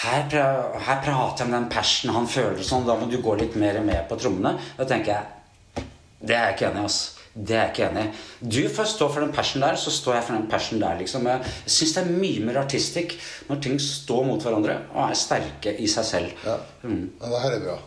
her, 0.00 0.24
pra, 0.30 0.44
her 0.80 1.00
prater 1.04 1.44
jeg 1.44 1.48
om 1.50 1.54
den 1.54 1.68
passion 1.70 2.12
han 2.14 2.26
føler 2.30 2.62
sånn. 2.64 2.86
Da 2.88 2.94
må 2.96 3.06
du 3.10 3.18
gå 3.22 3.34
litt 3.38 3.56
mer 3.60 3.80
med 3.84 4.06
på 4.08 4.16
trommene. 4.18 4.54
Da 4.78 4.86
tenker 4.88 5.12
jeg 5.14 5.86
Det 6.20 6.34
er 6.36 6.46
jeg 6.50 6.54
ikke 6.58 6.68
enig 6.70 6.82
i. 6.82 6.84
ass. 6.84 6.98
Det 7.34 7.54
er 7.56 7.60
jeg 7.62 7.70
ikke 7.72 7.84
enig 7.90 8.02
i. 8.04 8.48
Du 8.56 8.68
får 8.74 8.88
stå 8.90 9.06
for 9.12 9.20
den 9.24 9.32
passion 9.32 9.62
der, 9.62 9.76
så 9.78 9.90
står 9.94 10.14
jeg 10.18 10.24
for 10.26 10.34
den 10.36 10.48
passion 10.50 10.80
der. 10.82 10.98
liksom. 10.98 11.26
Jeg 11.30 11.52
syns 11.66 11.94
det 11.94 12.02
er 12.02 12.10
mye 12.24 12.40
mer 12.44 12.58
artistisk 12.60 13.14
når 13.48 13.60
ting 13.62 13.78
står 13.80 14.24
mot 14.26 14.42
hverandre 14.42 14.78
og 14.94 15.10
er 15.10 15.14
sterke 15.20 15.76
i 15.78 15.86
seg 15.88 16.04
selv. 16.04 16.42
Ja. 16.44 16.56
Mm. 16.82 17.10
ja, 17.20 17.30
det 17.30 17.40
her 17.44 17.56
er 17.56 17.64
bra. 17.68 17.78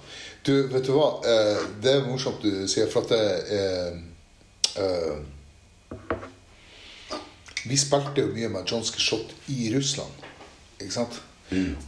Du, 0.43 0.53
vet 0.73 0.85
du 0.87 0.93
hva? 0.95 1.09
Eh, 1.27 1.61
Det 1.83 1.91
er 1.97 2.07
morsomt 2.07 2.41
du 2.43 2.67
sier, 2.67 2.87
for 2.91 3.03
at 3.03 3.09
det 3.13 3.21
er 3.59 3.99
eh, 4.81 5.19
Vi 7.69 7.77
spilte 7.79 8.21
jo 8.25 8.33
mye 8.35 8.49
med 8.51 8.67
John 8.67 8.83
Skishot 8.83 9.31
i 9.53 9.69
Russland, 9.75 10.11
ikke 10.81 10.91
sant? 10.97 11.21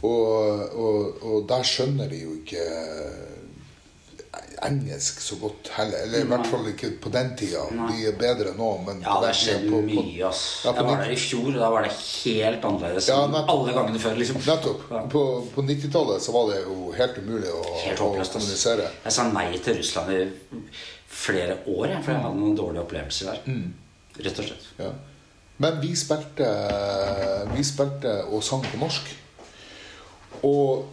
Og, 0.06 0.76
og, 0.78 1.22
og 1.26 1.48
der 1.50 1.64
skjønner 1.66 2.08
de 2.12 2.20
jo 2.22 2.36
ikke 2.38 2.62
engelsk 4.66 5.18
så 5.20 5.36
godt 5.40 5.68
heller. 5.76 5.98
Eller 6.06 6.22
i 6.24 6.28
hvert 6.30 6.46
fall 6.48 6.64
ikke 6.70 6.88
på 7.02 7.10
den 7.12 7.32
tida. 7.38 7.64
De 7.90 8.06
er 8.08 8.14
bedre 8.18 8.52
nå, 8.56 8.68
men 8.86 9.02
Ja, 9.04 9.18
det 9.20 9.56
på- 9.68 9.80
mye, 9.84 10.26
ass. 10.28 10.62
Ja, 10.64 10.72
Jeg 10.72 10.84
var 10.86 10.96
der 11.02 11.10
i 11.12 11.16
fjor, 11.20 11.48
og 11.52 11.58
da 11.60 11.70
var 11.70 11.82
det 11.84 11.92
helt 11.92 12.64
annerledes 12.64 13.08
Ja, 13.08 13.18
enn 13.26 13.34
alle 13.36 13.72
gangene 13.76 13.98
før. 14.00 14.16
liksom. 14.16 14.36
Nettopp. 14.46 14.80
Ja. 14.90 15.02
På, 15.12 15.22
på 15.54 15.62
90-tallet 15.62 16.22
så 16.22 16.32
var 16.32 16.52
det 16.52 16.62
jo 16.64 16.92
helt 16.96 17.18
umulig 17.18 17.50
å, 17.52 17.64
Helt 17.84 18.00
å 18.00 18.08
håpløst. 18.08 18.30
ass. 18.30 18.32
kommunisere. 18.32 18.88
Jeg 19.04 19.12
sa 19.12 19.28
nei 19.32 19.58
til 19.58 19.76
Russland 19.76 20.12
i 20.12 20.24
flere 21.08 21.58
år, 21.66 21.86
jeg, 21.90 22.04
for 22.04 22.12
jeg 22.12 22.22
hadde 22.22 22.40
noen 22.40 22.56
dårlige 22.56 22.82
opplevelser 22.86 23.26
der. 23.32 23.42
Mm. 23.46 23.74
Rett 24.24 24.38
og 24.40 24.44
slett. 24.48 24.66
Ja. 24.78 24.90
Men 25.62 25.80
vi 25.80 25.94
spilte, 25.96 26.48
vi 27.54 27.64
spilte 27.64 28.18
og 28.28 28.44
sang 28.44 28.64
på 28.66 28.80
norsk. 28.80 29.08
Og 30.44 30.84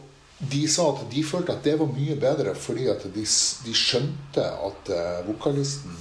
de 0.51 0.63
sa 0.71 0.89
at 0.91 1.03
de 1.11 1.23
følte 1.23 1.53
at 1.55 1.63
det 1.65 1.75
var 1.79 1.91
mye 1.91 2.15
bedre 2.19 2.55
fordi 2.55 2.87
at 2.91 3.05
de, 3.15 3.23
de 3.65 3.75
skjønte 3.75 4.43
at 4.43 4.91
eh, 4.91 5.19
vokalisten 5.27 5.93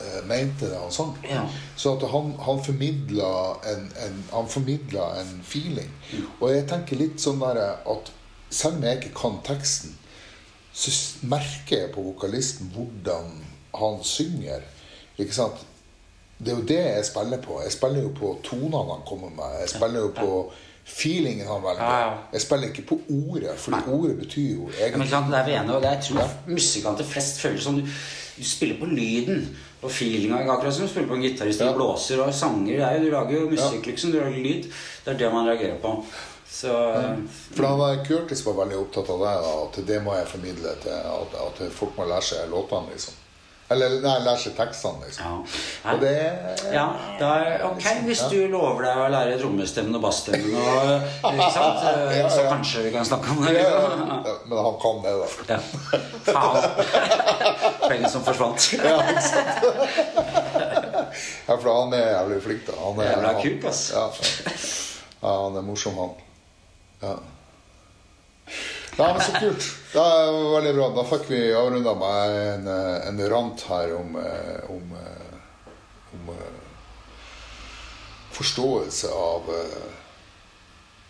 eh, 0.00 0.20
mente 0.28 0.68
det 0.68 0.80
han 0.80 0.92
sang. 0.92 1.14
Ja. 1.24 1.44
Så 1.76 1.94
at 1.96 2.04
han, 2.12 2.34
han 2.44 2.64
formidla 2.64 3.30
en, 3.72 3.86
en, 4.04 4.18
en 4.32 5.40
feeling. 5.44 5.92
Og 6.40 6.52
jeg 6.52 6.66
tenker 6.68 7.00
litt 7.00 7.20
sånn 7.22 7.40
der 7.44 7.62
at 7.76 8.12
selv 8.50 8.78
om 8.78 8.84
jeg 8.88 9.00
ikke 9.00 9.16
kan 9.16 9.40
teksten, 9.46 9.96
så 10.72 10.92
merker 11.26 11.84
jeg 11.84 11.92
på 11.94 12.04
vokalisten 12.06 12.70
hvordan 12.74 13.32
han 13.78 13.98
synger. 14.06 14.64
Ikke 15.18 15.34
sant? 15.34 15.64
Det 16.38 16.52
er 16.52 16.56
jo 16.56 16.62
det 16.70 16.78
jeg 16.78 17.04
spiller 17.04 17.40
på. 17.42 17.60
Jeg 17.64 17.72
spiller 17.74 18.02
jo 18.02 18.10
på 18.14 18.32
tonene 18.46 18.84
han 18.92 19.04
kommer 19.08 19.30
med. 19.34 19.60
Jeg 19.60 19.68
spiller 19.72 20.00
jo 20.06 20.10
på 20.14 20.28
feelingen 20.88 21.46
han 21.48 21.62
velger. 21.64 21.82
Ja, 21.82 22.00
ja. 22.06 22.12
Jeg 22.32 22.40
spiller 22.46 22.68
ikke 22.70 22.86
på 22.88 23.00
ordet, 23.10 23.56
for 23.58 23.74
ordet 23.92 24.14
betyr 24.20 24.54
jo 24.54 24.68
Ja, 24.78 24.86
egentlig 24.86 25.10
sant, 25.10 25.32
det 25.32 25.38
er 25.40 25.44
vi 25.48 25.56
enige 25.58 25.76
om. 25.76 25.82
Jeg 25.82 26.00
tror 26.06 26.30
musikanter 26.46 27.04
flest 27.04 27.42
føler 27.42 27.60
sånn 27.60 27.82
Du 28.38 28.44
spiller 28.46 28.78
på 28.78 28.86
lyden 28.86 29.44
og 29.82 29.90
feelinga. 29.90 30.38
Akkurat 30.46 30.74
som 30.74 30.86
du 30.86 30.90
spiller 30.92 31.08
på 31.10 31.18
en 31.18 31.26
gitarist 31.26 31.60
Ja. 31.60 31.72
blåser 31.74 32.22
og 32.22 32.32
sanger. 32.34 32.80
Er 32.86 33.00
du 33.02 33.10
lager 33.10 33.34
jo 33.40 33.48
musikk, 33.50 33.86
liksom. 33.86 34.12
Du 34.14 34.20
lager 34.20 34.38
lyd. 34.38 34.70
Det 35.04 35.14
er 35.14 35.18
det 35.18 35.32
man 35.32 35.46
reagerer 35.48 35.78
på. 35.82 36.04
Så 36.48 36.70
For 37.52 37.66
han 37.66 37.78
der 37.82 38.04
Kurtis 38.06 38.46
var 38.46 38.54
veldig 38.64 38.78
opptatt 38.78 39.10
av 39.10 39.18
det, 39.20 39.34
at 39.50 39.86
det 39.86 39.98
må 40.04 40.14
jeg 40.16 40.26
formidle 40.30 40.70
til 40.82 40.94
at, 40.94 41.34
at 41.34 41.72
folk 41.72 41.98
må 41.98 42.06
lære 42.08 42.22
seg 42.22 42.48
låtene, 42.50 42.94
liksom. 42.94 43.14
Eller 43.68 43.98
nei, 44.00 44.14
lære 44.24 44.40
seg 44.40 44.54
tekstene, 44.56 45.04
liksom. 45.04 45.24
ja. 45.84 45.92
Og 45.92 45.98
det 46.00 46.12
Ja, 46.72 46.86
da 47.20 47.32
ok, 47.68 47.84
hvis 48.06 48.22
du 48.32 48.38
lover 48.48 48.86
deg 48.86 49.00
å 49.02 49.08
lære 49.12 49.34
trommestemmen 49.42 49.98
og 49.98 50.02
bassstemmen? 50.06 50.56
Ja, 51.28 52.28
Så 52.32 52.46
kanskje 52.48 52.86
vi 52.86 52.92
kan 52.94 53.04
snakke 53.04 53.34
om 53.34 53.42
det. 53.44 53.52
Men 54.48 54.56
han 54.64 54.78
kan 54.80 55.02
det, 55.04 55.12
da. 55.20 55.28
Ja. 55.52 55.58
Faen. 56.32 56.62
Penger 57.84 58.08
som 58.16 58.24
forsvant. 58.24 58.70
Ja, 61.48 61.54
for 61.56 61.68
han 61.72 61.92
er 61.96 62.10
jævlig 62.12 62.38
flink, 62.44 62.66
da. 62.66 62.74
Han 62.82 62.98
er, 63.00 63.06
Jævla 63.14 63.30
kuk, 63.40 63.64
ass. 63.70 63.82
Ja, 63.96 65.30
han 65.44 65.56
er 65.56 65.64
morsom, 65.64 65.96
han. 65.96 66.10
Ja. 67.02 67.14
Ja, 68.98 69.12
men 69.12 69.22
så 69.22 69.32
kult. 69.32 69.66
Det 69.92 70.04
er 70.04 70.38
veldig 70.54 70.74
bra. 70.74 70.88
Da 70.96 71.04
fikk 71.06 71.28
vi 71.30 71.42
avrunda 71.54 71.94
med 71.98 72.38
en, 72.38 72.70
en 73.10 73.20
rant 73.30 73.62
her 73.70 73.94
om, 73.96 74.16
eh, 74.18 74.70
om, 74.74 74.96
eh, 74.98 75.36
om 76.18 76.32
eh, 76.34 76.56
forståelse 78.38 79.12
av 79.14 79.54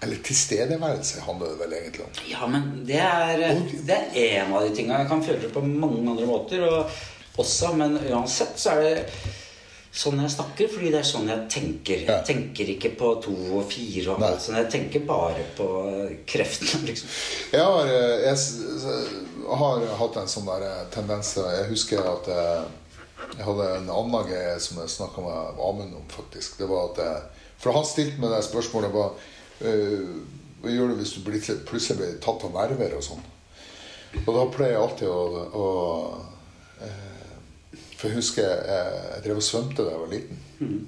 Eller 0.00 0.20
tilstedeværelse 0.22 1.24
handler 1.26 1.48
det 1.48 1.58
vel 1.58 1.72
egentlig 1.74 2.04
om. 2.04 2.18
Ja, 2.30 2.46
men 2.46 2.68
det 2.86 3.00
er, 3.02 3.40
det 3.82 3.96
er 4.14 4.44
en 4.44 4.52
av 4.54 4.62
de 4.62 4.76
tinga. 4.76 5.00
Jeg 5.00 5.08
kan 5.10 5.24
føle 5.26 5.40
det 5.42 5.50
på 5.56 5.64
mange 5.66 6.04
andre 6.12 6.28
måter 6.28 6.62
og 6.68 6.92
også, 7.38 7.72
men 7.74 7.96
uansett 8.04 8.60
så 8.62 8.76
er 8.76 8.84
det 8.84 8.92
sånn 9.92 10.20
jeg 10.20 10.32
snakker, 10.34 10.68
fordi 10.70 10.90
det 10.92 11.00
er 11.00 11.06
sånn 11.08 11.30
jeg 11.30 11.44
tenker. 11.52 12.02
Jeg 12.06 12.26
tenker 12.28 12.72
ikke 12.74 12.90
på 12.98 13.12
to 13.24 13.34
og 13.58 13.64
fire 13.70 14.14
og 14.14 14.24
alt 14.26 14.44
sånn. 14.44 14.58
Jeg 14.60 14.70
tenker 14.74 15.06
bare 15.08 15.46
på 15.56 15.68
kreften, 16.28 16.84
liksom. 16.88 17.14
Jeg 17.54 17.64
har, 17.64 17.92
eh, 17.92 18.26
jeg 18.26 19.56
har 19.62 19.88
hatt 20.02 20.20
en 20.20 20.30
sånn 20.30 20.48
der 20.50 20.66
eh, 20.68 20.84
tendens 20.94 21.34
Jeg 21.38 21.70
husker 21.72 22.04
at 22.04 22.30
jeg, 22.32 22.68
jeg 23.38 23.48
hadde 23.48 23.70
en 23.78 23.90
annen 23.96 24.28
greie 24.28 24.54
som 24.62 24.82
jeg 24.82 24.94
snakka 24.98 25.24
med 25.24 25.64
Amund 25.70 25.96
om, 25.96 26.06
faktisk. 26.12 26.60
Det 26.60 26.68
var 26.70 26.92
at 26.92 27.02
jeg, 27.04 27.48
For 27.58 27.74
han 27.74 27.88
stilte 27.88 28.20
meg 28.22 28.34
det 28.34 28.44
spørsmålet 28.46 28.94
hva, 28.94 29.08
eh, 29.66 30.06
hva 30.62 30.74
gjør 30.74 30.92
du 30.92 31.00
hvis 31.00 31.16
du 31.16 31.24
blir, 31.26 31.42
plutselig 31.66 31.98
blir 31.98 32.22
tatt 32.22 32.44
av 32.46 32.54
nerver 32.54 32.98
og 32.98 33.04
sånn. 33.08 33.24
Og 34.24 34.30
da 34.32 34.44
pleier 34.52 34.76
jeg 34.76 34.82
alltid 34.82 35.08
å, 35.12 35.44
å 35.58 35.66
eh, 36.84 37.07
For 37.98 38.08
jeg 38.08 38.16
husker 38.20 38.44
jeg, 38.46 38.58
jeg 38.70 39.22
drev 39.24 39.40
og 39.40 39.42
svømte 39.42 39.82
da 39.82 39.90
jeg 39.90 40.00
var 40.04 40.12
liten. 40.12 40.38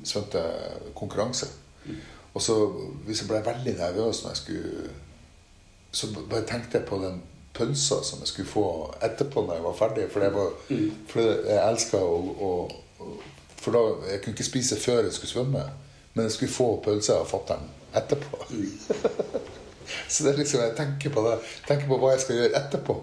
Svømte 0.06 0.42
konkurranse. 0.94 1.48
Og 2.34 2.42
så 2.42 2.54
hvis 3.06 3.20
jeg 3.24 3.28
ble 3.32 3.40
veldig 3.46 3.72
nervøs 3.80 4.20
når 4.22 4.30
jeg 4.30 4.36
skulle 4.44 4.90
så 5.92 6.06
bare 6.30 6.44
tenkte 6.46 6.78
jeg 6.78 6.86
på 6.86 7.00
den 7.02 7.16
pølsa 7.54 7.96
som 8.06 8.20
jeg 8.22 8.28
skulle 8.30 8.46
få 8.48 8.64
etterpå 9.02 9.42
når 9.42 9.56
jeg 9.58 9.64
var 9.64 9.74
ferdig. 9.80 10.04
For, 10.12 10.22
jeg, 10.22 10.34
var, 10.36 10.52
for 11.10 11.20
jeg 11.50 11.58
elska 11.72 11.98
å, 11.98 12.20
å 12.38 12.50
å- 13.02 13.16
For 13.60 13.74
da, 13.74 13.80
jeg 14.12 14.20
kunne 14.22 14.32
ikke 14.36 14.44
spise 14.46 14.76
før 14.80 15.02
jeg 15.04 15.12
skulle 15.12 15.32
svømme. 15.34 15.64
Men 16.14 16.24
jeg 16.28 16.32
skulle 16.36 16.52
få 16.54 16.68
pølse 16.84 17.12
av 17.18 17.26
fatter'n 17.28 17.66
etterpå. 17.98 18.38
så 20.08 20.24
det 20.24 20.30
er 20.32 20.38
liksom, 20.38 20.60
jeg 20.62 20.76
tenker 20.78 21.12
på 21.14 21.24
det. 21.26 21.34
Tenker 21.68 21.90
på 21.90 21.98
hva 22.00 22.12
jeg 22.14 22.22
skal 22.24 22.38
gjøre 22.38 22.54
etterpå. 22.62 22.96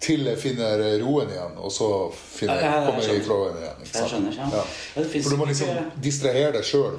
Til 0.00 0.24
jeg 0.30 0.38
finner 0.38 0.78
roen 1.02 1.30
igjen, 1.32 1.56
og 1.58 1.72
så 1.74 1.86
finner, 2.14 2.54
Ja, 2.54 2.60
ja, 2.68 2.74
ja, 2.80 2.86
kommer 2.86 3.02
jeg 3.02 3.16
i 3.18 3.24
flowen 3.24 3.56
igjen. 3.58 3.80
Jeg 3.94 4.10
skjønner, 4.12 4.36
ja. 4.38 4.62
For 4.94 5.30
du 5.32 5.36
må 5.40 5.46
liksom 5.48 5.68
ikke- 5.72 6.02
distrahere 6.04 6.52
deg 6.52 6.62
sjøl. 6.64 6.98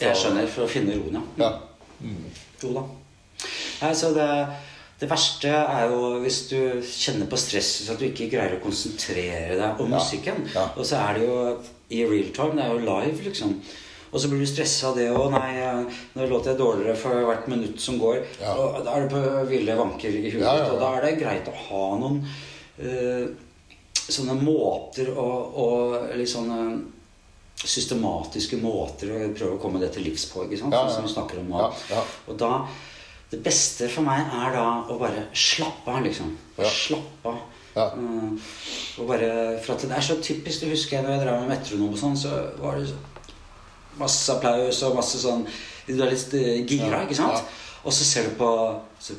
Jeg 0.00 0.16
skjønner, 0.16 0.46
for 0.48 0.64
å 0.64 0.68
finne 0.68 0.94
roen, 0.96 1.18
ja. 1.36 1.44
Ja. 1.44 1.50
Jo 2.62 2.72
da. 2.72 2.82
Nei, 3.82 3.92
så 3.94 4.14
det, 4.14 4.28
det 5.00 5.10
verste 5.10 5.48
er 5.52 5.90
jo 5.92 6.20
hvis 6.24 6.38
du 6.48 6.56
kjenner 6.82 7.28
på 7.30 7.36
stress, 7.38 7.68
så 7.86 7.92
at 7.92 8.00
du 8.00 8.06
ikke 8.08 8.30
greier 8.32 8.56
å 8.56 8.62
konsentrere 8.64 9.58
deg 9.60 9.80
om 9.84 9.90
musikken. 9.92 10.48
Og 10.76 10.84
så 10.86 10.96
er 11.04 11.18
det 11.18 11.28
jo 11.28 11.36
i 11.90 12.00
real 12.04 12.32
time, 12.34 12.56
det 12.56 12.64
er 12.64 12.72
jo 12.72 12.78
live, 12.88 13.28
liksom. 13.28 13.60
Og 14.08 14.20
så 14.20 14.28
blir 14.30 14.40
du 14.40 14.48
stressa 14.48 14.90
av 14.90 14.96
det 14.96 15.08
òg. 15.12 15.26
Nei, 15.34 15.52
nå 16.16 16.28
låter 16.30 16.54
jeg 16.54 16.60
dårligere 16.60 16.96
for 16.96 17.26
hvert 17.28 17.48
minutt 17.52 17.80
som 17.82 17.98
går. 18.00 18.22
Ja. 18.40 18.54
Og 18.56 18.80
da 18.86 18.94
er 18.96 19.04
det 19.04 19.10
på 19.12 19.42
ville 19.50 19.76
vanker 19.78 20.14
i 20.14 20.30
huet 20.30 20.44
Ja, 20.44 20.54
ja. 20.62 20.70
Og 20.72 20.80
da 20.80 20.94
er 20.96 21.04
det 21.08 21.18
greit 21.20 21.50
å 21.50 21.56
ha 21.66 21.82
noen 22.00 22.22
uh, 22.80 23.26
sånne 24.08 24.38
måter 24.40 25.10
og, 25.12 25.58
og 25.60 26.14
litt 26.16 26.32
sånne 26.32 26.60
systematiske 27.58 28.58
måter 28.62 29.10
å 29.10 29.20
prøve 29.34 29.56
å 29.56 29.60
komme 29.60 29.80
det 29.82 29.90
til 29.96 30.06
livs 30.06 30.28
på. 30.30 30.46
ikke 30.46 30.60
sant? 30.60 30.76
Ja, 30.76 30.84
Sånn 30.86 30.92
ja. 30.92 30.96
som 30.96 31.08
vi 31.08 31.14
snakker 31.14 31.42
om 31.42 31.52
nå. 31.52 31.66
Ja. 31.90 32.04
Og 32.28 32.38
da 32.40 32.52
Det 33.28 33.42
beste 33.44 33.90
for 33.92 34.06
meg 34.06 34.24
er 34.24 34.54
da 34.54 34.68
å 34.88 34.94
bare 34.96 35.26
slappe 35.36 35.92
av, 35.92 35.98
liksom. 36.06 36.30
Slappe 36.56 37.28
av. 37.28 37.42
Ja. 37.74 37.90
Mm, 37.92 38.38
og 38.98 39.10
bare, 39.10 39.58
for 39.60 39.74
at 39.74 39.84
Det 39.84 39.96
er 39.98 40.06
så 40.06 40.16
typisk. 40.22 40.62
Det 40.62 40.70
husker 40.72 40.96
jeg 40.96 41.04
når 41.04 41.12
jeg 41.12 41.24
drev 41.26 41.42
med 41.42 41.52
metronom 41.52 41.92
og 41.92 42.00
sånn, 42.00 42.16
så 42.16 42.32
var 42.62 42.78
det 42.78 42.88
så 42.88 42.96
masse 43.98 44.32
applaus 44.32 44.82
og 44.86 44.96
masse 44.98 45.20
sånn 45.22 45.46
Du 45.88 45.94
er 46.02 46.10
litt 46.12 46.34
eh, 46.36 46.62
gira, 46.68 47.02
ikke 47.06 47.16
sant? 47.16 47.44
Og 47.84 47.92
så 47.94 48.04
ser 48.04 48.28
du 48.28 48.34
på 48.38 48.48
så, 49.00 49.14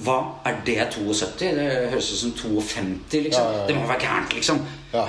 Hva 0.00 0.16
er 0.46 0.60
det 0.64 0.78
72? 0.94 1.38
Det 1.40 1.66
høres 1.92 2.10
ut 2.14 2.20
som 2.22 2.32
52, 2.36 3.22
liksom. 3.26 3.54
Det 3.68 3.76
må 3.76 3.86
være 3.88 4.00
gærent, 4.04 4.34
liksom. 4.34 4.60
Ja. 4.94 5.04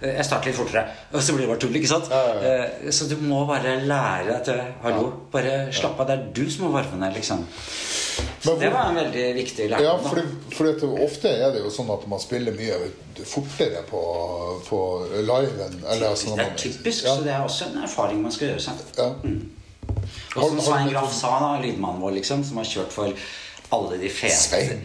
Eh, 0.00 0.08
eh, 0.08 0.16
Jeg 0.16 0.24
starter 0.24 0.50
litt 0.50 0.58
fortere, 0.58 0.84
og 1.12 1.22
så 1.24 1.34
blir 1.36 1.46
det 1.46 1.52
bare 1.52 1.62
tull. 1.64 1.76
ikke 1.80 1.90
sant? 1.90 2.10
Ja, 2.10 2.22
ja. 2.34 2.54
Eh, 2.86 2.90
Så 2.90 3.08
du 3.10 3.16
må 3.22 3.44
bare 3.48 3.78
lære 3.84 4.36
at 4.38 4.44
til, 4.48 4.60
Hallo, 4.82 5.12
bare 5.32 5.72
slapp 5.72 6.00
av. 6.00 6.06
Det 6.10 6.18
er 6.18 6.26
du 6.34 6.50
som 6.50 6.66
må 6.66 6.72
varme 6.74 7.00
ned, 7.00 7.14
liksom. 7.18 7.46
Så 8.40 8.54
det 8.60 8.70
var 8.72 8.88
en 8.88 8.96
veldig 8.96 9.24
viktig 9.36 9.68
lærdom. 9.68 9.84
Ja, 9.84 9.96
fordi, 10.00 10.22
fordi 10.56 10.88
ofte 11.04 11.28
er 11.28 11.52
det 11.52 11.60
jo 11.60 11.70
sånn 11.72 11.90
at 11.92 12.06
man 12.08 12.20
spiller 12.20 12.56
mye 12.56 12.78
fortere 13.28 13.82
på, 13.88 14.00
på 14.64 14.80
enn, 15.20 15.80
Eller, 15.84 16.06
altså, 16.08 16.30
når 16.30 16.36
Det 16.40 16.46
er 16.46 16.56
typisk, 16.56 17.04
ja, 17.04 17.16
så 17.16 17.24
det 17.24 17.32
er 17.34 17.44
også 17.44 17.68
en 17.68 17.82
erfaring 17.84 18.22
man 18.24 18.32
skal 18.32 18.52
gjøre 18.54 18.64
seg. 18.70 18.84
ja. 18.96 19.10
Og 20.36 20.44
som 20.46 20.60
Svein 20.62 20.90
Graff 20.92 21.12
sa, 21.12 21.30
da, 21.42 21.50
lydmannen 21.62 22.00
vår, 22.02 22.14
liksom, 22.20 22.44
som 22.46 22.60
har 22.60 22.68
kjørt 22.68 22.92
for 22.94 23.12
alle 23.70 23.98
de 24.00 24.08
fete 24.10 24.34
Svein? 24.34 24.80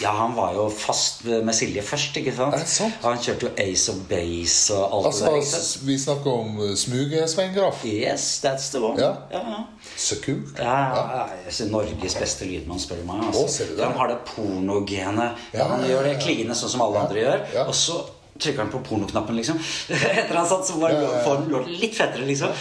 Ja, 0.00 0.12
han 0.16 0.34
var 0.36 0.54
jo 0.56 0.68
fast 0.72 1.24
med 1.28 1.52
Silje 1.56 1.82
først, 1.84 2.16
ikke 2.16 2.32
sant? 2.36 2.54
Er 2.56 2.62
det 2.64 2.70
sant? 2.70 2.94
Og 3.02 3.10
han 3.10 3.20
kjørte 3.22 3.48
jo 3.48 3.52
Ace 3.60 3.92
of 3.92 3.98
Base 4.08 4.76
og 4.76 4.96
alt 4.96 5.10
Altså, 5.10 5.32
det 5.34 5.42
der. 5.50 5.66
vi 5.88 5.98
snakker 6.04 6.30
om 6.32 6.56
uh, 6.62 6.70
Smuge-Svein 6.78 7.52
Graff. 7.56 7.84
Yes, 7.88 8.28
that's 8.44 8.70
the 8.72 8.80
one. 8.80 8.96
Ja. 9.00 9.12
ja, 9.34 9.42
ja. 9.56 9.60
Så 9.96 10.18
kult. 10.24 10.58
Ja, 10.58 11.26
Norges 11.72 12.16
beste 12.20 12.48
lydmann, 12.48 12.80
spør 12.80 13.02
du 13.02 13.06
meg. 13.10 13.26
Altså. 13.28 13.66
Å, 13.66 13.76
det? 13.76 13.84
Han 13.84 13.98
har 14.00 14.12
det 14.14 14.18
pornogenet. 14.32 15.44
Han 15.58 15.86
gjør 15.88 16.08
det 16.08 16.16
kline 16.24 16.56
sånn 16.56 16.72
som 16.76 16.84
alle 16.86 17.04
andre 17.04 17.24
gjør. 17.26 17.46
Og 17.66 17.76
så 17.76 18.00
trykker 18.42 18.64
han 18.64 18.72
på 18.72 18.80
pornoknappen, 18.86 19.36
liksom. 19.38 19.60
Etter 19.92 20.34
han 20.38 20.48
satt, 20.48 20.66
så 20.66 20.80
var 20.80 20.96
han 20.96 21.68
litt 21.68 21.94
fettere, 21.98 22.24
liksom. 22.28 22.56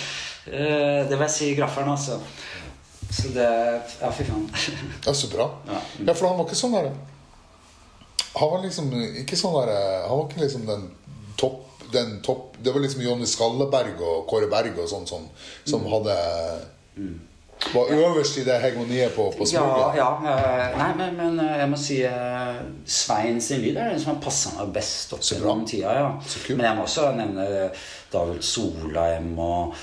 Eh, 0.51 1.07
Det 1.07 1.15
vil 1.15 1.25
jeg 1.27 1.33
si 1.37 1.51
grafferen, 1.57 1.91
altså. 1.95 2.19
Så 3.11 3.31
det 3.35 3.47
Ja, 4.01 4.11
fy 4.11 4.23
faen. 4.23 4.45
Ja, 5.05 5.13
så 5.13 5.27
bra. 5.31 5.49
Ja. 5.67 5.79
Ja, 6.07 6.13
for 6.13 6.27
han 6.29 6.37
var 6.39 6.45
ikke 6.47 6.59
sånn 6.59 6.77
der 6.77 6.91
Han 8.37 8.51
var 8.53 8.61
liksom 8.63 8.93
ikke 9.23 9.39
sånn 9.39 9.57
der 9.59 9.73
Han 10.07 10.17
var 10.21 10.29
ikke 10.29 10.45
liksom 10.45 10.65
den 10.69 10.87
topp 11.37 11.67
den 11.91 12.21
topp, 12.23 12.55
Det 12.63 12.71
var 12.71 12.79
liksom 12.79 13.01
Jonny 13.03 13.25
Skalleberg 13.27 13.99
og 13.99 14.23
Kåre 14.29 14.47
Berg 14.47 14.77
og 14.79 14.87
sånn 14.87 15.03
som, 15.09 15.25
som 15.67 15.83
hadde 15.91 16.15
Var 17.73 17.91
øverst 17.93 18.37
i 18.41 18.43
det 18.47 18.55
hegemoniet 18.63 19.11
på, 19.15 19.25
på 19.37 19.45
smuget. 19.45 19.97
ja. 19.99 20.09
ja. 20.25 20.69
Nei, 20.77 20.87
men, 20.97 21.17
men 21.19 21.39
eh, 21.43 21.57
jeg 21.59 21.69
må 21.69 21.77
si 21.77 21.99
eh, 22.07 22.61
Svein 22.89 23.41
sin 23.43 23.61
lyd 23.61 23.77
er 23.77 23.91
den 23.91 23.99
som 24.01 24.15
har 24.15 24.21
passa 24.23 24.55
meg 24.55 24.71
best 24.79 25.13
opp 25.13 25.21
gjennom 25.27 25.61
tida. 25.69 25.93
ja. 25.99 26.07
Men 26.55 26.65
jeg 26.65 26.79
må 26.79 26.87
også 26.87 27.11
nevne 27.19 27.45
David 28.13 28.41
Solheim 28.47 29.35
og 29.39 29.75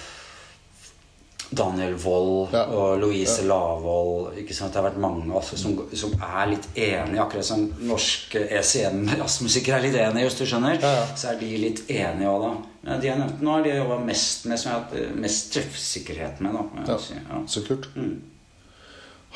Daniel 1.50 1.94
Wold 2.04 2.52
Ja. 2.52 2.64
og 2.68 2.98
Louise 3.00 3.42
Lavoll. 3.48 4.34
Ikke 4.42 4.54
sant? 4.54 4.72
Det 4.74 4.82
har 4.82 4.90
vært 4.90 5.00
mange 5.00 5.32
altså, 5.34 5.56
som, 5.56 5.76
som 5.96 6.12
er 6.20 6.50
litt 6.50 6.66
enige, 6.76 7.20
akkurat 7.22 7.44
som 7.48 7.62
norske 7.88 8.42
ECM-jazzmusikere 8.58 9.78
er 9.78 9.86
litt 9.86 9.96
enige, 10.02 10.26
hvis 10.28 10.38
du 10.38 10.44
skjønner. 10.46 10.76
Ja, 10.82 10.90
ja. 11.00 11.06
Så 11.16 11.30
er 11.32 11.38
de 11.40 11.48
litt 11.62 11.84
enige 11.90 12.28
òg, 12.28 12.42
da. 12.44 12.50
Men 12.88 13.00
de 13.00 13.08
jeg 13.10 13.18
nevnte 13.20 13.44
nå, 13.48 13.54
de 13.64 13.72
jobba 13.78 13.96
mest 14.04 14.44
med 14.50 14.60
som 14.60 14.70
jeg 14.70 14.76
har 14.76 14.84
hatt 14.84 14.98
eh, 15.00 15.14
mest 15.24 15.48
treffsikkerhet 15.56 16.42
med. 16.44 16.58
da. 16.58 16.84
Ja, 16.92 16.98
si. 17.02 17.16
Ja. 17.16 17.40
Så 17.48 17.64
kult. 17.66 17.88
Mm. 17.96 18.18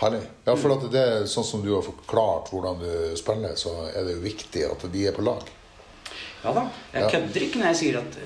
Herlig. 0.02 0.22
Ja, 0.46 0.54
for 0.56 0.72
at 0.76 0.86
det 0.92 1.00
er 1.02 1.26
sånn 1.30 1.44
som 1.46 1.64
du 1.64 1.72
har 1.74 1.82
forklart 1.84 2.48
hvordan 2.52 2.78
du 2.80 3.16
spiller, 3.18 3.56
så 3.60 3.74
er 3.92 4.06
det 4.06 4.14
jo 4.18 4.22
viktig 4.24 4.64
at 4.68 4.86
de 4.92 5.06
er 5.08 5.16
på 5.16 5.24
lag. 5.26 5.42
Ja 6.44 6.52
da. 6.56 6.68
Jeg 6.92 7.02
Ja. 7.02 7.10
kødder 7.12 7.44
ikke 7.48 7.58
når 7.60 7.66
jeg 7.72 7.76
sier 7.82 7.98
at 8.00 8.16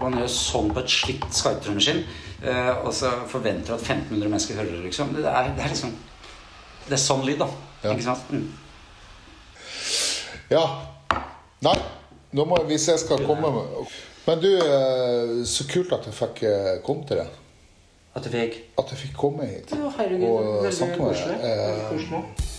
man 0.00 0.12
gjør 0.18 0.28
sånn 0.30 0.68
på 0.74 0.80
et 0.84 0.90
slitt 0.90 1.24
skarptrommaskin, 1.34 2.04
og 2.84 2.90
så 2.92 3.10
forventer 3.30 3.76
at 3.76 3.80
1500 3.80 4.28
mennesker 4.28 4.58
hører 4.58 4.72
det, 4.74 4.82
liksom. 4.88 5.14
Det 5.16 5.24
er, 5.30 5.52
det 5.56 5.64
er 5.64 5.70
liksom 5.72 5.94
Det 6.84 6.96
er 6.96 7.00
sånn 7.00 7.22
lyd, 7.24 7.38
da. 7.40 7.48
Ja. 7.84 7.92
Ikke 7.94 8.04
sant? 8.04 8.32
Mm. 8.32 8.50
Ja. 10.50 10.64
Nei, 11.64 11.76
nå 12.36 12.44
må 12.48 12.58
jeg, 12.60 12.68
hvis 12.72 12.88
jeg 12.90 13.00
skal 13.00 13.24
komme 13.24 13.52
med 13.54 13.94
Men 14.26 14.42
du, 14.42 14.50
eh, 14.58 15.32
så 15.48 15.66
kult 15.68 15.92
at 15.96 16.08
jeg 16.08 16.16
fikk 16.16 16.42
eh, 16.48 16.74
komme 16.84 17.06
til 17.08 17.20
det. 17.22 17.28
At 18.14 18.24
du 18.24 18.30
fikk 18.32 18.58
At 18.80 18.92
jeg 18.92 19.00
fikk 19.06 19.16
komme 19.18 19.46
hit. 19.48 19.72
Ja, 19.74 19.90
herregud. 19.98 20.26
Og 20.28 20.50
veldig 20.64 20.90
deg. 20.90 20.98
koselig. 21.00 21.38
Eh, 21.44 22.53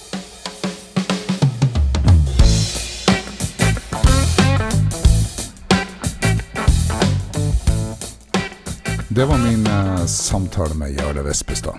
Det 9.16 9.26
var 9.26 9.38
min 9.38 9.68
eh, 9.68 10.06
samtale 10.06 10.76
med 10.76 10.92
Jarle 10.92 11.22
Vespestad. 11.24 11.78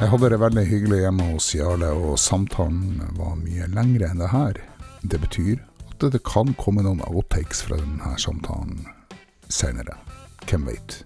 Jeg 0.00 0.08
hadde 0.08 0.28
det 0.32 0.38
veldig 0.40 0.62
hyggelig 0.64 1.00
hjemme 1.02 1.26
hos 1.34 1.50
Jarle, 1.52 1.90
og 1.92 2.14
samtalen 2.16 3.02
var 3.18 3.34
mye 3.36 3.66
lengre 3.74 4.08
enn 4.08 4.22
det 4.22 4.30
her. 4.32 4.60
Det 5.04 5.20
betyr 5.20 5.60
at 5.90 6.06
det 6.14 6.22
kan 6.24 6.54
komme 6.56 6.80
noen 6.86 7.02
outtakes 7.04 7.60
fra 7.66 7.76
denne 7.76 8.14
samtalen 8.16 8.86
senere. 9.52 9.98
Hvem 10.48 10.64
veit. 10.70 11.02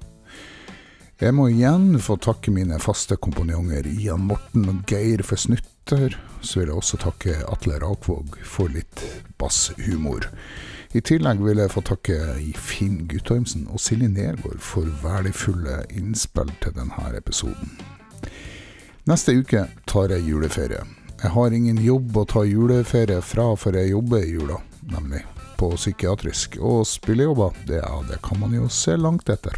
Jeg 1.18 1.34
må 1.34 1.48
igjen 1.50 1.98
få 1.98 2.14
takke 2.22 2.54
mine 2.54 2.78
faste 2.78 3.18
komponjonger 3.18 3.90
Ian 3.90 4.28
Morten 4.30 4.70
og 4.70 4.86
Geir 4.86 5.26
for 5.26 5.34
snutter. 5.34 6.14
Så 6.46 6.60
vil 6.60 6.70
jeg 6.70 6.78
også 6.78 7.02
takke 7.08 7.40
Atle 7.50 7.82
Rakvåg 7.82 8.38
for 8.46 8.70
litt 8.70 9.02
basshumor. 9.42 10.30
I 10.96 11.00
tillegg 11.04 11.42
vil 11.44 11.58
jeg 11.60 11.68
få 11.74 11.82
takke 11.84 12.14
Finn 12.56 13.02
Guttormsen 13.10 13.66
og 13.68 13.82
Silje 13.84 14.08
Nergård 14.08 14.62
for 14.64 14.88
verdifulle 15.02 15.82
innspill 15.92 16.48
til 16.62 16.72
denne 16.72 17.10
episoden. 17.18 17.74
Neste 19.04 19.34
uke 19.36 19.66
tar 19.84 20.14
jeg 20.14 20.24
juleferie. 20.24 20.80
Jeg 21.20 21.32
har 21.34 21.52
ingen 21.52 21.82
jobb 21.84 22.16
å 22.16 22.24
ta 22.30 22.46
juleferie 22.48 23.20
fra, 23.20 23.50
for 23.60 23.76
jeg 23.76 23.92
jobber 23.92 24.24
i 24.24 24.32
jula, 24.38 24.56
nemlig. 24.88 25.20
På 25.60 25.74
psykiatrisk. 25.76 26.56
Og 26.64 26.86
spillejobber, 26.88 27.52
det, 27.68 27.82
ja, 27.82 28.00
det 28.08 28.22
kan 28.24 28.40
man 28.40 28.56
jo 28.56 28.70
se 28.72 28.96
langt 28.96 29.28
etter. 29.32 29.56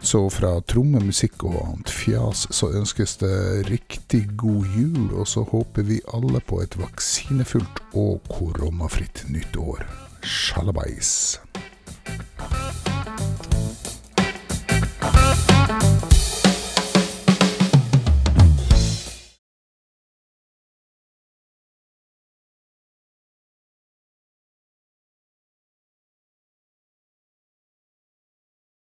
Så 0.00 0.20
fra 0.30 0.52
trommemusikk 0.70 1.42
og 1.48 1.56
annet 1.62 1.90
fjas 1.92 2.46
så 2.54 2.70
ønskes 2.78 3.16
det 3.20 3.68
riktig 3.68 4.22
god 4.38 4.66
jul, 4.78 5.10
og 5.18 5.26
så 5.28 5.42
håper 5.48 5.88
vi 5.90 5.98
alle 6.14 6.40
på 6.40 6.62
et 6.62 6.78
vaksinefullt 6.78 7.82
og 7.98 8.22
koronafritt 8.30 9.26
nytt 9.32 9.58
år. 9.58 9.84
Sjalabais. 10.22 11.40